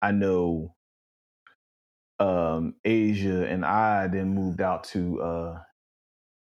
I 0.00 0.10
know 0.12 0.74
um 2.20 2.74
Asia 2.84 3.46
and 3.46 3.64
I 3.64 4.08
then 4.08 4.34
moved 4.34 4.60
out 4.60 4.84
to 4.84 5.20
uh 5.22 5.58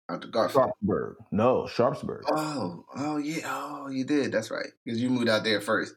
Out 0.09 0.21
to 0.21 0.27
Garfield. 0.27 0.71
Sharpsburg. 0.81 1.15
No, 1.31 1.67
Sharpsburg. 1.67 2.27
Oh, 2.27 2.85
oh 2.95 3.17
yeah, 3.17 3.41
oh 3.45 3.89
you 3.89 4.05
did. 4.05 4.31
That's 4.31 4.51
right, 4.51 4.67
because 4.85 5.01
you 5.01 5.09
moved 5.09 5.29
out 5.29 5.43
there 5.43 5.61
first. 5.61 5.95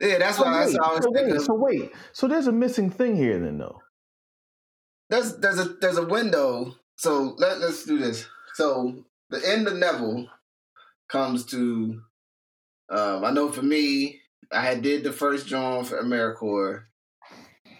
Yeah, 0.00 0.18
that's 0.18 0.38
So 0.38 0.44
why 0.44 0.66
wait, 0.66 0.78
I 0.82 0.94
was 0.94 1.04
so 1.04 1.12
thinking. 1.12 1.36
wait, 1.36 1.40
so 1.40 1.54
wait. 1.54 1.92
So 2.12 2.28
there's 2.28 2.46
a 2.46 2.52
missing 2.52 2.90
thing 2.90 3.16
here 3.16 3.38
then 3.38 3.58
though. 3.58 3.80
there's 5.10 5.36
there's 5.38 5.58
a 5.58 5.64
there's 5.80 5.98
a 5.98 6.06
window. 6.06 6.74
So 6.96 7.34
let 7.38 7.58
let's 7.60 7.84
do 7.84 7.98
this. 7.98 8.26
So 8.54 9.04
the 9.30 9.40
end 9.46 9.68
of 9.68 9.76
Neville 9.76 10.28
comes 11.08 11.46
to. 11.46 12.02
Um, 12.90 13.24
I 13.24 13.30
know 13.32 13.50
for 13.52 13.62
me, 13.62 14.20
I 14.52 14.74
did 14.76 15.04
the 15.04 15.12
first 15.12 15.46
joint 15.46 15.86
for 15.88 16.02
AmeriCorps, 16.02 16.82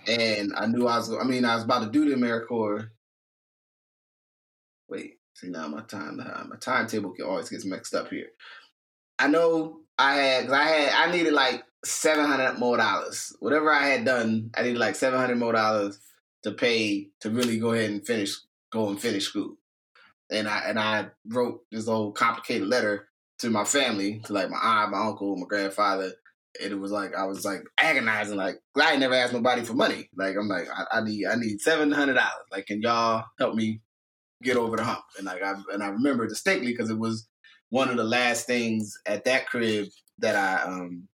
and 0.09 0.53
I 0.57 0.67
knew 0.67 0.87
I 0.87 0.97
was. 0.97 1.13
I 1.13 1.25
mean, 1.25 1.45
I 1.45 1.55
was 1.55 1.65
about 1.65 1.85
to 1.85 1.91
do 1.91 2.09
the 2.09 2.17
AmeriCorps. 2.17 2.89
Wait, 4.89 5.19
see 5.35 5.49
now 5.49 5.69
my 5.69 5.83
time 5.83 6.21
uh, 6.21 6.45
my 6.45 6.57
timetable 6.57 7.11
can 7.13 7.27
always 7.27 7.51
gets 7.51 7.67
mixed 7.67 7.95
up 7.95 8.09
here. 8.09 8.29
I 9.19 9.29
know 9.29 9.81
I 9.99 10.15
had 10.15 10.41
because 10.47 10.59
I 10.59 10.65
had 10.65 11.09
I 11.09 11.13
needed 11.13 11.35
like 11.35 11.63
seven 11.85 12.25
hundred 12.25 12.59
more 12.59 12.77
dollars. 12.77 13.37
Whatever 13.41 13.71
I 13.71 13.87
had 13.89 14.05
done, 14.05 14.51
I 14.57 14.63
needed 14.63 14.79
like 14.79 14.95
seven 14.95 15.19
hundred 15.19 15.39
more 15.39 15.53
dollars 15.53 15.99
to 16.45 16.53
pay 16.53 17.09
to 17.21 17.31
really 17.31 17.59
go 17.59 17.73
ahead 17.73 17.91
and 17.91 18.07
finish 18.07 18.35
go 18.73 18.89
and 18.89 19.01
finish 19.01 19.27
school. 19.27 19.57
And 20.31 20.49
I 20.49 20.61
and 20.67 20.79
I 20.79 21.09
wrote 21.27 21.63
this 21.71 21.87
whole 21.87 22.13
complicated 22.13 22.69
letter 22.69 23.09
to 23.41 23.51
my 23.51 23.65
family, 23.65 24.21
to 24.25 24.33
like 24.33 24.51
my 24.51 24.59
aunt, 24.59 24.93
my 24.93 25.07
uncle, 25.07 25.37
my 25.37 25.47
grandfather. 25.47 26.13
And 26.63 26.73
it 26.73 26.79
was 26.79 26.91
like 26.91 27.15
I 27.15 27.25
was 27.25 27.45
like 27.45 27.63
agonizing, 27.79 28.37
like 28.37 28.59
I 28.77 28.93
ain't 28.93 29.01
never 29.01 29.15
asked 29.15 29.33
nobody 29.33 29.63
for 29.63 29.75
money. 29.75 30.09
Like 30.17 30.37
I'm 30.37 30.49
like 30.49 30.69
I, 30.69 30.99
I 30.99 31.01
need 31.03 31.27
I 31.27 31.37
need 31.37 31.61
seven 31.61 31.91
hundred 31.93 32.15
dollars. 32.15 32.47
Like 32.51 32.67
can 32.67 32.83
y'all 32.83 33.25
help 33.39 33.55
me 33.55 33.81
get 34.43 34.57
over 34.57 34.77
the 34.77 34.85
hump? 34.85 35.05
And 35.17 35.27
like 35.27 35.43
I 35.43 35.55
and 35.73 35.83
I 35.83 35.89
remember 35.89 36.27
distinctly 36.27 36.73
because 36.73 36.91
it 36.91 36.99
was 36.99 37.29
one 37.71 37.89
of 37.91 37.97
the 37.97 38.05
last 38.05 38.47
things 38.47 38.97
at 39.07 39.25
that 39.25 39.47
crib 39.47 39.89
that 40.19 40.37
I 40.37 40.63
um 40.63 41.09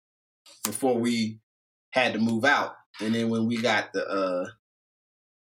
before 0.65 0.99
we 0.99 1.39
had 1.93 2.13
to 2.13 2.19
move 2.19 2.45
out. 2.45 2.75
And 3.01 3.15
then 3.15 3.31
when 3.31 3.47
we 3.47 3.57
got 3.61 3.93
the 3.93 4.07
uh 4.07 4.47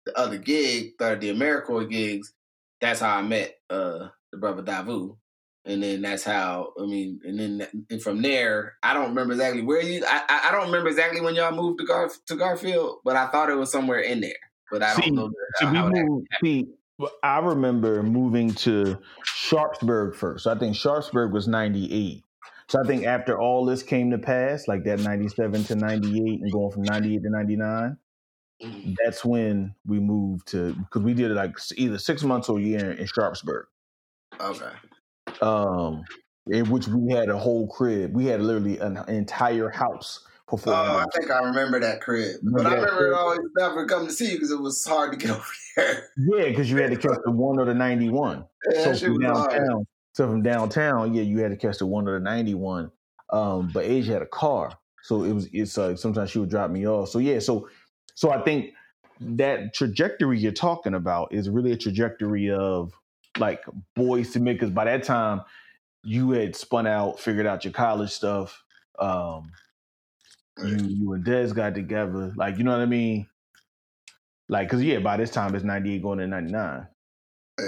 the 0.07 0.19
other 0.19 0.39
gig, 0.39 0.93
the 0.99 1.05
AmeriCorps 1.05 1.91
gigs, 1.91 2.33
that's 2.81 3.01
how 3.01 3.17
I 3.17 3.23
met 3.23 3.55
uh 3.71 4.09
the 4.33 4.39
brother 4.39 4.63
Davu. 4.63 5.17
And 5.65 5.81
then 5.83 6.03
that's 6.03 6.25
how 6.25 6.73
I 6.81 6.87
mean, 6.87 7.21
and 7.25 7.39
then 7.39 7.85
and 7.89 8.03
from 8.03 8.21
there, 8.21 8.75
I 8.83 8.95
don't 8.95 9.11
remember 9.11 9.33
exactly 9.35 9.63
where 9.63 9.81
you. 9.81 10.05
I 10.07 10.23
I- 10.49 10.53
don't 10.53 10.67
remember 10.67 10.89
exactly 10.89 11.21
when 11.21 11.37
y'all 11.37 11.55
moved 11.55 11.79
to 11.79 11.87
Gar 11.87 12.11
to 12.27 12.37
Garfield, 12.37 12.99
but 13.05 13.15
I 13.15 13.29
thought 13.29 13.49
it 13.49 13.55
was 13.55 13.71
somewhere 13.71 14.01
in 14.01 14.21
there. 14.21 14.35
But 14.73 14.83
I 14.83 14.95
See, 14.95 15.03
don't 15.03 15.15
know. 15.15 15.31
So 15.61 15.71
we 15.71 15.77
how 15.77 15.89
moved. 15.89 16.27
See, 16.45 16.67
I 17.23 17.39
remember 17.39 18.03
moving 18.03 18.53
to 18.55 18.99
Sharpsburg 19.25 20.15
first. 20.17 20.47
I 20.49 20.57
think 20.59 20.75
Sharpsburg 20.75 21.33
was 21.33 21.47
'98. 21.47 22.25
So 22.69 22.81
I 22.81 22.87
think 22.87 23.05
after 23.05 23.39
all 23.39 23.65
this 23.65 23.83
came 23.85 24.11
to 24.11 24.19
pass, 24.19 24.67
like 24.67 24.83
that 24.85 24.99
'97 25.01 25.63
to 25.65 25.77
'98, 25.77 26.41
and 26.41 26.51
going 26.53 26.73
from 26.73 26.83
'98 26.83 27.23
to 27.23 27.31
'99, 27.31 27.97
Mhm. 28.65 28.97
that's 29.05 29.25
when 29.25 29.75
we 29.87 30.01
moved 30.01 30.49
to 30.49 30.73
because 30.75 31.03
we 31.03 31.15
did 31.15 31.31
it 31.31 31.35
like 31.35 31.57
either 31.77 31.99
six 31.99 32.23
months 32.25 32.49
or 32.49 32.59
a 32.59 32.63
year 32.63 32.93
in 32.93 33.07
Sharpsburg. 33.07 33.67
Okay. 34.41 34.73
Um, 35.41 36.05
in 36.49 36.69
which 36.71 36.89
we 36.89 37.13
had 37.13 37.29
a 37.29 37.39
whole 37.39 37.69
crib. 37.69 38.15
We 38.15 38.27
had 38.27 38.41
literally 38.41 38.79
an 38.79 38.99
entire 39.09 39.69
house 39.71 40.25
for 40.49 40.59
four 40.59 40.75
Oh, 40.75 40.99
I 40.99 41.05
think 41.17 41.31
I 41.31 41.39
remember 41.41 41.81
that 41.81 42.01
crib, 42.01 42.37
but 42.43 42.67
I 42.67 42.75
remember 42.75 43.15
always 43.15 43.41
never 43.57 43.87
come 43.87 44.07
to 44.07 44.13
see 44.13 44.31
you 44.31 44.35
because 44.35 44.51
it 44.51 44.61
was 44.61 44.85
hard 44.85 45.13
to 45.13 45.19
get 45.19 45.31
over 45.37 45.45
there. 45.77 46.09
yeah, 46.17 46.49
because 46.49 46.71
you 46.71 46.79
had 46.79 46.91
to 46.91 46.97
catch 46.97 47.19
the 47.25 47.31
one 47.31 47.59
or 47.59 47.65
the 47.65 47.75
ninety 47.75 48.09
one. 48.09 48.45
Yeah, 48.71 48.95
so 48.95 49.07
from 49.07 49.19
was 49.19 49.27
hard. 49.27 49.51
downtown, 49.51 49.87
so 50.13 50.29
from 50.29 50.43
downtown, 50.43 51.15
yeah, 51.15 51.23
you 51.23 51.39
had 51.39 51.51
to 51.51 51.57
catch 51.57 51.79
the 51.79 51.87
one 51.87 52.09
or 52.09 52.19
the 52.19 52.25
ninety 52.25 52.55
one. 52.55 52.91
Um, 53.33 53.71
but 53.73 53.85
Asia 53.85 54.13
had 54.13 54.23
a 54.23 54.27
car, 54.27 54.73
so 55.05 55.25
it 55.25 55.33
was. 55.33 55.49
It's 55.53 55.79
uh, 55.79 55.97
sometimes 55.97 56.31
she 56.31 56.39
would 56.39 56.51
drop 56.51 56.71
me 56.71 56.87
off. 56.87 57.09
So 57.09 57.19
yeah, 57.19 57.39
so 57.39 57.69
so 58.15 58.31
I 58.31 58.43
think 58.43 58.75
that 59.21 59.73
trajectory 59.75 60.39
you're 60.39 60.53
talking 60.53 60.95
about 60.95 61.33
is 61.33 61.49
really 61.49 61.73
a 61.73 61.77
trajectory 61.77 62.51
of 62.51 62.93
like 63.39 63.63
boys 63.95 64.31
to 64.33 64.41
men. 64.41 64.55
Because 64.55 64.71
by 64.71 64.85
that 64.85 65.05
time, 65.05 65.43
you 66.03 66.31
had 66.31 66.57
spun 66.57 66.87
out, 66.87 67.21
figured 67.21 67.47
out 67.47 67.65
your 67.65 67.73
college 67.73 68.11
stuff. 68.11 68.63
Um, 68.99 69.53
you 70.63 70.77
you 70.77 71.13
and 71.15 71.25
Des 71.25 71.53
got 71.53 71.75
together, 71.75 72.33
like 72.37 72.59
you 72.59 72.65
know 72.65 72.73
what 72.73 72.81
I 72.81 72.87
mean. 72.87 73.27
Like, 74.49 74.69
cause 74.69 74.83
yeah, 74.83 74.99
by 74.99 75.17
this 75.17 75.31
time 75.31 75.55
it's 75.55 75.65
ninety 75.65 75.95
eight 75.95 76.03
going 76.03 76.19
to 76.19 76.27
ninety 76.27 76.53
nine. 76.53 76.87
Yeah. 77.59 77.67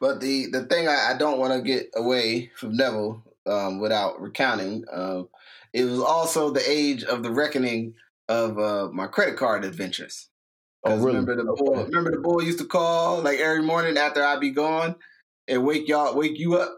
But 0.00 0.20
the 0.20 0.46
the 0.46 0.64
thing 0.64 0.88
I, 0.88 1.12
I 1.14 1.18
don't 1.18 1.38
want 1.38 1.52
to 1.52 1.62
get 1.62 1.90
away 1.94 2.50
from 2.56 2.76
Neville 2.76 3.22
um, 3.46 3.80
without 3.80 4.20
recounting, 4.20 4.84
um, 4.92 5.28
it 5.72 5.84
was 5.84 6.00
also 6.00 6.50
the 6.50 6.62
age 6.68 7.04
of 7.04 7.22
the 7.22 7.30
reckoning 7.30 7.94
of 8.28 8.58
uh, 8.58 8.88
my 8.92 9.06
credit 9.06 9.36
card 9.36 9.64
adventures. 9.64 10.28
Oh, 10.84 10.96
really? 10.96 11.06
Remember 11.06 11.36
the 11.36 11.50
Okay. 11.50 11.62
boy? 11.62 11.84
Remember 11.84 12.10
the 12.10 12.20
boy 12.20 12.40
used 12.40 12.58
to 12.58 12.64
call 12.64 13.20
like 13.22 13.38
every 13.38 13.62
morning 13.62 13.96
after 13.98 14.22
I'd 14.22 14.40
be 14.40 14.50
gone 14.50 14.96
and 15.48 15.64
wake 15.64 15.88
y'all, 15.88 16.16
wake 16.16 16.38
you 16.38 16.56
up 16.56 16.74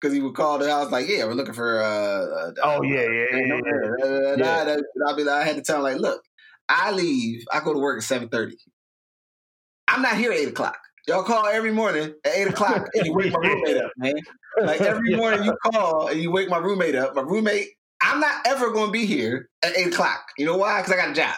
because 0.00 0.14
he 0.14 0.20
would 0.20 0.34
call 0.34 0.58
the 0.58 0.70
house 0.70 0.90
like, 0.92 1.08
"Yeah, 1.08 1.24
we're 1.24 1.34
looking 1.34 1.54
for." 1.54 1.80
Uh, 1.80 1.84
uh, 1.86 2.52
Oh 2.62 2.82
yeah, 2.82 3.02
yeah, 3.02 3.26
yeah, 3.32 4.36
yeah. 4.36 4.76
I'll 5.06 5.16
be 5.16 5.24
like, 5.24 5.42
I 5.42 5.44
had 5.44 5.56
to 5.56 5.62
tell 5.62 5.78
him 5.78 5.82
like, 5.82 5.98
"Look, 5.98 6.22
I 6.68 6.92
leave. 6.92 7.44
I 7.52 7.60
go 7.60 7.72
to 7.72 7.78
work 7.78 7.98
at 7.98 8.04
seven 8.04 8.28
thirty. 8.28 8.56
I'm 9.88 10.02
not 10.02 10.16
here 10.16 10.30
at 10.30 10.38
eight 10.38 10.48
o'clock. 10.48 10.78
Y'all 11.08 11.24
call 11.24 11.46
every 11.46 11.72
morning 11.72 12.14
at 12.24 12.32
eight 12.34 12.46
o'clock 12.46 12.88
and 12.94 13.04
you 13.06 13.14
wake 13.14 13.32
my 13.32 13.38
roommate 13.40 13.76
up, 13.78 13.90
man. 13.96 14.14
Like 14.62 14.80
every 14.82 15.16
morning 15.16 15.42
you 15.42 15.56
call 15.64 16.06
and 16.08 16.20
you 16.20 16.30
wake 16.30 16.48
my 16.48 16.58
roommate 16.58 16.94
up. 16.94 17.14
My 17.16 17.22
roommate, 17.22 17.68
I'm 18.00 18.20
not 18.20 18.46
ever 18.46 18.70
going 18.70 18.86
to 18.86 18.92
be 18.92 19.06
here 19.06 19.48
at 19.64 19.76
eight 19.76 19.88
o'clock. 19.88 20.20
You 20.38 20.46
know 20.46 20.56
why? 20.56 20.80
Because 20.80 20.92
I 20.92 20.96
got 20.96 21.10
a 21.10 21.14
job. 21.14 21.34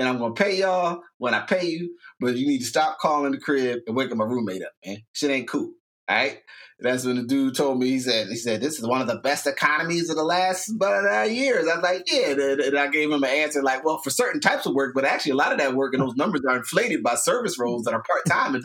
And 0.00 0.08
I'm 0.08 0.18
to 0.18 0.30
pay 0.30 0.56
y'all 0.56 1.02
when 1.18 1.34
I 1.34 1.40
pay 1.40 1.66
you, 1.66 1.94
but 2.20 2.34
you 2.34 2.46
need 2.46 2.60
to 2.60 2.64
stop 2.64 2.98
calling 3.00 3.32
the 3.32 3.38
crib 3.38 3.80
and 3.86 3.94
waking 3.94 4.16
my 4.16 4.24
roommate 4.24 4.62
up, 4.62 4.72
man. 4.82 4.96
Shit 5.12 5.30
ain't 5.30 5.46
cool. 5.46 5.74
All 6.08 6.16
right. 6.16 6.38
That's 6.78 7.04
when 7.04 7.16
the 7.16 7.24
dude 7.24 7.54
told 7.54 7.78
me. 7.78 7.88
He 7.88 8.00
said, 8.00 8.28
"He 8.28 8.36
said 8.36 8.62
this 8.62 8.78
is 8.78 8.86
one 8.86 9.02
of 9.02 9.08
the 9.08 9.18
best 9.18 9.46
economies 9.46 10.08
of 10.08 10.16
the 10.16 10.24
last 10.24 10.72
uh, 10.80 11.22
years." 11.24 11.68
I 11.68 11.74
was 11.74 11.82
like, 11.82 12.10
"Yeah," 12.10 12.30
and, 12.30 12.78
I 12.78 12.86
gave 12.88 13.10
him 13.10 13.22
an 13.22 13.28
answer 13.28 13.62
like, 13.62 13.84
"Well, 13.84 13.98
for 13.98 14.08
certain 14.08 14.40
types 14.40 14.64
of 14.64 14.72
work, 14.72 14.94
but 14.94 15.04
actually 15.04 15.32
a 15.32 15.36
lot 15.36 15.52
of 15.52 15.58
that 15.58 15.74
work 15.74 15.92
and 15.92 16.02
those 16.02 16.16
numbers 16.16 16.40
are 16.48 16.56
inflated 16.56 17.02
by 17.02 17.16
service 17.16 17.58
roles 17.58 17.82
that 17.82 17.92
are 17.92 18.02
part 18.02 18.24
time." 18.26 18.54
And, 18.54 18.64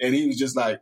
and 0.00 0.12
he 0.12 0.26
was 0.26 0.38
just 0.38 0.56
like, 0.56 0.80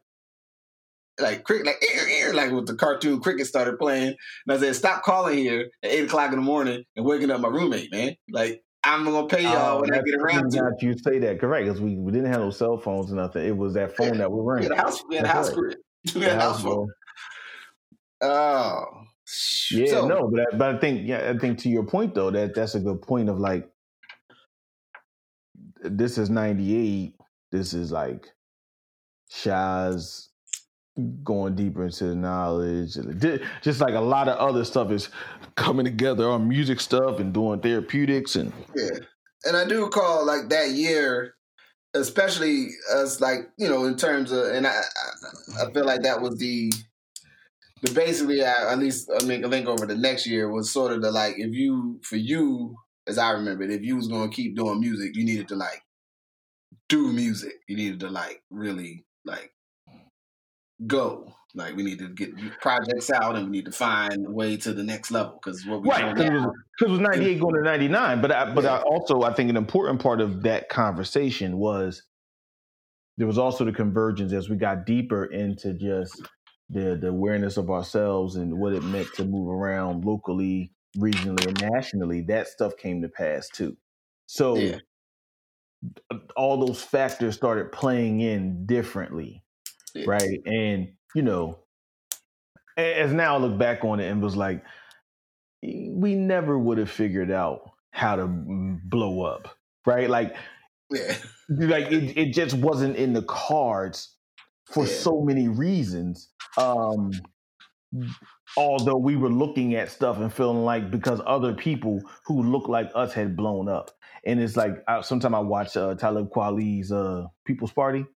like 1.20 1.44
cricket, 1.44 1.66
like 1.66 1.84
ear, 1.94 2.08
ear, 2.08 2.32
like 2.32 2.50
with 2.50 2.66
the 2.66 2.76
cartoon 2.76 3.20
cricket 3.20 3.46
started 3.46 3.78
playing. 3.78 4.16
And 4.46 4.56
I 4.56 4.58
said, 4.58 4.74
"Stop 4.74 5.02
calling 5.02 5.36
here 5.36 5.68
at 5.82 5.90
eight 5.90 6.04
o'clock 6.06 6.32
in 6.32 6.38
the 6.38 6.44
morning 6.44 6.84
and 6.96 7.04
waking 7.04 7.30
up 7.30 7.42
my 7.42 7.48
roommate, 7.48 7.92
man. 7.92 8.16
Like 8.30 8.62
I'm 8.86 9.04
gonna 9.04 9.26
pay 9.26 9.42
y'all 9.42 9.78
Oh, 9.78 9.80
when 9.82 9.92
I 9.92 10.00
get 10.02 10.14
around 10.14 10.52
to 10.52 10.68
it." 10.68 10.82
you 10.82 10.96
say 10.96 11.18
that 11.18 11.40
correct 11.40 11.66
because 11.66 11.80
we, 11.80 11.96
we 11.96 12.12
didn't 12.12 12.30
have 12.30 12.40
no 12.40 12.50
cell 12.50 12.78
phones 12.78 13.12
or 13.12 13.16
nothing. 13.16 13.44
It 13.44 13.56
was 13.56 13.74
that 13.74 13.96
phone 13.96 14.16
that 14.18 14.30
we 14.30 14.40
We 14.60 14.62
had 14.62 14.72
a 14.72 14.76
house, 14.76 15.02
we 15.08 15.16
had 15.16 15.24
a 15.24 15.28
house 15.28 15.52
right. 15.56 15.76
We 16.14 16.20
had 16.22 16.38
a 16.38 16.40
house 16.40 16.62
phone. 16.62 16.88
Oh, 18.22 18.84
Yeah, 19.72 19.86
So- 19.90 20.06
no, 20.08 20.28
but 20.30 20.40
I, 20.40 20.56
but 20.56 20.74
I 20.76 20.78
think 20.78 21.06
yeah, 21.06 21.30
I 21.34 21.38
think 21.38 21.58
to 21.60 21.68
your 21.68 21.84
point 21.84 22.14
though 22.14 22.30
that 22.30 22.54
that's 22.54 22.74
a 22.76 22.80
good 22.80 23.02
point 23.02 23.28
of 23.28 23.38
like 23.38 23.68
this 25.82 26.16
is 26.18 26.30
'98. 26.30 27.14
This 27.52 27.74
is 27.74 27.92
like 27.92 28.28
Shaz 29.32 30.25
going 31.24 31.54
deeper 31.54 31.84
into 31.84 32.04
the 32.04 32.14
knowledge, 32.14 32.96
just 33.62 33.80
like 33.80 33.94
a 33.94 34.00
lot 34.00 34.28
of 34.28 34.38
other 34.38 34.64
stuff 34.64 34.90
is 34.90 35.10
coming 35.54 35.84
together 35.84 36.28
on 36.28 36.48
music 36.48 36.80
stuff 36.80 37.20
and 37.20 37.32
doing 37.32 37.60
therapeutics 37.60 38.36
and 38.36 38.52
Yeah, 38.74 38.98
and 39.44 39.56
I 39.56 39.66
do 39.66 39.84
recall 39.84 40.26
like 40.26 40.48
that 40.48 40.70
year, 40.70 41.34
especially 41.94 42.68
as 42.94 43.20
like 43.20 43.48
you 43.58 43.68
know 43.68 43.84
in 43.84 43.96
terms 43.96 44.32
of, 44.32 44.46
and 44.46 44.66
I 44.66 44.70
I, 44.70 45.64
I 45.64 45.72
feel 45.72 45.84
like 45.84 46.02
that 46.02 46.20
was 46.20 46.38
the 46.38 46.72
the 47.82 47.92
basically 47.92 48.42
uh, 48.42 48.72
at 48.72 48.78
least 48.78 49.10
I 49.20 49.24
mean 49.24 49.44
a 49.44 49.48
link 49.48 49.68
over 49.68 49.86
the 49.86 49.96
next 49.96 50.26
year 50.26 50.50
was 50.50 50.70
sort 50.70 50.92
of 50.92 51.02
the 51.02 51.10
like 51.10 51.34
if 51.38 51.52
you 51.52 52.00
for 52.02 52.16
you 52.16 52.76
as 53.06 53.18
I 53.18 53.30
remember 53.30 53.64
it 53.64 53.70
if 53.70 53.82
you 53.82 53.96
was 53.96 54.08
to 54.08 54.28
keep 54.28 54.56
doing 54.56 54.80
music 54.80 55.14
you 55.14 55.24
needed 55.24 55.48
to 55.48 55.56
like 55.56 55.82
do 56.88 57.12
music. 57.12 57.54
You 57.68 57.76
needed 57.76 58.00
to 58.00 58.10
like 58.10 58.42
really 58.50 59.04
like 59.24 59.52
go 60.86 61.32
like 61.54 61.74
we 61.74 61.82
need 61.82 61.98
to 61.98 62.08
get 62.08 62.30
projects 62.60 63.10
out 63.10 63.34
and 63.34 63.46
we 63.46 63.50
need 63.50 63.64
to 63.64 63.72
find 63.72 64.26
a 64.26 64.30
way 64.30 64.56
to 64.58 64.74
the 64.74 64.82
next 64.82 65.10
level 65.10 65.40
because 65.42 65.64
what 65.64 65.80
we 65.82 65.88
right 65.88 66.14
because 66.14 66.30
it, 66.30 66.32
was- 66.34 66.90
was 66.90 67.00
98 67.00 67.40
going 67.40 67.54
to 67.54 67.62
99 67.62 68.20
but 68.20 68.30
I, 68.30 68.52
but 68.52 68.64
Yeah. 68.64 68.74
I 68.76 68.82
also 68.82 69.22
i 69.22 69.32
think 69.32 69.48
an 69.48 69.56
important 69.56 70.02
part 70.02 70.20
of 70.20 70.42
that 70.42 70.68
conversation 70.68 71.56
was 71.56 72.02
there 73.16 73.26
was 73.26 73.38
also 73.38 73.64
the 73.64 73.72
convergence 73.72 74.32
as 74.34 74.50
we 74.50 74.56
got 74.56 74.84
deeper 74.84 75.24
into 75.24 75.72
just 75.72 76.20
the 76.68 76.96
the 77.00 77.08
awareness 77.08 77.56
of 77.56 77.70
ourselves 77.70 78.36
and 78.36 78.58
what 78.58 78.74
it 78.74 78.82
meant 78.82 79.08
to 79.14 79.24
move 79.24 79.48
around 79.48 80.04
locally 80.04 80.72
regionally 80.98 81.46
and 81.46 81.58
nationally 81.72 82.20
that 82.22 82.48
stuff 82.48 82.76
came 82.76 83.00
to 83.00 83.08
pass 83.08 83.48
too 83.48 83.74
so 84.26 84.56
Yeah. 84.56 84.78
all 86.36 86.66
those 86.66 86.82
factors 86.82 87.34
started 87.34 87.72
playing 87.72 88.20
in 88.20 88.66
differently 88.66 89.42
Yeah. 89.96 90.06
right 90.06 90.40
and 90.46 90.88
you 91.14 91.22
know 91.22 91.58
as 92.76 93.12
now 93.12 93.36
I 93.36 93.38
look 93.38 93.58
back 93.58 93.84
on 93.84 94.00
it 94.00 94.08
and 94.10 94.22
was 94.22 94.36
like, 94.36 94.62
we 95.62 96.14
never 96.14 96.58
would 96.58 96.78
have 96.78 96.90
figured 96.90 97.30
out 97.30 97.70
how 97.90 98.16
to 98.16 98.26
blow 98.26 99.22
up, 99.22 99.56
right? 99.86 100.08
Like, 100.10 100.36
yeah 100.90 101.14
like 101.48 101.86
it, 101.92 102.16
it 102.16 102.32
just 102.34 102.54
wasn't 102.56 102.96
in 102.96 103.12
the 103.12 103.22
cards 103.22 104.16
for 104.66 104.86
Yeah. 104.86 104.92
so 104.92 105.22
many 105.22 105.48
reasons. 105.48 106.30
Um, 106.56 107.12
although 108.56 108.96
we 108.96 109.16
were 109.16 109.30
looking 109.30 109.74
at 109.74 109.90
stuff 109.90 110.18
and 110.18 110.32
feeling 110.32 110.64
like 110.64 110.90
because 110.90 111.20
other 111.26 111.54
people 111.54 112.00
who 112.26 112.42
look 112.42 112.68
like 112.68 112.90
us 112.94 113.12
had 113.12 113.36
blown 113.36 113.68
up, 113.68 113.90
and 114.24 114.40
it's 114.40 114.56
like 114.56 114.82
I, 114.88 115.00
sometimes 115.02 115.34
I 115.34 115.40
watch 115.40 115.76
uh, 115.76 115.94
Talib 115.94 116.30
Kweli's 116.30 116.92
uh, 116.92 117.26
People's 117.44 117.72
Party, 117.72 118.06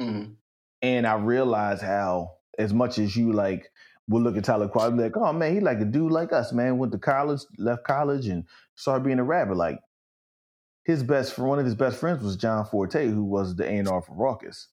hmm 0.00 0.24
and 0.82 1.06
I 1.06 1.14
realize 1.14 1.80
how 1.80 2.32
as 2.58 2.72
much 2.72 2.98
as 2.98 3.16
you 3.16 3.32
like 3.32 3.70
will 4.08 4.22
look 4.22 4.36
at 4.36 4.44
Talib 4.44 4.72
Kweli 4.72 4.98
like, 4.98 5.16
oh 5.16 5.32
man, 5.32 5.54
he 5.54 5.60
like 5.60 5.80
a 5.80 5.84
dude 5.84 6.12
like 6.12 6.32
us, 6.32 6.52
man. 6.52 6.78
Went 6.78 6.92
to 6.92 6.98
college, 6.98 7.40
left 7.58 7.84
college, 7.84 8.26
and 8.26 8.44
started 8.74 9.04
being 9.04 9.18
a 9.18 9.24
rapper. 9.24 9.54
Like 9.54 9.78
his 10.84 11.02
best 11.02 11.34
friend, 11.34 11.50
one 11.50 11.58
of 11.58 11.64
his 11.64 11.74
best 11.74 11.98
friends 11.98 12.22
was 12.22 12.36
John 12.36 12.64
Forte, 12.64 13.08
who 13.08 13.24
was 13.24 13.54
the 13.56 13.64
A&R 13.64 14.02
for 14.02 14.14
Rawkus. 14.14 14.66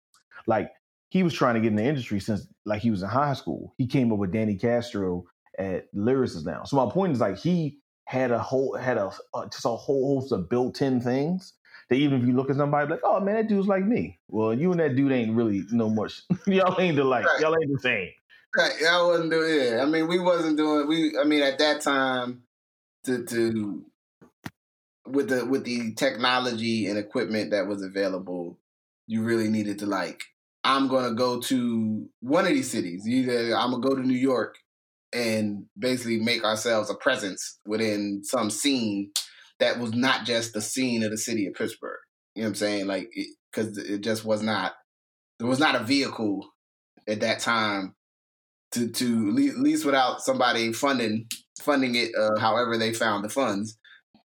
Like 0.48 0.72
he 1.10 1.24
was 1.24 1.34
trying 1.34 1.56
to 1.56 1.62
get 1.62 1.68
in 1.68 1.76
the 1.76 1.84
industry 1.84 2.20
since 2.20 2.48
like 2.66 2.82
he 2.82 2.92
was 2.92 3.04
in 3.04 3.10
high 3.10 3.34
school. 3.34 3.74
He 3.78 3.88
came 3.88 4.12
up 4.12 4.20
with 4.20 4.32
Danny 4.32 4.56
Castro 4.56 5.26
at 5.60 5.94
Lyricist 5.94 6.46
now. 6.46 6.64
So 6.64 6.78
my 6.78 6.92
point 6.92 7.14
is 7.14 7.20
like 7.20 7.38
he 7.38 7.80
had 8.06 8.32
a 8.32 8.40
whole 8.40 8.76
had 8.76 8.98
a, 8.98 9.12
a 9.34 9.48
just 9.52 9.66
a 9.66 9.70
whole 9.70 10.20
host 10.20 10.32
of 10.32 10.50
built-in 10.50 11.02
things 11.02 11.54
that 11.90 11.96
even 11.96 12.22
if 12.22 12.28
you 12.28 12.34
look 12.34 12.50
at 12.50 12.56
somebody 12.56 12.90
like, 12.90 13.02
oh 13.04 13.20
man, 13.20 13.36
that 13.36 13.48
dude's 13.48 13.68
like 13.68 13.86
me. 13.86 14.20
Well, 14.30 14.54
you 14.54 14.72
and 14.72 14.80
that 14.80 14.96
dude 14.96 15.12
ain't 15.12 15.36
really 15.36 15.64
no 15.72 15.90
much. 15.90 16.24
y'all 16.48 16.80
ain't 16.80 16.96
the 16.96 17.04
like. 17.04 17.26
Right. 17.26 17.42
Y'all 17.42 17.56
ain't 17.60 17.72
the 17.72 17.80
same. 17.80 18.10
Right, 18.58 18.72
I 18.90 19.02
wasn't 19.02 19.32
doing. 19.32 19.60
Yeah, 19.60 19.82
I 19.82 19.86
mean, 19.86 20.08
we 20.08 20.20
wasn't 20.20 20.58
doing. 20.58 20.88
We, 20.88 21.18
I 21.18 21.26
mean, 21.26 21.44
at 21.44 21.60
that 21.60 21.82
time, 21.82 22.44
to 23.04 23.26
to 23.26 23.86
with 25.08 25.30
the 25.30 25.46
with 25.46 25.66
the 25.66 25.94
technology 25.94 26.88
and 26.88 26.98
equipment 26.98 27.52
that 27.52 27.68
was 27.68 27.84
available, 27.84 28.58
you 29.08 29.24
really 29.24 29.50
needed 29.50 29.80
to 29.80 29.86
like. 29.86 30.24
I'm 30.64 30.88
gonna 30.88 31.14
go 31.14 31.40
to 31.42 32.10
one 32.22 32.46
of 32.46 32.52
these 32.52 32.72
cities. 32.72 33.08
Either 33.08 33.56
I'm 33.56 33.72
gonna 33.72 33.88
go 33.88 33.96
to 33.96 34.02
New 34.02 34.18
York 34.18 34.58
and 35.14 35.66
basically 35.78 36.20
make 36.20 36.44
ourselves 36.44 36.90
a 36.90 36.96
presence 36.96 37.60
within 37.66 38.24
some 38.24 38.50
scene 38.50 39.12
that 39.60 39.80
was 39.80 39.94
not 39.94 40.26
just 40.26 40.54
the 40.54 40.62
scene 40.62 41.04
of 41.04 41.12
the 41.12 41.18
city 41.18 41.48
of 41.48 41.54
Pittsburgh. 41.54 42.00
You 42.36 42.44
know 42.44 42.48
what 42.48 42.52
I'm 42.52 42.56
saying? 42.56 42.88
Like, 42.88 43.10
because 43.52 43.78
it, 43.78 43.90
it 43.90 44.02
just 44.02 44.26
was 44.26 44.42
not. 44.42 44.74
There 45.40 45.48
was 45.48 45.60
not 45.60 45.76
a 45.76 45.84
vehicle 45.84 46.48
at 47.08 47.22
that 47.22 47.40
time 47.40 47.96
to 48.72 48.90
to 48.90 49.30
at 49.30 49.58
least 49.58 49.86
without 49.86 50.22
somebody 50.22 50.74
funding 50.74 51.28
funding 51.62 51.96
it 51.96 52.12
uh, 52.16 52.38
however 52.40 52.78
they 52.78 52.94
found 52.94 53.24
the 53.24 53.30
funds 53.30 53.78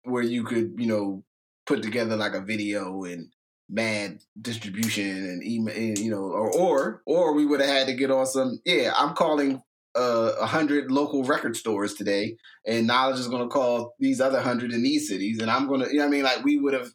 where 0.03 0.23
you 0.23 0.43
could 0.43 0.73
you 0.77 0.87
know 0.87 1.23
put 1.65 1.83
together 1.83 2.15
like 2.15 2.33
a 2.33 2.41
video 2.41 3.03
and 3.03 3.27
mad 3.69 4.19
distribution 4.41 5.09
and 5.09 5.43
email 5.43 5.75
and, 5.75 5.97
you 5.99 6.09
know 6.09 6.23
or 6.23 6.51
or 6.51 7.01
or 7.05 7.33
we 7.33 7.45
would 7.45 7.61
have 7.61 7.69
had 7.69 7.87
to 7.87 7.93
get 7.93 8.11
on 8.11 8.25
some 8.25 8.59
yeah 8.65 8.91
i'm 8.97 9.13
calling 9.13 9.61
uh, 9.95 10.33
a 10.39 10.45
hundred 10.45 10.91
local 10.91 11.23
record 11.23 11.55
stores 11.55 11.93
today, 11.93 12.37
and 12.65 12.87
knowledge 12.87 13.19
is 13.19 13.27
going 13.27 13.43
to 13.43 13.49
call 13.49 13.93
these 13.99 14.21
other 14.21 14.41
hundred 14.41 14.71
in 14.71 14.83
these 14.83 15.07
cities, 15.07 15.39
and 15.39 15.51
I'm 15.51 15.67
going 15.67 15.81
to, 15.81 15.91
you 15.91 15.99
know, 15.99 16.05
I 16.05 16.09
mean, 16.09 16.23
like 16.23 16.43
we 16.43 16.57
would 16.57 16.73
have 16.73 16.89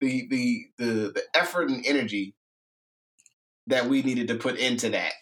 the 0.00 0.26
the 0.28 0.66
the 0.78 1.12
the 1.14 1.22
effort 1.34 1.70
and 1.70 1.84
energy 1.86 2.34
that 3.68 3.86
we 3.86 4.02
needed 4.02 4.28
to 4.28 4.34
put 4.34 4.58
into 4.58 4.88
that 4.90 5.12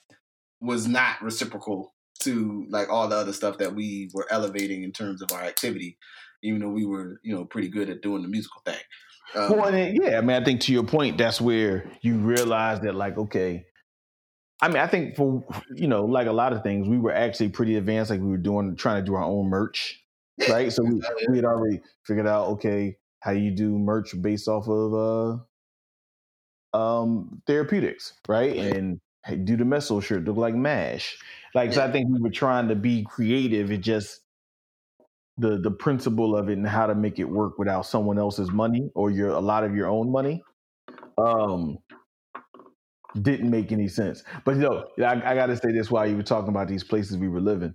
was 0.61 0.87
not 0.87 1.21
reciprocal 1.23 1.95
to 2.21 2.67
like 2.69 2.89
all 2.91 3.09
the 3.09 3.17
other 3.17 3.33
stuff 3.33 3.59
that 3.59 3.75
we 3.75 4.11
were 4.15 4.27
elevating 4.31 4.83
in 4.83 4.93
terms 4.93 5.23
of 5.23 5.33
our 5.33 5.43
activity, 5.43 5.99
even 6.43 6.61
though 6.61 6.69
we 6.69 6.87
were, 6.87 7.21
you 7.23 7.35
know, 7.35 7.45
pretty 7.45 7.69
good 7.69 7.91
at 7.91 8.03
doing 8.03 8.23
the 8.23 8.29
musical 8.29 8.63
thing. 8.65 8.81
Um, 9.35 9.59
well, 9.59 9.75
yeah, 9.75 10.19
I 10.19 10.21
mean, 10.23 10.41
I 10.41 10.45
think 10.45 10.61
to 10.63 10.73
your 10.73 10.85
point, 10.85 11.17
that's 11.17 11.41
where 11.41 11.91
you 12.03 12.17
realize 12.19 12.81
that, 12.81 12.95
like, 12.95 13.17
okay, 13.17 13.67
I 14.63 14.69
mean, 14.69 14.79
I 14.79 14.87
think 14.87 15.17
for 15.17 15.43
you 15.75 15.89
know, 15.89 16.05
like 16.05 16.27
a 16.27 16.33
lot 16.33 16.53
of 16.53 16.63
things, 16.63 16.89
we 16.89 16.99
were 16.99 17.13
actually 17.13 17.49
pretty 17.49 17.77
advanced. 17.77 18.11
Like 18.11 18.21
we 18.21 18.29
were 18.29 18.37
doing, 18.37 18.77
trying 18.77 19.03
to 19.03 19.07
do 19.07 19.15
our 19.15 19.25
own 19.25 19.49
merch, 19.49 20.03
right? 20.49 20.73
So 20.73 20.83
we, 20.83 21.01
we 21.29 21.37
had 21.37 21.45
already 21.45 21.81
figured 22.05 22.27
out, 22.27 22.49
okay, 22.49 22.97
how 23.21 23.33
you 23.33 23.51
do 23.51 23.79
merch 23.79 24.21
based 24.21 24.49
off 24.49 24.69
of 24.69 25.43
uh, 26.75 26.77
um, 26.77 27.43
therapeutics, 27.47 28.15
right? 28.29 28.57
And 28.57 29.01
do 29.45 29.57
the 29.57 29.65
meso 29.65 30.03
shirt 30.03 30.25
look 30.25 30.37
like 30.37 30.55
Mash? 30.55 31.17
Like, 31.55 31.73
so 31.73 31.85
I 31.85 31.91
think 31.91 32.09
we 32.11 32.21
were 32.21 32.31
trying 32.31 32.69
to 32.69 32.75
be 32.75 33.05
creative. 33.05 33.73
It 33.73 33.81
just 33.81 34.21
the 35.39 35.59
the 35.59 35.71
principle 35.71 36.37
of 36.37 36.49
it 36.49 36.59
and 36.59 36.67
how 36.67 36.87
to 36.87 36.95
make 36.95 37.19
it 37.19 37.25
work 37.25 37.59
without 37.59 37.87
someone 37.87 38.19
else's 38.19 38.51
money 38.51 38.91
or 38.95 39.11
your 39.11 39.31
a 39.31 39.41
lot 39.41 39.65
of 39.65 39.75
your 39.75 39.89
own 39.89 40.13
money. 40.13 40.43
Um, 41.19 41.79
didn't 43.23 43.51
make 43.51 43.73
any 43.73 43.89
sense. 43.89 44.23
But 44.45 44.57
you 44.57 44.63
know, 44.63 44.87
I, 44.99 45.33
I 45.33 45.35
got 45.35 45.47
to 45.47 45.57
say 45.57 45.73
this 45.73 45.91
while 45.91 46.07
you 46.07 46.17
were 46.17 46.23
talking 46.23 46.49
about 46.49 46.69
these 46.69 46.85
places 46.85 47.17
we 47.17 47.29
were 47.29 47.41
living. 47.41 47.75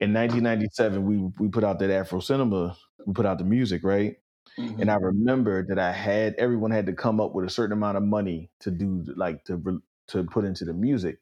In 0.00 0.12
1997, 0.12 1.04
we 1.04 1.18
we 1.38 1.48
put 1.48 1.64
out 1.64 1.78
that 1.78 1.90
Afro 1.90 2.20
Cinema. 2.20 2.76
We 3.06 3.12
put 3.12 3.26
out 3.26 3.38
the 3.38 3.44
music, 3.44 3.84
right? 3.84 4.16
Mm-hmm. 4.58 4.80
And 4.80 4.90
I 4.90 4.94
remember 4.94 5.64
that 5.68 5.78
I 5.78 5.92
had 5.92 6.34
everyone 6.38 6.70
had 6.70 6.86
to 6.86 6.92
come 6.92 7.20
up 7.20 7.34
with 7.34 7.44
a 7.44 7.50
certain 7.50 7.72
amount 7.72 7.98
of 7.98 8.02
money 8.02 8.50
to 8.60 8.70
do 8.70 9.04
like 9.16 9.44
to 9.44 9.82
to 10.08 10.24
put 10.24 10.44
into 10.44 10.64
the 10.64 10.72
music, 10.72 11.18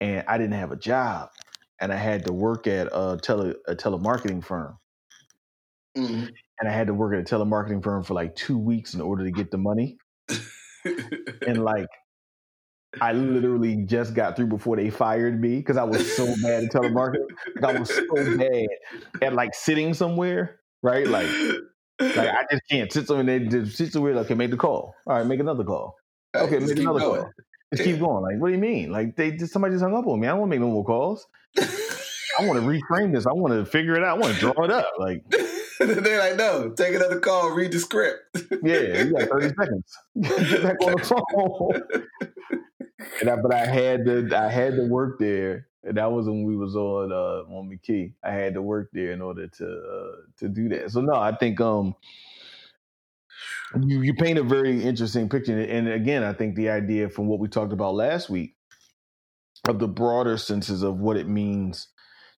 and 0.00 0.24
I 0.26 0.38
didn't 0.38 0.54
have 0.54 0.72
a 0.72 0.76
job, 0.76 1.30
and 1.80 1.92
I 1.92 1.96
had 1.96 2.24
to 2.26 2.32
work 2.32 2.66
at 2.66 2.88
a 2.92 3.18
tele 3.20 3.54
a 3.66 3.74
telemarketing 3.74 4.42
firm, 4.42 4.78
mm-hmm. 5.96 6.26
and 6.60 6.68
I 6.68 6.72
had 6.72 6.86
to 6.86 6.94
work 6.94 7.14
at 7.14 7.20
a 7.20 7.36
telemarketing 7.36 7.82
firm 7.82 8.02
for 8.02 8.14
like 8.14 8.34
two 8.34 8.58
weeks 8.58 8.94
in 8.94 9.02
order 9.02 9.24
to 9.24 9.30
get 9.30 9.50
the 9.50 9.58
money, 9.58 9.98
and 11.46 11.62
like 11.62 11.88
I 13.00 13.12
literally 13.12 13.76
just 13.76 14.14
got 14.14 14.36
through 14.36 14.46
before 14.46 14.76
they 14.76 14.90
fired 14.90 15.40
me 15.40 15.56
because 15.56 15.76
I 15.76 15.84
was 15.84 16.16
so 16.16 16.26
bad 16.42 16.64
at 16.64 16.72
telemarketing. 16.72 17.26
Like 17.60 17.76
I 17.76 17.78
was 17.78 17.94
so 17.94 18.36
bad 18.36 18.68
at 19.22 19.32
like 19.34 19.54
sitting 19.54 19.92
somewhere, 19.94 20.60
right? 20.82 21.06
Like, 21.06 21.28
like 22.00 22.16
I 22.16 22.44
just 22.50 22.62
can't 22.70 22.90
sit 22.92 23.06
somewhere. 23.06 23.24
They 23.24 23.46
just 23.46 23.76
sit 23.76 23.92
somewhere. 23.92 24.14
Like, 24.14 24.26
okay, 24.26 24.34
make 24.34 24.50
the 24.50 24.56
call. 24.56 24.94
All 25.06 25.16
right, 25.16 25.26
make 25.26 25.40
another 25.40 25.64
call. 25.64 25.96
Uh, 26.34 26.44
okay, 26.44 26.58
make 26.58 26.78
another 26.78 27.00
going. 27.00 27.20
call. 27.22 27.30
Just 27.74 27.84
keep 27.84 27.98
going. 27.98 28.22
Like, 28.22 28.40
what 28.40 28.48
do 28.48 28.54
you 28.54 28.60
mean? 28.60 28.90
Like, 28.90 29.16
they 29.16 29.32
just 29.32 29.52
somebody 29.52 29.74
just 29.74 29.84
hung 29.84 29.94
up 29.94 30.06
on 30.06 30.18
me. 30.18 30.26
I 30.26 30.30
don't 30.30 30.40
want 30.40 30.50
to 30.50 30.58
make 30.58 30.66
no 30.66 30.72
more 30.72 30.84
calls. 30.84 31.26
I 32.38 32.46
want 32.46 32.60
to 32.60 32.66
reframe 32.66 33.12
this. 33.12 33.26
I 33.26 33.32
want 33.32 33.52
to 33.52 33.66
figure 33.66 33.94
it 33.96 34.04
out. 34.04 34.16
I 34.16 34.20
want 34.20 34.34
to 34.34 34.40
draw 34.40 34.64
it 34.64 34.70
up. 34.70 34.92
Like, 34.98 35.22
they're 35.78 36.18
like, 36.18 36.36
no, 36.36 36.70
take 36.70 36.94
another 36.94 37.20
call, 37.20 37.50
read 37.50 37.72
the 37.72 37.80
script. 37.80 38.20
yeah, 38.62 39.02
you 39.02 39.12
got 39.12 39.28
thirty 39.28 39.48
seconds. 39.48 39.98
Get 40.20 40.62
back 40.62 40.76
on 40.82 40.92
the 40.92 41.04
phone 41.04 42.28
and 43.20 43.30
I, 43.30 43.36
but 43.36 43.54
I 43.54 43.66
had 43.66 44.04
to 44.06 44.36
I 44.36 44.48
had 44.48 44.76
to 44.76 44.86
work 44.86 45.18
there, 45.18 45.68
and 45.84 45.96
that 45.96 46.10
was 46.12 46.26
when 46.26 46.44
we 46.44 46.56
was 46.56 46.76
on 46.76 47.12
uh, 47.12 47.54
on 47.54 47.70
McKee. 47.70 48.14
I 48.22 48.32
had 48.32 48.54
to 48.54 48.62
work 48.62 48.90
there 48.92 49.12
in 49.12 49.20
order 49.22 49.48
to 49.48 49.66
uh, 49.66 50.16
to 50.38 50.48
do 50.48 50.68
that. 50.70 50.90
So 50.90 51.00
no, 51.00 51.14
I 51.14 51.34
think 51.36 51.60
um 51.60 51.94
you 53.80 54.02
you 54.02 54.14
paint 54.14 54.38
a 54.38 54.42
very 54.42 54.82
interesting 54.82 55.28
picture, 55.28 55.58
and 55.58 55.88
again, 55.88 56.22
I 56.22 56.32
think 56.32 56.56
the 56.56 56.70
idea 56.70 57.08
from 57.08 57.26
what 57.26 57.38
we 57.38 57.48
talked 57.48 57.72
about 57.72 57.94
last 57.94 58.30
week 58.30 58.56
of 59.68 59.78
the 59.78 59.88
broader 59.88 60.38
senses 60.38 60.82
of 60.82 60.98
what 60.98 61.16
it 61.16 61.28
means 61.28 61.88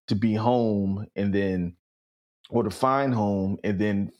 to 0.07 0.15
be 0.15 0.33
home, 0.33 1.07
and 1.15 1.33
then 1.33 1.75
or 2.49 2.63
to 2.63 2.71
find 2.71 3.13
home, 3.13 3.57
and 3.63 3.79
then 3.79 4.11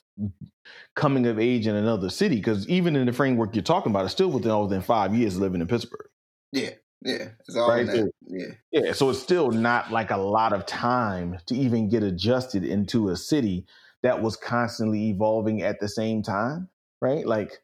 coming 0.96 1.26
of 1.28 1.40
age 1.40 1.68
in 1.68 1.76
another 1.76 2.10
city 2.10 2.36
because 2.36 2.70
even 2.70 2.96
in 2.96 3.08
the 3.08 3.14
framework 3.14 3.56
you're 3.56 3.64
talking 3.64 3.92
about 3.92 4.06
it's 4.06 4.14
still 4.14 4.32
within 4.32 4.60
within 4.62 4.82
five 4.82 5.16
years 5.16 5.40
living 5.40 5.62
in 5.62 5.68
pittsburgh 5.68 6.11
yeah, 6.52 6.72
yeah, 7.02 7.30
it's 7.48 7.56
all 7.56 7.70
right. 7.70 7.88
So, 7.88 8.12
yeah, 8.28 8.46
yeah. 8.72 8.94
So 8.94 9.10
it's 9.10 9.20
still 9.20 9.52
not 9.52 9.92
like 9.92 10.12
a 10.12 10.18
lot 10.18 10.54
of 10.54 10.66
time 10.66 11.38
to 11.48 11.56
even 11.56 11.90
get 11.90 12.04
adjusted 12.04 12.64
into 12.64 13.10
a 13.10 13.16
city 13.16 13.66
that 14.04 14.22
was 14.22 14.36
constantly 14.36 15.10
evolving 15.10 15.62
at 15.62 15.80
the 15.80 15.88
same 15.88 16.24
time, 16.24 16.70
right? 17.02 17.26
Like, 17.26 17.60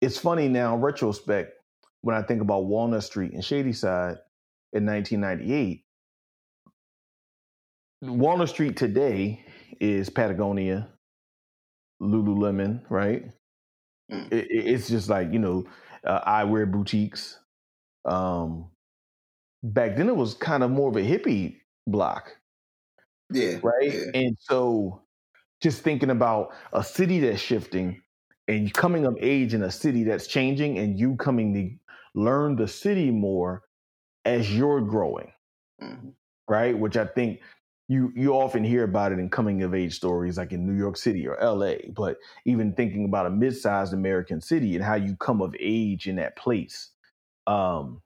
it's 0.00 0.18
funny 0.18 0.48
now, 0.48 0.76
retrospect, 0.76 1.52
when 2.02 2.14
I 2.14 2.22
think 2.22 2.42
about 2.42 2.66
Walnut 2.66 3.02
Street 3.02 3.32
and 3.32 3.44
Shadyside 3.44 4.18
in 4.72 4.84
1998. 4.84 5.84
Walnut 8.02 8.50
Street 8.50 8.76
today 8.76 9.42
is 9.80 10.10
Patagonia, 10.10 10.88
Lululemon, 12.02 12.82
right? 12.90 13.24
Mm. 14.12 14.32
It, 14.32 14.46
it's 14.50 14.88
just 14.88 15.08
like 15.08 15.32
you 15.32 15.38
know 15.38 15.64
uh, 16.06 16.20
eyewear 16.30 16.70
boutiques. 16.70 17.38
Um, 18.04 18.70
back 19.62 19.96
then, 19.96 20.08
it 20.08 20.16
was 20.16 20.34
kind 20.34 20.62
of 20.62 20.70
more 20.70 20.88
of 20.88 20.96
a 20.96 21.00
hippie 21.00 21.56
block. 21.86 22.36
Yeah. 23.30 23.58
Right. 23.62 23.92
Yeah. 23.92 24.10
And 24.14 24.36
so, 24.38 25.02
just 25.62 25.82
thinking 25.82 26.10
about 26.10 26.52
a 26.72 26.84
city 26.84 27.20
that's 27.20 27.40
shifting 27.40 28.02
and 28.48 28.72
coming 28.74 29.06
of 29.06 29.16
age 29.20 29.54
in 29.54 29.62
a 29.62 29.70
city 29.70 30.04
that's 30.04 30.26
changing, 30.26 30.78
and 30.78 30.98
you 30.98 31.16
coming 31.16 31.54
to 31.54 32.20
learn 32.20 32.56
the 32.56 32.68
city 32.68 33.10
more 33.10 33.62
as 34.24 34.54
you're 34.54 34.80
growing. 34.80 35.32
Mm-hmm. 35.82 36.10
Right. 36.46 36.78
Which 36.78 36.98
I 36.98 37.06
think 37.06 37.40
you 37.88 38.12
you 38.16 38.32
often 38.32 38.64
hear 38.64 38.84
about 38.84 39.12
it 39.12 39.18
in 39.18 39.28
coming 39.28 39.62
of 39.62 39.74
age 39.74 39.94
stories 39.94 40.38
like 40.38 40.52
in 40.52 40.66
New 40.66 40.76
York 40.76 40.96
City 40.96 41.26
or 41.26 41.36
LA, 41.40 41.74
but 41.94 42.16
even 42.46 42.72
thinking 42.74 43.04
about 43.04 43.26
a 43.26 43.30
mid-sized 43.30 43.92
American 43.92 44.40
city 44.40 44.74
and 44.74 44.84
how 44.84 44.94
you 44.94 45.16
come 45.16 45.42
of 45.42 45.54
age 45.60 46.06
in 46.08 46.16
that 46.16 46.36
place. 46.36 46.90
Um 47.46 48.02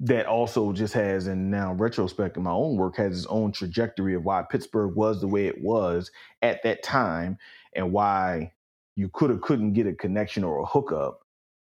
that 0.00 0.26
also 0.26 0.72
just 0.72 0.92
has 0.94 1.26
and 1.26 1.50
now 1.50 1.72
retrospect 1.74 2.36
in 2.36 2.42
my 2.42 2.50
own 2.50 2.76
work 2.76 2.96
has 2.96 3.16
its 3.16 3.26
own 3.28 3.52
trajectory 3.52 4.14
of 4.14 4.24
why 4.24 4.42
Pittsburgh 4.42 4.94
was 4.96 5.20
the 5.20 5.28
way 5.28 5.46
it 5.46 5.62
was 5.62 6.10
at 6.42 6.62
that 6.64 6.82
time 6.82 7.38
and 7.74 7.92
why 7.92 8.52
you 8.96 9.08
could 9.08 9.30
have 9.30 9.40
couldn't 9.40 9.72
get 9.72 9.86
a 9.86 9.94
connection 9.94 10.42
or 10.44 10.58
a 10.60 10.66
hookup 10.66 11.20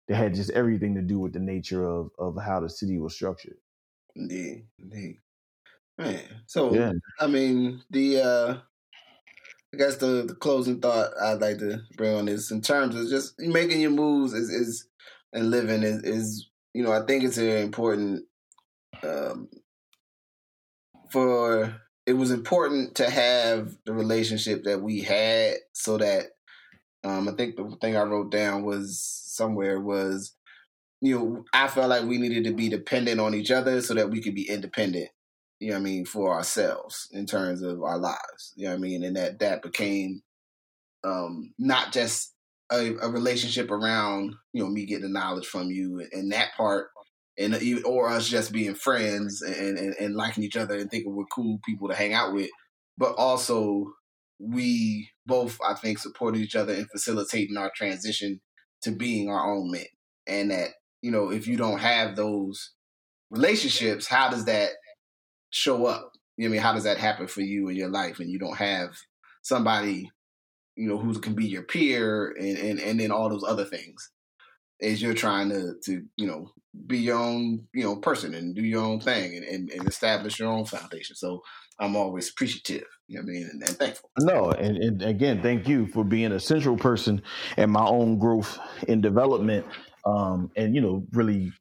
that 0.07 0.15
had 0.15 0.33
just 0.33 0.49
everything 0.51 0.95
to 0.95 1.01
do 1.01 1.19
with 1.19 1.33
the 1.33 1.39
nature 1.39 1.85
of 1.85 2.11
of 2.17 2.37
how 2.41 2.59
the 2.59 2.69
city 2.69 2.97
was 2.97 3.13
structured. 3.13 3.57
Indeed, 4.15 4.65
indeed. 4.79 5.19
Man, 5.97 6.21
so 6.45 6.73
yeah. 6.73 6.91
I 7.19 7.27
mean, 7.27 7.81
the 7.89 8.21
uh 8.21 8.57
I 9.73 9.77
guess 9.77 9.97
the, 9.97 10.23
the 10.25 10.35
closing 10.35 10.79
thought 10.79 11.11
I'd 11.21 11.41
like 11.41 11.57
to 11.59 11.81
bring 11.97 12.15
on 12.15 12.27
is 12.27 12.51
in 12.51 12.61
terms 12.61 12.95
of 12.95 13.09
just 13.09 13.37
making 13.39 13.81
your 13.81 13.91
moves 13.91 14.33
is, 14.33 14.49
is 14.49 14.87
and 15.33 15.51
living 15.51 15.83
is, 15.83 16.03
is 16.03 16.49
you 16.73 16.83
know 16.83 16.91
I 16.91 17.05
think 17.05 17.23
it's 17.23 17.37
very 17.37 17.61
important 17.61 18.23
um, 19.03 19.49
for 21.11 21.75
it 22.05 22.13
was 22.13 22.31
important 22.31 22.95
to 22.95 23.09
have 23.09 23.75
the 23.85 23.93
relationship 23.93 24.63
that 24.63 24.81
we 24.81 25.01
had 25.01 25.55
so 25.73 25.97
that 25.97 26.27
um, 27.03 27.27
I 27.27 27.33
think 27.33 27.57
the 27.57 27.75
thing 27.81 27.97
I 27.97 28.03
wrote 28.03 28.31
down 28.31 28.63
was 28.63 28.99
somewhere 28.99 29.79
was 29.79 30.33
you 31.01 31.19
know 31.19 31.45
I 31.53 31.67
felt 31.67 31.89
like 31.89 32.05
we 32.05 32.17
needed 32.17 32.45
to 32.45 32.53
be 32.53 32.69
dependent 32.69 33.19
on 33.19 33.35
each 33.35 33.51
other 33.51 33.81
so 33.81 33.93
that 33.95 34.09
we 34.09 34.21
could 34.21 34.35
be 34.35 34.49
independent 34.49 35.09
you 35.59 35.69
know 35.69 35.75
what 35.75 35.81
I 35.81 35.83
mean, 35.83 36.05
for 36.05 36.33
ourselves 36.33 37.07
in 37.11 37.25
terms 37.25 37.61
of 37.61 37.81
our 37.81 37.97
lives. 37.97 38.53
You 38.55 38.65
know 38.65 38.71
what 38.71 38.77
I 38.77 38.81
mean? 38.81 39.03
And 39.03 39.15
that 39.15 39.39
that 39.39 39.61
became 39.61 40.21
um 41.03 41.53
not 41.57 41.91
just 41.91 42.33
a, 42.71 42.95
a 43.01 43.09
relationship 43.09 43.71
around, 43.71 44.35
you 44.53 44.63
know, 44.63 44.69
me 44.69 44.85
getting 44.85 45.03
the 45.03 45.09
knowledge 45.09 45.47
from 45.47 45.71
you 45.71 46.05
and 46.11 46.31
that 46.31 46.49
part 46.57 46.89
and 47.37 47.55
or 47.85 48.09
us 48.09 48.27
just 48.27 48.51
being 48.51 48.73
friends 48.73 49.41
and, 49.41 49.77
and, 49.77 49.95
and 49.99 50.15
liking 50.15 50.43
each 50.43 50.57
other 50.57 50.75
and 50.77 50.89
thinking 50.89 51.15
we're 51.15 51.25
cool 51.25 51.59
people 51.65 51.87
to 51.87 51.95
hang 51.95 52.13
out 52.13 52.33
with, 52.33 52.49
but 52.97 53.13
also 53.15 53.85
we 54.39 55.09
both, 55.25 55.57
I 55.65 55.73
think, 55.75 55.99
supported 55.99 56.41
each 56.41 56.55
other 56.55 56.73
in 56.73 56.85
facilitating 56.85 57.57
our 57.57 57.71
transition 57.75 58.41
to 58.81 58.91
being 58.91 59.29
our 59.29 59.53
own 59.53 59.71
men. 59.71 59.85
And 60.27 60.51
that, 60.51 60.69
you 61.01 61.11
know, 61.11 61.31
if 61.31 61.47
you 61.47 61.57
don't 61.57 61.79
have 61.79 62.15
those 62.15 62.71
relationships, 63.29 64.07
how 64.07 64.29
does 64.29 64.45
that 64.45 64.71
show 65.49 65.85
up? 65.85 66.11
You 66.37 66.47
know 66.47 66.51
I 66.51 66.53
mean? 66.53 66.61
How 66.61 66.73
does 66.73 66.83
that 66.83 66.97
happen 66.97 67.27
for 67.27 67.41
you 67.41 67.69
in 67.69 67.75
your 67.75 67.89
life 67.89 68.19
and 68.19 68.29
you 68.29 68.39
don't 68.39 68.57
have 68.57 68.97
somebody, 69.41 70.11
you 70.75 70.87
know, 70.87 70.97
who 70.97 71.17
can 71.19 71.33
be 71.33 71.45
your 71.45 71.63
peer 71.63 72.31
and, 72.37 72.57
and, 72.57 72.79
and 72.79 72.99
then 72.99 73.11
all 73.11 73.29
those 73.29 73.43
other 73.43 73.65
things? 73.65 74.11
as 74.81 75.01
you're 75.01 75.13
trying 75.13 75.49
to 75.49 75.73
to 75.83 76.03
you 76.15 76.27
know 76.27 76.51
be 76.85 76.99
your 76.99 77.17
own 77.17 77.65
you 77.73 77.83
know 77.83 77.95
person 77.95 78.35
and 78.35 78.55
do 78.55 78.61
your 78.61 78.83
own 78.83 78.99
thing 78.99 79.35
and, 79.35 79.43
and, 79.45 79.69
and 79.71 79.87
establish 79.87 80.39
your 80.39 80.49
own 80.49 80.65
foundation. 80.65 81.15
So 81.15 81.41
I'm 81.79 81.95
always 81.95 82.29
appreciative. 82.29 82.85
You 83.07 83.17
know 83.17 83.23
I 83.23 83.25
mean, 83.25 83.49
and, 83.51 83.63
and 83.63 83.77
thankful. 83.77 84.09
No, 84.19 84.51
and, 84.51 84.77
and 84.77 85.01
again, 85.01 85.41
thank 85.41 85.67
you 85.67 85.87
for 85.87 86.03
being 86.03 86.31
a 86.31 86.39
central 86.39 86.77
person 86.77 87.21
in 87.57 87.69
my 87.69 87.85
own 87.85 88.19
growth 88.19 88.59
and 88.87 89.01
development, 89.01 89.65
um, 90.05 90.51
and 90.55 90.75
you 90.75 90.81
know, 90.81 91.05
really 91.11 91.51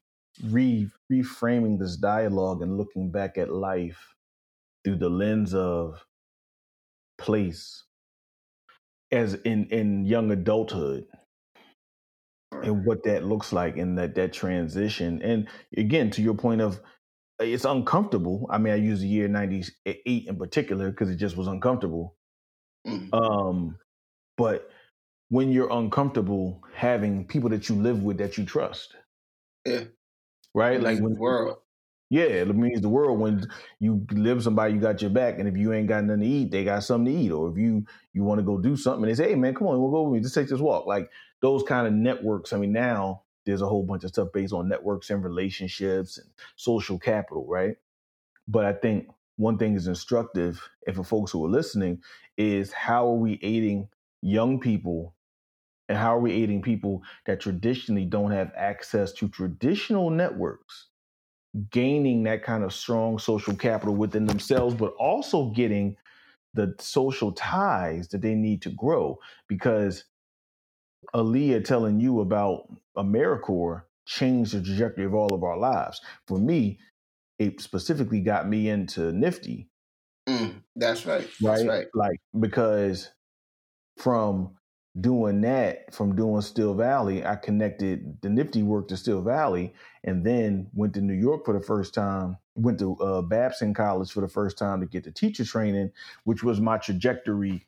re 0.44 0.88
reframing 1.12 1.78
this 1.78 1.96
dialogue 1.96 2.62
and 2.62 2.76
looking 2.78 3.10
back 3.10 3.38
at 3.38 3.52
life 3.52 4.14
through 4.84 4.96
the 4.98 5.10
lens 5.10 5.54
of 5.54 6.06
place 7.18 7.84
as 9.12 9.34
in 9.34 9.66
in 9.66 10.04
young 10.06 10.30
adulthood 10.30 11.06
and 12.62 12.84
what 12.84 13.02
that 13.04 13.24
looks 13.24 13.52
like 13.52 13.76
in 13.76 13.94
that 13.96 14.14
that 14.14 14.32
transition 14.32 15.22
and 15.22 15.48
again 15.76 16.10
to 16.10 16.22
your 16.22 16.34
point 16.34 16.60
of 16.60 16.80
it's 17.40 17.64
uncomfortable 17.64 18.46
i 18.50 18.58
mean 18.58 18.72
i 18.72 18.76
use 18.76 19.00
the 19.00 19.08
year 19.08 19.28
98 19.28 20.26
in 20.28 20.36
particular 20.38 20.90
because 20.90 21.10
it 21.10 21.16
just 21.16 21.36
was 21.36 21.46
uncomfortable 21.48 22.16
Mm. 22.86 23.12
um 23.12 23.78
but 24.36 24.70
when 25.30 25.52
you're 25.52 25.72
uncomfortable 25.72 26.62
having 26.74 27.26
people 27.26 27.50
that 27.50 27.68
you 27.68 27.76
live 27.76 28.02
with 28.02 28.18
that 28.18 28.38
you 28.38 28.44
trust 28.46 28.96
Yeah. 29.64 29.84
Right 30.56 30.80
It 30.80 30.82
like 30.82 31.00
when 31.00 31.14
the 31.14 31.20
world. 31.20 31.58
yeah, 32.10 32.22
it 32.24 32.54
means 32.56 32.80
the 32.82 32.88
world 32.88 33.18
when 33.20 33.46
you 33.80 34.06
live 34.12 34.36
with 34.38 34.44
somebody, 34.44 34.74
you 34.74 34.80
got 34.80 35.02
your 35.02 35.10
back, 35.10 35.40
and 35.40 35.48
if 35.48 35.56
you 35.56 35.72
ain't 35.72 35.88
got 35.88 36.04
nothing 36.04 36.22
to 36.22 36.26
eat, 36.28 36.52
they 36.52 36.64
got 36.64 36.84
something 36.84 37.12
to 37.12 37.20
eat. 37.20 37.32
Or 37.32 37.50
if 37.50 37.58
you 37.58 37.84
you 38.14 38.24
want 38.24 38.38
to 38.40 38.44
go 38.44 38.58
do 38.58 38.76
something, 38.76 39.06
they 39.08 39.14
say, 39.14 39.30
"Hey, 39.30 39.36
man, 39.36 39.54
come 39.54 39.68
on, 39.68 39.80
we'll 39.80 39.90
go 39.90 40.04
with 40.04 40.14
me. 40.14 40.20
Just 40.22 40.34
take 40.36 40.48
this 40.48 40.60
walk." 40.60 40.86
Like 40.86 41.10
those 41.42 41.64
kind 41.64 41.86
of 41.86 41.92
networks. 41.94 42.52
I 42.52 42.58
mean, 42.58 42.72
now 42.72 43.24
there's 43.44 43.62
a 43.62 43.68
whole 43.68 43.84
bunch 43.84 44.04
of 44.04 44.10
stuff 44.10 44.30
based 44.32 44.52
on 44.54 44.68
networks 44.68 45.10
and 45.10 45.24
relationships 45.24 46.18
and 46.18 46.28
social 46.56 46.98
capital, 46.98 47.46
right? 47.48 47.76
But 48.48 48.66
I 48.66 48.74
think 48.74 49.08
one 49.38 49.58
thing 49.58 49.74
is 49.76 49.88
instructive, 49.88 50.62
and 50.86 50.96
for 50.96 51.04
folks 51.04 51.32
who 51.32 51.44
are 51.44 51.50
listening, 51.50 52.02
is 52.38 52.72
how 52.72 53.08
are 53.08 53.16
we 53.16 53.40
aiding 53.42 53.88
young 54.22 54.60
people, 54.60 55.15
and 55.88 55.98
how 55.98 56.16
are 56.16 56.20
we 56.20 56.32
aiding 56.32 56.62
people 56.62 57.02
that 57.26 57.40
traditionally 57.40 58.04
don't 58.04 58.32
have 58.32 58.52
access 58.56 59.12
to 59.14 59.28
traditional 59.28 60.10
networks? 60.10 60.88
gaining 61.70 62.22
that 62.24 62.42
kind 62.42 62.64
of 62.64 62.72
strong 62.72 63.18
social 63.18 63.54
capital 63.54 63.94
within 63.94 64.26
themselves, 64.26 64.74
but 64.74 64.92
also 64.98 65.50
getting 65.50 65.96
the 66.54 66.74
social 66.78 67.32
ties 67.32 68.08
that 68.08 68.22
they 68.22 68.34
need 68.34 68.62
to 68.62 68.70
grow. 68.70 69.18
Because 69.48 70.04
Aaliyah 71.14 71.64
telling 71.64 72.00
you 72.00 72.20
about 72.20 72.68
AmeriCorps 72.96 73.82
changed 74.06 74.52
the 74.52 74.62
trajectory 74.62 75.04
of 75.04 75.14
all 75.14 75.34
of 75.34 75.42
our 75.42 75.58
lives. 75.58 76.00
For 76.26 76.38
me, 76.38 76.78
it 77.38 77.60
specifically 77.60 78.20
got 78.20 78.48
me 78.48 78.68
into 78.68 79.12
Nifty, 79.12 79.68
Mm, 80.28 80.62
that's 80.74 81.06
right. 81.06 81.28
right? 81.40 81.56
That's 81.56 81.64
right. 81.68 81.86
Like 81.94 82.20
because 82.40 83.10
from 83.96 84.56
doing 85.00 85.42
that, 85.42 85.94
from 85.94 86.16
doing 86.16 86.40
Steel 86.40 86.74
Valley, 86.74 87.24
I 87.24 87.36
connected 87.36 88.20
the 88.22 88.30
Nifty 88.30 88.62
work 88.62 88.88
to 88.88 88.96
Steel 88.96 89.20
Valley, 89.20 89.74
and 90.04 90.24
then 90.24 90.68
went 90.74 90.94
to 90.94 91.00
New 91.00 91.14
York 91.14 91.44
for 91.44 91.58
the 91.58 91.64
first 91.64 91.94
time. 91.94 92.38
Went 92.54 92.78
to 92.78 92.96
uh, 92.96 93.22
Babson 93.22 93.74
College 93.74 94.10
for 94.10 94.22
the 94.22 94.28
first 94.28 94.56
time 94.56 94.80
to 94.80 94.86
get 94.86 95.04
the 95.04 95.10
teacher 95.10 95.44
training, 95.44 95.92
which 96.24 96.42
was 96.42 96.60
my 96.60 96.78
trajectory 96.78 97.66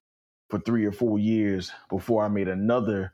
for 0.48 0.58
three 0.60 0.86
or 0.86 0.92
four 0.92 1.18
years 1.18 1.70
before 1.90 2.24
I 2.24 2.28
made 2.28 2.48
another 2.48 3.12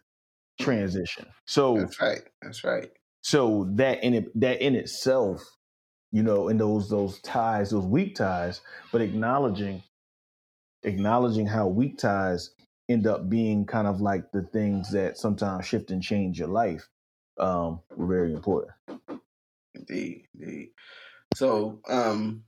transition. 0.60 1.26
So 1.46 1.78
That's 1.78 2.00
right. 2.00 2.22
That's 2.40 2.62
right. 2.62 2.90
so 3.22 3.68
that 3.72 4.04
in 4.04 4.14
it, 4.14 4.40
that 4.40 4.62
in 4.62 4.76
itself, 4.76 5.42
you 6.12 6.22
know, 6.22 6.48
in 6.48 6.58
those 6.58 6.88
those 6.88 7.18
ties, 7.20 7.70
those 7.70 7.84
weak 7.84 8.14
ties, 8.14 8.60
but 8.92 9.00
acknowledging 9.00 9.82
acknowledging 10.84 11.46
how 11.46 11.66
weak 11.66 11.98
ties 11.98 12.50
end 12.88 13.06
up 13.06 13.28
being 13.28 13.64
kind 13.66 13.86
of 13.86 14.00
like 14.00 14.30
the 14.32 14.42
things 14.42 14.92
that 14.92 15.16
sometimes 15.18 15.66
shift 15.66 15.90
and 15.90 16.02
change 16.02 16.38
your 16.38 16.48
life 16.48 16.88
um 17.38 17.80
were 17.96 18.06
very 18.06 18.32
important. 18.32 18.72
Indeed. 19.74 20.28
Indeed. 20.38 20.70
So, 21.34 21.80
um, 21.88 22.44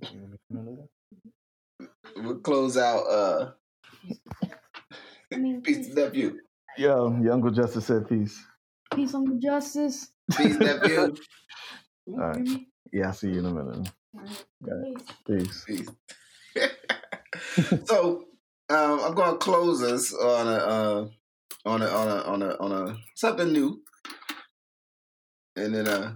we'll 2.16 2.40
close 2.40 2.76
out. 2.76 3.04
Uh, 3.06 3.50
peace 5.62 5.88
to 5.88 5.94
nephew. 5.94 6.38
Yo, 6.76 7.16
your 7.22 7.32
Uncle 7.32 7.50
Justice 7.50 7.86
said 7.86 8.08
peace. 8.08 8.44
Peace 8.94 9.14
on 9.14 9.24
the 9.24 9.36
justice. 9.36 10.10
Peace 10.36 10.56
nephew. 10.56 10.98
All 12.08 12.16
right. 12.16 12.48
Yeah, 12.92 13.08
I'll 13.08 13.12
see 13.12 13.28
you 13.28 13.38
in 13.38 13.46
a 13.46 13.50
minute. 13.50 13.90
Peace. 15.26 15.64
Peace. 15.66 15.88
so, 17.84 18.24
um, 18.70 19.00
I'm 19.00 19.14
gonna 19.14 19.36
close 19.38 19.82
us 19.82 20.14
on 20.14 20.46
a 20.46 20.50
uh, 20.50 21.08
on 21.64 21.82
a 21.82 21.86
on 21.86 22.08
a 22.08 22.20
on 22.22 22.42
a 22.42 22.56
on 22.58 22.72
a 22.72 22.96
something 23.14 23.52
new, 23.52 23.82
and 25.56 25.74
then 25.74 25.88
uh, 25.88 26.14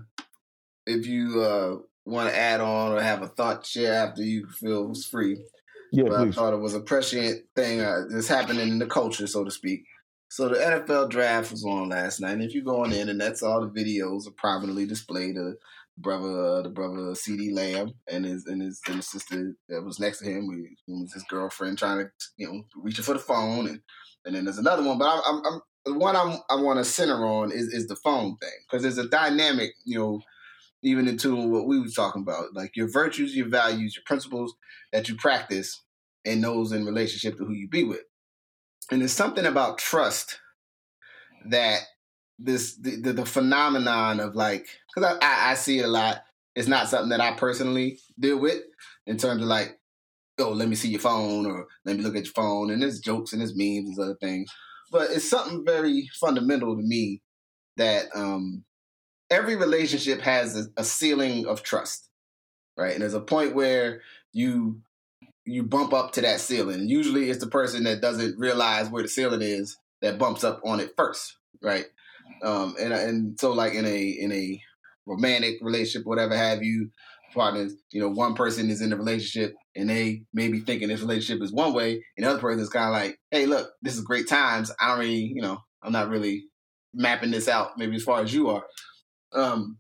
if 0.86 1.06
you 1.06 1.40
uh 1.40 1.76
want 2.06 2.30
to 2.30 2.38
add 2.38 2.60
on 2.60 2.92
or 2.92 3.02
have 3.02 3.22
a 3.22 3.28
thought 3.28 3.66
share 3.66 3.94
after 3.94 4.22
you 4.22 4.46
feel 4.46 4.94
free. 4.94 5.38
Yeah, 5.92 6.04
but 6.08 6.20
I 6.20 6.30
thought 6.30 6.54
it 6.54 6.60
was 6.60 6.74
a 6.74 6.80
prescient 6.80 7.44
thing 7.54 7.80
uh, 7.80 8.04
that's 8.08 8.28
happening 8.28 8.68
in 8.68 8.78
the 8.78 8.86
culture, 8.86 9.26
so 9.26 9.44
to 9.44 9.50
speak. 9.50 9.84
So 10.28 10.48
the 10.48 10.56
NFL 10.56 11.10
draft 11.10 11.52
was 11.52 11.64
on 11.64 11.88
last 11.88 12.20
night, 12.20 12.32
and 12.32 12.42
if 12.42 12.54
you 12.54 12.62
go 12.62 12.84
on 12.84 12.92
in, 12.92 13.08
and 13.08 13.20
that's 13.20 13.42
all 13.42 13.60
the 13.60 13.68
videos 13.68 14.26
are 14.26 14.32
prominently 14.32 14.86
displayed 14.86 15.36
of 15.36 15.56
brother, 15.98 16.58
uh, 16.58 16.62
the 16.62 16.68
brother 16.70 17.12
CeeDee 17.12 17.54
Lamb 17.54 17.92
and 18.10 18.24
his 18.24 18.46
and 18.46 18.62
his 18.62 18.80
and 18.86 18.96
his 18.96 19.10
sister 19.10 19.54
that 19.68 19.82
was 19.82 20.00
next 20.00 20.18
to 20.20 20.26
him, 20.26 20.48
we- 20.48 20.76
was 20.88 21.12
his 21.12 21.24
girlfriend 21.24 21.78
trying 21.78 21.98
to 22.04 22.10
you 22.36 22.48
know 22.48 22.62
reaching 22.76 23.04
for 23.04 23.14
the 23.14 23.18
phone, 23.20 23.68
and 23.68 23.80
and 24.24 24.34
then 24.34 24.44
there's 24.44 24.58
another 24.58 24.82
one, 24.82 24.98
but 24.98 25.08
I'm, 25.08 25.22
I'm, 25.26 25.46
I'm 25.46 25.60
the 25.84 25.94
one 25.94 26.16
I'm, 26.16 26.38
I 26.50 26.56
want 26.56 26.78
to 26.78 26.84
center 26.84 27.24
on 27.26 27.52
is 27.52 27.68
is 27.68 27.86
the 27.88 27.96
phone 27.96 28.36
thing 28.38 28.50
because 28.68 28.82
there's 28.82 28.98
a 28.98 29.08
dynamic, 29.08 29.72
you 29.84 29.98
know, 29.98 30.20
even 30.82 31.08
into 31.08 31.34
what 31.36 31.66
we 31.66 31.80
were 31.80 31.88
talking 31.88 32.22
about, 32.22 32.54
like 32.54 32.76
your 32.76 32.90
virtues, 32.90 33.36
your 33.36 33.48
values, 33.48 33.96
your 33.96 34.04
principles 34.06 34.54
that 34.92 35.08
you 35.08 35.16
practice, 35.16 35.82
and 36.24 36.42
those 36.44 36.72
in 36.72 36.84
relationship 36.86 37.36
to 37.38 37.44
who 37.44 37.54
you 37.54 37.68
be 37.68 37.84
with. 37.84 38.02
And 38.90 39.00
there's 39.00 39.12
something 39.12 39.46
about 39.46 39.78
trust 39.78 40.38
that 41.50 41.80
this 42.38 42.76
the, 42.76 42.96
the, 42.96 43.12
the 43.12 43.26
phenomenon 43.26 44.20
of 44.20 44.34
like 44.34 44.66
because 44.94 45.16
I, 45.20 45.26
I 45.26 45.50
I 45.52 45.54
see 45.54 45.78
it 45.78 45.84
a 45.84 45.88
lot. 45.88 46.22
It's 46.54 46.68
not 46.68 46.88
something 46.88 47.10
that 47.10 47.20
I 47.20 47.32
personally 47.34 47.98
deal 48.18 48.38
with 48.38 48.62
in 49.06 49.18
terms 49.18 49.42
of 49.42 49.48
like, 49.48 49.78
oh, 50.38 50.50
let 50.50 50.68
me 50.68 50.74
see 50.74 50.88
your 50.88 51.00
phone 51.00 51.46
or 51.46 51.66
let 51.84 51.96
me 51.96 52.02
look 52.02 52.16
at 52.16 52.24
your 52.24 52.32
phone. 52.32 52.70
And 52.70 52.82
there's 52.82 53.00
jokes 53.00 53.32
and 53.32 53.40
there's 53.40 53.56
memes 53.56 53.98
and 53.98 54.04
other 54.04 54.18
things, 54.20 54.50
but 54.90 55.10
it's 55.10 55.28
something 55.28 55.64
very 55.64 56.08
fundamental 56.18 56.76
to 56.76 56.82
me 56.82 57.20
that 57.76 58.06
um, 58.14 58.64
every 59.30 59.56
relationship 59.56 60.20
has 60.20 60.56
a, 60.56 60.80
a 60.80 60.84
ceiling 60.84 61.46
of 61.46 61.62
trust, 61.62 62.08
right? 62.76 62.92
And 62.92 63.02
there's 63.02 63.14
a 63.14 63.20
point 63.20 63.54
where 63.54 64.02
you 64.32 64.80
you 65.44 65.62
bump 65.62 65.92
up 65.92 66.12
to 66.12 66.20
that 66.22 66.40
ceiling. 66.40 66.88
Usually, 66.88 67.30
it's 67.30 67.40
the 67.40 67.46
person 67.46 67.84
that 67.84 68.00
doesn't 68.00 68.38
realize 68.38 68.88
where 68.90 69.02
the 69.02 69.08
ceiling 69.08 69.42
is 69.42 69.76
that 70.02 70.18
bumps 70.18 70.44
up 70.44 70.60
on 70.64 70.80
it 70.80 70.92
first, 70.96 71.36
right? 71.62 71.86
Um, 72.42 72.76
and 72.80 72.92
and 72.92 73.40
so 73.40 73.52
like 73.52 73.74
in 73.74 73.84
a 73.86 74.08
in 74.08 74.32
a 74.32 74.60
romantic 75.06 75.56
relationship, 75.62 76.06
whatever 76.06 76.36
have 76.36 76.62
you, 76.62 76.90
partners, 77.34 77.74
you 77.90 78.00
know, 78.00 78.08
one 78.08 78.34
person 78.34 78.70
is 78.70 78.80
in 78.80 78.90
the 78.90 78.96
relationship 78.96 79.54
and 79.74 79.88
they 79.88 80.22
may 80.32 80.48
be 80.48 80.60
thinking 80.60 80.88
this 80.88 81.00
relationship 81.00 81.42
is 81.42 81.52
one 81.52 81.72
way, 81.72 82.02
and 82.16 82.24
the 82.26 82.30
other 82.30 82.40
person 82.40 82.60
is 82.60 82.68
kind 82.68 82.86
of 82.86 82.92
like, 82.92 83.18
hey, 83.30 83.46
look, 83.46 83.70
this 83.82 83.94
is 83.94 84.02
great 84.02 84.28
times. 84.28 84.72
I 84.80 84.88
don't 84.88 85.00
really, 85.00 85.32
you 85.34 85.42
know, 85.42 85.58
I'm 85.82 85.92
not 85.92 86.08
really 86.08 86.44
mapping 86.94 87.30
this 87.30 87.48
out, 87.48 87.72
maybe 87.76 87.96
as 87.96 88.02
far 88.02 88.22
as 88.22 88.32
you 88.32 88.48
are. 88.50 88.64
Um, 89.32 89.78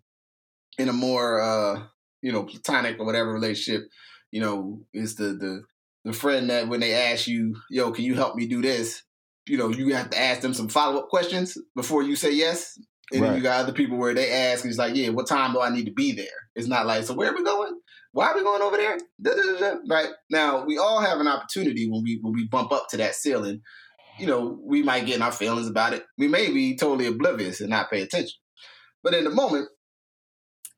in 0.78 0.88
a 0.88 0.92
more 0.92 1.40
uh, 1.40 1.82
you 2.22 2.32
know, 2.32 2.42
platonic 2.42 2.98
or 2.98 3.06
whatever 3.06 3.32
relationship, 3.32 3.88
you 4.30 4.40
know, 4.40 4.80
is 4.92 5.14
the 5.14 5.28
the 5.28 5.62
the 6.04 6.12
friend 6.12 6.50
that 6.50 6.68
when 6.68 6.80
they 6.80 6.92
ask 6.92 7.26
you, 7.26 7.56
yo, 7.70 7.90
can 7.90 8.04
you 8.04 8.14
help 8.14 8.36
me 8.36 8.46
do 8.46 8.60
this? 8.62 9.02
You 9.46 9.58
know, 9.58 9.68
you 9.68 9.94
have 9.94 10.10
to 10.10 10.18
ask 10.18 10.40
them 10.40 10.54
some 10.54 10.68
follow 10.68 11.00
up 11.00 11.08
questions 11.08 11.56
before 11.74 12.02
you 12.02 12.16
say 12.16 12.32
yes. 12.32 12.78
And 13.12 13.22
then 13.22 13.36
you 13.36 13.42
got 13.42 13.60
other 13.60 13.72
people 13.72 13.98
where 13.98 14.14
they 14.14 14.32
ask, 14.32 14.64
and 14.64 14.70
it's 14.70 14.80
like, 14.80 14.96
yeah, 14.96 15.10
what 15.10 15.28
time 15.28 15.52
do 15.52 15.60
I 15.60 15.70
need 15.70 15.84
to 15.84 15.92
be 15.92 16.10
there? 16.10 16.26
It's 16.56 16.66
not 16.66 16.86
like, 16.86 17.04
so 17.04 17.14
where 17.14 17.30
are 17.30 17.36
we 17.36 17.44
going? 17.44 17.78
Why 18.10 18.28
are 18.28 18.34
we 18.34 18.42
going 18.42 18.62
over 18.62 18.76
there? 18.76 18.98
Da, 19.22 19.34
da, 19.34 19.58
da. 19.60 19.74
Right 19.88 20.08
now, 20.28 20.64
we 20.64 20.76
all 20.76 21.00
have 21.00 21.20
an 21.20 21.28
opportunity 21.28 21.88
when 21.88 22.02
we 22.02 22.18
when 22.20 22.32
we 22.32 22.48
bump 22.48 22.72
up 22.72 22.88
to 22.90 22.96
that 22.96 23.14
ceiling. 23.14 23.60
You 24.18 24.26
know, 24.26 24.58
we 24.64 24.82
might 24.82 25.06
get 25.06 25.16
in 25.16 25.22
our 25.22 25.30
feelings 25.30 25.68
about 25.68 25.92
it. 25.92 26.02
We 26.18 26.26
may 26.26 26.50
be 26.50 26.76
totally 26.76 27.06
oblivious 27.06 27.60
and 27.60 27.70
not 27.70 27.90
pay 27.90 28.02
attention. 28.02 28.38
But 29.04 29.14
in 29.14 29.22
the 29.22 29.30
moment, 29.30 29.68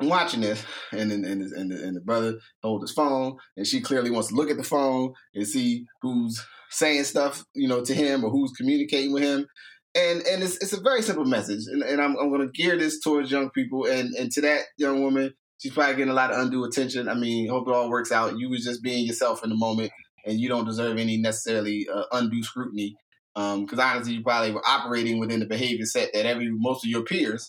I'm 0.00 0.08
watching 0.08 0.42
this, 0.42 0.62
and 0.92 1.10
then 1.10 1.24
and, 1.24 1.42
and, 1.42 1.72
and 1.72 1.96
the 1.96 2.00
brother 2.00 2.34
hold 2.62 2.82
his 2.82 2.92
phone, 2.92 3.36
and 3.56 3.66
she 3.66 3.80
clearly 3.80 4.10
wants 4.10 4.28
to 4.28 4.34
look 4.34 4.50
at 4.50 4.56
the 4.56 4.64
phone 4.64 5.14
and 5.34 5.46
see 5.46 5.86
who's 6.02 6.44
saying 6.70 7.04
stuff, 7.04 7.44
you 7.54 7.68
know, 7.68 7.84
to 7.84 7.94
him 7.94 8.24
or 8.24 8.30
who's 8.30 8.52
communicating 8.52 9.12
with 9.12 9.22
him. 9.22 9.46
and 9.94 10.22
and 10.26 10.42
it's 10.42 10.56
it's 10.58 10.72
a 10.72 10.80
very 10.80 11.02
simple 11.02 11.24
message, 11.24 11.64
and, 11.66 11.82
and 11.82 12.00
I'm 12.00 12.16
I'm 12.16 12.30
to 12.38 12.48
gear 12.48 12.76
this 12.76 13.00
towards 13.00 13.30
young 13.30 13.50
people, 13.50 13.86
and 13.86 14.14
and 14.14 14.30
to 14.32 14.40
that 14.42 14.62
young 14.76 15.02
woman, 15.02 15.34
she's 15.58 15.72
probably 15.72 15.96
getting 15.96 16.10
a 16.10 16.14
lot 16.14 16.30
of 16.32 16.38
undue 16.40 16.64
attention. 16.64 17.08
I 17.08 17.14
mean, 17.14 17.48
hope 17.48 17.68
it 17.68 17.74
all 17.74 17.90
works 17.90 18.12
out. 18.12 18.38
You 18.38 18.50
was 18.50 18.64
just 18.64 18.82
being 18.82 19.06
yourself 19.06 19.42
in 19.42 19.50
the 19.50 19.56
moment, 19.56 19.90
and 20.26 20.38
you 20.38 20.48
don't 20.48 20.66
deserve 20.66 20.98
any 20.98 21.16
necessarily 21.16 21.88
uh, 21.92 22.04
undue 22.12 22.42
scrutiny. 22.42 22.96
Because 23.34 23.78
um, 23.78 23.80
honestly, 23.80 24.14
you 24.14 24.22
probably 24.22 24.52
were 24.52 24.66
operating 24.66 25.20
within 25.20 25.38
the 25.38 25.46
behavior 25.46 25.84
set 25.84 26.10
that 26.12 26.26
every 26.26 26.48
most 26.50 26.84
of 26.84 26.90
your 26.90 27.04
peers 27.04 27.48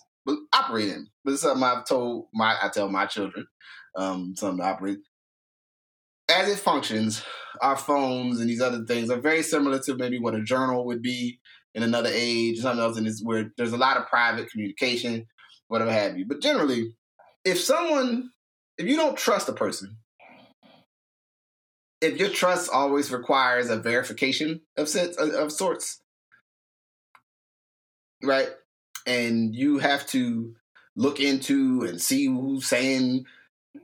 operate 0.54 0.90
in. 0.90 1.08
But 1.24 1.34
it's 1.34 1.42
something 1.42 1.64
I've 1.64 1.86
told 1.86 2.28
my 2.34 2.56
I 2.62 2.70
tell 2.70 2.90
my 2.90 3.06
children, 3.06 3.48
um, 3.96 4.36
something 4.38 4.60
to 4.60 4.66
operate. 4.66 5.00
As 6.30 6.48
it 6.48 6.60
functions, 6.60 7.24
our 7.62 7.78
phones 7.78 8.40
and 8.40 8.50
these 8.50 8.62
other 8.62 8.84
things 8.86 9.10
are 9.10 9.20
very 9.20 9.44
similar 9.44 9.80
to 9.80 9.96
maybe 9.96 10.20
what 10.20 10.36
a 10.36 10.44
journal 10.44 10.86
would 10.86 11.02
be 11.02 11.40
in 11.76 11.84
another 11.84 12.10
age 12.12 12.60
something 12.60 12.84
else, 12.84 12.98
and 12.98 13.08
it's 13.08 13.24
where 13.24 13.52
there's 13.58 13.74
a 13.74 13.78
lot 13.78 13.98
of 13.98 14.08
private 14.08 14.50
communication, 14.50 15.26
whatever 15.68 15.92
have 15.92 16.18
you. 16.18 16.26
But 16.28 16.42
generally, 16.42 16.94
if 17.46 17.60
someone, 17.60 18.32
if 18.78 18.88
you 18.88 18.96
don't 18.96 19.18
trust 19.18 19.50
a 19.50 19.54
person, 19.54 19.98
if 22.02 22.18
your 22.18 22.30
trust 22.30 22.70
always 22.72 23.12
requires 23.12 23.70
a 23.70 23.78
verification 23.78 24.62
of 24.78 24.88
sense 24.88 25.18
of 25.18 25.52
sorts, 25.52 26.02
right? 28.24 28.50
And 29.06 29.56
you 29.56 29.80
have 29.80 30.06
to 30.08 30.56
look 30.96 31.20
into 31.20 31.84
and 31.84 32.02
see 32.02 32.26
who's 32.26 32.68
saying, 32.68 33.26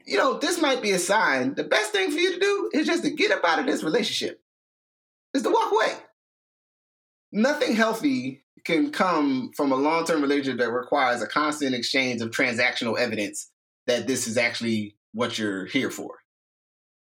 you 0.06 0.18
know, 0.18 0.38
this 0.38 0.62
might 0.62 0.82
be 0.82 0.92
a 0.92 1.00
sign. 1.00 1.56
The 1.56 1.64
best 1.64 1.92
thing 1.92 2.12
for 2.12 2.18
you 2.18 2.34
to 2.34 2.40
do 2.40 2.70
is 2.74 2.88
just 2.88 3.04
to 3.04 3.10
get 3.10 3.32
up 3.32 3.44
out 3.44 3.60
of 3.60 3.66
this 3.66 3.84
relationship. 3.84 4.42
Is 5.34 5.44
to 5.44 5.50
walk 5.50 5.72
away. 5.72 5.94
Nothing 7.32 7.76
healthy 7.76 8.44
can 8.64 8.92
come 8.92 9.52
from 9.56 9.72
a 9.72 9.76
long-term 9.76 10.22
relationship 10.22 10.60
that 10.60 10.72
requires 10.72 11.22
a 11.22 11.28
constant 11.28 11.76
exchange 11.76 12.22
of 12.22 12.32
transactional 12.32 12.98
evidence 12.98 13.52
that 13.88 14.08
this 14.08 14.28
is 14.28 14.38
actually 14.38 14.96
what 15.14 15.38
you're 15.38 15.66
here 15.66 15.92
for. 15.92 16.16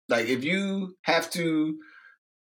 Like 0.09 0.27
if 0.27 0.43
you 0.43 0.95
have 1.03 1.29
to 1.31 1.77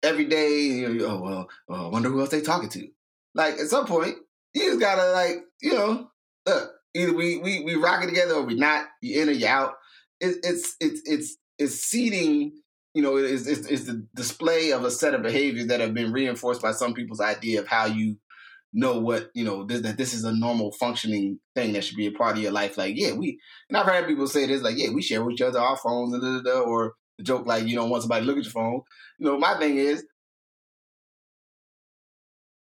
every 0.04 0.26
day, 0.26 0.60
you 0.60 0.90
know, 0.90 1.06
oh 1.06 1.22
well, 1.22 1.50
oh, 1.70 1.86
I 1.88 1.90
wonder 1.90 2.10
who 2.10 2.20
else 2.20 2.30
they 2.30 2.42
talking 2.42 2.70
to. 2.70 2.88
Like 3.36 3.56
at 3.56 3.68
some 3.68 3.86
point, 3.86 4.16
you 4.54 4.64
just 4.64 4.80
gotta 4.80 5.12
like, 5.12 5.44
you 5.62 5.74
know, 5.74 6.10
look, 6.46 6.72
either 6.94 7.14
we 7.14 7.38
we 7.38 7.64
we 7.64 7.76
rock 7.76 8.04
it 8.04 8.08
together 8.08 8.36
or 8.36 8.44
we 8.44 8.56
not. 8.56 8.88
You 9.02 9.22
in 9.22 9.30
or 9.30 9.34
you 9.34 9.48
out. 9.48 9.76
It, 10.22 10.38
it's 10.44 10.76
it's 10.80 11.02
it's 11.06 11.38
it's 11.58 11.76
seeding. 11.76 12.54
You 12.94 13.02
know, 13.02 13.18
it's, 13.18 13.48
it's 13.48 13.68
it's 13.68 13.86
the 13.86 14.06
display 14.16 14.72
of 14.72 14.84
a 14.84 14.92
set 14.92 15.14
of 15.14 15.22
behaviors 15.22 15.68
that 15.68 15.80
have 15.80 15.94
been 15.94 16.12
reinforced 16.12 16.62
by 16.62 16.72
some 16.74 16.94
people's 16.94 17.22
idea 17.22 17.62
of 17.62 17.68
how 17.68 17.86
you 17.86 18.18
know 18.74 19.00
what 19.00 19.30
you 19.34 19.44
know 19.44 19.66
th- 19.66 19.82
that 19.84 19.98
this 19.98 20.14
is 20.14 20.24
a 20.24 20.34
normal 20.34 20.72
functioning 20.74 21.40
thing 21.56 21.74
that 21.74 21.84
should 21.84 21.98
be 21.98 22.08
a 22.08 22.12
part 22.12 22.38
of 22.38 22.44
your 22.44 22.52
life. 22.52 22.78
Like, 22.78 22.96
yeah, 22.98 23.14
we 23.14 23.40
and 23.70 23.78
I've 23.78 23.86
heard 23.86 24.08
people 24.08 24.28
say 24.28 24.46
this, 24.46 24.62
like, 24.62 24.78
yeah, 24.78 24.90
we 24.94 25.02
share 25.02 25.24
with 25.24 25.34
each 25.34 25.42
other 25.42 25.60
our 25.60 25.78
phones 25.78 26.14
and 26.14 26.22
da, 26.22 26.42
da, 26.42 26.60
da, 26.60 26.60
or 26.62 26.94
the 27.18 27.24
joke 27.24 27.46
like 27.46 27.66
you 27.66 27.76
don't 27.76 27.90
want 27.90 28.04
somebody 28.04 28.26
to 28.26 28.28
look 28.28 28.38
at 28.38 28.44
your 28.44 28.52
phone. 28.52 28.82
You 29.20 29.28
know, 29.28 29.38
my 29.38 29.58
thing 29.58 29.78
is 29.78 30.06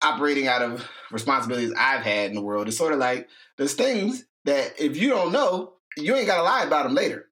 operating 0.01 0.47
out 0.47 0.61
of 0.61 0.87
responsibilities 1.11 1.73
I've 1.77 2.03
had 2.03 2.29
in 2.29 2.35
the 2.35 2.41
world. 2.41 2.67
It's 2.67 2.77
sort 2.77 2.93
of 2.93 2.99
like 2.99 3.27
there's 3.57 3.73
things 3.73 4.25
that 4.45 4.73
if 4.79 4.97
you 4.97 5.09
don't 5.09 5.31
know, 5.31 5.73
you 5.97 6.15
ain't 6.15 6.27
got 6.27 6.37
to 6.37 6.43
lie 6.43 6.63
about 6.63 6.83
them 6.83 6.93
later. 6.93 7.27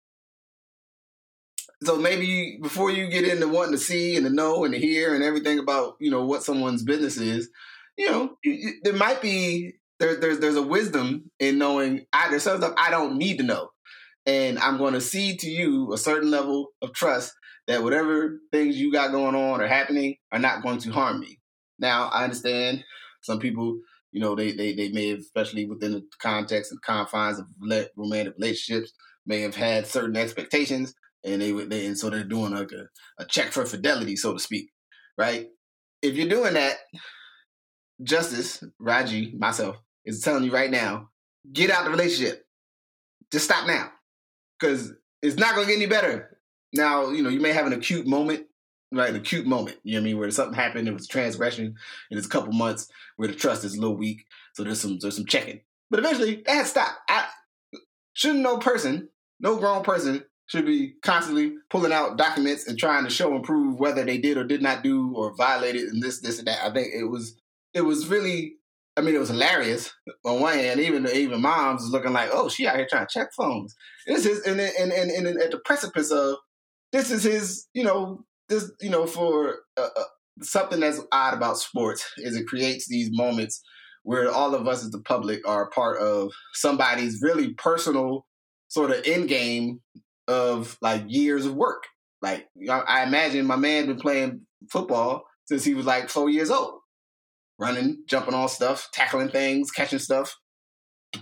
So 1.84 1.98
maybe 1.98 2.60
before 2.62 2.92
you 2.92 3.08
get 3.08 3.26
into 3.26 3.48
wanting 3.48 3.74
to 3.74 3.78
see 3.78 4.16
and 4.16 4.26
to 4.26 4.32
know 4.32 4.64
and 4.64 4.74
to 4.74 4.80
hear 4.80 5.14
and 5.14 5.24
everything 5.24 5.60
about 5.60 5.96
you 6.00 6.12
know 6.12 6.26
what 6.26 6.44
someone's 6.44 6.84
business 6.84 7.18
is, 7.18 7.50
you 7.98 8.10
know 8.10 8.38
there 8.84 8.94
might 8.94 9.22
be 9.22 9.74
there, 10.00 10.16
there's 10.16 10.40
there's 10.40 10.56
a 10.56 10.62
wisdom 10.62 11.32
in 11.40 11.58
knowing 11.58 12.06
I, 12.14 12.30
there's 12.30 12.44
some 12.44 12.58
stuff 12.58 12.74
I 12.78 12.90
don't 12.90 13.18
need 13.18 13.38
to 13.38 13.44
know 13.44 13.70
and 14.26 14.58
I'm 14.60 14.78
going 14.78 14.94
to 14.94 15.02
see 15.02 15.36
to 15.38 15.50
you 15.50 15.94
a 15.94 15.98
certain 15.98 16.32
level 16.32 16.70
of 16.82 16.94
trust 16.94 17.34
that 17.68 17.84
whatever 17.84 18.40
things 18.52 18.78
you 18.78 18.92
got 18.92 19.12
going 19.12 19.36
on 19.36 19.62
or 19.62 19.68
happening 19.68 20.16
are 20.32 20.40
not 20.40 20.64
going 20.64 20.80
to 20.80 20.92
harm 20.92 21.20
me. 21.20 21.40
Now, 21.80 22.08
I 22.08 22.24
understand 22.24 22.84
some 23.22 23.40
people, 23.40 23.80
you 24.12 24.22
know, 24.22 24.36
they 24.36 24.52
they, 24.52 24.74
they 24.74 24.90
may 24.90 25.10
have, 25.10 25.20
especially 25.20 25.66
within 25.66 25.94
the 25.94 26.04
context 26.22 26.72
and 26.72 26.82
confines 26.82 27.40
of 27.40 27.48
romantic 27.96 28.34
relationships, 28.38 28.94
may 29.26 29.42
have 29.42 29.56
had 29.56 29.88
certain 29.88 30.16
expectations, 30.16 30.94
and 31.24 31.42
they 31.42 31.52
they, 31.52 31.86
and 31.86 31.98
so 31.98 32.10
they're 32.10 32.24
doing 32.24 32.54
like 32.54 32.72
a, 32.72 32.88
a 33.22 33.26
check 33.26 33.52
for 33.52 33.66
fidelity, 33.66 34.16
so 34.16 34.34
to 34.34 34.40
speak, 34.40 34.70
right? 35.18 35.48
If 36.02 36.16
you're 36.16 36.28
doing 36.30 36.54
that, 36.56 36.78
Justice 38.02 38.64
Rajee, 38.82 39.38
myself, 39.38 39.78
is 40.06 40.22
telling 40.22 40.44
you 40.44 40.52
right 40.52 40.72
now, 40.72 41.10
get 41.52 41.72
out 41.72 41.86
the 41.86 41.92
relationship. 41.92 42.46
Just 43.32 43.46
stop 43.46 43.68
now 43.68 43.92
because 44.60 44.92
it's 45.22 45.38
not 45.38 45.56
going 45.56 45.68
to 45.68 45.74
get 45.74 45.82
any 45.82 45.90
better. 45.90 46.38
Now, 46.74 47.10
you 47.10 47.24
know, 47.24 47.30
you 47.30 47.40
may 47.40 47.54
have 47.54 47.66
an 47.68 47.74
acute 47.74 48.06
moment, 48.06 48.46
right? 48.92 49.10
An 49.10 49.16
acute 49.16 49.46
moment, 49.46 49.78
you 49.84 49.94
know 49.94 50.00
what 50.00 50.02
I 50.02 50.06
mean, 50.06 50.18
where 50.18 50.32
something 50.32 50.56
happened, 50.56 50.88
it 50.88 50.94
was 50.94 51.08
transgression, 51.08 51.66
and 51.66 52.18
it's 52.18 52.28
a 52.28 52.30
couple 52.30 52.52
months 52.54 52.88
where 53.16 53.28
the 53.28 53.36
trust 53.36 53.64
is 53.64 53.76
a 53.76 53.82
little 53.82 53.98
weak, 53.98 54.26
so 54.54 54.64
there's 54.64 54.82
some 54.82 54.98
there's 55.00 55.16
some 55.16 55.26
checking. 55.26 55.62
But 55.90 56.00
eventually, 56.00 56.44
that 56.46 56.68
stop. 56.68 56.96
I 57.08 57.28
shouldn't 58.14 58.42
no 58.42 58.58
person, 58.58 59.10
no 59.40 59.58
grown 59.58 59.84
person 59.84 60.24
should 60.54 60.66
be 60.68 60.94
constantly 61.02 61.56
pulling 61.72 61.92
out 61.92 62.16
documents 62.16 62.68
and 62.68 62.78
trying 62.78 63.04
to 63.04 63.10
show 63.10 63.34
and 63.34 63.44
prove 63.44 63.80
whether 63.80 64.06
they 64.06 64.20
did 64.20 64.38
or 64.38 64.44
did 64.44 64.62
not 64.62 64.84
do 64.84 65.12
or 65.16 65.34
violated 65.36 65.90
and 65.90 66.02
this, 66.02 66.22
this, 66.22 66.38
and 66.38 66.48
that. 66.48 66.64
I 66.64 66.72
think 66.72 66.94
it 66.94 67.06
was 67.06 67.36
it 67.74 67.82
was 67.82 68.08
really 68.08 68.58
I 68.96 69.02
mean, 69.02 69.16
it 69.16 69.20
was 69.20 69.30
hilarious 69.30 69.92
on 70.24 70.42
one 70.42 70.54
hand. 70.54 70.80
Even 70.80 71.08
even 71.08 71.42
moms 71.42 71.90
looking 71.90 72.14
like, 72.14 72.30
"Oh, 72.32 72.50
she 72.50 72.68
out 72.68 72.76
here 72.76 72.86
trying 72.88 73.08
to 73.08 73.12
check 73.12 73.30
phones." 73.36 73.74
This 74.06 74.28
is 74.28 74.46
and 74.46 74.62
and 74.62 74.92
and, 74.92 75.10
and 75.10 75.42
at 75.42 75.50
the 75.50 75.58
precipice 75.66 76.12
of 76.12 76.36
this 76.92 77.10
is 77.10 77.24
his, 77.24 77.68
you 77.74 77.84
know, 77.84 78.24
this 78.48 78.72
you 78.80 78.92
know 78.92 79.08
for 79.08 79.56
uh, 79.76 79.88
uh, 79.98 80.04
something 80.44 80.80
that's 80.80 81.02
odd 81.12 81.34
about 81.34 81.58
sports 81.58 82.06
is 82.18 82.36
it 82.36 82.46
creates 82.46 82.88
these 82.88 83.10
moments 83.12 83.64
where 84.04 84.30
all 84.30 84.54
of 84.54 84.68
us 84.68 84.84
as 84.84 84.92
the 84.92 85.02
public 85.02 85.40
are 85.48 85.72
part 85.72 86.00
of 86.00 86.32
somebody's 86.54 87.24
really 87.24 87.56
personal 87.56 88.28
sort 88.68 88.92
of 88.92 89.02
end 89.06 89.28
game 89.28 89.80
of 90.28 90.78
like 90.82 91.04
years 91.08 91.46
of 91.46 91.56
work. 91.56 91.84
Like 92.22 92.48
I 92.70 93.04
imagine 93.04 93.46
my 93.46 93.58
man 93.58 93.88
been 93.88 94.00
playing 94.00 94.42
football 94.72 95.26
since 95.46 95.64
he 95.64 95.74
was 95.74 95.86
like 95.86 96.10
four 96.10 96.30
years 96.30 96.50
old 96.50 96.80
running, 97.60 98.04
jumping 98.08 98.34
on 98.34 98.50
stuff, 98.50 98.90
tackling 98.94 99.30
things, 99.30 99.72
catching 99.72 100.00
stuff, 100.00 100.36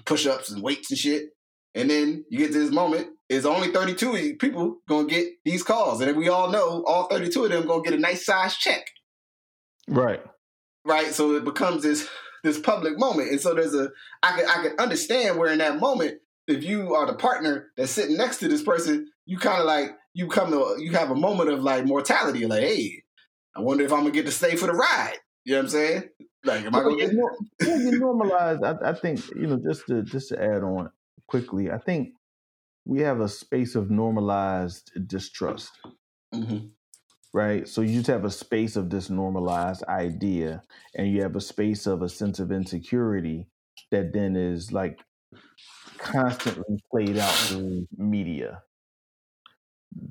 push 0.06 0.26
ups 0.26 0.52
and 0.52 0.64
weights 0.64 0.90
and 0.92 0.98
shit. 0.98 1.30
And 1.76 1.90
then 1.90 2.26
you 2.30 2.38
get 2.38 2.52
to 2.52 2.60
this 2.60 2.72
moment, 2.72 3.08
It's 3.30 3.46
only 3.46 3.72
32 3.72 4.36
people 4.38 4.78
gonna 4.90 5.08
get 5.08 5.28
these 5.46 5.64
calls. 5.64 6.02
And 6.02 6.18
we 6.18 6.28
all 6.28 6.50
know 6.52 6.84
all 6.86 7.06
32 7.06 7.46
of 7.46 7.52
them 7.52 7.68
gonna 7.68 7.84
get 7.84 7.94
a 7.94 7.98
nice 7.98 8.26
size 8.26 8.56
check. 8.56 8.86
Right. 9.88 10.22
Right. 10.86 11.14
So 11.14 11.36
it 11.36 11.46
becomes 11.46 11.84
this 11.84 12.08
this 12.44 12.60
public 12.60 12.98
moment. 12.98 13.30
And 13.30 13.40
so 13.40 13.54
there's 13.54 13.76
a 13.76 13.90
I 14.22 14.32
can 14.38 14.46
I 14.50 14.64
can 14.64 14.80
understand 14.80 15.38
where 15.38 15.52
in 15.52 15.60
that 15.60 15.80
moment, 15.80 16.20
if 16.48 16.64
you 16.64 16.96
are 16.96 17.06
the 17.06 17.14
partner 17.14 17.72
that's 17.78 17.92
sitting 17.92 18.18
next 18.18 18.38
to 18.38 18.48
this 18.48 18.64
person, 18.64 19.08
you 19.26 19.38
kind 19.38 19.60
of 19.60 19.66
like 19.66 19.92
you 20.14 20.28
come 20.28 20.52
to 20.52 20.76
you 20.80 20.92
have 20.92 21.12
a 21.12 21.16
moment 21.16 21.50
of 21.50 21.64
like 21.64 21.86
mortality, 21.86 22.46
like, 22.46 22.64
hey, 22.64 23.04
I 23.56 23.62
wonder 23.62 23.84
if 23.84 23.92
I'm 23.92 24.00
gonna 24.00 24.12
get 24.12 24.26
to 24.26 24.32
stay 24.32 24.56
for 24.56 24.68
the 24.68 24.74
ride. 24.74 25.18
You 25.46 25.54
know 25.54 25.60
what 25.60 25.66
I'm 25.66 25.70
saying? 25.70 26.04
Like, 26.44 26.66
am 26.66 26.76
I 26.76 26.82
gonna 26.82 26.98
get? 26.98 27.12
Yeah, 27.12 27.78
you 27.78 28.00
normalize. 28.00 28.64
I, 28.64 28.90
I 28.90 28.94
think 28.94 29.22
you 29.36 29.48
know 29.48 29.60
just 29.64 29.86
to 29.88 30.04
just 30.04 30.30
to 30.30 30.42
add 30.42 30.64
on 30.64 30.90
quickly. 31.28 31.72
I 31.72 31.78
think 31.78 32.10
we 32.86 33.02
have 33.02 33.20
a 33.20 33.30
space 33.30 33.76
of 33.76 33.92
normalized 33.92 34.92
distrust. 35.08 35.72
Mm-hmm. 36.34 36.68
Right. 37.34 37.66
So 37.68 37.82
you 37.82 37.96
just 37.96 38.08
have 38.08 38.26
a 38.26 38.32
space 38.32 38.76
of 38.76 38.90
this 38.90 39.10
normalized 39.10 39.84
idea, 39.84 40.64
and 40.96 41.08
you 41.08 41.22
have 41.22 41.36
a 41.36 41.42
space 41.42 41.88
of 41.88 42.02
a 42.02 42.10
sense 42.10 42.40
of 42.40 42.52
insecurity 42.52 43.48
that 43.92 44.12
then 44.14 44.36
is 44.36 44.72
like 44.72 45.00
constantly 46.02 46.82
played 46.92 47.18
out 47.18 47.52
in 47.52 47.88
media. 47.98 48.62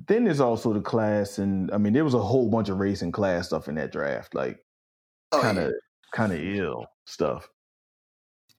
Then 0.07 0.25
there's 0.25 0.39
also 0.39 0.73
the 0.73 0.81
class, 0.81 1.37
and 1.37 1.71
I 1.71 1.77
mean, 1.77 1.93
there 1.93 2.03
was 2.03 2.13
a 2.13 2.19
whole 2.19 2.49
bunch 2.49 2.69
of 2.69 2.79
race 2.79 3.01
and 3.01 3.13
class 3.13 3.47
stuff 3.47 3.67
in 3.67 3.75
that 3.75 3.91
draft. 3.91 4.35
Like, 4.35 4.63
kind 5.31 5.57
of 5.57 5.73
kind 6.13 6.31
of 6.33 6.39
ill 6.39 6.85
stuff. 7.05 7.49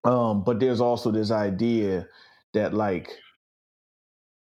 Um, 0.05 0.43
but 0.43 0.59
there's 0.59 0.81
also 0.81 1.11
this 1.11 1.31
idea 1.31 2.09
that 2.55 2.75
like, 2.75 3.11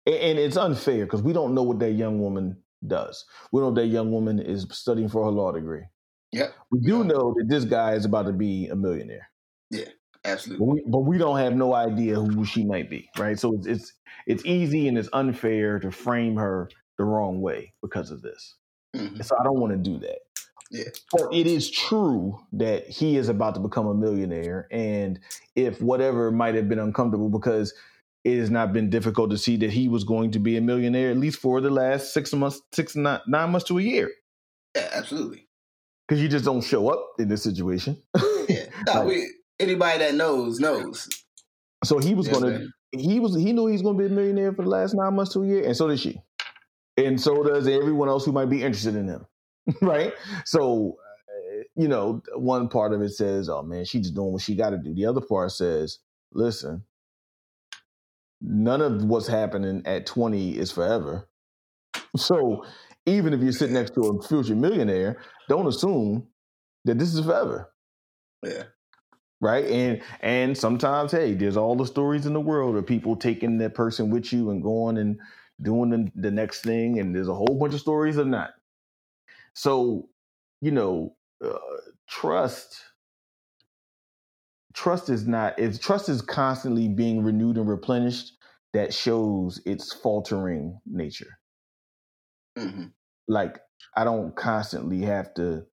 and 0.05 0.37
it's 0.37 0.57
unfair 0.57 1.05
because 1.05 1.23
we 1.23 1.33
don't 1.33 1.55
know 1.55 1.63
what 1.63 1.79
that 1.79 1.93
young 1.93 2.19
woman 2.19 2.57
does. 2.85 3.25
We 3.51 3.61
know 3.61 3.71
that 3.71 3.87
young 3.87 4.11
woman 4.11 4.39
is 4.39 4.67
studying 4.71 5.09
for 5.09 5.25
her 5.25 5.31
law 5.31 5.51
degree. 5.51 5.83
Yeah. 6.31 6.49
We 6.71 6.79
do 6.79 7.03
know 7.03 7.33
that 7.37 7.47
this 7.47 7.65
guy 7.65 7.93
is 7.93 8.05
about 8.05 8.27
to 8.27 8.33
be 8.33 8.67
a 8.67 8.75
millionaire. 8.75 9.29
Yeah, 9.71 9.89
absolutely. 10.27 10.65
But 10.65 10.73
we, 10.73 10.83
but 10.87 10.99
we 10.99 11.17
don't 11.17 11.37
have 11.37 11.55
no 11.55 11.73
idea 11.73 12.15
who 12.15 12.45
she 12.45 12.63
might 12.63 12.89
be, 12.89 13.09
right? 13.17 13.39
So 13.39 13.53
it's 13.55 13.67
it's 13.67 13.93
it's 14.25 14.45
easy 14.45 14.87
and 14.87 14.97
it's 14.97 15.09
unfair 15.13 15.79
to 15.79 15.91
frame 15.91 16.35
her 16.35 16.69
the 16.97 17.03
wrong 17.05 17.41
way 17.41 17.73
because 17.81 18.11
of 18.11 18.21
this. 18.21 18.55
Mm-hmm. 18.95 19.21
So 19.21 19.35
I 19.39 19.43
don't 19.43 19.59
want 19.59 19.73
to 19.73 19.77
do 19.77 19.99
that. 19.99 20.19
Yeah. 20.69 20.85
But 21.11 21.33
it 21.33 21.47
is 21.47 21.71
true 21.71 22.39
that 22.53 22.87
he 22.87 23.15
is 23.17 23.29
about 23.29 23.55
to 23.55 23.61
become 23.61 23.87
a 23.87 23.93
millionaire. 23.93 24.67
And 24.71 25.19
if 25.55 25.81
whatever 25.81 26.31
might 26.31 26.55
have 26.55 26.67
been 26.67 26.79
uncomfortable 26.79 27.29
because 27.29 27.73
it 28.23 28.37
has 28.39 28.49
not 28.49 28.73
been 28.73 28.89
difficult 28.89 29.29
to 29.29 29.37
see 29.37 29.55
that 29.57 29.71
he 29.71 29.87
was 29.87 30.03
going 30.03 30.31
to 30.31 30.39
be 30.39 30.57
a 30.57 30.61
millionaire 30.61 31.11
at 31.11 31.17
least 31.17 31.39
for 31.39 31.61
the 31.61 31.69
last 31.69 32.13
six 32.13 32.33
months, 32.33 32.61
six 32.73 32.95
nine, 32.95 33.21
nine 33.27 33.51
months 33.51 33.67
to 33.67 33.77
a 33.77 33.81
year. 33.81 34.11
Yeah, 34.75 34.89
absolutely. 34.93 35.47
Because 36.07 36.21
you 36.21 36.27
just 36.27 36.43
don't 36.45 36.61
show 36.61 36.89
up 36.89 37.13
in 37.19 37.29
this 37.29 37.43
situation. 37.43 38.01
Yeah. 38.49 38.65
No, 38.85 38.93
Like- 38.93 39.07
we, 39.07 39.29
anybody 39.59 39.99
that 39.99 40.15
knows 40.15 40.59
knows. 40.59 41.07
So 41.83 41.99
he 41.99 42.13
was 42.15 42.27
Yeah, 42.27 42.33
gonna 42.33 42.49
man. 42.49 42.73
he 42.91 43.19
was 43.19 43.35
he 43.35 43.53
knew 43.53 43.67
he 43.67 43.73
was 43.73 43.81
gonna 43.81 43.97
be 43.97 44.05
a 44.05 44.09
millionaire 44.09 44.53
for 44.53 44.63
the 44.63 44.69
last 44.69 44.95
nine 44.95 45.15
months 45.15 45.33
to 45.33 45.43
a 45.43 45.47
year, 45.47 45.65
and 45.65 45.75
so 45.75 45.87
did 45.87 45.99
she. 45.99 46.21
And 46.97 47.21
so 47.21 47.43
does 47.43 47.67
everyone 47.67 48.09
else 48.09 48.25
who 48.25 48.31
might 48.31 48.49
be 48.49 48.63
interested 48.63 48.95
in 48.95 49.07
him. 49.07 49.25
right? 49.81 50.13
So 50.45 50.97
uh, 51.29 51.63
you 51.75 51.87
know, 51.87 52.21
one 52.35 52.69
part 52.69 52.93
of 52.93 53.01
it 53.01 53.09
says, 53.11 53.49
Oh 53.49 53.61
man, 53.61 53.85
she's 53.85 54.01
just 54.01 54.15
doing 54.15 54.33
what 54.33 54.41
she 54.41 54.55
gotta 54.55 54.77
do. 54.77 54.93
The 54.93 55.05
other 55.05 55.21
part 55.21 55.51
says, 55.51 55.99
Listen, 56.31 56.83
none 58.41 58.81
of 58.81 59.03
what's 59.03 59.27
happening 59.27 59.83
at 59.85 60.05
20 60.05 60.57
is 60.57 60.71
forever. 60.71 61.27
So 62.15 62.65
even 63.05 63.33
if 63.33 63.41
you're 63.41 63.51
sitting 63.51 63.75
next 63.75 63.93
to 63.95 64.01
a 64.07 64.21
future 64.21 64.55
millionaire, 64.55 65.21
don't 65.49 65.67
assume 65.67 66.27
that 66.85 66.97
this 66.99 67.13
is 67.13 67.23
forever 67.25 67.71
Yeah. 68.43 68.63
Right? 69.41 69.65
And 69.65 70.01
and 70.21 70.57
sometimes 70.57 71.11
hey 71.11 71.33
there's 71.33 71.57
all 71.57 71.75
the 71.75 71.85
stories 71.85 72.25
in 72.25 72.33
the 72.33 72.41
world 72.41 72.75
of 72.75 72.85
people 72.85 73.15
taking 73.15 73.57
that 73.59 73.75
person 73.75 74.09
with 74.09 74.31
you 74.33 74.49
and 74.49 74.61
going 74.63 74.97
and 74.97 75.19
doing 75.61 75.89
the, 75.89 76.11
the 76.15 76.31
next 76.31 76.61
thing 76.61 76.99
and 76.99 77.15
there's 77.15 77.27
a 77.27 77.33
whole 77.33 77.57
bunch 77.59 77.73
of 77.73 77.79
stories 77.79 78.17
of 78.17 78.27
not 78.27 78.51
so 79.55 80.07
you 80.61 80.69
know 80.69 81.15
uh, 81.43 81.57
trust 82.07 82.79
trust 84.73 85.09
is 85.09 85.27
not 85.27 85.57
if 85.57 85.81
trust 85.81 86.09
is 86.09 86.21
constantly 86.21 86.87
being 86.87 87.23
renewed 87.23 87.57
and 87.57 87.67
replenished 87.67 88.33
that 88.73 88.93
shows 88.93 89.59
its 89.65 89.93
faltering 89.93 90.79
nature. 90.85 91.39
Hmm 92.57 92.85
like 93.27 93.59
I 93.95 94.03
don't 94.03 94.35
constantly 94.35 95.01
have 95.01 95.33
to 95.35 95.65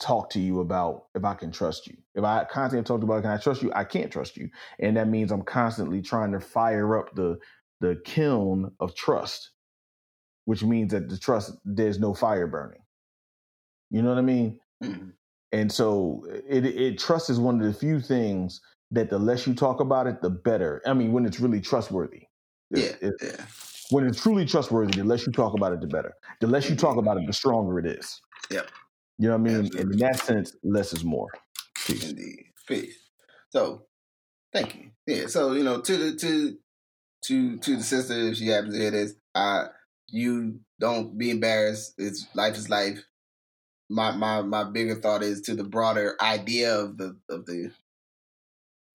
talk 0.00 0.30
to 0.30 0.40
you 0.40 0.60
about 0.60 1.06
if 1.14 1.24
I 1.24 1.34
can 1.34 1.52
trust 1.52 1.86
you. 1.86 1.96
If 2.16 2.24
I 2.24 2.44
constantly 2.50 2.84
talk 2.84 3.02
about 3.04 3.22
can 3.22 3.30
I 3.30 3.36
trust 3.36 3.62
you, 3.62 3.70
I 3.74 3.84
can't 3.84 4.10
trust 4.10 4.36
you. 4.36 4.48
And 4.80 4.96
that 4.96 5.06
means 5.08 5.30
I'm 5.30 5.42
constantly 5.42 6.02
trying 6.02 6.32
to 6.32 6.40
fire 6.40 6.98
up 6.98 7.14
the 7.14 7.38
the 7.80 8.00
kiln 8.04 8.72
of 8.80 8.94
trust, 8.94 9.50
which 10.46 10.64
means 10.64 10.92
that 10.92 11.08
the 11.10 11.18
trust 11.18 11.52
there's 11.64 11.98
no 12.00 12.14
fire 12.14 12.46
burning. 12.46 12.80
You 13.90 14.02
know 14.02 14.08
what 14.08 14.18
I 14.18 14.22
mean? 14.22 14.58
hmm 14.82 15.10
And 15.52 15.70
so 15.70 16.24
it, 16.48 16.64
it 16.64 16.98
trust 16.98 17.30
is 17.30 17.38
one 17.38 17.60
of 17.60 17.66
the 17.66 17.72
few 17.78 18.00
things 18.00 18.60
that 18.90 19.10
the 19.10 19.18
less 19.18 19.46
you 19.46 19.54
talk 19.54 19.80
about 19.80 20.06
it, 20.06 20.22
the 20.22 20.30
better. 20.30 20.80
I 20.86 20.94
mean, 20.94 21.12
when 21.12 21.26
it's 21.26 21.38
really 21.40 21.60
trustworthy. 21.60 22.22
Yeah. 22.70 22.78
It's- 22.84 22.98
it's- 23.02 23.38
Yeah. 23.38 23.44
when 23.90 24.06
it's 24.06 24.20
truly 24.20 24.44
trustworthy, 24.46 24.96
the 24.98 25.04
less 25.04 25.26
you 25.26 25.32
talk 25.32 25.54
about 25.54 25.72
it, 25.72 25.80
the 25.80 25.86
better. 25.86 26.12
The 26.40 26.46
less 26.48 26.68
you 26.70 26.74
talk 26.76 26.96
about 26.96 27.18
it, 27.18 27.26
the 27.26 27.32
stronger 27.32 27.78
it 27.78 27.86
is. 27.86 28.20
Yep. 28.50 28.68
You 29.18 29.28
know 29.28 29.34
what 29.36 29.40
I 29.40 29.44
mean? 29.44 29.56
And 29.56 29.66
Absolutely. 29.66 29.92
in 29.92 29.98
that 30.00 30.18
sense, 30.24 30.56
less 30.64 30.92
is 30.92 31.04
more. 31.04 31.28
Peace. 31.86 32.10
Indeed. 32.10 32.44
Peace. 32.66 32.96
So, 33.50 33.86
thank 34.52 34.74
you. 34.74 34.90
Yeah. 35.06 35.26
So 35.28 35.52
you 35.52 35.62
know, 35.62 35.80
to 35.80 35.96
the 35.96 36.16
to 36.16 36.58
to 37.26 37.58
to 37.58 37.76
the 37.76 37.82
sister, 37.82 38.14
if 38.14 38.36
she 38.36 38.48
happens 38.48 38.74
to 38.74 38.80
hear 38.80 38.90
this, 38.90 39.14
uh, 39.34 39.66
you 40.08 40.60
don't 40.80 41.16
be 41.16 41.30
embarrassed. 41.30 41.94
It's 41.96 42.26
life 42.34 42.56
is 42.56 42.68
life. 42.68 43.04
My 43.88 44.10
my 44.10 44.42
my 44.42 44.64
bigger 44.64 44.96
thought 44.96 45.22
is 45.22 45.40
to 45.42 45.54
the 45.54 45.62
broader 45.62 46.16
idea 46.20 46.76
of 46.76 46.98
the 46.98 47.16
of 47.30 47.46
the. 47.46 47.70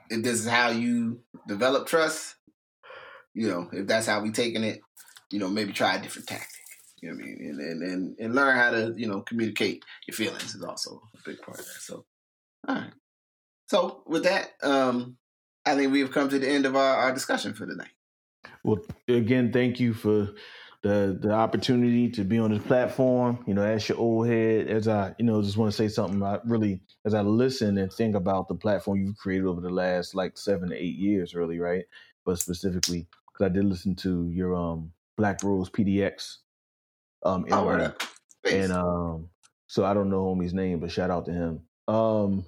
If 0.10 0.24
this 0.24 0.42
is 0.42 0.48
how 0.48 0.70
you 0.72 1.22
develop 1.48 1.88
trust, 1.88 2.36
you 3.34 3.48
know, 3.48 3.70
if 3.72 3.88
that's 3.88 4.08
how 4.08 4.20
we 4.20 4.32
taking 4.32 4.66
it, 4.66 4.82
you 5.32 5.40
know, 5.40 5.48
maybe 5.48 5.72
try 5.72 5.96
a 5.96 6.02
different 6.02 6.28
tactic. 6.28 6.50
You 7.02 7.10
know 7.10 7.16
what 7.16 7.24
I 7.24 7.28
mean? 7.28 7.38
And 7.42 7.62
and 7.62 7.84
and, 7.84 8.20
and 8.20 8.36
learn 8.36 8.58
how 8.58 8.72
to 8.72 8.94
you 8.98 9.08
know 9.08 9.22
communicate 9.22 9.86
your 10.06 10.16
feelings 10.16 10.54
is 10.54 10.64
also 10.64 11.02
a 11.16 11.30
big 11.30 11.42
part 11.42 11.60
of 11.60 11.66
that. 11.66 11.82
So. 11.82 12.06
All 12.68 12.76
right. 12.76 12.92
So 13.68 14.04
with 14.06 14.24
that, 14.24 14.52
um, 14.64 15.18
I 15.66 15.76
think 15.76 15.92
we 15.92 16.02
have 16.02 16.12
come 16.12 16.30
to 16.30 16.40
the 16.40 16.50
end 16.50 16.66
of 16.66 16.76
our, 16.76 16.96
our 16.98 17.14
discussion 17.14 17.54
for 17.54 17.66
tonight. 17.66 17.92
Well, 18.64 18.80
again, 19.08 19.52
thank 19.52 19.80
you 19.80 19.94
for 19.94 20.30
the 20.84 21.18
the 21.22 21.32
opportunity 21.32 22.10
to 22.12 22.24
be 22.24 22.40
on 22.40 22.52
this 22.52 22.64
platform. 22.64 23.44
You 23.48 23.54
know, 23.54 23.64
as 23.64 23.88
your 23.88 23.98
old 24.00 24.28
head, 24.28 24.68
as 24.68 24.88
I, 24.88 25.14
you 25.20 25.26
know, 25.26 25.42
just 25.42 25.58
want 25.58 25.72
to 25.72 25.78
say 25.78 25.88
something. 25.88 26.22
I 26.24 26.40
really, 26.46 26.82
as 27.06 27.14
I 27.14 27.22
listen 27.22 27.78
and 27.78 27.92
think 27.92 28.16
about 28.16 28.48
the 28.48 28.56
platform 28.56 29.00
you've 29.02 29.18
created 29.18 29.46
over 29.48 29.62
the 29.62 29.70
last 29.70 30.16
like 30.16 30.38
seven 30.38 30.70
to 30.70 30.76
eight 30.76 30.96
years, 30.98 31.34
really, 31.36 31.60
right? 31.60 31.86
But 32.26 32.40
specifically, 32.40 33.08
because 33.32 33.46
I 33.46 33.54
did 33.54 33.66
listen 33.66 33.96
to 33.98 34.28
your 34.30 34.56
um 34.56 34.92
Black 35.18 35.44
Rose 35.44 35.70
PDX 35.70 36.38
um 37.24 37.46
Oh, 37.52 37.66
word 37.66 37.82
interview. 37.82 37.86
up. 37.96 38.04
Peace. 38.44 38.54
and 38.54 38.72
um 38.74 39.30
so 39.68 39.86
i 39.86 39.94
don't 39.94 40.10
know 40.10 40.24
homie's 40.24 40.54
name 40.56 40.80
but 40.80 40.90
shout 40.92 41.12
out 41.12 41.26
to 41.26 41.32
him 41.32 41.62
um 41.92 42.46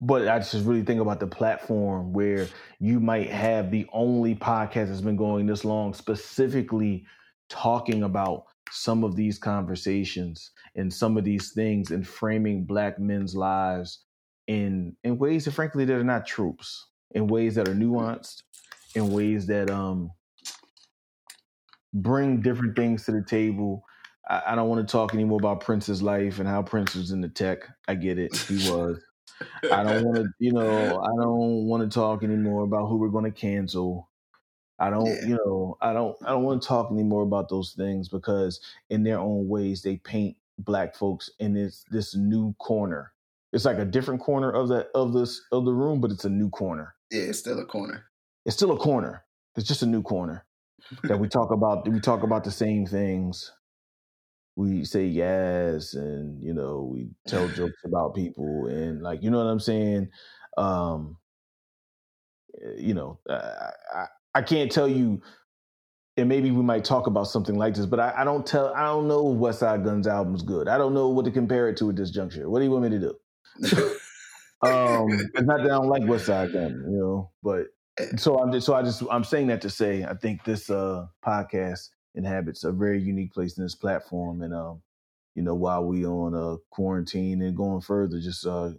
but 0.00 0.28
i 0.28 0.38
just 0.38 0.66
really 0.66 0.82
think 0.82 1.00
about 1.00 1.20
the 1.20 1.26
platform 1.26 2.12
where 2.12 2.46
you 2.78 3.00
might 3.00 3.30
have 3.30 3.70
the 3.70 3.86
only 3.92 4.34
podcast 4.34 4.88
that's 4.88 5.00
been 5.00 5.16
going 5.16 5.46
this 5.46 5.64
long 5.64 5.94
specifically 5.94 7.04
talking 7.48 8.02
about 8.02 8.44
some 8.70 9.02
of 9.02 9.16
these 9.16 9.38
conversations 9.38 10.52
and 10.76 10.92
some 10.92 11.16
of 11.16 11.24
these 11.24 11.52
things 11.52 11.90
and 11.90 12.06
framing 12.06 12.64
black 12.64 12.98
men's 12.98 13.34
lives 13.34 14.04
in 14.46 14.94
in 15.04 15.18
ways 15.18 15.44
that 15.44 15.52
frankly 15.52 15.84
that 15.84 15.96
are 15.96 16.04
not 16.04 16.26
tropes 16.26 16.86
in 17.12 17.26
ways 17.26 17.54
that 17.54 17.68
are 17.68 17.74
nuanced 17.74 18.42
in 18.94 19.10
ways 19.10 19.46
that 19.46 19.70
um 19.70 20.10
bring 21.92 22.40
different 22.40 22.76
things 22.76 23.04
to 23.04 23.12
the 23.12 23.22
table. 23.22 23.84
I, 24.28 24.42
I 24.48 24.54
don't 24.54 24.68
want 24.68 24.86
to 24.86 24.90
talk 24.90 25.14
anymore 25.14 25.38
about 25.40 25.60
Prince's 25.60 26.02
life 26.02 26.38
and 26.38 26.48
how 26.48 26.62
Prince 26.62 26.94
was 26.94 27.10
in 27.10 27.20
the 27.20 27.28
tech. 27.28 27.66
I 27.88 27.94
get 27.94 28.18
it. 28.18 28.36
He 28.36 28.70
was. 28.70 29.00
I 29.72 29.82
don't 29.82 30.04
want 30.04 30.16
to, 30.18 30.26
you 30.38 30.52
know, 30.52 31.00
I 31.00 31.16
don't 31.22 31.66
want 31.66 31.82
to 31.82 31.94
talk 31.94 32.22
anymore 32.22 32.62
about 32.64 32.86
who 32.88 32.96
we're 32.96 33.08
going 33.08 33.24
to 33.24 33.30
cancel. 33.30 34.08
I 34.78 34.90
don't, 34.90 35.06
Yeah. 35.06 35.26
you 35.26 35.34
know, 35.44 35.76
I 35.80 35.92
don't, 35.92 36.16
I 36.24 36.30
don't 36.30 36.42
want 36.42 36.62
to 36.62 36.68
talk 36.68 36.90
anymore 36.90 37.22
about 37.22 37.48
those 37.48 37.72
things 37.72 38.08
because 38.08 38.60
in 38.88 39.02
their 39.02 39.18
own 39.18 39.48
ways 39.48 39.82
they 39.82 39.96
paint 39.96 40.36
black 40.58 40.94
folks 40.94 41.30
in 41.38 41.54
this 41.54 41.84
this 41.90 42.14
new 42.14 42.54
corner. 42.58 43.12
It's 43.52 43.64
like 43.64 43.78
a 43.78 43.84
different 43.84 44.20
corner 44.20 44.50
of 44.50 44.68
that 44.68 44.88
of 44.94 45.12
this 45.12 45.40
of 45.52 45.64
the 45.64 45.72
room, 45.72 46.00
but 46.00 46.10
it's 46.10 46.24
a 46.24 46.30
new 46.30 46.50
corner. 46.50 46.94
yeah, 47.10 47.22
it's 47.22 47.38
still 47.38 47.58
a 47.58 47.64
corner. 47.64 48.04
It's 48.46 48.56
still 48.56 48.70
a 48.72 48.76
corner. 48.76 49.24
It's 49.56 49.66
just 49.66 49.82
a 49.82 49.86
new 49.86 50.02
corner 50.02 50.46
that 51.04 51.18
we 51.18 51.28
talk 51.28 51.50
about 51.50 51.88
we 51.88 51.98
talk 52.00 52.22
about 52.22 52.44
the 52.44 52.50
same 52.50 52.86
things 52.86 53.50
we 54.60 54.84
say 54.84 55.06
yes 55.06 55.94
and 55.94 56.42
you 56.42 56.52
know 56.52 56.90
we 56.92 57.08
tell 57.26 57.48
jokes 57.56 57.82
about 57.84 58.14
people 58.14 58.66
and 58.66 59.00
like 59.00 59.22
you 59.22 59.30
know 59.30 59.38
what 59.38 59.50
i'm 59.50 59.60
saying? 59.60 60.08
Um 60.58 61.16
eh, 62.62 62.74
you 62.76 62.94
know 62.94 63.18
I, 63.28 63.70
I, 63.94 64.06
I 64.34 64.42
can't 64.42 64.70
tell 64.70 64.88
you 64.88 65.22
and 66.18 66.28
maybe 66.28 66.50
we 66.50 66.62
might 66.62 66.84
talk 66.84 67.06
about 67.06 67.28
something 67.28 67.56
like 67.56 67.74
this 67.74 67.86
but 67.86 68.00
I, 68.00 68.12
I 68.18 68.24
don't 68.24 68.46
tell 68.46 68.74
i 68.74 68.84
don't 68.84 69.08
know 69.08 69.24
Westside 69.24 69.82
Gunn's 69.82 70.06
album's 70.06 70.42
good. 70.42 70.68
I 70.68 70.76
don't 70.76 70.92
know 70.92 71.08
what 71.08 71.24
to 71.24 71.30
compare 71.30 71.68
it 71.70 71.78
to 71.78 71.88
at 71.88 71.96
this 71.96 72.10
juncture. 72.10 72.50
What 72.50 72.58
do 72.58 72.66
you 72.66 72.70
want 72.70 72.84
me 72.84 72.90
to 72.90 72.98
do? 72.98 73.96
Um 74.62 75.08
it's 75.10 75.46
not 75.46 75.62
that 75.62 75.70
i 75.72 75.78
don't 75.78 75.88
like 75.88 76.02
Westside 76.02 76.52
Gunn 76.52 76.84
you 76.90 76.98
know 76.98 77.30
but 77.42 77.68
so 78.18 78.38
I'm 78.38 78.52
just, 78.52 78.66
so 78.66 78.74
I 78.74 78.82
just 78.82 79.02
I'm 79.10 79.24
saying 79.24 79.46
that 79.46 79.62
to 79.62 79.70
say 79.70 80.04
I 80.04 80.12
think 80.12 80.44
this 80.44 80.68
uh 80.68 81.06
podcast 81.24 81.88
inhabits 82.14 82.64
a 82.64 82.72
very 82.72 83.00
unique 83.00 83.32
place 83.32 83.56
in 83.56 83.62
this 83.62 83.74
platform, 83.74 84.42
and 84.42 84.54
um, 84.54 84.82
you 85.34 85.42
know, 85.42 85.54
while 85.54 85.84
we 85.84 86.04
on 86.04 86.34
uh 86.34 86.56
quarantine 86.70 87.42
and 87.42 87.56
going 87.56 87.80
further, 87.80 88.20
just 88.20 88.46
uh, 88.46 88.70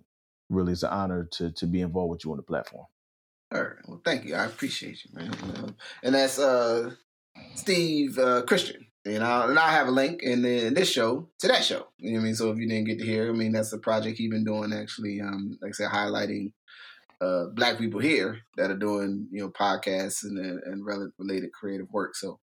really 0.49 0.73
it's 0.73 0.83
an 0.83 0.89
honor 0.89 1.27
to 1.31 1.51
to 1.51 1.65
be 1.65 1.81
involved 1.81 2.11
with 2.11 2.25
you 2.25 2.31
on 2.31 2.37
the 2.37 2.43
platform. 2.43 2.85
All 3.53 3.61
right. 3.61 3.75
Well, 3.87 4.01
thank 4.05 4.25
you. 4.25 4.35
I 4.35 4.45
appreciate 4.45 5.03
you, 5.03 5.11
man. 5.13 5.75
And 6.03 6.15
that's 6.15 6.39
uh, 6.39 6.91
Steve 7.55 8.17
uh, 8.17 8.43
Christian. 8.43 8.87
You 9.03 9.17
know, 9.17 9.49
and 9.49 9.57
I 9.57 9.71
have 9.71 9.87
a 9.87 9.91
link 9.91 10.21
in, 10.21 10.43
the, 10.43 10.67
in 10.67 10.75
this 10.75 10.89
show 10.89 11.27
to 11.39 11.47
that 11.47 11.65
show. 11.65 11.87
You 11.97 12.11
know 12.11 12.17
what 12.17 12.21
I 12.21 12.25
mean? 12.25 12.35
So 12.35 12.51
if 12.51 12.59
you 12.59 12.67
didn't 12.67 12.85
get 12.85 12.99
to 12.99 13.05
hear, 13.05 13.29
I 13.29 13.33
mean, 13.33 13.51
that's 13.51 13.71
the 13.71 13.79
project 13.79 14.19
he's 14.19 14.29
been 14.29 14.45
doing 14.45 14.71
actually, 14.71 15.19
um, 15.19 15.57
like 15.59 15.69
I 15.69 15.71
said, 15.71 15.89
highlighting 15.89 16.51
uh, 17.19 17.45
black 17.47 17.79
people 17.79 17.99
here 17.99 18.41
that 18.57 18.69
are 18.69 18.77
doing, 18.77 19.27
you 19.31 19.41
know, 19.41 19.49
podcasts 19.49 20.23
and, 20.23 20.37
and 20.37 20.85
rel- 20.85 21.11
related 21.17 21.51
creative 21.51 21.89
work. 21.91 22.15
So 22.15 22.39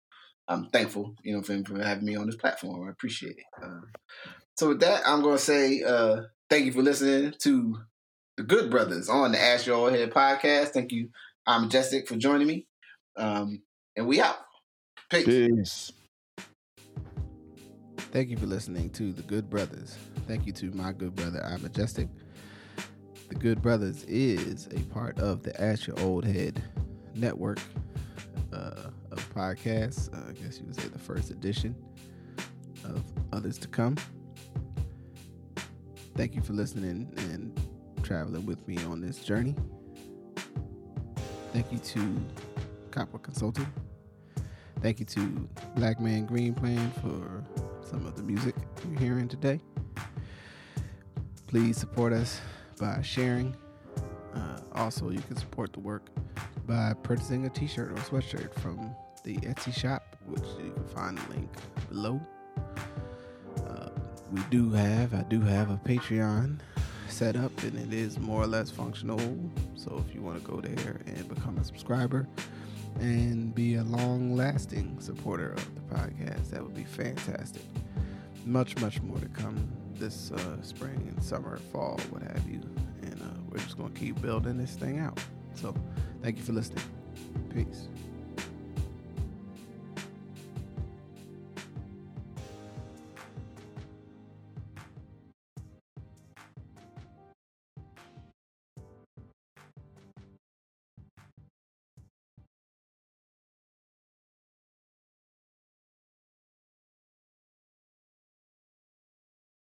I'm 0.47 0.67
thankful, 0.67 1.15
you 1.23 1.35
know, 1.35 1.41
for 1.41 1.61
for 1.63 1.81
having 1.81 2.05
me 2.05 2.15
on 2.15 2.27
this 2.27 2.35
platform. 2.35 2.87
I 2.87 2.91
appreciate 2.91 3.37
it. 3.37 3.63
Uh, 3.63 3.81
so 4.57 4.69
with 4.69 4.79
that, 4.81 5.01
I'm 5.05 5.21
going 5.21 5.37
to 5.37 5.43
say 5.43 5.81
uh, 5.81 6.23
thank 6.49 6.65
you 6.65 6.71
for 6.71 6.81
listening 6.81 7.33
to 7.39 7.79
the 8.37 8.43
Good 8.43 8.69
Brothers 8.69 9.09
on 9.09 9.31
the 9.31 9.41
Ask 9.41 9.65
Your 9.65 9.89
Oldhead 9.89 10.11
podcast. 10.11 10.69
Thank 10.69 10.91
you, 10.91 11.09
I'm 11.47 11.63
Majestic, 11.63 12.07
for 12.07 12.15
joining 12.15 12.47
me. 12.47 12.67
Um, 13.17 13.61
and 13.95 14.07
we 14.07 14.21
out. 14.21 14.37
Peace. 15.09 15.25
Peace. 15.25 15.91
Thank 18.11 18.29
you 18.29 18.37
for 18.37 18.45
listening 18.45 18.89
to 18.91 19.11
The 19.11 19.23
Good 19.23 19.49
Brothers. 19.49 19.97
Thank 20.27 20.45
you 20.45 20.53
to 20.53 20.71
my 20.71 20.93
good 20.93 21.15
brother, 21.15 21.43
I'm 21.43 21.61
Majestic. 21.61 22.07
The 23.27 23.35
Good 23.35 23.61
Brothers 23.61 24.03
is 24.05 24.67
a 24.67 24.79
part 24.93 25.19
of 25.19 25.43
the 25.43 25.59
Ask 25.61 25.87
Your 25.87 25.97
Oldhead 25.97 26.61
network 27.15 27.59
uh, 28.53 28.89
of 29.15 29.33
podcasts. 29.33 30.13
Uh, 30.13 30.29
I 30.29 30.33
guess 30.33 30.59
you 30.59 30.65
would 30.65 30.75
say 30.75 30.87
the 30.87 30.99
first 30.99 31.31
edition 31.31 31.75
of 32.83 33.03
others 33.31 33.57
to 33.59 33.67
come. 33.67 33.95
Thank 36.15 36.35
you 36.35 36.41
for 36.41 36.53
listening 36.53 37.11
and 37.17 37.59
traveling 38.03 38.45
with 38.45 38.65
me 38.67 38.77
on 38.85 39.01
this 39.01 39.19
journey. 39.19 39.55
Thank 41.51 41.71
you 41.71 41.79
to 41.79 42.17
Copper 42.91 43.17
Consulting. 43.17 43.67
Thank 44.81 44.99
you 44.99 45.05
to 45.05 45.49
Black 45.75 45.99
Man 45.99 46.25
Green 46.25 46.53
Plan 46.53 46.91
for 47.01 47.43
some 47.85 48.05
of 48.05 48.15
the 48.15 48.23
music 48.23 48.55
you're 48.89 48.99
hearing 48.99 49.27
today. 49.27 49.59
Please 51.47 51.77
support 51.77 52.13
us 52.13 52.39
by 52.79 53.01
sharing. 53.01 53.55
Uh, 54.33 54.59
also, 54.73 55.09
you 55.09 55.21
can 55.21 55.37
support 55.37 55.73
the 55.73 55.79
work 55.79 56.09
by 56.67 56.93
purchasing 57.03 57.45
a 57.45 57.49
t 57.49 57.67
shirt 57.67 57.91
or 57.91 57.95
sweatshirt 57.95 58.53
from 58.59 58.95
the 59.25 59.37
Etsy 59.37 59.73
shop, 59.73 60.15
which 60.27 60.45
you 60.63 60.71
can 60.71 60.85
find 60.85 61.17
the 61.17 61.29
link 61.33 61.49
below. 61.89 62.21
Uh, 63.67 63.89
we 64.31 64.39
do 64.51 64.69
have, 64.71 65.13
I 65.13 65.23
do 65.23 65.41
have 65.41 65.71
a 65.71 65.77
Patreon 65.77 66.59
set 67.09 67.35
up 67.35 67.51
and 67.63 67.77
it 67.79 67.93
is 67.93 68.19
more 68.19 68.43
or 68.43 68.47
less 68.47 68.69
functional. 68.69 69.19
So 69.75 70.03
if 70.07 70.13
you 70.13 70.21
want 70.21 70.43
to 70.43 70.49
go 70.49 70.61
there 70.61 71.01
and 71.07 71.27
become 71.27 71.57
a 71.57 71.63
subscriber 71.63 72.27
and 72.99 73.53
be 73.53 73.75
a 73.75 73.83
long 73.83 74.35
lasting 74.35 74.99
supporter 74.99 75.53
of 75.53 75.75
the 75.75 75.81
podcast, 75.95 76.51
that 76.51 76.61
would 76.61 76.75
be 76.75 76.83
fantastic. 76.83 77.63
Much, 78.45 78.77
much 78.77 79.01
more 79.01 79.17
to 79.17 79.27
come 79.29 79.67
this 79.95 80.31
uh, 80.31 80.61
spring 80.61 81.07
and 81.09 81.23
summer, 81.23 81.57
fall, 81.71 81.99
what 82.11 82.21
have 82.21 82.47
you. 82.47 82.61
And 83.01 83.19
uh, 83.21 83.41
we're 83.49 83.57
just 83.57 83.77
going 83.77 83.91
to 83.91 83.99
keep 83.99 84.21
building 84.21 84.57
this 84.57 84.75
thing 84.75 84.99
out. 84.99 85.19
So 85.55 85.73
thank 86.21 86.37
you 86.37 86.43
for 86.43 86.53
listening. 86.53 86.83
Peace. 87.51 87.87